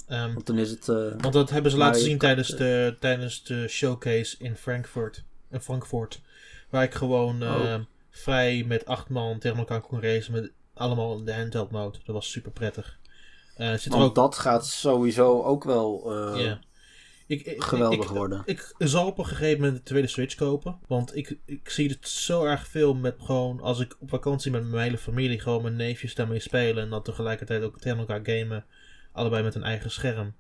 Um, 0.10 0.34
want 0.34 0.46
dan 0.46 0.58
is 0.58 0.70
het. 0.70 0.86
want 1.18 1.34
dat 1.34 1.50
hebben 1.50 1.72
ze 1.72 1.78
laten 1.78 2.02
zien 2.02 2.18
tijdens 2.18 2.48
de, 2.48 2.96
tijdens 3.00 3.44
de 3.44 3.68
showcase 3.68 4.36
in 4.40 4.56
Frankfurt. 4.56 5.24
In 5.50 5.62
Frankfurt. 5.62 6.22
Waar 6.70 6.84
ik 6.84 6.94
gewoon 6.94 7.44
oh. 7.44 7.76
vrij 8.10 8.64
met 8.68 8.86
acht 8.86 9.10
man 9.10 9.40
tegen 9.40 9.58
elkaar 9.58 9.82
kon 9.82 10.02
racen. 10.02 10.34
Met 10.34 10.52
allemaal 10.74 11.18
in 11.18 11.26
de 11.26 11.34
handheld 11.34 11.72
mode. 11.72 11.98
Dat 12.06 12.16
was 12.16 12.32
super 12.32 12.52
prettig. 12.52 12.98
Uh, 13.58 13.74
zit 13.74 13.94
Want 13.94 14.04
ook... 14.04 14.16
dat 14.16 14.38
gaat 14.38 14.66
sowieso 14.68 15.44
ook 15.44 15.64
wel 15.64 16.04
uh, 16.12 16.40
yeah. 16.40 16.58
Ik, 17.28 17.46
ik, 17.46 17.64
geweldig 17.64 18.10
worden. 18.10 18.42
Ik, 18.46 18.74
zal 18.78 19.08
op 19.08 19.18
een 19.18 19.26
gegeven 19.26 19.60
moment 19.60 19.78
de 19.78 19.84
tweede 19.84 20.08
Switch 20.08 20.36
kopen. 20.36 20.80
Want 20.88 21.16
ik, 21.16 21.38
ik 21.46 21.70
zie 21.70 21.90
het 21.90 22.08
zo 22.08 22.46
erg 22.46 22.68
veel 22.68 22.94
met 22.94 23.16
gewoon... 23.20 23.62
Als 23.62 23.80
ik 23.80 23.96
op 24.00 24.10
vakantie 24.10 24.52
met 24.52 24.68
mijn 24.68 24.84
hele 24.84 24.98
familie 24.98 25.40
gewoon 25.40 25.62
mijn 25.62 25.76
neefjes 25.76 26.16
daarmee 26.16 26.40
spelen... 26.40 26.84
en 26.84 26.90
dan 26.90 27.04
tegelijkertijd 27.04 27.64
ook 27.64 27.80
tegen 27.80 27.98
elkaar 27.98 28.20
gamen. 28.24 28.66
Allebei 29.12 29.44
met 29.44 29.56
een 29.56 29.64
eigen 29.64 29.92
scherm. 29.92 30.34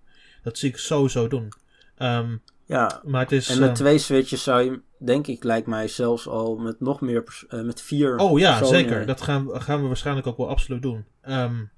Dat 0.43 0.57
zie 0.57 0.69
ik 0.69 0.77
sowieso 0.77 1.27
doen. 1.27 1.51
Um, 1.97 2.41
ja, 2.65 3.01
maar 3.05 3.21
het 3.21 3.31
is, 3.31 3.49
en 3.49 3.59
met 3.59 3.69
um, 3.69 3.75
twee 3.75 3.97
Switches 3.97 4.43
zou 4.43 4.61
je, 4.61 4.81
denk 4.99 5.27
ik, 5.27 5.43
lijkt 5.43 5.67
mij 5.67 5.87
zelfs 5.87 6.27
al 6.27 6.57
met 6.57 6.79
nog 6.79 7.01
meer... 7.01 7.45
Uh, 7.49 7.61
met 7.61 7.81
vier 7.81 8.17
Oh 8.17 8.39
ja, 8.39 8.63
zeker. 8.63 9.05
Dat 9.05 9.21
gaan, 9.21 9.61
gaan 9.61 9.81
we 9.81 9.87
waarschijnlijk 9.87 10.27
ook 10.27 10.37
wel 10.37 10.49
absoluut 10.49 10.81
doen. 10.81 11.05
Um, 11.29 11.69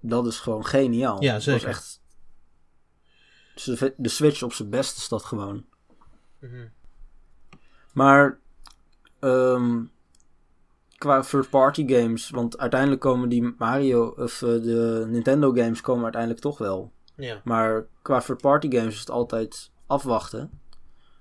dat 0.00 0.26
is 0.26 0.38
gewoon 0.38 0.66
geniaal. 0.66 1.22
Ja, 1.22 1.40
zeker. 1.40 1.60
Dat 1.60 1.68
echt... 1.68 2.01
De 3.96 4.08
Switch 4.08 4.42
op 4.42 4.52
zijn 4.52 4.70
best 4.70 4.96
is 4.96 5.08
dat 5.08 5.24
gewoon. 5.24 5.64
Mm 6.38 6.50
-hmm. 6.50 6.70
Maar 7.92 8.38
um, 9.20 9.90
qua 10.98 11.20
third-party 11.20 11.88
games, 11.88 12.30
want 12.30 12.58
uiteindelijk 12.58 13.00
komen 13.00 13.28
die 13.28 13.54
Mario 13.58 14.06
of 14.06 14.42
uh, 14.42 14.62
de 14.62 15.06
Nintendo 15.08 15.52
games 15.52 15.80
komen 15.80 16.02
uiteindelijk 16.02 16.42
toch 16.42 16.58
wel. 16.58 16.92
Ja. 17.14 17.40
Maar 17.44 17.86
qua 18.02 18.20
third-party 18.20 18.70
games 18.70 18.94
is 18.94 19.00
het 19.00 19.10
altijd 19.10 19.70
afwachten. 19.86 20.60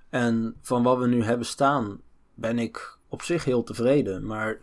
En 0.09 0.55
van 0.61 0.83
wat 0.83 0.97
we 0.97 1.07
nu 1.07 1.23
hebben 1.23 1.45
staan, 1.45 2.01
ben 2.33 2.59
ik 2.59 2.97
op 3.07 3.21
zich 3.21 3.45
heel 3.45 3.63
tevreden. 3.63 4.25
Maar 4.25 4.59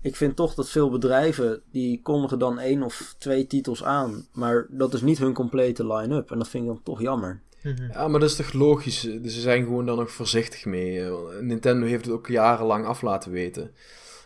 ik 0.00 0.16
vind 0.16 0.36
toch 0.36 0.54
dat 0.54 0.70
veel 0.70 0.90
bedrijven 0.90 1.62
die 1.70 2.02
kondigen 2.02 2.38
dan 2.38 2.58
één 2.58 2.82
of 2.82 3.14
twee 3.18 3.46
titels 3.46 3.84
aan, 3.84 4.26
maar 4.32 4.66
dat 4.70 4.94
is 4.94 5.00
niet 5.00 5.18
hun 5.18 5.34
complete 5.34 5.86
line-up 5.86 6.30
en 6.30 6.38
dat 6.38 6.48
vind 6.48 6.64
ik 6.64 6.68
dan 6.68 6.82
toch 6.82 7.00
jammer. 7.00 7.40
Mhm. 7.62 7.92
Ja, 7.92 8.08
maar 8.08 8.20
dat 8.20 8.30
is 8.30 8.36
toch 8.36 8.52
logisch? 8.52 9.00
Dus 9.00 9.34
ze 9.34 9.40
zijn 9.40 9.64
gewoon 9.64 9.86
daar 9.86 9.96
nog 9.96 10.10
voorzichtig 10.10 10.64
mee. 10.64 11.10
Nintendo 11.40 11.86
heeft 11.86 12.04
het 12.04 12.14
ook 12.14 12.26
jarenlang 12.26 12.86
af 12.86 13.02
laten 13.02 13.30
weten. 13.30 13.70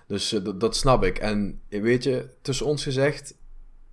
Dus 0.06 0.32
uh, 0.32 0.48
dat 0.58 0.76
snap 0.76 1.04
ik. 1.04 1.18
En 1.18 1.60
weet 1.68 2.02
je, 2.02 2.28
tussen 2.42 2.66
ons 2.66 2.82
gezegd, 2.82 3.36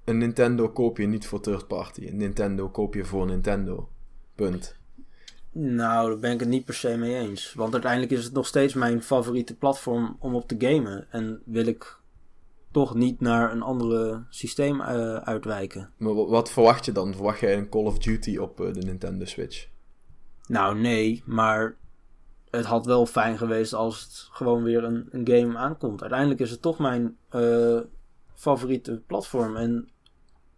een 0.04 0.18
Nintendo 0.18 0.70
koop 0.70 0.98
je 0.98 1.08
niet 1.08 1.28
voor 1.28 1.42
third 1.42 1.68
party. 1.68 2.08
Een 2.08 2.18
Nintendo 2.18 2.70
koop 2.70 2.94
je 2.94 3.06
voor 3.06 3.26
Nintendo. 3.26 3.90
Punt. 4.36 4.79
Nou, 5.62 6.10
daar 6.10 6.20
ben 6.20 6.32
ik 6.32 6.40
het 6.40 6.50
niet 6.50 6.66
per 6.66 6.74
se 6.74 6.98
mee 6.98 7.16
eens. 7.16 7.54
Want 7.54 7.74
uiteindelijk 7.74 8.12
is 8.12 8.24
het 8.24 8.34
nog 8.34 8.48
steeds 8.48 8.74
mijn 8.74 9.04
favoriete 9.04 9.56
platform 9.56 10.18
om 10.20 10.36
op 10.36 10.48
te 10.48 10.56
gamen. 10.58 11.08
En 11.12 11.42
wil 11.46 11.66
ik 11.66 12.00
toch 12.72 12.96
niet 12.96 13.20
naar 13.20 13.52
een 13.52 13.62
andere 13.62 14.24
systeem 14.30 14.82
uh, 14.82 15.16
uitwijken. 15.16 15.92
Maar 15.98 16.14
wat 16.14 16.52
verwacht 16.52 16.86
je 16.86 16.92
dan? 16.92 17.14
Verwacht 17.14 17.40
jij 17.40 17.58
een 17.58 17.70
Call 17.70 17.84
of 17.84 17.98
Duty 17.98 18.38
op 18.38 18.60
uh, 18.60 18.74
de 18.74 18.82
Nintendo 18.82 19.26
Switch? 19.26 19.68
Nou, 20.48 20.80
nee, 20.80 21.24
maar 21.26 21.76
het 22.50 22.66
had 22.66 22.86
wel 22.86 23.06
fijn 23.06 23.38
geweest 23.38 23.74
als 23.74 24.02
het 24.02 24.28
gewoon 24.32 24.64
weer 24.64 24.84
een, 24.84 25.08
een 25.12 25.28
game 25.28 25.58
aankomt. 25.58 26.02
Uiteindelijk 26.02 26.40
is 26.40 26.52
het 26.52 26.62
toch 26.62 26.80
mijn 26.80 27.18
uh, 27.36 27.80
favoriete 28.36 29.02
platform. 29.08 29.56
En 29.56 29.90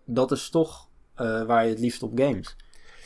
dat 0.06 0.32
is 0.32 0.50
toch 0.50 0.90
waar 1.16 1.64
je 1.64 1.70
het 1.70 1.80
liefst 1.80 2.04
op 2.04 2.20
games. 2.20 2.56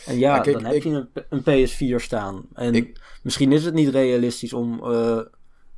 En 0.06 0.20
ja, 0.20 0.40
dan 0.40 0.66
heb 0.66 0.84
je 0.84 0.90
een, 0.90 1.10
een, 1.30 1.68
PS4 1.68 2.04
staan. 2.04 2.46
En 2.54 2.92
misschien 3.24 3.52
is 3.52 3.66
het 3.66 3.74
niet 3.74 3.90
realistisch 3.90 4.54
om 4.54 4.84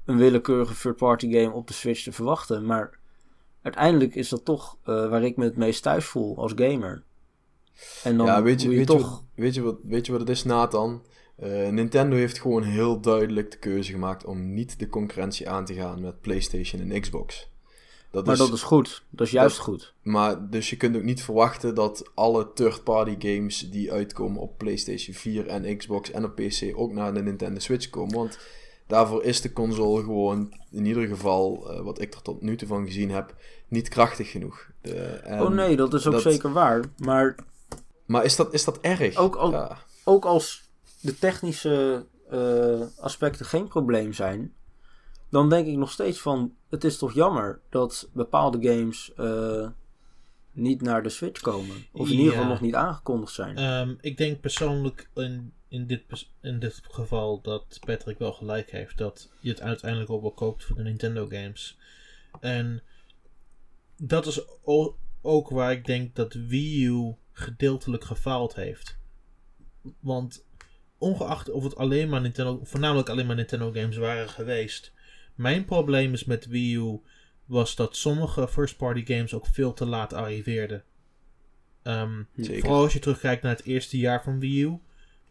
een 0.08 0.18
willekeurige 0.18 0.74
third-party 0.74 1.32
game 1.32 1.52
op 1.52 1.68
de 1.68 1.74
Switch 1.74 2.04
te 2.04 2.12
verwachten. 2.12 2.66
Maar 2.66 3.00
uiteindelijk 3.62 4.16
is 4.16 4.30
dat 4.30 4.46
toch 4.46 4.78
uh, 4.86 5.10
waar 5.10 5.24
ik 5.24 5.38
me 5.38 5.44
het 5.44 5.58
meest 5.58 5.84
thuis 5.84 6.06
voel 6.06 6.38
als 6.38 6.54
gamer. 6.56 7.04
En 8.04 8.18
dan 8.18 8.26
ja, 8.26 8.42
weet 8.42 8.62
je, 8.62 8.70
weet, 8.70 8.88
toch... 8.88 8.98
je 8.98 9.04
wat, 9.04 9.24
weet, 9.36 9.56
je 9.56 9.62
wat, 9.62 9.78
weet 9.84 10.06
je 10.06 10.12
wat 10.12 10.22
het 10.22 10.30
is, 10.30 10.44
Nathan? 10.44 11.04
Uh, 11.44 11.70
Nintendo 11.70 12.16
heeft 12.16 12.40
gewoon 12.40 12.64
heel 12.64 13.02
duidelijk 13.02 13.52
de 13.52 13.58
keuze 13.58 13.92
gemaakt 13.92 14.26
om 14.26 14.54
niet 14.54 14.80
de 14.80 14.88
concurrentie 14.88 15.50
aan 15.50 15.66
te 15.66 15.74
gaan 15.74 16.02
met 16.02 16.22
PlayStation 16.22 16.92
en 16.92 17.02
Xbox. 17.02 17.50
Dat 18.18 18.26
maar 18.26 18.46
is, 18.46 18.50
dat 18.50 18.58
is 18.58 18.64
goed. 18.64 19.04
Dat 19.10 19.28
is 19.28 19.34
juist 19.34 19.58
goed. 19.58 19.94
Maar 20.02 20.50
dus 20.50 20.70
je 20.70 20.78
kunt 20.78 20.96
ook 20.96 21.04
niet 21.04 21.24
verwachten 21.24 21.76
dat 21.76 22.12
alle 22.14 22.54
third-party 22.54 23.16
games 23.20 23.70
die 23.70 23.92
uitkomen 23.92 24.42
op 24.42 24.58
PlayStation 24.58 25.16
4 25.16 25.48
en 25.48 25.78
Xbox 25.78 26.12
en 26.12 26.24
op 26.24 26.36
PC 26.36 26.74
ook 26.76 26.92
naar 26.92 27.14
de 27.14 27.22
Nintendo 27.22 27.60
Switch 27.60 27.90
komen. 27.90 28.16
Want 28.16 28.40
daarvoor 28.88 29.24
is 29.24 29.42
de 29.42 29.54
console 29.54 30.04
gewoon, 30.04 30.54
in 30.72 30.86
ieder 30.86 31.08
geval, 31.08 31.72
uh, 31.72 31.80
wat 31.80 32.02
ik 32.02 32.14
er 32.14 32.22
tot 32.22 32.42
nu 32.42 32.56
toe 32.56 32.68
van 32.68 32.86
gezien 32.86 33.12
heb, 33.12 33.36
niet 33.68 33.90
krachtig 33.90 34.32
genoeg. 34.32 34.70
oh 35.26 35.50
nee, 35.50 35.76
dat 35.76 35.94
is 35.94 36.08
ook 36.08 36.20
zeker 36.20 36.54
waar. 36.54 36.84
Maar, 36.98 37.36
maar 38.06 38.24
is, 38.24 38.36
dat, 38.36 38.54
is 38.54 38.64
dat 38.64 38.80
erg? 38.82 39.16
Ook, 39.16 39.36
ook, 39.36 39.76
ook 40.04 40.26
als 40.26 40.70
de 41.02 41.20
technische 41.20 42.06
uh, 42.32 42.82
aspecten 43.00 43.46
geen 43.46 43.68
probleem 43.68 44.14
zijn, 44.14 44.54
dan 45.30 45.50
denk 45.50 45.68
ik 45.68 45.76
nog 45.76 45.92
steeds 45.92 46.20
van: 46.20 46.56
het 46.70 46.84
is 46.84 46.98
toch 46.98 47.14
jammer 47.14 47.60
dat 47.70 48.10
bepaalde 48.14 48.70
games 48.70 49.12
uh, 49.18 49.68
niet 50.52 50.82
naar 50.82 51.04
de 51.04 51.10
Switch 51.10 51.42
komen. 51.42 51.86
Of 51.92 52.10
in 52.10 52.18
ieder 52.18 52.34
geval 52.34 52.48
nog 52.48 52.62
niet 52.62 52.76
aangekondigd 52.76 53.34
zijn. 53.34 53.58
Um, 53.58 53.98
ik 54.02 54.18
denk 54.18 54.42
persoonlijk 54.42 55.10
in, 55.14 55.54
in, 55.68 55.88
dit, 55.88 56.28
in 56.42 56.60
dit 56.60 56.82
geval 56.84 57.42
dat 57.42 57.80
Patrick 57.86 58.18
wel 58.18 58.34
gelijk 58.34 58.72
heeft 58.72 58.98
dat 58.98 59.32
je 59.40 59.50
het 59.50 59.62
uiteindelijk 59.62 60.12
ook 60.12 60.22
wel 60.22 60.32
koopt 60.32 60.64
voor 60.64 60.76
de 60.76 60.84
Nintendo 60.84 61.28
games. 61.30 61.78
En 62.40 62.82
dat 63.98 64.26
is 64.26 64.42
ook 65.22 65.50
waar 65.50 65.72
ik 65.72 65.86
denk 65.86 66.16
dat 66.16 66.34
Wii 66.34 66.86
U 66.86 67.16
gedeeltelijk 67.32 68.04
gefaald 68.04 68.56
heeft. 68.56 68.98
Want 70.00 70.46
ongeacht 70.98 71.50
of 71.50 71.64
het 71.64 71.76
alleen 71.76 72.10
maar 72.10 72.22
Nintendo, 72.22 72.60
voornamelijk 72.64 73.10
alleen 73.10 73.26
maar 73.26 73.36
Nintendo 73.36 73.72
games 73.72 73.98
waren 73.98 74.30
geweest. 74.30 74.94
Mijn 75.38 75.66
probleem 75.66 76.14
is 76.14 76.26
met 76.26 76.48
Wii 76.48 76.76
U 76.76 77.00
was 77.46 77.76
dat 77.76 77.96
sommige 77.96 78.48
first 78.48 78.78
party 78.78 79.06
games 79.06 79.34
ook 79.34 79.46
veel 79.46 79.74
te 79.74 79.86
laat 79.86 80.14
arriveerden. 80.14 80.84
Um, 81.84 82.28
vooral 82.36 82.82
als 82.82 82.94
je 82.94 83.00
terugkijkt 83.00 83.42
naar 83.42 83.56
het 83.56 83.66
eerste 83.66 83.98
jaar 83.98 84.24
van 84.24 84.40
Wii 84.40 84.64
U. 84.64 84.80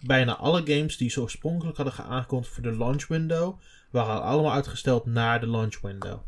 Bijna 0.00 0.36
alle 0.36 0.62
games 0.64 0.96
die 0.96 1.10
ze 1.10 1.20
oorspronkelijk 1.20 1.76
hadden 1.76 2.04
aangekondigd 2.04 2.52
voor 2.52 2.62
de 2.62 2.76
launch 2.76 3.06
window, 3.06 3.58
waren 3.90 4.22
allemaal 4.22 4.52
uitgesteld 4.52 5.06
naar 5.06 5.40
de 5.40 5.46
launch 5.48 5.80
window. 5.80 6.18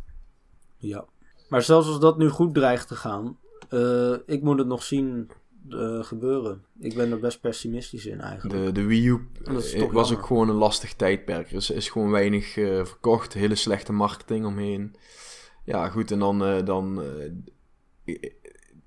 Ja. 0.76 1.05
Maar 1.49 1.62
zelfs 1.62 1.89
als 1.89 2.01
dat 2.01 2.18
nu 2.18 2.29
goed 2.29 2.55
dreigt 2.55 2.89
te 2.89 2.97
gaan, 2.97 3.39
uh, 3.70 4.16
ik 4.26 4.43
moet 4.43 4.59
het 4.59 4.66
nog 4.66 4.83
zien 4.83 5.31
uh, 5.69 6.05
gebeuren. 6.05 6.64
Ik 6.79 6.95
ben 6.95 7.11
er 7.11 7.19
best 7.19 7.41
pessimistisch 7.41 8.07
in 8.07 8.21
eigenlijk. 8.21 8.64
De, 8.64 8.73
de 8.73 8.85
Wii 8.85 9.07
U 9.07 9.29
eh, 9.45 9.93
was 9.93 10.12
ook 10.12 10.27
gewoon 10.27 10.49
een 10.49 10.55
lastig 10.55 10.95
tijdperk. 10.95 11.51
Er 11.51 11.57
is, 11.57 11.71
is 11.71 11.89
gewoon 11.89 12.11
weinig 12.11 12.57
uh, 12.57 12.85
verkocht, 12.85 13.35
hele 13.35 13.55
slechte 13.55 13.93
marketing 13.93 14.47
omheen. 14.47 14.97
Ja, 15.64 15.89
goed, 15.89 16.11
en 16.11 16.19
dan. 16.19 16.64
dan 16.64 17.03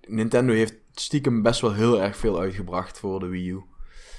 Nintendo 0.08 0.54
heeft 0.54 0.76
stiekem 0.94 1.42
best 1.42 1.62
wel 1.62 1.74
heel 1.74 2.02
erg 2.02 2.18
veel 2.18 2.40
uitgebracht 2.40 3.00
voor 3.00 3.20
de 3.20 3.28
Wii 3.28 3.50
U. 3.50 3.64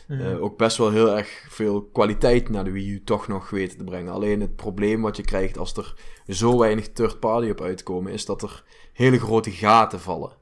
Mhm. 0.09 0.37
ook 0.37 0.59
best 0.59 0.77
wel 0.77 0.91
heel 0.91 1.17
erg 1.17 1.47
veel 1.49 1.83
kwaliteit 1.83 2.49
naar 2.49 2.65
de 2.65 2.71
Wii 2.71 2.91
U 2.91 3.05
toch 3.05 3.29
nog 3.29 3.51
weten 3.51 3.79
te 3.79 3.85
brengen. 3.85 4.13
Alleen 4.13 4.41
het 4.41 4.57
probleem 4.57 5.03
wat 5.03 5.17
je 5.17 5.23
krijgt 5.23 5.59
als 5.59 5.77
er 5.77 5.95
zo 6.29 6.59
weinig 6.59 6.93
third 6.93 7.21
party 7.21 7.51
op 7.51 7.61
uitkomen, 7.61 8.13
is 8.13 8.25
dat 8.25 8.43
er 8.43 8.65
hele 8.93 9.19
grote 9.19 9.51
gaten 9.51 10.01
vallen. 10.01 10.41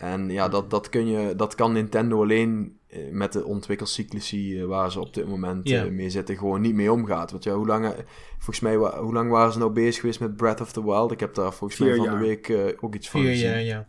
En 0.00 0.30
ja, 0.30 0.48
dat, 0.48 0.70
dat, 0.70 0.88
kun 0.88 1.06
je, 1.06 1.36
dat 1.36 1.54
kan 1.54 1.72
Nintendo 1.72 2.22
alleen 2.22 2.78
eh, 2.88 3.10
met 3.10 3.32
de 3.32 3.44
ontwikkelcyclusie 3.44 4.60
eh, 4.60 4.66
waar 4.66 4.92
ze 4.92 5.00
op 5.00 5.14
dit 5.14 5.28
moment 5.28 5.70
eh, 5.70 5.84
mee 5.84 6.10
zitten, 6.10 6.36
gewoon 6.36 6.60
niet 6.60 6.74
mee 6.74 6.92
omgaat. 6.92 7.30
Want 7.30 7.44
ja, 7.44 7.54
hoe 7.54 7.66
lang, 7.66 7.94
volgens 8.34 8.60
mij, 8.60 8.74
hoe 8.76 9.12
lang 9.12 9.30
waren 9.30 9.52
ze 9.52 9.58
nou 9.58 9.72
bezig 9.72 10.00
geweest 10.00 10.20
met 10.20 10.36
Breath 10.36 10.60
of 10.60 10.72
the 10.72 10.84
Wild? 10.84 11.12
Ik 11.12 11.20
heb 11.20 11.34
daar 11.34 11.52
volgens 11.52 11.80
mij 11.80 11.94
van 11.94 12.10
de 12.10 12.16
week 12.16 12.74
ook 12.80 12.94
iets 12.94 13.10
van 13.10 13.20
Vier 13.20 13.30
gezien. 13.30 13.48
Jaar, 13.48 13.62
ja. 13.62 13.84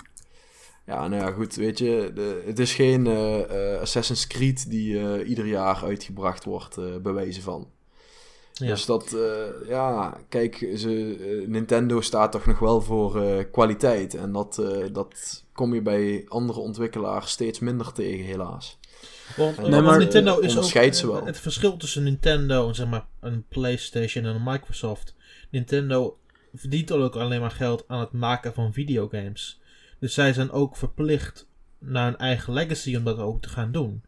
Ja, 0.85 1.07
nou 1.07 1.21
ja, 1.21 1.31
goed, 1.31 1.55
weet 1.55 1.77
je, 1.77 2.11
de, 2.13 2.43
het 2.45 2.59
is 2.59 2.73
geen 2.73 3.07
Assassin's 3.81 4.27
Creed 4.27 4.69
die 4.69 5.23
ieder 5.25 5.45
jaar 5.45 5.83
uitgebracht 5.83 6.43
wordt, 6.43 7.01
bewijzen 7.01 7.43
van. 7.43 7.67
Dus 8.53 8.85
dat, 8.85 9.13
uh, 9.13 9.67
ja, 9.67 10.17
kijk, 10.29 10.55
ze, 10.75 11.17
uh, 11.17 11.47
Nintendo 11.47 12.01
staat 12.01 12.31
toch 12.31 12.45
nog 12.45 12.59
wel 12.59 12.81
voor 12.81 13.23
uh, 13.23 13.43
kwaliteit. 13.51 14.15
En 14.15 14.31
dat, 14.31 14.61
dat 14.91 15.43
kom 15.53 15.73
je 15.73 15.81
bij 15.81 16.25
andere 16.27 16.59
ontwikkelaars 16.59 17.31
steeds 17.31 17.59
minder 17.59 17.91
tegen, 17.91 18.25
helaas. 18.25 18.79
Want, 19.37 19.57
nee, 19.57 19.81
maar 19.81 19.97
Nintendo 19.97 20.39
is 20.39 20.57
ook, 20.57 21.11
wel. 21.11 21.25
het 21.25 21.39
verschil 21.39 21.77
tussen 21.77 22.03
Nintendo 22.03 22.67
en 22.67 22.75
zeg 22.75 22.87
maar 22.87 23.05
een 23.19 23.45
PlayStation 23.49 24.25
en 24.25 24.35
een 24.35 24.43
Microsoft. 24.43 25.15
Nintendo 25.49 26.17
verdient 26.53 26.91
ook 26.91 27.15
alleen 27.15 27.41
maar 27.41 27.51
geld 27.51 27.83
aan 27.87 27.99
het 27.99 28.11
maken 28.11 28.53
van 28.53 28.73
videogames. 28.73 29.59
Dus 29.99 30.13
zij 30.13 30.33
zijn 30.33 30.51
ook 30.51 30.75
verplicht 30.75 31.47
naar 31.79 32.07
een 32.07 32.17
eigen 32.17 32.53
legacy 32.53 32.95
om 32.95 33.03
dat 33.03 33.17
ook 33.17 33.41
te 33.41 33.49
gaan 33.49 33.71
doen. 33.71 34.03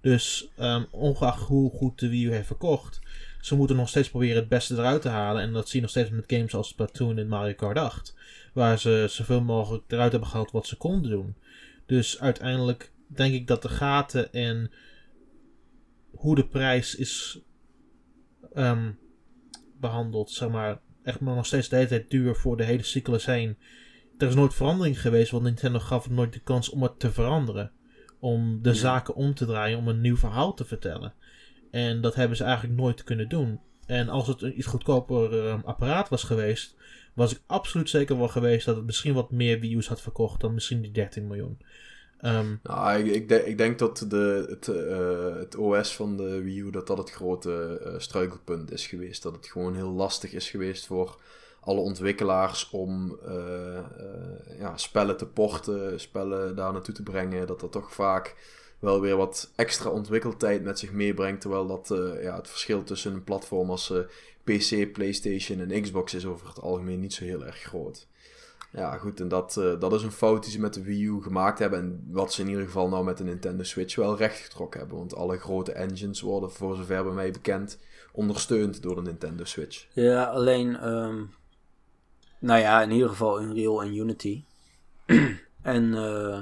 Dus 0.00 0.48
um, 0.60 0.86
ongeacht 0.90 1.42
hoe 1.42 1.70
goed 1.70 1.98
de 1.98 2.08
Wii 2.08 2.24
U 2.24 2.32
heeft 2.32 2.46
verkocht, 2.46 3.00
ze 3.40 3.54
moeten 3.54 3.76
nog 3.76 3.88
steeds 3.88 4.10
proberen 4.10 4.36
het 4.36 4.48
beste 4.48 4.74
eruit 4.74 5.02
te 5.02 5.08
halen. 5.08 5.42
En 5.42 5.52
dat 5.52 5.66
zie 5.66 5.74
je 5.74 5.80
nog 5.80 5.90
steeds 5.90 6.10
met 6.10 6.24
games 6.26 6.54
als 6.54 6.68
Splatoon 6.68 7.18
en 7.18 7.28
Mario 7.28 7.54
Kart 7.54 7.78
8. 7.78 8.16
Waar 8.52 8.78
ze 8.78 9.06
zoveel 9.08 9.42
mogelijk 9.42 9.84
eruit 9.88 10.10
hebben 10.10 10.28
gehaald 10.28 10.50
wat 10.50 10.66
ze 10.66 10.76
konden 10.76 11.10
doen. 11.10 11.36
Dus 11.86 12.20
uiteindelijk 12.20 12.92
denk 13.06 13.34
ik 13.34 13.46
dat 13.46 13.62
de 13.62 13.68
gaten 13.68 14.32
en 14.32 14.70
hoe 16.10 16.34
de 16.34 16.46
prijs 16.46 16.94
is 16.94 17.40
um, 18.54 18.98
behandeld, 19.80 20.30
zeg 20.30 20.48
maar, 20.48 20.80
echt 21.02 21.20
maar 21.20 21.34
nog 21.34 21.46
steeds 21.46 21.68
de 21.68 21.76
hele 21.76 21.88
tijd 21.88 22.10
duur 22.10 22.36
voor 22.36 22.56
de 22.56 22.64
hele 22.64 22.82
cyclus 22.82 23.26
heen. 23.26 23.56
Er 24.18 24.28
is 24.28 24.34
nooit 24.34 24.54
verandering 24.54 25.00
geweest, 25.00 25.30
want 25.30 25.44
Nintendo 25.44 25.78
gaf 25.78 26.10
nooit 26.10 26.32
de 26.32 26.40
kans 26.40 26.68
om 26.68 26.82
het 26.82 26.98
te 26.98 27.12
veranderen. 27.12 27.72
Om 28.18 28.62
de 28.62 28.74
zaken 28.74 29.14
om 29.14 29.34
te 29.34 29.46
draaien, 29.46 29.78
om 29.78 29.88
een 29.88 30.00
nieuw 30.00 30.16
verhaal 30.16 30.54
te 30.54 30.64
vertellen. 30.64 31.14
En 31.76 32.00
dat 32.00 32.14
hebben 32.14 32.36
ze 32.36 32.44
eigenlijk 32.44 32.80
nooit 32.80 33.04
kunnen 33.04 33.28
doen. 33.28 33.60
En 33.86 34.08
als 34.08 34.26
het 34.26 34.42
een 34.42 34.58
iets 34.58 34.66
goedkoper 34.66 35.32
uh, 35.32 35.54
apparaat 35.64 36.08
was 36.08 36.22
geweest, 36.22 36.74
was 37.14 37.32
ik 37.32 37.40
absoluut 37.46 37.90
zeker 37.90 38.18
wel 38.18 38.28
geweest 38.28 38.66
dat 38.66 38.76
het 38.76 38.86
misschien 38.86 39.14
wat 39.14 39.30
meer 39.30 39.60
Wii 39.60 39.76
U's 39.76 39.88
had 39.88 40.00
verkocht 40.00 40.40
dan 40.40 40.54
misschien 40.54 40.80
die 40.80 40.90
13 40.90 41.26
miljoen. 41.26 41.58
Um, 42.22 42.60
nou, 42.62 42.98
ik, 42.98 43.14
ik, 43.14 43.28
denk, 43.28 43.44
ik, 43.44 43.58
denk 43.58 43.78
dat 43.78 44.06
de, 44.08 44.46
het, 44.48 44.66
uh, 44.66 45.36
het 45.36 45.56
OS 45.56 45.96
van 45.96 46.16
de 46.16 46.42
Wii 46.42 46.58
U 46.60 46.70
dat 46.70 46.86
dat 46.86 46.98
het 46.98 47.10
grote 47.10 47.80
uh, 47.86 47.98
struikelpunt 47.98 48.72
is 48.72 48.86
geweest. 48.86 49.22
Dat 49.22 49.34
het 49.34 49.46
gewoon 49.46 49.74
heel 49.74 49.90
lastig 49.90 50.32
is 50.32 50.50
geweest 50.50 50.86
voor 50.86 51.20
alle 51.60 51.80
ontwikkelaars 51.80 52.70
om 52.70 53.18
uh, 53.28 53.78
ja, 54.58 54.76
spellen 54.76 55.16
te 55.16 55.26
porten, 55.26 56.00
spellen 56.00 56.56
daar 56.56 56.72
naartoe 56.72 56.94
te 56.94 57.02
brengen. 57.02 57.46
Dat 57.46 57.60
dat 57.60 57.72
toch 57.72 57.92
vaak 57.92 58.34
wel 58.78 59.00
weer 59.00 59.16
wat 59.16 59.52
extra 59.56 59.90
ontwikkeltijd 59.90 60.62
met 60.62 60.78
zich 60.78 60.92
meebrengt. 60.92 61.40
Terwijl 61.40 61.66
dat, 61.66 61.90
uh, 61.90 62.22
ja, 62.22 62.36
het 62.36 62.48
verschil 62.48 62.84
tussen 62.84 63.12
een 63.12 63.24
platform 63.24 63.70
als 63.70 63.90
uh, 63.90 63.98
PC, 64.44 64.92
PlayStation 64.92 65.60
en 65.60 65.82
Xbox 65.82 66.14
is 66.14 66.26
over 66.26 66.48
het 66.48 66.60
algemeen 66.60 67.00
niet 67.00 67.14
zo 67.14 67.24
heel 67.24 67.44
erg 67.44 67.56
groot. 67.56 68.06
Ja, 68.72 68.96
goed, 68.96 69.20
en 69.20 69.28
dat, 69.28 69.56
uh, 69.58 69.80
dat 69.80 69.92
is 69.92 70.02
een 70.02 70.12
fout 70.12 70.42
die 70.42 70.52
ze 70.52 70.60
met 70.60 70.74
de 70.74 70.82
Wii 70.82 71.04
U 71.04 71.22
gemaakt 71.22 71.58
hebben. 71.58 71.78
En 71.78 72.04
wat 72.10 72.32
ze 72.32 72.42
in 72.42 72.48
ieder 72.48 72.64
geval 72.64 72.88
nou 72.88 73.04
met 73.04 73.18
de 73.18 73.24
Nintendo 73.24 73.62
Switch 73.62 73.94
wel 73.94 74.16
rechtgetrokken 74.16 74.80
hebben. 74.80 74.98
Want 74.98 75.14
alle 75.14 75.38
grote 75.38 75.72
engines 75.72 76.20
worden, 76.20 76.50
voor 76.50 76.76
zover 76.76 77.04
bij 77.04 77.12
mij 77.12 77.30
bekend, 77.30 77.78
ondersteund 78.12 78.82
door 78.82 78.94
de 78.94 79.02
Nintendo 79.02 79.44
Switch. 79.44 79.86
Ja, 79.92 80.24
alleen 80.24 80.88
um, 80.88 81.34
Nou 82.38 82.60
ja, 82.60 82.82
in 82.82 82.90
ieder 82.90 83.08
geval 83.08 83.42
Unreal 83.42 83.82
en 83.82 83.96
Unity. 83.96 84.44
en 85.62 85.84
uh, 85.84 86.40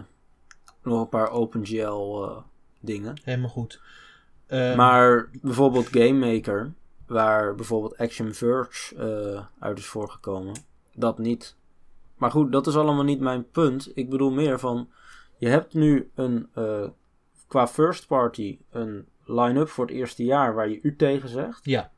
nog 0.84 1.00
een 1.00 1.08
paar 1.08 1.30
OpenGL 1.30 2.22
uh, 2.22 2.36
dingen. 2.80 3.20
Helemaal 3.22 3.48
goed. 3.48 3.80
Um, 4.48 4.76
maar 4.76 5.30
bijvoorbeeld 5.42 5.86
Game 5.86 6.32
Maker, 6.32 6.72
waar 7.06 7.54
bijvoorbeeld 7.54 7.96
Action 7.96 8.32
Verge 8.32 8.94
uh, 8.96 9.44
uit 9.58 9.78
is 9.78 9.86
voorgekomen, 9.86 10.54
dat 10.94 11.18
niet. 11.18 11.56
Maar 12.16 12.30
goed, 12.30 12.52
dat 12.52 12.66
is 12.66 12.76
allemaal 12.76 13.04
niet 13.04 13.20
mijn 13.20 13.50
punt. 13.50 13.90
Ik 13.94 14.10
bedoel 14.10 14.30
meer 14.30 14.58
van, 14.58 14.88
je 15.36 15.48
hebt 15.48 15.74
nu 15.74 16.10
een, 16.14 16.48
qua 17.46 17.68
first 17.68 18.06
party, 18.06 18.58
een 18.70 19.06
line-up 19.24 19.68
voor 19.68 19.86
het 19.86 19.94
eerste 19.94 20.24
jaar 20.24 20.54
waar 20.54 20.68
je 20.68 20.78
u 20.82 20.96
tegen 20.96 21.28
zegt. 21.28 21.64
Ja. 21.64 21.90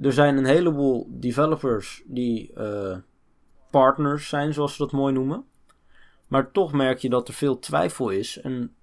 Er 0.00 0.12
zijn 0.12 0.36
een 0.36 0.44
heleboel 0.44 1.06
developers 1.10 2.02
die 2.06 2.52
partners 3.70 4.28
zijn, 4.28 4.52
zoals 4.52 4.72
ze 4.76 4.82
dat 4.82 4.92
mooi 4.92 5.12
noemen. 5.12 5.44
Maar 6.26 6.50
toch 6.52 6.72
merk 6.72 6.98
je 6.98 7.08
dat 7.08 7.28
er 7.28 7.34
veel 7.34 7.58
twijfel 7.58 8.10
is. 8.10 8.40
En 8.40 8.74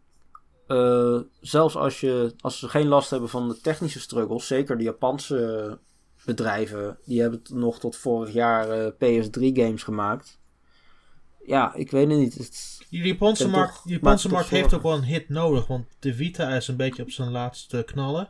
uh, 0.67 1.19
zelfs 1.41 1.75
als, 1.75 1.99
je, 1.99 2.33
als 2.39 2.59
ze 2.59 2.69
geen 2.69 2.87
last 2.87 3.09
hebben 3.09 3.29
van 3.29 3.47
de 3.47 3.59
technische 3.61 3.99
struggles, 3.99 4.47
zeker 4.47 4.77
de 4.77 4.83
Japanse 4.83 5.79
bedrijven, 6.25 6.97
die 7.05 7.21
hebben 7.21 7.41
nog 7.49 7.79
tot 7.79 7.95
vorig 7.95 8.33
jaar 8.33 8.79
uh, 8.79 8.91
PS3-games 8.91 9.83
gemaakt. 9.83 10.39
Ja, 11.45 11.73
ik 11.73 11.91
weet 11.91 12.09
het 12.09 12.17
niet. 12.17 12.33
Het 12.33 12.81
die 12.89 13.03
Japanse 13.03 13.47
markt, 13.47 13.81
Japanse 13.85 14.29
markt 14.29 14.49
heeft 14.49 14.73
ook 14.73 14.81
wel 14.81 14.93
een 14.93 15.03
hit 15.03 15.29
nodig, 15.29 15.67
want 15.67 15.85
de 15.99 16.13
Vita 16.13 16.55
is 16.55 16.67
een 16.67 16.77
beetje 16.77 17.03
op 17.03 17.11
zijn 17.11 17.31
laatste 17.31 17.83
knallen. 17.85 18.29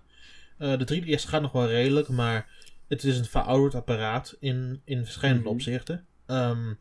Uh, 0.59 0.77
de 0.77 1.01
3DS 1.01 1.27
gaat 1.27 1.41
nog 1.41 1.51
wel 1.51 1.67
redelijk, 1.67 2.09
maar 2.09 2.49
het 2.87 3.03
is 3.03 3.17
een 3.17 3.25
verouderd 3.25 3.75
apparaat 3.75 4.35
in, 4.39 4.81
in 4.83 5.03
verschillende 5.03 5.39
mm 5.39 5.45
-hmm. 5.45 5.53
opzichten. 5.53 6.05
Um, 6.27 6.77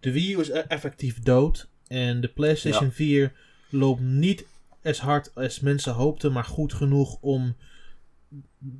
de 0.00 0.12
Wii 0.12 0.34
U 0.34 0.40
is 0.40 0.48
e- 0.48 0.64
effectief 0.68 1.20
dood. 1.20 1.68
En 1.86 2.20
de 2.20 2.28
PlayStation 2.28 2.84
ja. 2.84 2.90
4 2.90 3.32
loopt 3.70 4.00
niet 4.00 4.46
as 4.82 5.00
hard 5.00 5.34
als 5.34 5.60
mensen 5.60 5.92
hoopten, 5.92 6.32
maar 6.32 6.44
goed 6.44 6.72
genoeg 6.72 7.16
om 7.20 7.56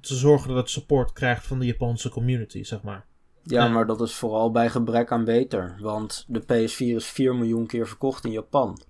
te 0.00 0.14
zorgen 0.14 0.48
dat 0.48 0.56
het 0.56 0.70
support 0.70 1.12
krijgt 1.12 1.46
van 1.46 1.58
de 1.58 1.66
Japanse 1.66 2.08
community, 2.08 2.64
zeg 2.64 2.82
maar. 2.82 3.06
Ja, 3.42 3.68
maar 3.68 3.86
dat 3.86 4.00
is 4.00 4.12
vooral 4.12 4.50
bij 4.50 4.70
gebrek 4.70 5.12
aan 5.12 5.24
beter. 5.24 5.76
Want 5.80 6.24
de 6.28 6.42
PS4 6.42 6.76
is 6.76 7.06
4 7.06 7.34
miljoen 7.34 7.66
keer 7.66 7.88
verkocht 7.88 8.24
in 8.24 8.30
Japan. 8.30 8.82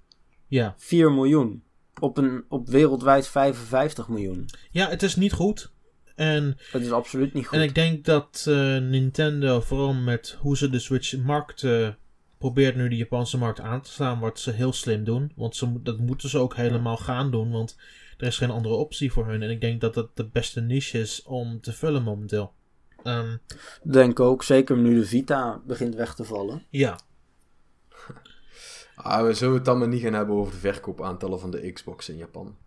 Ja. 0.47 0.75
4 0.77 1.13
miljoen. 1.13 1.63
Op, 2.01 2.17
een, 2.17 2.45
op 2.49 2.69
wereldwijd 2.69 3.29
55 3.29 4.09
miljoen. 4.09 4.49
Ja, 4.71 4.89
het 4.89 5.03
is 5.03 5.17
niet 5.17 5.33
goed. 5.33 5.71
En, 6.15 6.57
het 6.71 6.83
is 6.83 6.91
absoluut 6.91 7.35
niet 7.35 7.47
goed. 7.47 7.59
En 7.59 7.65
ik 7.65 7.75
denk 7.75 8.05
dat 8.05 8.45
uh, 8.49 8.79
Nintendo, 8.79 9.61
vooral 9.61 9.95
met 9.95 10.37
hoe 10.41 10.57
ze 10.57 10.71
de 10.71 10.79
Switch 10.79 11.17
markt 11.17 11.63
uh, 11.63 11.89
probeert 12.39 12.77
nu 12.77 12.89
de 12.89 12.97
Japanse 12.97 13.39
markt 13.39 13.61
aan 13.61 13.81
te 13.81 13.91
slaan, 13.91 14.21
wat 14.21 14.39
ze 14.39 14.51
heel 14.51 14.73
slim 14.73 15.05
doen. 15.05 15.33
Want 15.37 15.57
ze, 15.57 15.83
dat 15.83 15.99
moeten 15.99 16.29
ze 16.29 16.39
ook 16.39 16.57
helemaal 16.57 16.97
gaan 16.97 17.31
doen, 17.31 17.51
want 17.51 17.77
er 18.19 18.27
is 18.27 18.39
geen 18.39 18.51
andere 18.51 18.75
optie 18.75 19.13
voor 19.13 19.27
hun. 19.27 19.43
En 19.43 19.51
ik 19.51 19.61
denk 19.61 19.81
dat 19.81 19.95
dat 19.95 20.17
de 20.17 20.27
beste 20.27 20.61
niche 20.61 20.99
is 20.99 21.23
om 21.23 21.61
te 21.61 21.73
vullen 21.73 22.03
momenteel. 22.03 22.53
Um, 23.05 23.41
denk 23.83 24.21
ook, 24.21 24.43
zeker 24.43 24.77
nu 24.77 24.95
de 24.95 25.07
Vita 25.07 25.63
begint 25.67 25.95
weg 25.95 26.15
te 26.15 26.25
vallen. 26.25 26.63
Ja. 26.71 26.99
Ah, 28.95 29.27
we 29.27 29.33
zullen 29.33 29.55
het 29.55 29.65
dan 29.65 29.79
maar 29.79 29.89
niet 29.89 30.03
gaan 30.03 30.13
hebben 30.13 30.37
over 30.37 30.53
de 30.53 30.59
verkoopaantallen 30.59 31.41
van 31.41 31.51
de 31.51 31.73
Xbox 31.73 32.09
in 32.09 32.17
Japan. 32.17 32.57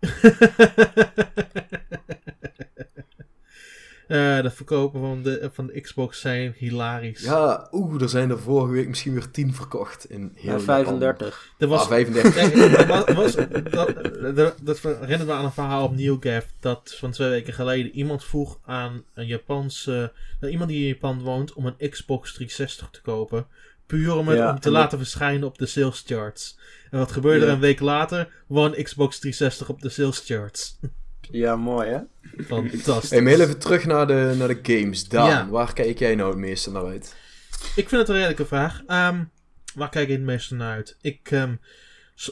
Uh, 4.12 4.42
de 4.42 4.50
verkopen 4.50 5.00
van 5.00 5.22
de, 5.22 5.50
van 5.52 5.66
de 5.66 5.80
Xbox 5.80 6.20
zijn 6.20 6.54
hilarisch. 6.56 7.22
Ja, 7.22 7.68
oeh, 7.70 8.02
er 8.02 8.08
zijn 8.08 8.30
er 8.30 8.38
vorige 8.38 8.72
week 8.72 8.88
misschien 8.88 9.12
weer 9.12 9.30
10 9.30 9.54
verkocht 9.54 10.10
in 10.10 10.32
heel 10.34 10.52
ja, 10.52 10.60
35. 10.60 11.52
Er 11.58 11.68
was, 11.68 11.80
ah, 11.80 11.86
35. 11.86 13.06
er 13.06 13.14
was, 13.14 13.34
dat, 13.70 14.36
dat, 14.36 14.54
dat 14.62 14.80
herinnert 14.80 15.26
me 15.26 15.32
aan 15.32 15.44
een 15.44 15.52
verhaal 15.52 15.84
op 15.84 15.96
NewGaf 15.96 16.46
dat 16.60 16.94
van 16.98 17.10
twee 17.10 17.28
weken 17.28 17.52
geleden 17.52 17.92
iemand 17.92 18.24
vroeg 18.24 18.58
aan 18.64 19.04
een 19.14 19.26
Japanse, 19.26 20.12
nou, 20.40 20.52
iemand 20.52 20.70
die 20.70 20.80
in 20.80 20.88
Japan 20.88 21.20
woont 21.20 21.52
om 21.52 21.66
een 21.66 21.90
Xbox 21.90 22.32
360 22.32 22.90
te 22.90 23.00
kopen. 23.00 23.46
Puur 23.86 24.16
om 24.16 24.28
het 24.28 24.38
ja, 24.38 24.50
om 24.50 24.60
te 24.60 24.70
laten 24.70 24.98
dat... 24.98 25.08
verschijnen 25.08 25.48
op 25.48 25.58
de 25.58 25.66
sales 25.66 26.02
charts. 26.06 26.58
En 26.90 26.98
wat 26.98 27.12
gebeurde 27.12 27.40
ja. 27.40 27.46
er 27.46 27.52
een 27.52 27.60
week 27.60 27.80
later? 27.80 28.28
One 28.48 28.82
Xbox 28.82 29.18
360 29.18 29.68
op 29.68 29.82
de 29.82 29.88
sales 29.88 30.22
charts. 30.26 30.78
Ja, 31.32 31.56
mooi 31.56 31.88
hè? 31.88 31.98
Fantastisch. 32.44 33.10
Hey, 33.10 33.22
maar 33.22 33.32
heel 33.32 33.40
even 33.40 33.58
terug 33.58 33.84
naar 33.84 34.06
de, 34.06 34.34
naar 34.38 34.48
de 34.48 34.58
games. 34.62 35.08
Daan, 35.08 35.28
ja. 35.28 35.48
waar 35.48 35.72
kijk 35.72 35.98
jij 35.98 36.14
nou 36.14 36.30
het 36.30 36.38
meeste 36.38 36.70
naar 36.70 36.84
uit? 36.84 37.16
Ik 37.76 37.88
vind 37.88 38.00
het 38.00 38.08
een 38.08 38.14
redelijke 38.14 38.46
vraag. 38.46 38.80
Um, 38.80 39.30
waar 39.74 39.88
kijk 39.88 40.08
ik 40.08 40.14
het 40.16 40.24
meeste 40.24 40.54
naar 40.54 40.74
uit? 40.74 40.96
Ik, 41.00 41.30
um, 41.30 41.60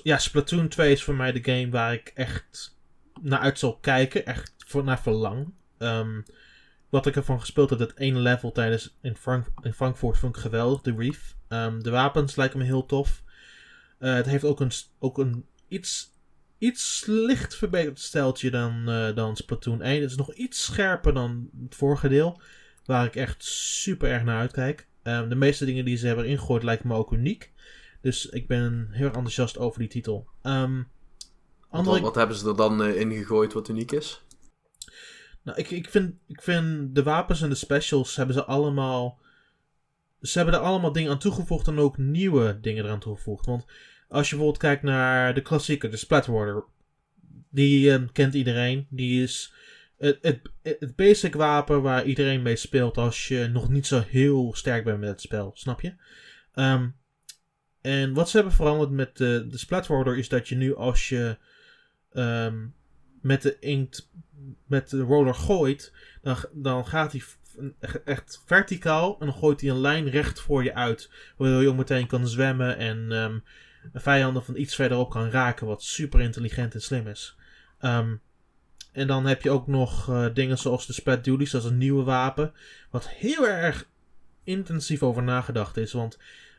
ja, 0.02 0.18
Splatoon 0.18 0.68
2 0.68 0.92
is 0.92 1.02
voor 1.02 1.14
mij 1.14 1.32
de 1.32 1.52
game 1.52 1.70
waar 1.70 1.92
ik 1.92 2.12
echt 2.14 2.76
naar 3.20 3.38
uit 3.38 3.58
zal 3.58 3.78
kijken. 3.78 4.26
Echt 4.26 4.52
voor, 4.66 4.84
naar 4.84 5.00
verlang. 5.00 5.52
Um, 5.78 6.24
wat 6.88 7.06
ik 7.06 7.16
ervan 7.16 7.40
gespeeld 7.40 7.70
heb, 7.70 7.78
dat 7.78 7.96
ene 7.96 8.18
level 8.18 8.52
tijdens 8.52 8.94
in, 9.00 9.16
Frank 9.16 9.46
in 9.62 9.74
Frankfurt 9.74 10.18
vond 10.18 10.36
ik 10.36 10.42
geweldig. 10.42 10.80
De 10.80 10.94
Reef. 10.96 11.34
de 11.82 11.90
wapens 11.90 12.36
lijken 12.36 12.58
me 12.58 12.64
heel 12.64 12.86
tof. 12.86 13.22
Uh, 14.00 14.14
het 14.14 14.26
heeft 14.26 14.44
ook 14.44 14.60
een, 14.60 14.72
ook 14.98 15.18
een 15.18 15.46
iets 15.68 16.10
iets 16.60 17.04
licht 17.06 17.56
verbeterd 17.56 18.00
steltje 18.00 18.50
dan, 18.50 18.84
uh, 18.88 19.14
dan 19.14 19.36
Splatoon 19.36 19.82
1. 19.82 20.00
Het 20.00 20.10
is 20.10 20.16
nog 20.16 20.34
iets 20.34 20.64
scherper 20.64 21.14
dan 21.14 21.50
het 21.62 21.74
vorige 21.74 22.08
deel. 22.08 22.40
Waar 22.84 23.04
ik 23.06 23.16
echt 23.16 23.44
super 23.44 24.10
erg 24.10 24.24
naar 24.24 24.38
uitkijk. 24.38 24.86
Um, 25.02 25.28
de 25.28 25.34
meeste 25.34 25.64
dingen 25.64 25.84
die 25.84 25.96
ze 25.96 26.06
hebben 26.06 26.26
ingegooid 26.26 26.62
lijken 26.62 26.88
me 26.88 26.94
ook 26.94 27.12
uniek. 27.12 27.52
Dus 28.00 28.26
ik 28.26 28.46
ben 28.46 28.88
heel 28.90 29.06
enthousiast 29.06 29.58
over 29.58 29.78
die 29.78 29.88
titel. 29.88 30.28
Um, 30.42 30.88
andere... 31.68 31.94
wat, 31.94 32.00
wat, 32.00 32.14
hebben 32.14 32.36
ze 32.36 32.48
er 32.48 32.56
dan 32.56 32.82
uh, 32.82 33.00
in 33.00 33.12
gegooid 33.12 33.52
wat 33.52 33.68
uniek 33.68 33.92
is? 33.92 34.22
Nou, 35.42 35.58
ik, 35.58 35.70
ik, 35.70 35.90
vind, 35.90 36.14
ik 36.26 36.42
vind 36.42 36.94
de 36.94 37.02
wapens 37.02 37.42
en 37.42 37.48
de 37.48 37.54
specials 37.54 38.16
hebben 38.16 38.34
ze 38.34 38.44
allemaal. 38.44 39.18
Ze 40.20 40.38
hebben 40.38 40.54
er 40.54 40.60
allemaal 40.60 40.92
dingen 40.92 41.10
aan 41.10 41.18
toegevoegd 41.18 41.66
en 41.66 41.78
ook 41.78 41.98
nieuwe 41.98 42.58
dingen 42.60 42.84
eraan 42.84 43.00
toegevoegd. 43.00 43.46
Want 43.46 43.66
als 44.10 44.28
je 44.28 44.34
bijvoorbeeld 44.34 44.62
kijkt 44.62 44.82
naar 44.82 45.34
de 45.34 45.42
klassieker, 45.42 45.90
de 45.90 45.96
Splatwater. 45.96 46.64
Die 47.50 47.90
um, 47.90 48.12
kent 48.12 48.34
iedereen. 48.34 48.86
Die 48.90 49.22
is 49.22 49.52
het, 49.98 50.18
het, 50.20 50.40
het 50.62 50.96
basic 50.96 51.34
wapen 51.34 51.82
waar 51.82 52.04
iedereen 52.04 52.42
mee 52.42 52.56
speelt 52.56 52.96
als 52.96 53.28
je 53.28 53.48
nog 53.52 53.68
niet 53.68 53.86
zo 53.86 54.02
heel 54.08 54.54
sterk 54.54 54.84
bent 54.84 55.00
met 55.00 55.08
het 55.08 55.20
spel. 55.20 55.50
Snap 55.54 55.80
je? 55.80 55.94
Um, 56.54 56.96
en 57.80 58.12
wat 58.12 58.30
ze 58.30 58.36
hebben 58.36 58.54
veranderd 58.54 58.90
met 58.90 59.16
de, 59.16 59.46
de 59.48 60.16
is 60.16 60.28
dat 60.28 60.48
je 60.48 60.56
nu 60.56 60.76
als 60.76 61.08
je 61.08 61.38
um, 62.12 62.74
met 63.22 63.42
de 63.42 63.58
inkt, 63.58 64.10
met 64.66 64.90
de 64.90 65.00
roller 65.00 65.34
gooit, 65.34 65.92
dan, 66.22 66.36
dan 66.52 66.86
gaat 66.86 67.12
hij 67.12 67.22
echt 68.04 68.42
verticaal 68.46 69.16
en 69.20 69.26
dan 69.26 69.34
gooit 69.34 69.60
hij 69.60 69.70
een 69.70 69.80
lijn 69.80 70.10
recht 70.10 70.40
voor 70.40 70.64
je 70.64 70.74
uit. 70.74 71.10
Waardoor 71.36 71.62
je 71.62 71.68
ook 71.68 71.76
meteen 71.76 72.06
kan 72.06 72.28
zwemmen 72.28 72.76
en 72.76 73.12
vijanden 73.94 74.44
van 74.44 74.56
iets 74.56 74.74
verderop 74.74 75.10
kan 75.10 75.30
raken, 75.30 75.66
wat 75.66 75.82
super 75.82 76.20
intelligent 76.20 76.74
en 76.74 76.82
slim 76.82 77.06
is. 77.06 77.36
Um, 77.80 78.20
en 78.92 79.06
dan 79.06 79.26
heb 79.26 79.42
je 79.42 79.50
ook 79.50 79.66
nog 79.66 80.08
uh, 80.08 80.26
dingen 80.34 80.58
zoals 80.58 80.86
de 80.86 80.92
Splat 80.92 81.24
Duties, 81.24 81.50
dat 81.50 81.64
is 81.64 81.70
een 81.70 81.78
nieuwe 81.78 82.02
wapen, 82.02 82.52
wat 82.90 83.08
heel 83.08 83.48
erg 83.48 83.88
intensief 84.44 85.02
over 85.02 85.22
nagedacht 85.22 85.76
is. 85.76 85.92
Want 85.92 86.18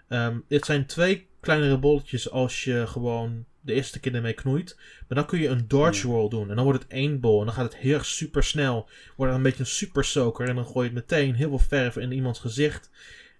um, 0.09 0.43
dit 0.47 0.65
zijn 0.65 0.85
twee 0.85 1.27
kleinere 1.39 1.77
bolletjes 1.77 2.29
als 2.29 2.63
je 2.63 2.87
gewoon 2.87 3.45
de 3.61 3.73
eerste 3.73 3.99
keer 3.99 4.15
ermee 4.15 4.33
knoeit. 4.33 4.75
Maar 5.07 5.17
dan 5.17 5.25
kun 5.25 5.39
je 5.39 5.47
een 5.47 5.67
dodge 5.67 6.07
roll 6.07 6.29
doen. 6.29 6.49
En 6.49 6.55
dan 6.55 6.63
wordt 6.63 6.81
het 6.83 6.91
één 6.91 7.19
bol. 7.19 7.39
En 7.39 7.45
dan 7.45 7.55
gaat 7.55 7.71
het 7.71 7.75
heel 7.75 7.93
erg 7.93 8.05
super 8.05 8.43
snel. 8.43 8.89
Wordt 9.15 9.31
het 9.31 9.41
een 9.41 9.47
beetje 9.47 9.59
een 9.59 9.65
super 9.65 10.05
soaker. 10.05 10.47
En 10.47 10.55
dan 10.55 10.65
gooi 10.65 10.89
je 10.89 10.95
het 10.95 11.09
meteen 11.09 11.35
heel 11.35 11.49
veel 11.49 11.59
verf 11.59 11.97
in 11.97 12.11
iemands 12.11 12.39
gezicht. 12.39 12.89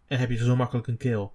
En 0.07 0.19
heb 0.19 0.29
je 0.29 0.37
zo 0.37 0.55
makkelijk 0.55 0.87
een 0.87 0.97
kill. 0.97 1.29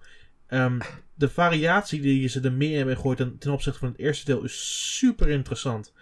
Um, 0.49 0.79
de 1.13 1.29
variatie 1.29 2.01
die 2.01 2.27
ze 2.27 2.41
er 2.41 2.51
meer 2.51 2.77
hebben 2.77 2.95
gegooid 2.95 3.17
ten, 3.17 3.37
ten 3.37 3.51
opzichte 3.51 3.79
van 3.79 3.87
het 3.87 3.97
eerste 3.97 4.25
deel 4.25 4.43
is 4.43 4.95
super 4.97 5.29
interessant. 5.29 5.93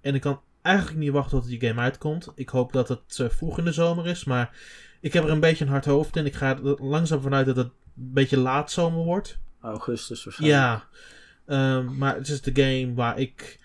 En 0.00 0.14
ik 0.14 0.20
kan 0.20 0.40
eigenlijk 0.62 0.98
niet 0.98 1.10
wachten 1.10 1.40
tot 1.40 1.48
die 1.48 1.60
game 1.60 1.80
uitkomt. 1.80 2.32
Ik 2.34 2.48
hoop 2.48 2.72
dat 2.72 2.88
het 2.88 3.18
uh, 3.20 3.28
vroeg 3.28 3.58
in 3.58 3.64
de 3.64 3.72
zomer 3.72 4.06
is, 4.06 4.24
maar 4.24 4.56
ik 5.00 5.12
heb 5.12 5.24
er 5.24 5.30
een 5.30 5.40
beetje 5.40 5.64
een 5.64 5.70
hard 5.70 5.84
hoofd 5.84 6.16
in. 6.16 6.26
Ik 6.26 6.34
ga 6.34 6.56
er 6.56 6.84
langzaam 6.84 7.20
vanuit 7.20 7.46
dat 7.46 7.56
het 7.56 7.66
een 7.66 7.72
beetje 7.94 8.38
laat 8.38 8.70
zomer 8.70 9.04
wordt. 9.04 9.38
Augustus 9.60 10.24
waarschijnlijk. 10.24 10.62
Ja, 11.46 11.76
um, 11.76 11.98
maar 11.98 12.14
het 12.14 12.28
is 12.28 12.42
de 12.42 12.62
game 12.62 12.94
waar 12.94 13.18
ik 13.18 13.60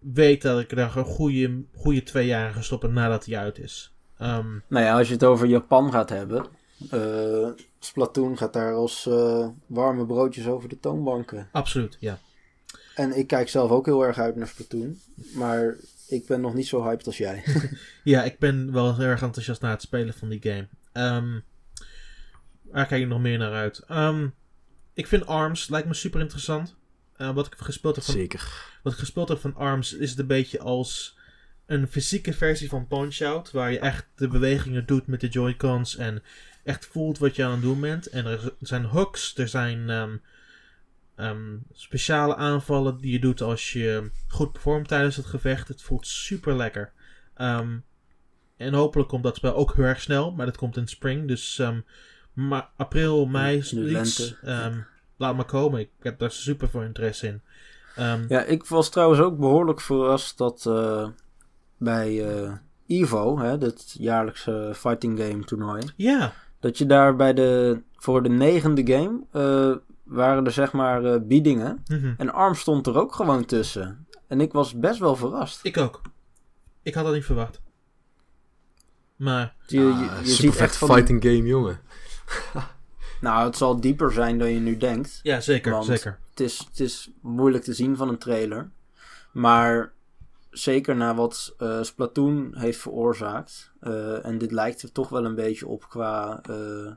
weet 0.00 0.42
dat 0.42 0.60
ik 0.60 0.70
er 0.70 0.78
een 0.78 1.04
goede, 1.04 1.62
goede 1.74 2.02
twee 2.02 2.26
jaar 2.26 2.52
ga 2.52 2.62
stoppen 2.62 2.92
nadat 2.92 3.24
hij 3.26 3.38
uit 3.38 3.58
is. 3.58 3.94
Um, 4.22 4.62
nou 4.68 4.84
ja, 4.84 4.98
als 4.98 5.06
je 5.06 5.12
het 5.12 5.24
over 5.24 5.46
Japan 5.46 5.92
gaat 5.92 6.08
hebben. 6.08 6.46
Uh, 6.92 7.48
Splatoon 7.78 8.38
gaat 8.38 8.52
daar 8.52 8.74
als 8.74 9.06
uh, 9.06 9.48
warme 9.66 10.06
broodjes 10.06 10.46
over 10.46 10.68
de 10.68 10.80
toonbanken. 10.80 11.48
Absoluut, 11.52 11.96
ja. 12.00 12.18
En 12.94 13.18
ik 13.18 13.26
kijk 13.26 13.48
zelf 13.48 13.70
ook 13.70 13.86
heel 13.86 14.04
erg 14.04 14.18
uit 14.18 14.36
naar 14.36 14.46
Splatoon. 14.46 14.98
Maar 15.34 15.76
ik 16.08 16.26
ben 16.26 16.40
nog 16.40 16.54
niet 16.54 16.66
zo 16.66 16.82
hyped 16.82 17.06
als 17.06 17.16
jij. 17.16 17.44
ja, 18.04 18.24
ik 18.24 18.38
ben 18.38 18.72
wel 18.72 18.96
heel 18.96 19.06
erg 19.06 19.22
enthousiast 19.22 19.60
naar 19.60 19.70
het 19.70 19.82
spelen 19.82 20.14
van 20.14 20.28
die 20.28 20.42
game. 20.42 20.68
Um, 20.92 21.44
waar 22.62 22.86
kijk 22.86 23.02
ik 23.02 23.08
nog 23.08 23.20
meer 23.20 23.38
naar 23.38 23.52
uit? 23.52 23.78
Ehm, 23.78 24.28
ik 24.94 25.06
vind 25.06 25.26
ARMS, 25.26 25.68
lijkt 25.68 25.88
me 25.88 25.94
super 25.94 26.20
interessant. 26.20 26.74
Uh, 27.16 27.34
wat 27.34 27.46
ik 27.46 27.54
gespeeld 27.56 27.96
heb 27.96 28.04
van, 28.04 28.14
Zeker. 28.14 28.70
Wat 28.82 28.92
ik 28.92 28.98
gespeeld 28.98 29.28
heb 29.28 29.38
van 29.38 29.54
ARMS 29.54 29.92
is 29.92 30.10
het 30.10 30.18
een 30.18 30.26
beetje 30.26 30.58
als 30.58 31.18
een 31.66 31.88
fysieke 31.88 32.32
versie 32.32 32.68
van 32.68 32.86
Punch-Out. 32.86 33.50
Waar 33.50 33.72
je 33.72 33.78
echt 33.78 34.06
de 34.14 34.28
bewegingen 34.28 34.86
doet 34.86 35.06
met 35.06 35.20
de 35.20 35.28
Joy-Cons 35.28 35.96
en 35.96 36.22
echt 36.66 36.86
voelt 36.86 37.18
wat 37.18 37.36
je 37.36 37.44
aan 37.44 37.50
het 37.50 37.62
doen 37.62 37.80
bent. 37.80 38.06
En 38.06 38.26
er 38.26 38.52
zijn 38.60 38.84
hooks, 38.84 39.36
er 39.36 39.48
zijn 39.48 39.88
um, 39.88 40.22
um, 41.16 41.62
speciale 41.72 42.36
aanvallen 42.36 43.00
die 43.00 43.12
je 43.12 43.18
doet 43.18 43.40
als 43.40 43.72
je 43.72 44.10
goed 44.28 44.52
performt 44.52 44.88
tijdens 44.88 45.16
het 45.16 45.26
gevecht. 45.26 45.68
Het 45.68 45.82
voelt 45.82 46.06
super 46.06 46.56
lekker. 46.56 46.92
Um, 47.40 47.84
en 48.56 48.74
hopelijk 48.74 49.08
komt 49.08 49.22
dat 49.22 49.36
spel 49.36 49.54
ook 49.54 49.74
heel 49.74 49.84
erg 49.84 50.00
snel, 50.00 50.32
maar 50.32 50.46
dat 50.46 50.56
komt 50.56 50.76
in 50.76 50.86
spring. 50.86 51.28
Dus 51.28 51.62
ma 52.32 52.70
april, 52.76 53.26
mei, 53.26 53.62
zoiets. 53.62 54.34
laat 55.16 55.36
maar 55.36 55.44
komen. 55.44 55.80
Ik 55.80 55.90
heb 56.00 56.18
daar 56.18 56.30
super 56.30 56.68
veel 56.68 56.82
interesse 56.82 57.26
in. 57.26 57.42
ja, 58.28 58.42
ik 58.42 58.64
was 58.64 58.90
trouwens 58.90 59.20
ook 59.20 59.38
behoorlijk 59.38 59.80
verrast 59.80 60.38
dat 60.38 60.64
uh, 60.68 61.08
bij 61.76 62.12
uh, 62.12 62.52
Evo, 62.86 63.38
hè, 63.38 63.58
dit 63.58 63.94
jaarlijkse 63.98 64.72
fighting 64.74 65.18
game 65.18 65.44
toernooi. 65.44 65.82
Ja. 65.96 66.32
Dat 66.60 66.78
je 66.78 66.86
daar 66.86 67.16
bij 67.16 67.34
de, 67.34 67.80
voor 67.96 68.22
de 68.22 68.28
negende 68.28 68.92
game, 68.92 69.20
uh, 69.32 69.76
waren 70.02 70.44
er 70.44 70.52
zeg 70.52 70.72
maar 70.72 71.04
uh, 71.04 71.16
biedingen. 71.22 71.82
Mm 71.86 72.00
-hmm. 72.00 72.14
En 72.16 72.32
ARM 72.32 72.54
stond 72.54 72.86
er 72.86 72.98
ook 72.98 73.14
gewoon 73.14 73.44
tussen. 73.44 74.06
En 74.26 74.40
ik 74.40 74.52
was 74.52 74.78
best 74.78 74.98
wel 74.98 75.16
verrast. 75.16 75.60
Ik 75.62 75.76
ook. 75.76 76.00
Ik 76.82 76.94
had 76.94 77.04
dat 77.04 77.14
niet 77.14 77.24
verwacht. 77.24 77.60
Maar... 79.16 79.54
Je, 79.66 79.80
je, 79.80 79.84
je 79.84 80.10
ah, 80.10 80.22
ziet 80.22 80.56
echt 80.56 80.76
van 80.76 80.88
fighting 80.88 81.20
die... 81.20 81.36
game, 81.36 81.48
jongen. 81.48 81.80
nou, 83.20 83.46
het 83.46 83.56
zal 83.56 83.80
dieper 83.80 84.12
zijn 84.12 84.38
dan 84.38 84.52
je 84.52 84.60
nu 84.60 84.76
denkt. 84.76 85.20
Ja, 85.22 85.40
zeker, 85.40 85.84
zeker. 85.84 86.18
Het 86.30 86.40
is, 86.40 86.58
het 86.58 86.80
is 86.80 87.10
moeilijk 87.20 87.64
te 87.64 87.72
zien 87.72 87.96
van 87.96 88.08
een 88.08 88.18
trailer. 88.18 88.70
Maar 89.32 89.92
zeker 90.58 90.96
na 90.96 91.14
wat 91.14 91.54
uh, 91.58 91.82
Splatoon 91.82 92.54
heeft 92.56 92.78
veroorzaakt. 92.78 93.72
Uh, 93.80 94.24
en 94.24 94.38
dit 94.38 94.52
lijkt 94.52 94.82
er 94.82 94.92
toch 94.92 95.08
wel 95.08 95.24
een 95.24 95.34
beetje 95.34 95.66
op 95.66 95.88
qua 95.88 96.42
uh, 96.50 96.92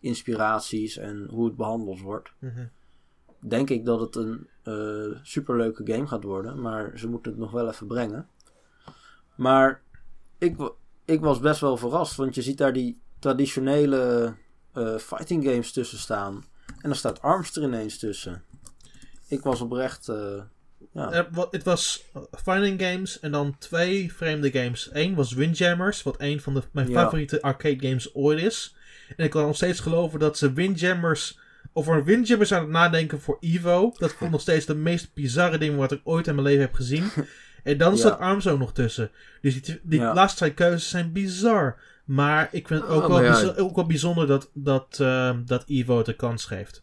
inspiraties 0.00 0.96
en 0.96 1.26
hoe 1.30 1.46
het 1.46 1.56
behandeld 1.56 2.00
wordt. 2.00 2.32
Mm 2.38 2.50
-hmm. 2.50 2.70
Denk 3.48 3.70
ik 3.70 3.84
dat 3.84 4.00
het 4.00 4.16
een 4.16 4.48
superleuke 5.22 5.92
game 5.92 6.06
gaat 6.06 6.24
worden. 6.24 6.60
Maar 6.60 6.98
ze 6.98 7.08
moeten 7.08 7.32
het 7.32 7.40
nog 7.40 7.50
wel 7.50 7.68
even 7.68 7.86
brengen. 7.86 8.28
Maar 9.34 9.82
ik, 10.38 10.72
ik 11.04 11.20
was 11.20 11.40
best 11.40 11.60
wel 11.60 11.76
verrast. 11.76 12.16
Want 12.16 12.34
je 12.34 12.42
ziet 12.42 12.58
daar 12.58 12.72
die 12.72 13.00
traditionele 13.18 14.34
fighting 14.98 15.44
games 15.44 15.72
tussen 15.72 15.98
staan. 15.98 16.44
En 16.66 16.88
dan 16.88 16.94
staat 16.94 17.22
Arms 17.22 17.56
er 17.56 17.62
ineens 17.62 17.98
tussen. 17.98 18.44
Ik 19.26 19.42
was 19.42 19.60
oprecht 19.60 20.08
ja. 20.92 21.26
Uh, 21.34 21.44
het 21.50 21.64
was 21.64 22.04
fighting 22.42 22.82
games 22.82 23.20
en 23.20 23.30
dan 23.30 23.58
twee 23.58 24.12
vreemde 24.12 24.50
games. 24.50 24.90
Eén 24.92 25.14
was 25.14 25.32
Windjammers, 25.32 26.02
wat 26.02 26.16
een 26.18 26.40
van 26.40 26.54
de, 26.54 26.62
mijn 26.72 26.88
ja. 26.88 27.02
favoriete 27.02 27.42
arcade 27.42 27.88
games 27.88 28.14
ooit 28.14 28.42
is. 28.42 28.74
En 29.16 29.24
ik 29.24 29.30
kan 29.30 29.46
nog 29.46 29.56
steeds 29.56 29.80
geloven 29.80 30.18
dat 30.18 30.38
ze 30.38 30.52
Windjammers 30.52 31.38
over 31.72 32.04
Windjammers 32.04 32.52
aan 32.52 32.60
het 32.60 32.70
nadenken 32.70 33.20
voor 33.20 33.36
Evo. 33.40 33.92
Dat 33.98 34.12
vond 34.12 34.30
nog 34.30 34.40
steeds 34.40 34.66
de 34.66 34.74
meest 34.74 35.14
bizarre 35.14 35.58
ding 35.58 35.76
wat 35.76 35.92
ik 35.92 36.00
ooit 36.04 36.26
in 36.26 36.34
mijn 36.34 36.46
leven 36.46 36.62
heb 36.62 36.74
gezien. 36.74 37.10
En 37.62 37.78
dan 37.78 37.98
staat 37.98 38.18
ja. 38.18 38.24
Arms 38.24 38.46
ook 38.46 38.58
nog 38.58 38.72
tussen. 38.72 39.10
Dus 39.40 39.62
die, 39.62 39.80
die 39.82 40.00
laatste 40.00 40.38
twee 40.38 40.54
keuzes 40.54 40.88
zijn 40.88 41.12
bizar. 41.12 41.76
Maar 42.04 42.48
ik 42.52 42.66
vind 42.66 42.80
het 42.80 42.90
ook, 42.90 43.02
oh, 43.02 43.08
wel, 43.08 43.20
bijzonder, 43.20 43.58
ook 43.58 43.76
wel 43.76 43.86
bijzonder 43.86 44.26
dat, 44.26 44.50
dat, 44.54 44.98
uh, 45.00 45.36
dat 45.44 45.64
Evo 45.66 45.96
het 45.96 46.06
de 46.06 46.16
kans 46.16 46.44
geeft 46.44 46.82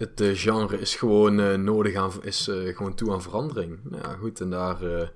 het 0.00 0.20
uh, 0.20 0.36
genre 0.36 0.80
is 0.80 0.94
gewoon 0.94 1.40
uh, 1.40 1.54
nodig 1.54 1.94
aan, 1.94 2.12
is 2.22 2.48
uh, 2.48 2.76
gewoon 2.76 2.94
toe 2.94 3.12
aan 3.12 3.22
verandering. 3.22 3.78
Nou 3.82 4.02
ja, 4.02 4.14
goed, 4.14 4.40
en 4.40 4.50
daar 4.50 5.10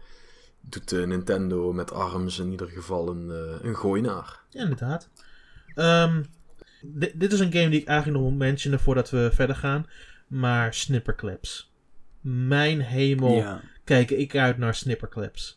doet 0.61 1.07
Nintendo 1.07 1.73
met 1.73 1.93
ARMS 1.93 2.39
in 2.39 2.51
ieder 2.51 2.69
geval 2.69 3.09
een, 3.09 3.29
een 3.67 3.77
gooi 3.77 4.01
naar. 4.01 4.41
Ja, 4.49 4.63
inderdaad. 4.63 5.11
Um, 5.75 6.25
dit 7.15 7.33
is 7.33 7.41
een 7.41 7.53
game 7.53 7.69
die 7.69 7.81
ik 7.81 7.87
eigenlijk 7.87 8.21
nog 8.21 8.31
moet 8.31 8.39
mentionen 8.39 8.81
voordat 8.81 9.11
we 9.11 9.31
verder 9.33 9.57
gaan. 9.57 9.87
Maar 10.27 10.75
Snipperclips. 10.75 11.73
Mijn 12.21 12.81
hemel, 12.81 13.35
ja. 13.35 13.61
kijk 13.85 14.11
ik 14.11 14.37
uit 14.37 14.59
naar 14.59 14.75
Snipperclips. 14.75 15.57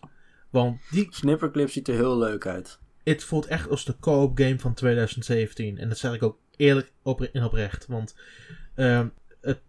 Want 0.50 0.82
die... 0.92 1.08
Snipperclips 1.10 1.74
ziet 1.74 1.88
er 1.88 1.94
heel 1.94 2.18
leuk 2.18 2.46
uit. 2.46 2.80
Het 3.04 3.24
voelt 3.24 3.46
echt 3.46 3.70
als 3.70 3.86
de 3.86 4.00
co-op 4.00 4.38
game 4.38 4.60
van 4.60 4.74
2017. 4.74 5.78
En 5.78 5.90
dat 5.90 5.98
zeg 5.98 6.14
ik 6.14 6.24
ook 6.24 6.38
eerlijk 6.56 6.92
op, 7.02 7.22
en 7.22 7.44
oprecht. 7.44 7.86
Want 7.88 8.16
uh, 8.78 9.06
het, 9.42 9.60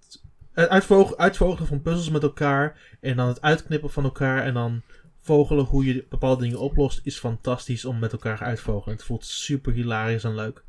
het 0.52 0.68
uitvogelen, 0.68 1.18
uitvogelen 1.18 1.68
van 1.68 1.82
puzzels 1.82 2.10
met 2.10 2.22
elkaar. 2.22 2.96
En 3.00 3.16
dan 3.16 3.28
het 3.28 3.42
uitknippen 3.42 3.90
van 3.90 4.04
elkaar. 4.04 4.42
En 4.42 4.54
dan 4.54 4.82
vogelen 5.20 5.64
hoe 5.64 5.84
je 5.84 6.06
bepaalde 6.08 6.42
dingen 6.42 6.58
oplost. 6.58 7.00
Is 7.02 7.18
fantastisch 7.18 7.84
om 7.84 7.98
met 7.98 8.12
elkaar 8.12 8.40
uitvogelen. 8.42 8.96
Het 8.96 9.04
voelt 9.04 9.24
super 9.24 9.72
hilarisch 9.72 10.24
en 10.24 10.34
leuk. 10.34 10.62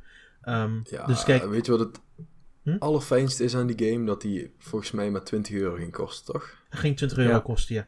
Um, 0.46 0.82
ja, 0.90 1.06
dus 1.06 1.24
kijk, 1.24 1.46
weet 1.46 1.66
je 1.66 1.72
wat 1.72 1.80
het 1.80 2.00
hm? 2.64 2.76
allerfijnste 2.80 3.44
is 3.44 3.56
aan 3.56 3.68
die 3.68 3.90
game? 3.90 4.06
Dat 4.06 4.22
die 4.22 4.54
volgens 4.58 4.92
mij 4.92 5.12
maar 5.12 5.24
20 5.24 5.56
euro 5.56 5.76
ging 5.76 5.92
kosten, 5.92 6.34
toch? 6.34 6.56
Het 6.70 6.80
ging 6.80 6.98
20 6.98 7.18
euro 7.18 7.32
ja. 7.32 7.40
kosten, 7.40 7.76
ja. 7.76 7.88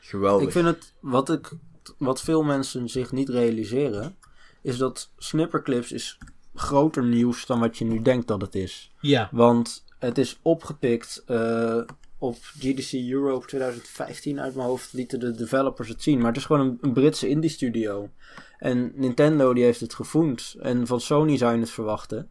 Geweldig. 0.00 0.46
Ik 0.46 0.52
vind 0.52 0.66
het, 0.66 0.94
wat, 1.00 1.30
ik, 1.30 1.50
wat 1.98 2.20
veel 2.20 2.42
mensen 2.42 2.88
zich 2.88 3.12
niet 3.12 3.28
realiseren, 3.28 4.16
is 4.62 4.76
dat 4.76 5.10
Snipperclips 5.16 5.92
is 5.92 6.18
groter 6.60 7.04
nieuws 7.04 7.46
dan 7.46 7.60
wat 7.60 7.78
je 7.78 7.84
nu 7.84 8.02
denkt 8.02 8.28
dat 8.28 8.40
het 8.40 8.54
is. 8.54 8.90
Ja. 9.00 9.28
Want 9.32 9.84
het 9.98 10.18
is 10.18 10.38
opgepikt 10.42 11.24
uh, 11.26 11.80
op 12.18 12.36
GDC 12.40 12.92
Europe 13.10 13.46
2015 13.46 14.40
uit 14.40 14.54
mijn 14.54 14.68
hoofd 14.68 14.92
lieten 14.92 15.20
de 15.20 15.30
developers 15.30 15.88
het 15.88 16.02
zien. 16.02 16.18
Maar 16.18 16.28
het 16.28 16.36
is 16.36 16.44
gewoon 16.44 16.66
een, 16.66 16.78
een 16.80 16.92
Britse 16.92 17.28
indie 17.28 17.50
studio. 17.50 18.10
En 18.58 18.92
Nintendo 18.94 19.54
die 19.54 19.64
heeft 19.64 19.80
het 19.80 19.94
gevoend. 19.94 20.56
En 20.60 20.86
van 20.86 21.00
Sony 21.00 21.36
zou 21.36 21.54
je 21.54 21.60
het 21.60 21.70
verwachten. 21.70 22.28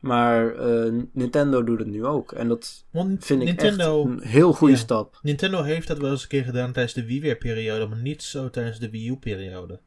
Maar 0.00 0.68
uh, 0.68 1.02
Nintendo 1.12 1.64
doet 1.64 1.78
het 1.78 1.88
nu 1.88 2.04
ook. 2.04 2.32
En 2.32 2.48
dat 2.48 2.84
Want 2.90 3.24
vind 3.24 3.42
ik 3.42 3.62
echt 3.62 3.78
een 3.78 4.20
heel 4.22 4.52
goede 4.52 4.74
ja. 4.74 4.80
stap. 4.80 5.18
Nintendo 5.22 5.62
heeft 5.62 5.88
dat 5.88 5.98
wel 5.98 6.10
eens 6.10 6.22
een 6.22 6.28
keer 6.28 6.44
gedaan 6.44 6.72
tijdens 6.72 6.94
de 6.94 7.06
Wii 7.06 7.36
periode, 7.36 7.86
maar 7.86 7.98
niet 7.98 8.22
zo 8.22 8.50
tijdens 8.50 8.78
de 8.78 8.90
Wii 8.90 9.08
U 9.08 9.16
periode. 9.16 9.80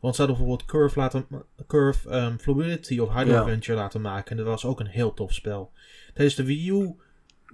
Want 0.00 0.14
ze 0.14 0.20
hadden 0.22 0.38
bijvoorbeeld 0.40 0.68
Curve, 0.70 0.98
laten, 0.98 1.26
Curve 1.66 2.16
um, 2.16 2.38
Fluidity 2.38 2.98
of 2.98 3.12
Hydro 3.14 3.32
Ja. 3.32 3.40
Adventure 3.40 3.76
laten 3.78 4.00
maken. 4.00 4.30
En 4.30 4.36
dat 4.36 4.46
was 4.46 4.64
ook 4.64 4.80
een 4.80 4.86
heel 4.86 5.14
tof 5.14 5.32
spel. 5.32 5.72
Tijdens 6.14 6.36
de 6.36 6.44
Wii 6.44 6.70
U 6.70 6.94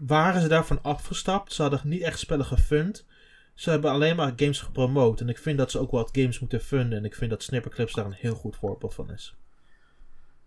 waren 0.01 0.41
ze 0.41 0.49
daarvan 0.49 0.83
afgestapt. 0.83 1.53
Ze 1.53 1.63
hadden 1.63 1.81
niet 1.85 2.03
echt 2.03 2.19
spellen 2.19 2.45
gefund. 2.45 3.07
Ze 3.55 3.71
hebben 3.71 3.91
alleen 3.91 4.17
maar 4.17 4.33
games 4.37 4.61
gepromoot. 4.61 5.21
En 5.21 5.29
ik 5.29 5.39
vind 5.39 5.59
dat 5.59 5.71
ze 5.71 5.79
ook 5.79 5.91
wat 5.91 6.09
games 6.13 6.39
moeten 6.41 6.61
funden. 6.61 6.99
En 6.99 7.05
ik 7.05 7.15
vind 7.15 7.31
dat 7.31 7.43
Snipperclips 7.43 7.93
daar 7.95 8.05
een 8.05 8.13
heel 8.13 8.35
goed 8.35 8.57
voorbeeld 8.57 8.95
van 8.95 9.11
is. 9.11 9.35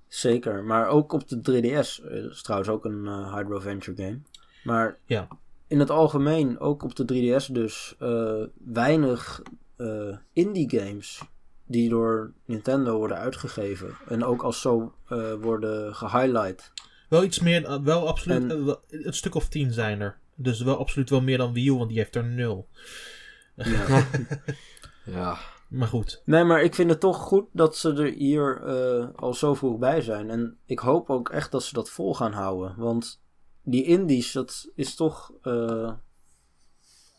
Zeker. 0.08 0.64
Maar 0.64 0.88
ook 0.88 1.14
op 1.14 1.28
de 1.28 1.38
3DS 1.42 2.06
eh, 2.06 2.16
is 2.24 2.42
trouwens 2.42 2.70
ook 2.72 2.86
een 2.86 3.06
eh, 3.08 3.36
Hydro 3.36 3.56
Adventure 3.56 4.04
game. 4.04 4.20
Maar 4.64 4.98
Ja. 5.06 5.28
in 5.68 5.80
het 5.80 5.90
algemeen, 5.90 6.60
ook 6.60 6.84
op 6.84 6.96
de 6.96 7.06
3DS 7.06 7.46
dus, 7.52 7.96
eh, 8.00 8.44
weinig 8.66 9.42
eh, 9.78 10.18
indie 10.34 10.70
games 10.80 11.22
die 11.70 11.90
door 11.90 12.32
Nintendo 12.46 12.98
worden 12.98 13.18
uitgegeven. 13.18 13.98
En 14.08 14.24
ook 14.24 14.41
als 14.44 14.62
zo 14.62 14.94
eh, 15.08 15.34
worden 15.34 15.96
gehighlight. 15.96 16.72
Wel 17.10 17.24
iets 17.24 17.40
meer, 17.40 17.66
eh, 17.66 17.80
wel 17.84 18.08
absoluut, 18.08 18.52
En- 18.52 18.68
eh, 18.68 19.06
een 19.06 19.14
stuk 19.14 19.36
of 19.36 19.48
tien 19.48 19.74
zijn 19.74 20.02
er. 20.02 20.18
Dus 20.36 20.62
wel 20.62 20.78
absoluut 20.78 21.10
wel 21.10 21.22
meer 21.22 21.38
dan 21.38 21.54
Wii 21.54 21.68
U, 21.70 21.74
want 21.74 21.90
die 21.90 21.98
heeft 21.98 22.16
er 22.16 22.24
nul. 22.26 22.68
Ja. 23.56 23.86
Ja, 25.06 25.38
Maar 25.68 25.88
goed. 25.88 26.22
Nee, 26.26 26.44
maar 26.44 26.62
ik 26.64 26.76
vind 26.76 26.90
het 26.90 27.00
toch 27.00 27.18
goed 27.18 27.46
dat 27.52 27.78
ze 27.78 27.94
er 27.94 28.14
hier 28.14 28.62
eh, 28.64 29.08
al 29.16 29.34
zo 29.34 29.54
vroeg 29.54 29.78
bij 29.80 30.02
zijn. 30.02 30.30
En 30.30 30.58
ik 30.66 30.80
hoop 30.80 31.10
ook 31.10 31.30
echt 31.30 31.52
dat 31.52 31.64
ze 31.64 31.74
dat 31.74 31.90
vol 31.90 32.16
gaan 32.16 32.32
houden. 32.34 32.74
Want 32.78 33.22
die 33.64 33.84
indies, 33.84 34.32
dat 34.32 34.70
is 34.76 34.96
toch... 34.96 35.32
eh, 35.41 35.91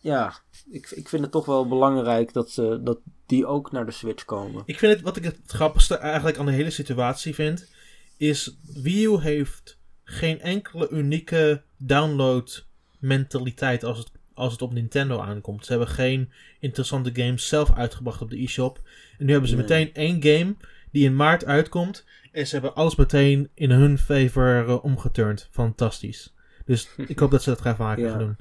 ja, 0.01 0.35
ik, 0.71 0.91
ik 0.91 1.09
vind 1.09 1.23
het 1.23 1.31
toch 1.33 1.47
wel 1.47 1.69
belangrijk 1.69 2.33
dat, 2.33 2.51
ze, 2.51 2.81
dat 2.85 2.99
die 3.27 3.47
ook 3.47 3.73
naar 3.73 3.87
de 3.87 3.93
Switch 3.93 4.25
komen. 4.25 4.63
Ik 4.67 4.79
vind 4.79 4.93
het, 4.93 5.03
wat 5.03 5.17
ik 5.17 5.25
het 5.25 5.39
grappigste 5.47 5.97
eigenlijk 5.97 6.39
aan 6.39 6.47
de 6.47 6.53
hele 6.53 6.71
situatie 6.71 7.35
vind, 7.35 7.71
is 8.17 8.57
Wii 8.83 9.05
U 9.07 9.21
heeft 9.21 9.79
geen 10.05 10.41
enkele 10.41 10.89
unieke 10.89 11.63
download 11.77 12.67
mentaliteit 12.99 13.85
als 13.85 13.99
het, 13.99 14.11
als 14.35 14.53
het 14.53 14.63
op 14.63 14.73
Nintendo 14.73 15.19
aankomt. 15.21 15.65
Ze 15.65 15.71
hebben 15.71 15.89
geen 15.91 16.33
interessante 16.61 17.11
games 17.15 17.49
zelf 17.49 17.73
uitgebracht 17.73 18.23
op 18.23 18.31
de 18.31 18.37
eShop. 18.37 18.81
En 19.19 19.27
nu 19.27 19.33
hebben 19.33 19.49
ze 19.51 19.57
Nee. 19.57 19.65
meteen 19.65 19.95
één 19.95 20.23
game 20.23 20.55
die 20.93 21.05
in 21.05 21.17
maart 21.17 21.45
uitkomt. 21.45 22.05
En 22.33 22.47
ze 22.47 22.53
hebben 22.53 22.75
alles 22.75 22.97
meteen 22.97 23.51
in 23.55 23.71
hun 23.71 23.99
favor 23.99 24.69
eh, 24.69 24.85
omgeturnd. 24.85 25.49
Fantastisch. 25.51 26.35
Dus 26.65 26.89
ik 27.07 27.19
hoop 27.19 27.31
dat 27.31 27.43
ze 27.43 27.51
dat 27.51 27.61
gaan 27.61 27.77
vaker 27.77 28.05
Ja. 28.05 28.11
gaan 28.11 28.19
doen. 28.19 28.37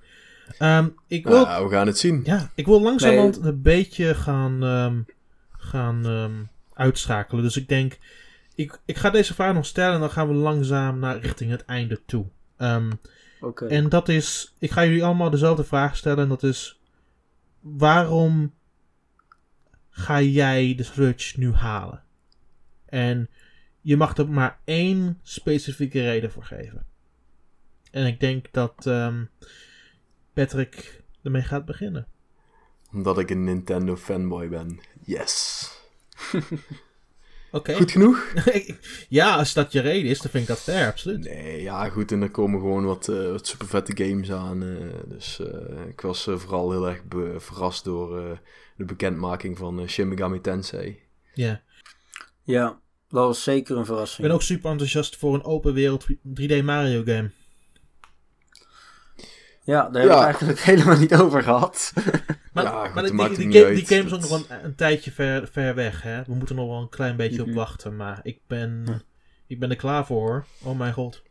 Ehm, 0.57 0.87
ik 1.07 1.25
wil 1.27 1.45
Nou, 1.45 1.65
we 1.69 1.75
gaan 1.75 1.87
het 1.87 1.97
zien. 1.97 2.21
ja, 2.23 2.51
ik 2.55 2.65
wil 2.65 2.81
langzamerhand 2.81 3.37
een 3.37 3.61
beetje 3.61 4.15
gaan, 4.15 4.63
ehm, 4.63 5.01
gaan 5.51 6.05
ehm, 6.05 6.43
uitschakelen. 6.73 7.43
Dus 7.43 7.57
ik 7.57 7.67
denk, 7.67 7.97
ik, 8.55 8.79
ik 8.85 8.97
ga 8.97 9.09
deze 9.09 9.33
vraag 9.33 9.53
nog 9.53 9.65
stellen 9.65 9.93
en 9.93 9.99
dan 9.99 10.09
gaan 10.11 10.27
we 10.27 10.33
langzaam 10.33 10.99
naar 10.99 11.19
richting 11.19 11.51
het 11.51 11.65
einde 11.65 12.01
toe. 12.05 12.25
Um, 12.57 12.99
En 13.67 13.89
dat 13.89 14.09
is, 14.09 14.53
ik 14.59 14.71
ga 14.71 14.85
jullie 14.85 15.03
allemaal 15.03 15.29
dezelfde 15.29 15.63
vraag 15.63 15.97
stellen 15.97 16.23
en 16.23 16.29
dat 16.29 16.43
is, 16.43 16.79
waarom 17.59 18.53
ga 19.89 20.21
jij 20.21 20.75
de 20.75 20.83
Switch 20.83 21.37
nu 21.37 21.53
halen? 21.53 22.03
En 22.85 23.29
je 23.81 23.97
mag 23.97 24.17
er 24.17 24.29
maar 24.29 24.59
één 24.63 25.19
specifieke 25.23 26.01
reden 26.01 26.31
voor 26.31 26.43
geven. 26.43 26.85
En 27.91 28.05
ik 28.05 28.19
denk 28.19 28.45
dat 28.51 28.85
um, 28.85 29.29
Patrick 30.33 31.03
ermee 31.23 31.41
gaat 31.41 31.65
beginnen. 31.65 32.07
Omdat 32.93 33.19
ik 33.19 33.29
een 33.29 33.43
Nintendo 33.43 33.95
fanboy 33.95 34.49
ben. 34.49 34.79
Yes. 35.05 35.69
Oké. 37.51 37.73
Goed 37.73 37.91
genoeg? 37.91 38.33
ja, 39.09 39.35
als 39.35 39.53
dat 39.53 39.71
je 39.71 39.79
reden 39.79 40.09
is, 40.09 40.19
dan 40.19 40.31
vind 40.31 40.43
ik 40.43 40.49
dat 40.49 40.59
fair, 40.59 40.87
absoluut. 40.87 41.19
Nee, 41.19 41.61
ja, 41.61 41.89
goed. 41.89 42.11
En 42.11 42.21
er 42.21 42.31
komen 42.31 42.59
gewoon 42.59 42.85
wat, 42.85 43.07
uh, 43.07 43.31
wat 43.31 43.47
super 43.47 43.67
vette 43.67 44.03
games 44.03 44.31
aan. 44.31 44.63
Uh, 44.63 44.93
dus 45.07 45.39
uh, 45.39 45.87
ik 45.87 46.01
was 46.01 46.23
vooral 46.23 46.71
heel 46.71 46.87
erg 46.87 47.01
verrast 47.37 47.83
door 47.83 48.39
de 48.75 48.85
bekendmaking 48.85 49.57
van 49.57 49.87
Shin 49.87 50.07
Megami 50.07 50.41
Tensei. 50.41 50.99
Ja. 51.33 51.61
Ja, 52.43 52.79
dat 53.07 53.25
was 53.25 53.43
zeker 53.43 53.77
een 53.77 53.85
verrassing. 53.85 54.19
Ik 54.19 54.25
ben 54.25 54.33
ook 54.33 54.41
super 54.41 54.71
enthousiast 54.71 55.17
voor 55.17 55.33
een 55.33 55.43
open 55.43 55.73
wereld 55.73 56.07
3D 56.11 56.63
Mario 56.63 57.03
game. 57.03 57.31
Ja, 59.69 59.89
daar 59.89 60.01
hebben 60.01 60.09
we 60.09 60.15
het 60.15 60.23
eigenlijk 60.23 60.59
helemaal 60.71 60.97
niet 60.97 61.15
over 61.15 61.43
gehad. 61.43 61.93
maar, 62.53 62.63
ja, 62.63 62.91
maar 62.93 63.03
die, 63.03 63.11
die, 63.15 63.49
die, 63.49 63.61
game, 63.61 63.73
die, 63.73 63.85
game, 63.85 64.03
is 64.03 64.13
ook 64.13 64.21
nog 64.21 64.31
een, 64.31 64.65
een, 64.65 64.75
tijdje 64.75 65.11
ver, 65.11 65.47
ver 65.51 65.75
weg. 65.75 66.01
Hè? 66.01 66.23
We 66.23 66.33
moeten 66.33 66.55
nog 66.55 66.67
wel 66.67 66.81
een 66.81 66.89
klein 66.89 67.15
beetje 67.15 67.41
op 67.41 67.47
mhm. 67.47 67.55
wachten. 67.55 67.95
Maar 67.95 68.19
ik 68.23 68.39
ben, 68.47 69.01
ik 69.47 69.59
ben 69.59 69.69
er 69.69 69.75
klaar 69.75 70.05
voor 70.05 70.21
hoor. 70.21 70.45
Oh 70.63 70.77
mijn 70.77 70.93
god. 70.93 71.21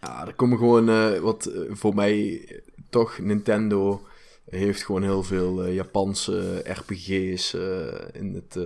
Ja, 0.00 0.26
er 0.26 0.34
komen 0.34 0.58
gewoon 0.58 0.88
uh, 0.88 1.18
wat 1.18 1.50
uh, 1.52 1.74
voor 1.74 1.94
mij 1.94 2.48
toch 2.90 3.18
Nintendo 3.18 4.06
heeft 4.48 4.84
gewoon 4.84 5.02
heel 5.02 5.22
veel 5.22 5.66
uh, 5.66 5.74
Japanse 5.74 6.62
RPG's 6.64 7.54
in 8.12 8.34
het 8.34 8.58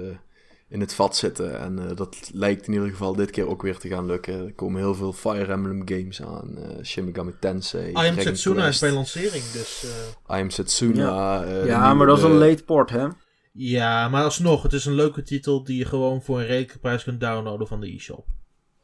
in 0.70 0.80
het 0.80 0.94
vat 0.94 1.16
zitten. 1.16 1.60
En 1.60 1.78
uh, 1.78 1.84
dat 1.94 2.30
lijkt 2.32 2.66
in 2.66 2.72
ieder 2.72 2.88
geval 2.88 3.14
dit 3.14 3.30
keer 3.30 3.48
ook 3.48 3.62
weer 3.62 3.78
te 3.78 3.88
gaan 3.88 4.06
lukken. 4.06 4.46
Er 4.46 4.52
komen 4.52 4.80
heel 4.80 4.94
veel 4.94 5.12
Fire 5.12 5.52
Emblem 5.52 5.82
games 5.84 6.22
aan. 6.22 6.58
Uh, 6.58 6.84
Shin 6.84 7.04
Megami 7.04 7.32
Tensei. 7.40 7.90
I 7.90 7.94
Am 7.94 8.18
Setsuna 8.18 8.66
is 8.66 8.78
bij 8.78 8.92
lancering, 8.92 9.44
dus... 9.44 9.84
Uh... 9.84 10.36
I 10.38 10.40
Am 10.40 10.50
Setsuna. 10.50 11.44
Ja, 11.44 11.64
ja 11.64 11.94
maar 11.94 12.06
dat 12.06 12.18
is 12.18 12.24
een 12.24 12.38
late 12.38 12.64
port, 12.64 12.90
hè? 12.90 13.06
Ja, 13.52 14.08
maar 14.08 14.24
alsnog, 14.24 14.62
het 14.62 14.72
is 14.72 14.84
een 14.84 14.94
leuke 14.94 15.22
titel 15.22 15.64
die 15.64 15.78
je 15.78 15.84
gewoon 15.84 16.22
voor 16.22 16.38
een 16.38 16.46
redelijke 16.46 16.78
prijs 16.78 17.04
kunt 17.04 17.20
downloaden 17.20 17.66
van 17.66 17.80
de 17.80 17.94
e-shop. 17.94 18.26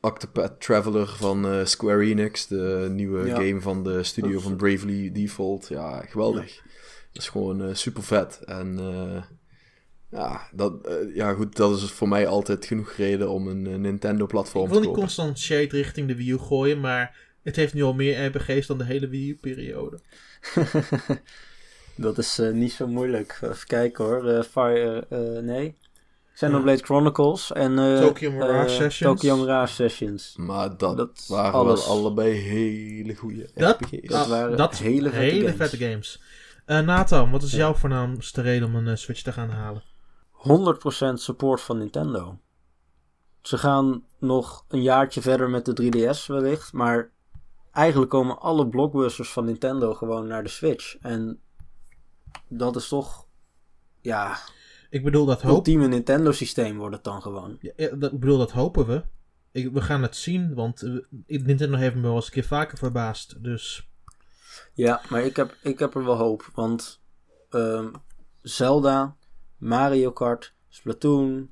Octopath 0.01 0.61
Traveler 0.61 1.07
van 1.07 1.67
Square 1.67 2.05
Enix, 2.05 2.47
de 2.47 2.89
nieuwe 2.91 3.31
game 3.31 3.61
van 3.61 3.83
de 3.85 4.03
studio 4.03 4.41
van 4.41 4.57
Bravely 4.57 5.13
Default. 5.13 5.69
Ja, 5.69 6.01
geweldig. 6.01 6.63
Dat 7.13 7.23
is 7.23 7.29
gewoon 7.29 7.77
super 7.77 8.03
vet. 8.03 8.41
En 8.45 8.79
ja, 10.17 10.49
dat, 10.53 10.73
uh, 10.89 11.15
ja, 11.15 11.33
goed, 11.33 11.57
dat 11.57 11.77
is 11.77 11.91
voor 11.91 12.09
mij 12.09 12.27
altijd 12.27 12.67
genoeg 12.67 12.93
reden 12.93 13.31
om 13.31 13.49
een, 13.49 13.67
een 13.67 13.81
Nintendo-platform 13.81 14.65
te 14.65 14.73
kopen. 14.73 14.89
Ik 14.89 14.95
wil 14.95 14.95
niet 14.95 15.15
constant 15.15 15.39
shade 15.39 15.69
richting 15.69 16.09
de 16.09 16.17
Wii 16.17 16.31
U 16.31 16.39
gooien, 16.39 16.81
maar 16.81 17.17
het 17.43 17.57
heeft 17.57 17.75
nu 17.75 17.83
al 17.83 17.95
meer 17.95 18.27
RPG's 18.27 18.67
dan 18.67 18.79
de 18.79 18.85
hele 18.85 19.09
Wii 19.09 19.29
U-periode. 19.31 19.99
dat 21.97 22.19
is 22.19 22.39
uh, 22.39 22.53
niet 22.53 22.73
zo 22.73 22.87
moeilijk. 22.87 23.39
Even 23.43 23.67
kijken 23.67 24.05
hoor. 24.05 24.29
Uh, 24.29 24.43
Fire, 24.43 25.07
nee. 25.43 25.77
Xenoblade 26.35 26.85
Chronicles 26.85 27.53
en 27.53 27.77
Tokyo 28.01 28.31
Mirage 28.31 28.69
Sessions. 28.69 29.21
Tokyo 29.21 29.37
Mirage 29.37 29.75
Sessions. 29.75 30.35
Maar 30.37 30.77
dat, 30.77 30.97
dat 30.97 31.25
waren 31.29 31.53
alles. 31.53 31.87
wel 31.87 31.97
allebei 31.97 32.33
hele 32.33 33.15
goede 33.15 33.49
RPG's. 33.55 34.09
Dat, 34.09 34.27
waren 34.27 34.57
dat 34.57 34.79
hele, 34.79 35.11
vette, 35.11 35.25
hele 35.25 35.41
games. 35.41 35.57
vette 35.57 35.77
games. 35.77 36.21
Nathan, 36.67 37.31
wat 37.31 37.43
is 37.43 37.53
jouw 37.53 37.75
voornaamste 37.75 38.41
reden 38.41 38.75
om 38.75 38.87
een 38.87 38.99
Switch 38.99 39.23
te 39.23 39.33
gaan 39.33 39.51
halen? 39.51 39.83
100% 40.49 41.13
support 41.13 41.61
van 41.61 41.79
Nintendo. 41.79 42.39
Ze 43.43 43.59
gaan 43.59 44.05
nog 44.19 44.65
een 44.69 44.83
jaartje 44.83 45.21
verder 45.21 45.51
met 45.51 45.65
de 45.65 45.83
3DS 45.83 46.27
wellicht, 46.27 46.73
maar 46.73 47.11
eigenlijk 47.73 48.11
komen 48.11 48.41
alle 48.41 48.69
blockbusters 48.69 49.33
van 49.33 49.45
Nintendo 49.45 49.95
gewoon 49.95 50.27
naar 50.27 50.43
de 50.43 50.49
Switch. 50.49 50.97
En 51.01 51.41
dat 52.49 52.77
is 52.77 52.89
toch, 52.89 53.27
ja... 54.01 54.39
Ik 54.91 55.05
bedoel 55.05 55.27
dat 55.27 55.43
hoop... 55.43 55.57
Ultieme 55.57 55.87
Nintendo 55.89 56.33
systeem 56.33 56.79
wordt 56.79 56.95
het 56.95 57.05
dan 57.05 57.23
gewoon. 57.23 57.59
Ja, 57.61 57.97
dat, 57.97 58.13
ik 58.13 58.21
bedoel 58.21 58.39
dat 58.39 58.51
hopen 58.51 58.87
we. 58.87 59.05
Ik, 59.53 59.73
we 59.73 59.81
gaan 59.81 60.03
het 60.03 60.17
zien, 60.17 60.55
want 60.55 60.83
uh, 60.83 61.05
Nintendo 61.27 61.77
heeft 61.77 61.95
me 61.95 62.01
wel 62.01 62.15
eens 62.15 62.27
een 62.27 62.33
keer 62.33 62.45
vaker 62.45 62.79
verbaasd, 62.79 63.43
dus... 63.43 63.89
Ja, 64.73 65.01
maar 65.09 65.23
ik 65.23 65.37
heb, 65.37 65.57
ik 65.63 65.79
heb 65.79 65.95
er 65.95 66.05
wel 66.05 66.17
hoop, 66.17 66.51
want 66.55 67.01
uh, 67.51 67.87
Zelda 68.43 69.17
Mario 69.59 70.13
Kart, 70.13 70.55
Splatoon, 70.69 71.51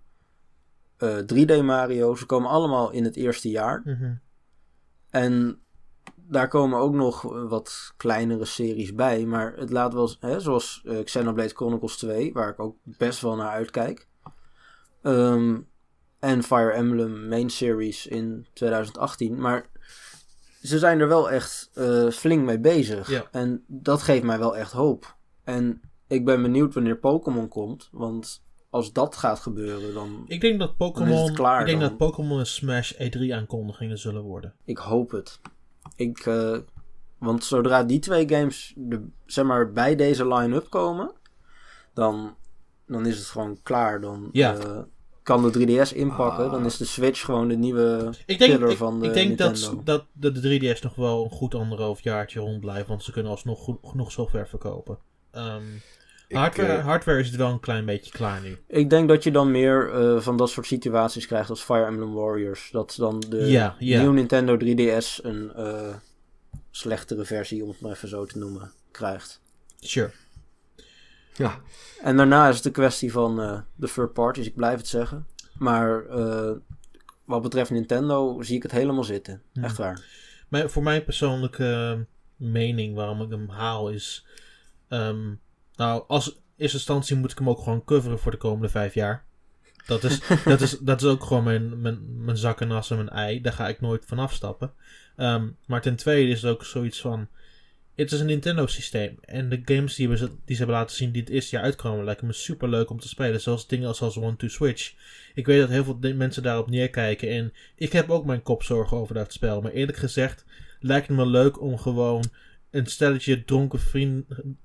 3D 1.05 1.51
eh, 1.51 1.63
Mario. 1.63 2.15
Ze 2.15 2.27
komen 2.27 2.51
allemaal 2.51 2.91
in 2.91 3.05
het 3.05 3.17
eerste 3.17 3.51
jaar. 3.51 3.83
Mhm. 3.85 4.15
En 5.11 5.59
daar 6.15 6.49
komen 6.49 6.79
ook 6.79 6.95
nog 6.95 7.23
wat 7.49 7.93
kleinere 7.97 8.45
series 8.45 8.95
bij. 8.95 9.27
Maar 9.27 9.53
het 9.57 9.71
laat 9.71 9.95
wel, 9.95 10.11
hè, 10.21 10.41
zoals 10.41 10.83
uh, 10.85 11.05
Xenoblade 11.05 11.55
Chronicles 11.55 11.97
2, 11.97 12.33
waar 12.33 12.49
ik 12.49 12.61
ook 12.61 12.77
best 12.83 13.21
wel 13.21 13.37
naar 13.37 13.51
uitkijk. 13.51 14.09
Ehm, 15.03 15.61
en 16.19 16.43
Fire 16.43 16.71
Emblem 16.71 17.29
Main 17.29 17.51
Series 17.51 18.07
in 18.07 18.47
2018. 18.53 19.41
Maar 19.41 19.67
ze 20.63 20.79
zijn 20.79 21.01
er 21.01 21.09
wel 21.09 21.31
echt 21.31 21.71
uh, 21.75 22.11
flink 22.11 22.45
mee 22.45 22.61
bezig. 22.61 23.29
En 23.31 23.65
dat 23.67 24.03
geeft 24.03 24.23
mij 24.23 24.39
wel 24.39 24.57
echt 24.57 24.73
hoop. 24.73 25.17
En 25.45 25.81
ik 26.09 26.25
ben 26.25 26.43
benieuwd 26.43 26.75
wanneer 26.75 26.97
Pokémon 26.97 27.49
komt. 27.49 27.89
Want 27.93 28.43
als 28.71 28.93
dat 28.93 29.17
gaat 29.17 29.41
gebeuren, 29.41 29.95
dan. 29.95 30.25
Ik 30.27 30.41
denk 30.41 30.59
dat 30.59 30.77
Pokémon. 30.77 31.31
Ik 31.61 31.67
denk 31.67 31.81
dat 31.81 31.97
Pokémon 31.97 32.39
en 32.39 32.47
Smash 32.47 32.93
E3 32.93 33.33
aankondigingen 33.33 33.99
zullen 33.99 34.23
worden. 34.23 34.55
Ik 34.65 34.79
hoop 34.79 35.11
het. 35.11 35.41
Ik, 35.97 36.27
uh, 36.27 36.59
want 37.19 37.45
zodra 37.45 37.85
die 37.85 37.99
twee 37.99 38.29
games 38.29 38.73
de, 38.77 39.07
zeg 39.27 39.45
maar, 39.45 39.73
bij 39.73 39.97
deze 39.97 40.29
line-up 40.29 40.71
komen, 40.71 41.13
dan, 41.95 42.37
dan 42.87 43.07
is 43.07 43.19
het 43.19 43.27
gewoon 43.27 43.59
klaar. 43.63 44.01
Dan 44.01 44.29
ja. 44.33 44.57
Uh, 44.57 44.79
kan 45.23 45.53
de 45.53 45.67
3DS 45.67 45.97
inpakken. 45.97 46.51
Dan 46.51 46.65
is 46.65 46.77
de 46.77 46.85
Switch 46.85 47.25
gewoon 47.25 47.49
de 47.49 47.57
nieuwe 47.57 48.15
ik 48.27 48.39
denk, 48.39 48.65
ik, 48.65 48.77
van 48.77 49.01
de 49.01 49.07
Ik 49.07 49.15
denk 49.15 49.39
dat, 49.39 49.75
dat 49.85 50.05
de, 50.13 50.33
de 50.33 50.77
3DS 50.77 50.83
nog 50.83 50.95
wel 50.95 51.25
een 51.25 51.31
goed 51.31 51.55
anderhalf 51.55 52.01
jaartje 52.01 52.41
rond 52.41 52.61
blijft. 52.61 52.89
Want 52.89 53.03
ze 53.03 53.13
kunnen 53.13 53.31
alsnog 53.31 53.59
goed, 53.59 53.79
genoeg 53.83 54.13
software 54.13 54.47
verkopen. 54.47 54.99
Um, 55.33 55.83
hardware, 56.29 56.73
eh, 56.73 56.85
hardware 56.85 57.21
is 57.21 57.27
het 57.27 57.37
wel 57.37 57.51
een 57.51 57.61
klein 57.61 57.85
beetje 57.85 58.11
klaar 58.11 58.41
nu. 58.41 58.59
Ik 58.67 58.91
denk 58.91 59.09
dat 59.09 59.23
je 59.23 59.31
dan 59.31 59.51
meer 59.51 59.95
uh, 59.95 60.21
van 60.21 60.37
dat 60.37 60.51
soort 60.51 60.67
situaties 60.67 61.27
krijgt 61.27 61.51
als 61.51 61.63
Fire 61.63 61.85
Emblem 61.85 62.13
Warriors. 62.13 62.69
Dat 62.73 62.95
dan 62.99 63.21
de 63.29 63.37
ja, 63.37 63.77
nieuwe 63.79 64.13
Nintendo 64.13 64.57
3DS 64.57 65.25
een 65.25 65.53
uh, 65.57 65.95
slechtere 66.71 67.25
versie, 67.25 67.63
om 67.63 67.69
het 67.69 67.81
maar 67.81 67.93
even 67.93 68.09
zo 68.09 68.25
te 68.25 68.39
noemen, 68.39 68.73
krijgt. 68.91 69.41
Sure. 69.81 70.11
Ja. 71.37 71.61
En 72.03 72.17
daarna 72.17 72.49
is 72.49 72.57
het 72.57 72.65
een 72.65 72.73
kwestie 72.73 73.13
van 73.13 73.41
uh, 73.41 73.61
de 73.77 73.89
third 73.89 74.13
parties, 74.13 74.47
ik 74.47 74.57
blijf 74.57 74.77
het 74.77 74.89
zeggen. 74.89 75.27
Maar 75.59 76.05
wat 77.25 77.43
betreft 77.43 77.71
Nintendo 77.71 78.43
zie 78.43 78.57
ik 78.57 78.63
het 78.63 78.73
helemaal 78.73 79.05
zitten. 79.05 79.43
Hmm. 79.53 79.65
Echt 79.65 79.77
waar. 79.77 80.05
Maar 80.49 80.71
voor 80.71 80.83
mijn 80.83 81.05
persoonlijke 81.05 82.07
mening 82.37 82.95
waarom 82.95 83.23
ik 83.23 83.31
hem 83.31 83.49
haal 83.49 83.89
is... 83.89 84.27
Um, 84.89 85.41
nou, 85.77 86.05
als 86.07 86.41
eerste 86.57 86.77
instantie 86.77 87.17
moet 87.17 87.31
ik 87.31 87.39
hem 87.39 87.49
ook 87.49 87.59
gewoon 87.59 87.85
coveren 87.85 88.19
voor 88.19 88.31
de 88.31 88.37
komende 88.37 88.69
vijf 88.69 88.95
jaar. 88.95 89.25
Dat 89.87 90.05
is, 90.05 90.21
dat 90.45 90.61
is, 90.61 90.79
dat 90.79 91.03
is 91.03 91.09
ook 91.09 91.25
gewoon 91.25 91.45
mijn, 91.45 91.81
mijn, 91.81 92.25
mijn 92.25 92.37
zak 92.37 92.61
en 92.61 92.69
mijn 92.69 93.09
ei. 93.09 93.41
Daar 93.41 93.53
ga 93.53 93.69
ik 93.69 93.81
nooit 93.81 94.05
van 94.07 94.19
afstappen. 94.19 94.73
Um, 95.17 95.57
maar 95.67 95.83
ten 95.83 95.97
tweede 95.97 96.31
is 96.31 96.43
het 96.43 96.51
ook 96.51 96.65
zoiets 96.65 97.01
van... 97.01 97.29
Het 97.95 98.13
is 98.13 98.21
een 98.21 98.27
Nintendo 98.27 98.67
systeem. 98.67 99.19
En 99.21 99.49
de 99.49 99.63
games 99.65 99.95
die, 99.95 100.09
we, 100.09 100.17
die 100.19 100.29
ze 100.47 100.57
hebben 100.57 100.77
laten 100.77 100.97
zien 100.97 101.13
die 101.13 101.21
het 101.23 101.31
eerste 101.31 101.57
jaar 101.57 101.65
uitkomen... 101.65 102.05
lijken 102.05 102.27
me 102.27 102.33
super 102.33 102.69
leuk 102.69 102.91
om 102.91 103.01
te 103.01 103.09
spelen. 103.09 103.41
Zoals 103.41 103.67
dingen 103.67 103.89
als, 103.89 104.19
One 104.19 104.37
to 104.37 104.49
Switch. 104.49 104.95
Ik 105.35 105.47
weet 105.47 105.61
dat 105.61 105.69
heel 105.69 105.85
veel 105.85 105.99
mensen 106.15 106.43
daarop 106.43 106.71
neerkijken. 106.71 107.29
En 107.29 107.53
ik 107.77 107.93
heb 107.93 108.11
ook 108.11 108.25
mijn 108.25 108.43
kopzorgen 108.43 108.97
over 108.97 109.15
dat 109.15 109.33
spel. 109.33 109.61
Maar 109.61 109.73
eerlijk 109.73 109.99
gezegd 109.99 110.45
lijkt 110.81 111.09
het 111.09 111.17
me 111.17 111.27
leuk 111.27 111.61
om 111.61 111.79
gewoon... 111.79 112.25
Een 112.71 112.87
stelletje 112.87 113.45
dronken 113.45 113.81
vrienden, 113.81 114.59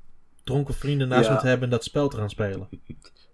dronken 0.49 0.73
vrienden 0.73 1.07
naast 1.07 1.29
ja. 1.29 1.33
me 1.33 1.47
hebben 1.47 1.63
en 1.63 1.69
dat 1.69 1.83
spel 1.83 2.09
te 2.09 2.17
gaan 2.17 2.29
spelen. 2.29 2.69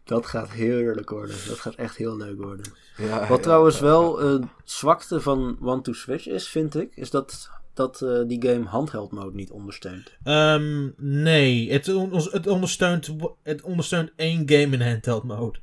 Dat 0.03 0.25
gaat 0.25 0.51
heel 0.51 0.79
eerlijk 0.79 1.09
worden. 1.09 1.35
Dat 1.47 1.59
gaat 1.59 1.75
echt 1.75 1.95
heel 1.95 2.17
leuk 2.17 2.41
worden. 2.41 2.65
Ja, 2.97 3.27
Wat 3.27 3.43
trouwens 3.43 3.79
wel 3.79 4.21
een 4.21 4.49
zwakte 4.63 5.21
van 5.21 5.57
One 5.61 5.81
to 5.81 5.93
Switch 5.93 6.27
is, 6.27 6.47
vind 6.47 6.75
ik, 6.75 6.95
is 6.95 7.09
dat, 7.09 7.49
dat 7.73 8.01
uh, 8.01 8.27
die 8.27 8.47
game 8.47 8.65
handheld 8.65 9.11
mode 9.11 9.35
niet 9.35 9.51
ondersteunt. 9.51 10.11
Um, 10.23 10.93
nee, 10.97 11.71
het, 11.71 11.85
het, 11.85 12.47
ondersteunt, 12.47 13.15
het 13.43 13.61
ondersteunt 13.61 14.11
één 14.15 14.49
game 14.49 14.77
in 14.77 14.81
handheld 14.81 15.23
mode. 15.23 15.59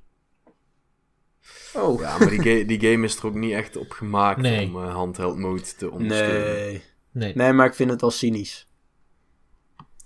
Oh. 1.74 2.00
Ja, 2.00 2.16
maar 2.18 2.30
die, 2.30 2.64
die 2.64 2.80
game 2.80 3.04
is 3.04 3.16
er 3.16 3.26
ook 3.26 3.34
niet 3.34 3.52
echt 3.52 3.76
op 3.76 3.90
gemaakt 3.90 4.38
om 4.38 4.76
uh, 4.76 4.94
handheld 4.94 5.38
mode 5.38 5.62
te 5.76 5.90
ondersteunen. 5.90 6.54
Nee. 6.54 6.82
nee. 7.10 7.32
Nee, 7.34 7.52
maar 7.52 7.66
ik 7.66 7.74
vind 7.74 7.90
het 7.90 8.00
wel 8.00 8.10
cynisch. 8.10 8.66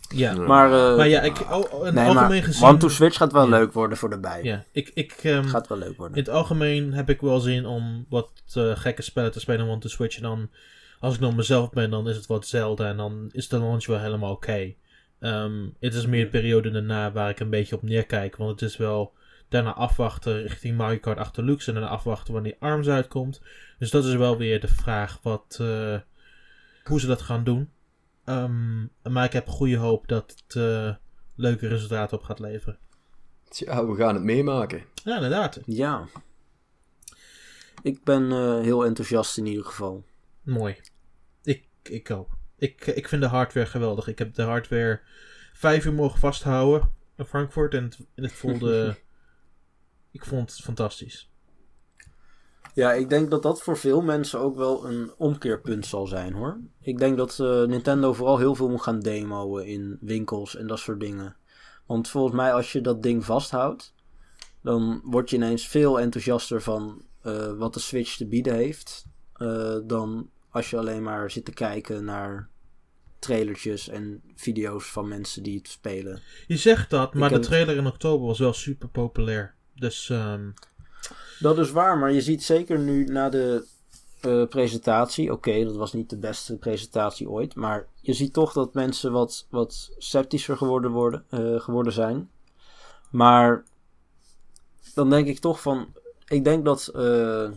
Ja, 0.09 0.35
maar, 0.35 0.71
uh, 0.71 0.97
maar 0.97 1.09
ja, 1.09 1.21
ik, 1.21 1.53
oh, 1.53 1.87
in 1.87 1.95
nee, 1.95 2.07
algemeen 2.07 2.43
gezien... 2.43 2.69
One 2.69 2.79
to 2.79 2.89
Switch 2.89 3.17
gaat 3.17 3.33
wel 3.33 3.49
leuk 3.49 3.73
worden 3.73 3.99
voor 3.99 4.11
de 4.11 4.19
bij. 4.19 4.43
Ja, 4.43 4.65
ik... 4.73 4.91
ik 4.95 5.21
um, 5.25 5.45
gaat 5.49 5.69
wel 5.69 5.79
leuk 5.79 5.97
worden. 5.97 6.17
In 6.17 6.23
het 6.23 6.33
algemeen 6.33 6.93
heb 6.93 7.11
ik 7.11 7.21
wel 7.21 7.41
zin 7.41 7.67
om 7.67 8.07
wat 8.09 8.31
uh, 8.57 8.77
gekke 8.77 9.03
spellen 9.03 9.33
te 9.33 9.41
spelen 9.41 9.69
One 9.69 9.79
to 9.79 9.89
Switch. 9.89 10.17
En 10.17 10.23
dan, 10.23 10.51
als 11.01 11.15
ik 11.15 11.21
dan 11.21 11.35
mezelf 11.35 11.71
ben, 11.71 11.91
dan 11.91 12.09
is 12.09 12.17
het 12.17 12.27
wat 12.27 12.47
Zelda. 12.47 12.89
En 12.89 12.97
dan 12.97 13.29
is 13.33 13.49
de 13.49 13.59
launch 13.59 13.87
wel 13.87 13.99
helemaal 13.99 14.33
oké. 14.33 14.51
Okay. 14.51 14.77
Um, 15.21 15.75
het 15.81 15.95
is 15.95 16.07
meer 16.07 16.25
de 16.25 16.31
periode 16.31 16.71
daarna 16.71 17.13
waar 17.13 17.31
ik 17.31 17.41
een 17.41 17.51
beetje 17.51 17.77
op 17.77 17.83
neerkijk. 17.83 18.37
Want 18.37 18.61
het 18.61 18.71
is 18.71 18.77
wel 18.77 19.13
daarna 19.49 19.75
afwachten 19.75 20.43
richting 20.43 20.77
Mario 20.77 20.99
Kart 20.99 21.19
8 21.19 21.35
Deluxe. 21.35 21.69
En 21.69 21.75
daarna 21.75 21.91
afwachten 21.91 22.33
wanneer 22.35 22.57
ARMS 22.59 22.89
uitkomt. 22.89 23.41
Dus 23.79 23.91
dat 23.91 24.05
is 24.05 24.15
wel 24.15 24.37
weer 24.37 24.61
de 24.61 24.69
vraag 24.69 25.19
wat, 25.23 25.59
uh, 25.61 25.99
hoe 26.85 27.01
ze 27.01 27.07
dat 27.07 27.23
gaan 27.23 27.45
doen. 27.45 27.71
Um, 28.29 28.91
maar 29.03 29.25
ik 29.25 29.33
heb 29.33 29.49
goede 29.49 29.77
hoop 29.77 30.09
dat 30.09 30.35
het 30.37 30.55
uh, 30.55 30.95
leuke 31.35 31.69
resultaten 31.69 32.19
op 32.19 32.25
gaat 32.25 32.39
leveren. 32.39 32.79
Tja, 33.49 33.87
we 33.87 33.97
gaan 33.97 34.15
het 34.15 34.25
meemaken. 34.25 34.85
Ja, 35.05 35.15
inderdaad. 35.15 35.61
Ja. 35.67 36.07
Ik 37.83 38.05
ben 38.05 38.23
uh, 38.23 38.61
heel 38.61 38.85
enthousiast 38.85 39.39
in 39.39 39.47
ieder 39.47 39.65
geval. 39.65 40.05
Mooi. 40.43 40.77
Ik, 41.43 41.65
ik 41.83 42.11
ook. 42.11 42.37
Ik, 42.59 42.87
ik 42.87 43.09
vind 43.09 43.23
de 43.23 43.29
hardware 43.29 43.67
geweldig. 43.67 44.09
Ik 44.09 44.19
heb 44.19 44.35
de 44.35 44.43
hardware 44.43 45.01
vijf 45.53 45.85
uur 45.85 45.93
mogen 45.93 46.19
vasthouden 46.19 46.93
in 47.17 47.25
Frankfurt 47.25 47.75
en 47.75 47.85
het, 47.85 47.99
het 48.15 48.33
voelde... 48.33 48.97
ik 50.13 50.25
vond 50.25 50.51
het 50.51 50.61
fantastisch. 50.61 51.31
Ja, 52.77 52.93
ik 52.93 53.09
denk 53.09 53.31
dat 53.31 53.43
dat 53.43 53.63
voor 53.63 53.77
veel 53.77 54.03
mensen 54.03 54.41
ook 54.41 54.57
wel 54.57 54.87
een 54.87 55.13
omkeerpunt 55.17 55.87
zal 55.87 56.07
zijn 56.07 56.33
hoor. 56.33 56.61
Ik 56.81 56.99
denk 56.99 57.17
dat 57.17 57.39
uh, 57.41 57.65
Nintendo 57.65 58.13
vooral 58.13 58.39
heel 58.39 58.55
veel 58.55 58.69
moet 58.69 58.83
gaan 58.83 59.01
demoen 59.01 59.63
in 59.63 59.99
winkels 60.01 60.57
en 60.57 60.67
dat 60.67 60.79
soort 60.79 61.01
dingen. 61.01 61.37
Want 61.87 62.09
volgens 62.09 62.35
mij 62.35 62.53
als 62.53 62.73
je 62.73 62.81
dat 62.81 63.03
ding 63.03 63.25
vasthoudt, 63.25 63.95
dan 64.63 65.01
word 65.05 65.31
je 65.31 65.37
ineens 65.37 65.69
veel 65.69 66.01
enthousiaster 66.01 66.63
van 66.63 67.03
uh, 67.23 67.53
wat 67.53 67.75
de 67.75 67.81
Switch 67.81 68.17
te 68.17 68.27
bieden 68.27 68.55
heeft. 68.55 69.07
Uh, 69.37 69.77
dan 69.85 70.31
als 70.51 70.71
je 70.71 70.79
alleen 70.79 71.03
maar 71.03 71.31
zit 71.31 71.45
te 71.45 71.53
kijken 71.53 72.05
naar 72.05 72.49
trailertjes 73.19 73.89
en 73.89 74.23
video's 74.35 74.87
van 74.87 75.09
mensen 75.09 75.43
die 75.43 75.57
het 75.59 75.69
spelen. 75.69 76.23
Je 76.47 76.57
zegt 76.57 76.91
dat, 76.91 77.15
maar 77.15 77.31
de 77.31 77.39
trailer 77.39 77.77
in 77.77 77.87
oktober 77.87 78.27
was 78.27 78.39
wel 78.39 78.53
super 78.53 78.89
populair. 78.89 79.55
Dus 79.75 80.09
um, 80.09 80.55
dat 81.41 81.59
is 81.59 81.71
waar, 81.71 81.99
maar 81.99 82.13
je 82.13 82.21
ziet 82.21 82.43
zeker 82.43 82.79
nu 82.79 83.05
na 83.05 83.29
de 83.29 83.67
uh, 84.27 84.47
presentatie. 84.47 85.33
Oké, 85.33 85.65
dat 85.65 85.77
was 85.77 85.93
niet 85.93 86.11
de 86.11 86.19
beste 86.19 86.57
presentatie 86.57 87.31
ooit. 87.31 87.55
Maar 87.55 87.87
je 88.01 88.13
ziet 88.13 88.33
toch 88.33 88.53
dat 88.53 88.75
mensen 88.75 89.13
wat, 89.13 89.47
wat 89.51 89.95
sceptischer 89.99 90.57
geworden, 90.57 90.91
worden, 90.91 91.25
uh, 91.31 91.61
geworden 91.61 91.93
zijn. 91.93 92.31
Maar 93.11 93.65
dan 94.95 95.11
denk 95.11 95.27
ik 95.27 95.39
toch 95.39 95.61
van. 95.61 95.95
Ik 96.27 96.45
denk 96.45 96.65
dat 96.65 96.93
uh, 96.97 97.51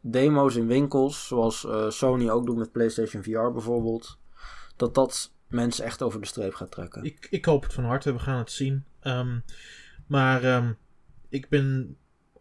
demo's 0.00 0.56
in 0.56 0.66
winkels, 0.66 1.26
zoals 1.26 1.66
Sony 1.88 2.30
ook 2.30 2.46
doet 2.46 2.56
met 2.56 2.72
PlayStation 2.72 3.22
VR 3.22 3.50
bijvoorbeeld. 3.52 4.18
Dat 4.76 4.94
dat 4.94 5.32
mensen 5.48 5.84
echt 5.84 6.02
over 6.02 6.20
de 6.20 6.26
streep 6.26 6.54
gaat 6.54 6.70
trekken. 6.70 7.04
Ik, 7.04 7.26
ik 7.30 7.44
hoop 7.44 7.62
het 7.62 7.72
van 7.72 7.84
harte, 7.84 8.12
we 8.12 8.18
gaan 8.18 8.38
het 8.38 8.50
zien. 8.50 8.84
Um, 9.02 9.44
maar 10.06 10.44
um, 10.44 10.76
ik 11.28 11.48
ben 11.48 11.96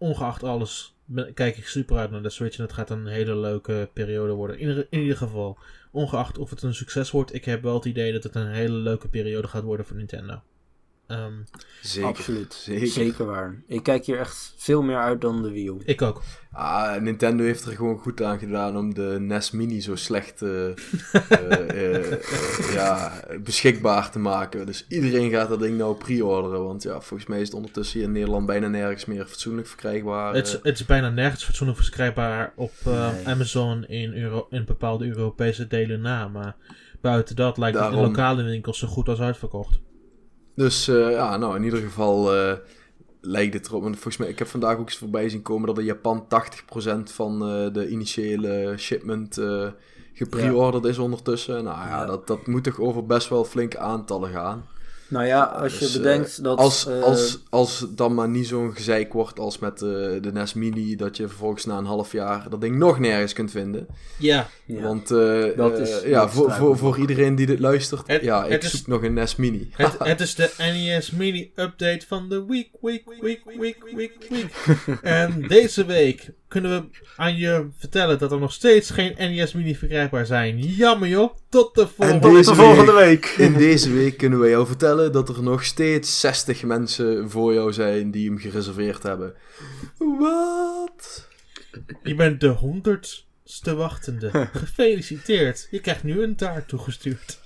ongeacht 0.05 0.43
alles 0.43 0.95
kijk 1.33 1.57
ik 1.57 1.67
super 1.67 1.97
uit 1.97 2.11
naar 2.11 2.21
de 2.21 2.29
Switch. 2.29 2.57
En 2.57 2.63
het 2.63 2.73
gaat 2.73 2.89
een 2.89 3.07
hele 3.07 3.35
leuke 3.35 3.89
periode 3.93 4.33
worden. 4.33 4.59
In, 4.59 4.87
in, 4.89 5.01
ieder 5.01 5.17
geval, 5.17 5.57
ongeacht 5.91 6.37
of 6.37 6.49
het 6.49 6.61
een 6.61 6.73
succes 6.73 7.11
wordt, 7.11 7.33
ik 7.33 7.45
heb 7.45 7.61
wel 7.61 7.73
het 7.73 7.85
idee 7.85 8.11
dat 8.11 8.23
het 8.23 8.35
een 8.35 8.51
hele 8.51 8.75
leuke 8.75 9.07
periode 9.07 9.47
gaat 9.47 9.63
worden 9.63 9.85
voor 9.85 9.95
Nintendo. 9.95 10.41
Um, 11.07 11.43
zeker, 11.81 12.09
Absoluut. 12.09 12.53
Zeker. 12.53 12.87
zeker. 12.87 13.25
waar. 13.25 13.61
Ik 13.67 13.83
kijk 13.83 14.05
hier 14.05 14.19
echt 14.19 14.53
veel 14.57 14.81
meer 14.81 14.97
uit 14.97 15.21
dan 15.21 15.41
de 15.41 15.51
Wii 15.51 15.67
U. 15.67 15.77
Ik 15.85 16.01
ook. 16.01 16.21
Ah, 16.51 17.01
Nintendo 17.01 17.43
heeft 17.43 17.65
er 17.65 17.75
gewoon 17.75 17.97
goed 17.97 18.21
aan 18.21 18.39
gedaan 18.39 18.77
om 18.77 18.93
de 18.93 19.17
NES 19.19 19.51
Mini 19.51 19.81
zo 19.81 19.95
slecht 19.95 20.41
uh, 20.41 20.67
uh, 21.73 22.21
ja, 22.77 23.11
beschikbaar 23.43 24.11
te 24.11 24.19
maken. 24.19 24.65
Dus 24.65 24.85
iedereen 24.89 25.31
gaat 25.31 25.49
dat 25.49 25.59
ding 25.59 25.77
nou 25.77 25.95
pre-orderen. 25.95 26.63
Want 26.63 26.83
ja, 26.83 27.01
volgens 27.01 27.29
mij 27.29 27.39
is 27.41 27.47
het 27.47 27.55
ondertussen 27.55 27.99
hier 27.99 28.07
in 28.07 28.13
Nederland 28.13 28.45
bijna 28.45 28.67
nergens 28.67 29.05
meer 29.05 29.25
fatsoenlijk 29.25 29.67
verkrijgbaar. 29.67 30.33
Het 30.33 30.47
is, 30.47 30.53
het 30.53 30.79
is 30.79 30.85
bijna 30.85 31.09
nergens 31.09 31.43
fatsoenlijk 31.43 31.79
verkrijgbaar 31.79 32.53
op 32.55 32.73
Amazon 33.25 33.85
in, 33.85 34.13
Euro 34.13 34.47
in 34.49 34.65
bepaalde 34.65 35.05
Europese 35.05 35.67
delen 35.67 36.01
na. 36.01 36.27
Maar 36.27 36.55
buiten 37.01 37.35
dat 37.35 37.57
lijkt 37.57 37.79
het 37.79 37.91
in 37.91 37.99
lokale 37.99 38.43
winkels 38.43 38.79
zo 38.79 38.87
goed 38.87 39.09
als 39.09 39.19
uitverkocht. 39.19 39.79
Dus 40.55 40.87
uh, 40.87 41.11
ja, 41.11 41.37
nou 41.37 41.55
in 41.55 41.63
ieder 41.63 41.79
geval 41.79 42.35
uh, 42.35 42.53
lijkt 43.21 43.53
het 43.53 43.67
erop. 43.67 43.81
Want 43.81 43.93
volgens 43.93 44.17
mij, 44.17 44.27
ik 44.27 44.39
heb 44.39 44.47
vandaag 44.47 44.77
ook 44.77 44.87
eens 44.87 44.97
voorbij 44.97 45.29
zien 45.29 45.41
komen 45.41 45.67
dat 45.67 45.77
in 45.77 45.85
Japan 45.85 46.25
80% 46.25 46.99
van 47.03 47.33
uh, 47.33 47.73
de 47.73 47.89
initiële 47.89 48.73
shipment 48.77 49.39
gepreorderd 50.13 50.83
ja. 50.83 50.89
is 50.89 50.97
ondertussen. 50.97 51.63
Nou 51.63 51.77
ja, 51.77 51.87
ja, 51.87 52.05
Dat, 52.05 52.27
dat 52.27 52.47
moet 52.47 52.63
toch 52.63 52.79
over 52.79 53.05
best 53.05 53.29
wel 53.29 53.45
flinke 53.45 53.77
aantallen 53.77 54.29
gaan. 54.29 54.65
Nou 55.07 55.25
ja, 55.25 55.43
als 55.43 55.73
je 55.73 55.79
dus, 55.79 55.93
bedenkt 55.93 56.43
dat... 56.43 56.57
Als, 56.57 56.87
uh, 56.87 57.03
als, 57.03 57.39
als 57.49 57.85
dan 57.89 58.13
maar 58.13 58.29
niet 58.29 58.47
zo'n 58.47 58.75
gezeik 58.75 59.13
wordt 59.13 59.39
als 59.39 59.59
met 59.59 59.79
de, 59.79 60.17
de 60.21 60.31
NES 60.31 60.53
Mini... 60.53 60.95
dat 60.95 61.17
je 61.17 61.27
vervolgens 61.27 61.65
na 61.65 61.77
een 61.77 61.85
half 61.85 62.11
jaar 62.11 62.49
dat 62.49 62.61
ding 62.61 62.77
nog 62.77 62.99
nergens 62.99 63.33
kunt 63.33 63.51
vinden. 63.51 63.87
Ja. 64.17 64.47
Want 64.65 65.11
uh, 65.11 65.57
dat 65.57 65.79
is, 65.79 66.03
uh, 66.03 66.09
ja, 66.09 66.29
voor, 66.29 66.51
voor, 66.51 66.77
voor 66.77 66.99
iedereen 66.99 67.35
die 67.35 67.45
dit 67.45 67.59
luistert... 67.59 68.07
Het, 68.07 68.21
ja, 68.21 68.45
ik 68.45 68.63
zoek 68.63 68.73
is, 68.73 68.85
nog 68.85 69.03
een 69.03 69.13
NES 69.13 69.35
Mini. 69.35 69.69
het, 69.71 69.95
het, 69.99 70.21
is 70.21 70.35
de 70.35 70.53
NES 70.57 71.11
Mini 71.11 71.51
update 71.55 72.05
van 72.07 72.29
de 72.29 72.45
week, 72.45 72.69
week, 72.81 73.03
week, 73.21 73.41
week, 73.45 73.83
week, 73.95 74.15
week. 74.29 74.51
en 75.01 75.41
deze 75.47 75.85
week 75.85 76.31
kunnen 76.47 76.81
we 76.81 76.99
aan 77.15 77.35
je 77.35 77.67
vertellen 77.77 78.19
dat 78.19 78.31
er 78.31 78.39
nog 78.39 78.53
steeds 78.53 78.89
geen 78.89 79.15
NES 79.17 79.53
Mini 79.53 79.75
verkrijgbaar 79.75 80.25
zijn. 80.25 80.59
Jammer 80.59 81.07
joh. 81.07 81.35
Tot 81.55 81.75
de 81.75 81.87
volgende, 81.87 82.19
tot 82.19 82.45
de 82.45 82.55
volgende 82.55 82.91
week. 82.91 83.25
In 83.25 83.53
deze 83.53 83.91
week 83.91 84.17
kunnen 84.17 84.39
we 84.39 84.49
jou 84.49 84.67
vertellen 84.67 85.11
dat 85.11 85.29
er 85.29 85.43
nog 85.43 85.63
steeds 85.63 86.19
60 86.19 86.63
mensen 86.63 87.29
voor 87.29 87.53
jou 87.53 87.73
zijn 87.73 88.11
die 88.11 88.27
hem 88.27 88.37
gereserveerd 88.37 89.03
hebben. 89.03 89.33
Wat? 89.97 91.29
Je 92.03 92.15
bent 92.15 92.39
de 92.39 92.47
honderdste 92.47 93.75
wachtende. 93.75 94.29
Gefeliciteerd. 94.53 95.67
Je 95.71 95.79
krijgt 95.79 96.03
nu 96.03 96.23
een 96.23 96.35
taart 96.35 96.67
toegestuurd. 96.67 97.39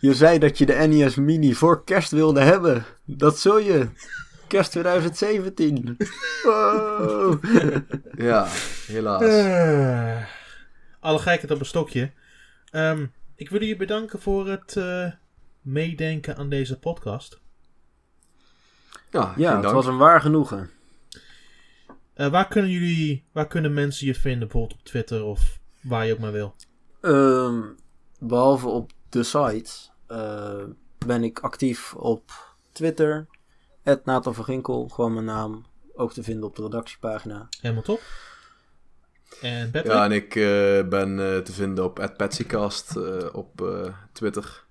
Je 0.00 0.14
zei 0.14 0.38
dat 0.38 0.58
je 0.58 0.66
de 0.66 0.74
NES 0.74 1.14
Mini 1.14 1.54
voor 1.54 1.84
kerst 1.84 2.10
wilde 2.10 2.40
hebben. 2.40 2.84
Dat 3.04 3.38
zul 3.38 3.58
je. 3.58 3.88
Kerst 4.48 4.70
2017. 4.70 5.96
Wow. 6.42 7.44
ja, 8.16 8.48
helaas. 8.86 9.22
Uh, 9.22 10.24
alle 11.00 11.18
gekheid 11.18 11.50
op 11.50 11.60
een 11.60 11.66
stokje. 11.66 12.10
Um, 12.76 13.12
ik 13.34 13.50
wil 13.50 13.62
je 13.62 13.76
bedanken 13.76 14.20
voor 14.20 14.48
het 14.48 14.74
uh, 14.76 15.12
meedenken 15.60 16.36
aan 16.36 16.48
deze 16.48 16.78
podcast. 16.78 17.40
Ja, 19.10 19.34
ja 19.36 19.60
het 19.60 19.70
was 19.70 19.86
een 19.86 19.96
waar 19.96 20.20
genoegen. 20.20 20.70
Uh, 22.16 22.28
waar 22.28 22.48
kunnen 22.48 22.70
jullie, 22.70 23.24
waar 23.32 23.46
kunnen 23.46 23.74
mensen 23.74 24.06
je 24.06 24.14
vinden, 24.14 24.48
bijvoorbeeld 24.48 24.78
op 24.78 24.84
Twitter 24.84 25.24
of 25.24 25.58
waar 25.82 26.06
je 26.06 26.12
ook 26.12 26.18
maar 26.18 26.32
wil? 26.32 26.54
Um, 27.00 27.76
behalve 28.18 28.68
op 28.68 28.92
de 29.08 29.22
site 29.22 29.70
uh, 30.08 30.64
ben 31.06 31.24
ik 31.24 31.38
actief 31.38 31.94
op 31.94 32.54
Twitter, 32.72 33.26
Nathan 33.82 34.34
van 34.34 34.44
Ginkel, 34.44 34.88
gewoon 34.88 35.12
mijn 35.12 35.24
naam. 35.24 35.64
Ook 35.96 36.12
te 36.12 36.22
vinden 36.22 36.48
op 36.48 36.56
de 36.56 36.62
redactiepagina. 36.62 37.48
Helemaal 37.60 37.82
top. 37.82 38.00
En 39.42 39.70
Patrick? 39.70 39.92
Ja, 39.92 40.04
en 40.04 40.12
ik 40.12 40.34
uh, 40.34 40.44
ben 40.88 41.18
uh, 41.18 41.38
te 41.38 41.52
vinden 41.52 41.84
op 41.84 42.12
@patsycast 42.16 42.96
uh, 42.96 43.26
op 43.32 43.68
Twitter. 44.12 44.64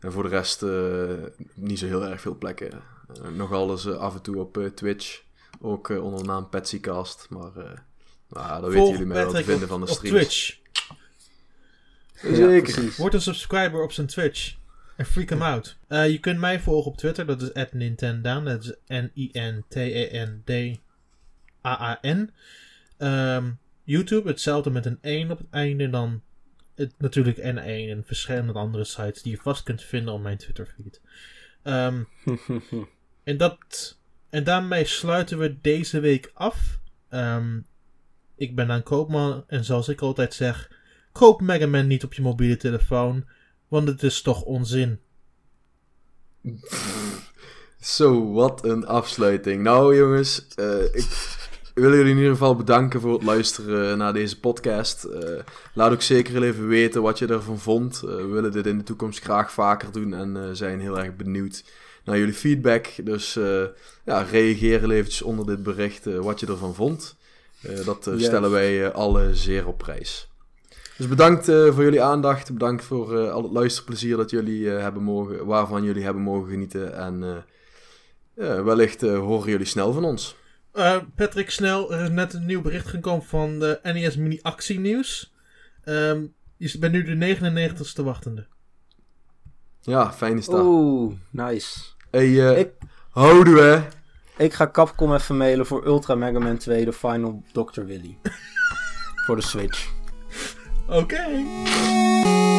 En 0.00 0.12
voor 0.12 0.22
de 0.22 0.28
rest 0.28 0.64
niet 1.54 1.78
zo 1.78 1.86
heel 1.86 2.04
erg 2.04 2.20
veel 2.20 2.36
plekken. 2.36 2.70
nogal 3.32 3.70
eens 3.70 3.88
af 3.88 4.14
en 4.14 4.22
toe 4.22 4.38
op 4.38 4.70
Twitch. 4.74 5.22
Ook 5.60 5.88
onder 5.88 6.20
de 6.20 6.26
naam 6.26 6.48
Patsycast. 6.48 7.26
Maar 7.30 7.52
nou, 8.28 8.60
dan 8.60 8.70
weten 8.70 8.90
jullie 8.90 9.06
mij 9.06 9.16
wel 9.16 9.32
te 9.32 9.44
vinden 9.44 9.68
van 9.68 9.80
de 9.80 9.86
streams. 9.86 10.14
Op 10.14 10.20
Twitch. 10.20 10.58
Zeker. 12.36 12.94
Word 12.96 13.14
een 13.14 13.20
subscriber 13.20 13.82
op 13.82 13.92
zijn 13.92 14.06
Twitch. 14.06 14.54
En 14.96 15.06
freak 15.06 15.28
hem 15.28 15.42
out. 15.42 15.76
Uh, 15.88 16.08
je 16.08 16.18
kunt 16.18 16.38
mij 16.38 16.60
volgen 16.60 16.90
op 16.90 16.96
Twitter. 16.96 17.26
Dat 17.26 17.42
is 17.42 17.50
@nintendaan. 17.72 18.44
Dat 18.44 18.64
is 18.64 18.74
N-I-N-T-E-N-D-A-A-N. 18.86 19.60
Um, 22.98 23.58
YouTube, 23.84 24.28
hetzelfde 24.28 24.70
met 24.70 24.86
een 24.86 24.98
1 25.00 25.30
op 25.30 25.38
het 25.38 25.46
einde. 25.50 25.90
Dan 25.90 26.22
het, 26.74 26.94
natuurlijk 26.98 27.38
N1 27.38 27.90
en 27.90 28.02
verschillende 28.06 28.52
andere 28.52 28.84
sites 28.84 29.22
die 29.22 29.32
je 29.32 29.42
vast 29.42 29.62
kunt 29.62 29.82
vinden 29.82 30.14
op 30.14 30.22
mijn 30.22 30.38
Twitter 30.38 30.74
feed. 30.76 31.00
Um, 31.64 32.08
en, 33.24 33.36
dat, 33.36 33.96
en 34.30 34.44
daarmee 34.44 34.84
sluiten 34.84 35.38
we 35.38 35.60
deze 35.60 36.00
week 36.00 36.30
af. 36.34 36.78
Ehm, 37.08 37.60
ik 38.36 38.54
ben 38.54 38.70
een 38.70 38.82
koopman 38.82 39.44
en 39.46 39.64
zoals 39.64 39.88
ik 39.88 40.00
altijd 40.00 40.34
zeg, 40.34 40.70
koop 41.12 41.40
Mega 41.40 41.66
Man 41.66 41.86
niet 41.86 42.04
op 42.04 42.14
je 42.14 42.22
mobiele 42.22 42.56
telefoon, 42.56 43.24
want 43.68 43.88
het 43.88 44.02
is 44.02 44.22
toch 44.22 44.42
onzin. 44.42 45.00
Zo, 47.80 48.32
wat 48.32 48.64
een 48.64 48.86
afsluiting. 48.86 49.62
Nou 49.62 49.96
jongens, 49.96 50.46
uh, 50.56 50.84
ik 50.84 51.43
wil 51.74 51.94
jullie 51.94 52.10
in 52.10 52.16
ieder 52.16 52.32
geval 52.32 52.56
bedanken 52.56 53.00
voor 53.00 53.12
het 53.12 53.22
luisteren 53.22 53.98
naar 53.98 54.12
deze 54.12 54.40
podcast. 54.40 55.06
Uh, 55.10 55.20
laat 55.72 55.92
ook 55.92 56.02
zeker 56.02 56.42
even 56.42 56.68
weten 56.68 57.02
wat 57.02 57.18
je 57.18 57.26
ervan 57.26 57.58
vond. 57.58 58.02
Uh, 58.04 58.10
we 58.10 58.26
willen 58.26 58.52
dit 58.52 58.66
in 58.66 58.78
de 58.78 58.84
toekomst 58.84 59.22
graag 59.22 59.52
vaker 59.52 59.92
doen 59.92 60.14
en 60.14 60.56
zijn 60.56 60.80
heel 60.80 60.98
erg 60.98 61.16
benieuwd 61.16 61.64
naar 62.04 62.18
jullie 62.18 62.34
feedback. 62.34 62.86
Dus 63.04 63.34
ja, 64.04 64.22
reageer 64.30 64.90
eventjes 64.90 65.22
onder 65.22 65.46
dit 65.46 65.62
bericht 65.62 66.04
wat 66.04 66.40
je 66.40 66.46
ervan 66.46 66.74
vond. 66.74 67.16
dat 67.84 68.10
stellen 68.16 68.50
wij 68.50 68.92
alle 68.92 69.34
zeer 69.34 69.66
op 69.66 69.78
prijs. 69.78 70.28
Dus 70.96 71.08
bedankt 71.08 71.44
voor 71.44 71.82
jullie 71.82 72.02
aandacht. 72.02 72.52
Bedankt 72.52 72.84
voor 72.84 73.30
al 73.30 73.42
het 73.42 73.52
luisterplezier 73.52 74.16
dat 74.16 74.30
jullie 74.30 74.68
hebben 74.68 75.02
mogen, 75.02 75.46
waarvan 75.46 75.82
jullie 75.82 76.04
hebben 76.04 76.22
mogen 76.22 76.50
genieten. 76.50 76.96
En 76.96 77.44
wellicht 78.64 79.00
horen 79.00 79.50
jullie 79.50 79.66
snel 79.66 79.92
van 79.92 80.04
ons. 80.04 80.36
Uh, 80.74 80.96
Patrick, 81.16 81.50
snel. 81.50 81.92
Er 81.92 82.00
is 82.00 82.08
net 82.08 82.34
een 82.34 82.46
nieuw 82.46 82.62
bericht 82.62 82.86
gekomen 82.86 83.24
van 83.24 83.58
de 83.58 83.80
NES 83.82 84.16
Mini 84.16 84.38
Actie 84.42 84.80
Nieuws. 84.80 85.34
Um, 85.84 86.34
je 86.56 86.78
bent 86.78 86.92
nu 86.92 87.02
de 87.02 87.36
99ste 87.36 88.04
wachtende. 88.04 88.46
Ja, 89.80 90.12
fijn 90.12 90.38
is 90.38 90.46
dat. 90.46 90.60
Oeh, 90.60 91.14
nice. 91.30 91.80
Hey, 92.10 92.28
uh, 92.28 92.58
ik, 92.58 92.70
houden 93.10 93.54
we. 93.54 93.82
Ik 94.36 94.52
ga 94.52 94.70
Capcom 94.70 95.14
even 95.14 95.36
mailen 95.36 95.66
voor 95.66 95.86
Ultra 95.86 96.14
Mega 96.14 96.38
Man 96.38 96.56
2, 96.56 96.84
de 96.84 96.92
Final 96.92 97.42
Dr. 97.52 97.84
Willy. 97.84 98.18
voor 99.26 99.36
de 99.36 99.42
Switch. 99.42 99.92
Oké. 100.86 100.96
Okay. 100.96 102.53